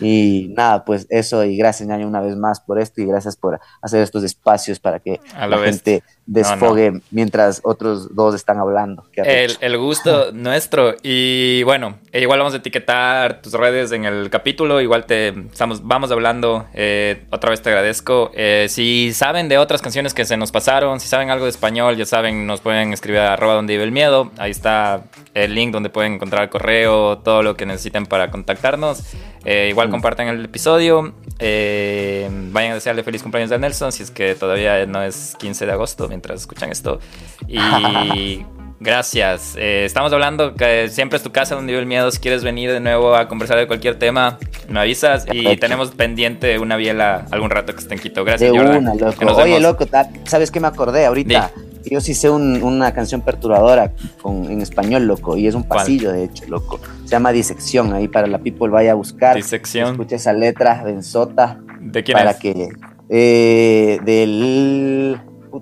Y 0.01 0.53
nada, 0.57 0.85
pues 0.85 1.07
eso, 1.11 1.45
y 1.45 1.57
gracias, 1.57 1.89
Ñaño, 1.89 2.07
una 2.07 2.21
vez 2.21 2.37
más 2.37 2.61
por 2.61 2.79
esto, 2.79 3.01
y 3.01 3.07
gracias 3.07 3.37
por 3.37 3.61
hacer 3.83 4.03
estos 4.03 4.25
espacios 4.25 4.79
para 4.79 5.01
que 5.01 5.21
la 5.35 5.59
gente 5.59 6.03
desfogue 6.27 7.01
mientras 7.11 7.61
otros 7.63 8.15
dos 8.15 8.35
están 8.35 8.59
hablando. 8.59 9.05
El, 9.15 9.79
gusto 9.79 10.31
nuestro. 10.33 10.95
Y 11.03 11.63
bueno, 11.63 11.99
e 12.13 12.21
igual 12.21 12.41
vamos 12.41 12.55
a 12.55 12.59
etiquetar 12.59 13.41
tus 13.41 13.53
redes 13.53 13.93
en 13.93 14.05
el 14.05 14.29
capítulo, 14.29 14.81
igual 14.81 15.07
te 15.07 15.29
estamos, 15.29 15.87
vamos 15.87 16.11
hablando. 16.11 16.67
Eh, 16.75 17.27
otra 17.31 17.51
vez 17.51 17.63
te 17.63 17.71
agradezco. 17.71 18.31
Eh, 18.35 18.67
si 18.69 19.13
saben 19.13 19.49
de 19.49 19.59
otras 19.59 19.81
canciones 19.81 20.15
que 20.15 20.25
se 20.25 20.37
nos 20.37 20.51
pasaron, 20.51 21.01
si 21.01 21.09
saben 21.09 21.31
algo 21.31 21.45
de 21.45 21.51
español, 21.51 21.97
ya 21.97 22.07
saben, 22.07 22.47
nos 22.47 22.61
pueden 22.61 22.93
escribir 22.93 23.21
a 23.21 23.35
arroba 23.35 23.55
donde 23.55 23.75
vive 23.75 23.85
el 23.85 23.93
miedo. 23.93 24.33
Ahí 24.39 24.51
está 24.51 25.05
el 25.35 25.55
link 25.55 25.73
donde 25.73 25.91
pueden 25.91 26.15
encontrar 26.15 26.45
el 26.45 26.49
correo, 26.49 27.19
todo 27.19 27.43
lo 27.43 27.57
que 27.57 27.67
necesiten 27.67 28.07
para 28.07 28.31
contactarnos. 28.31 29.03
Eh, 29.47 29.69
igual 29.71 29.89
compartan 29.91 30.27
el 30.27 30.45
episodio. 30.45 31.15
vayan 31.39 32.73
a 32.73 32.75
desearle 32.75 33.05
feliz 33.05 33.23
cumpleaños 33.23 33.53
a 33.53 33.59
Nelson 33.59 33.93
si 33.93 34.03
es 34.03 34.11
que 34.11 34.35
todavía 34.35 34.85
no 34.87 35.03
es 35.03 35.37
15 35.39 35.67
de 35.67 35.73
agosto 35.73 36.09
mientras 36.09 36.41
escuchan 36.41 36.73
esto. 36.73 36.99
Y 37.47 38.45
gracias. 38.81 39.55
Eh, 39.57 39.85
estamos 39.85 40.13
hablando 40.13 40.55
que 40.55 40.89
siempre 40.89 41.17
es 41.19 41.23
tu 41.23 41.31
casa 41.31 41.55
donde 41.55 41.73
vive 41.73 41.81
el 41.81 41.87
miedo. 41.87 42.11
Si 42.11 42.19
quieres 42.19 42.43
venir 42.43 42.73
de 42.73 42.81
nuevo 42.81 43.15
a 43.15 43.29
conversar 43.29 43.57
de 43.59 43.69
cualquier 43.69 43.99
tema, 43.99 44.39
me 44.69 44.81
avisas. 44.81 45.27
Y 45.33 45.57
tenemos 45.59 45.93
pendiente 45.93 46.59
una 46.59 46.77
biela 46.77 47.27
algún 47.31 47.51
rato 47.51 47.73
que 47.73 47.81
esté 47.81 47.95
en 47.95 48.01
Quito. 48.01 48.25
Gracias, 48.25 48.53
de 48.53 48.59
Una, 48.59 48.95
loco. 48.95 49.27
Oye, 49.37 49.61
loco, 49.61 49.87
¿sabes 50.25 50.51
qué 50.51 50.59
me 50.59 50.67
acordé 50.67 51.07
ahorita? 51.07 51.53
Yo 51.91 52.01
sí 52.01 52.15
sé 52.15 52.31
una 52.31 52.93
canción 52.93 53.21
perturbadora 53.21 53.93
con, 54.21 54.51
en 54.51 54.61
español, 54.61 55.07
loco, 55.07 55.37
y 55.37 55.47
es 55.47 55.55
un 55.55 55.65
pasillo, 55.65 56.13
de 56.13 56.25
hecho, 56.25 56.45
loco. 56.49 56.81
Se 57.05 57.11
llama 57.11 57.33
Disección, 57.33 57.93
ahí 57.93 58.09
para 58.09 58.27
la 58.27 58.39
people 58.39 58.69
vaya 58.69 58.93
a 58.93 58.95
buscar. 58.95 59.37
Disección. 59.37 59.93
Escucha 59.93 60.17
esa 60.17 60.33
letra 60.33 60.85
densota. 60.85 61.61
¿De 61.81 62.03
quién 62.03 62.17
para 62.17 62.39
que 62.39 62.69
eh, 63.09 64.01
Del 64.05 65.21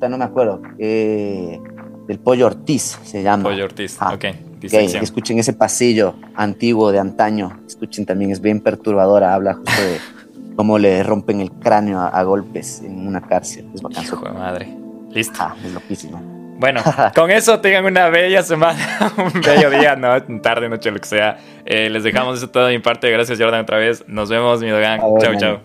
no 0.09 0.19
me 0.19 0.25
acuerdo, 0.25 0.61
eh, 0.79 1.61
del 2.07 2.19
Pollo 2.19 2.47
Ortiz 2.47 2.99
se 3.05 3.23
llama. 3.23 3.45
Pollo 3.45 3.65
Ortiz, 3.65 3.97
ah, 4.01 4.15
ok. 4.15 4.25
Escuchen 4.63 5.39
ese 5.39 5.53
pasillo 5.53 6.15
antiguo 6.35 6.91
de 6.91 6.99
antaño, 6.99 7.61
escuchen 7.67 8.07
también, 8.07 8.31
es 8.31 8.41
bien 8.41 8.61
perturbadora, 8.61 9.35
habla 9.35 9.55
justo 9.55 9.83
de 9.83 9.99
cómo 10.57 10.79
le 10.79 11.03
rompen 11.03 11.41
el 11.41 11.53
cráneo 11.53 12.01
a, 12.01 12.23
golpes 12.23 12.83
en 12.83 13.07
una 13.07 13.21
cárcel. 13.21 13.69
Es 13.75 13.83
bacán. 13.83 14.05
Hijo 14.05 14.25
de 14.25 14.33
madre. 14.33 14.84
Listo. 15.15 15.39
Ah, 15.39 15.55
es 15.65 15.73
loquísimo. 15.73 16.21
Bueno, 16.59 16.83
con 17.15 17.31
eso 17.31 17.61
tengan 17.61 17.85
una 17.85 18.09
bella 18.09 18.43
semana, 18.43 19.13
un 19.17 19.41
bello 19.41 19.71
día, 19.71 19.97
no, 19.97 20.21
tarde, 20.41 20.69
noche, 20.69 20.91
lo 20.91 21.01
que 21.01 21.07
sea. 21.07 21.39
Eh, 21.65 21.89
les 21.91 22.03
dejamos 22.03 22.39
eso 22.39 22.51
todo 22.51 22.67
de 22.67 22.75
mi 22.75 22.81
parte. 22.81 23.11
Gracias, 23.11 23.39
Jordan, 23.39 23.63
otra 23.63 23.79
vez. 23.79 24.05
Nos 24.07 24.29
vemos, 24.29 24.61
mi 24.61 24.71
Dogan. 24.71 25.01
Chao, 25.21 25.35
chao. 25.37 25.61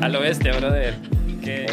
Al 0.00 0.16
oeste, 0.16 0.52
brother. 0.52 0.94
¿Qué? 1.42 1.66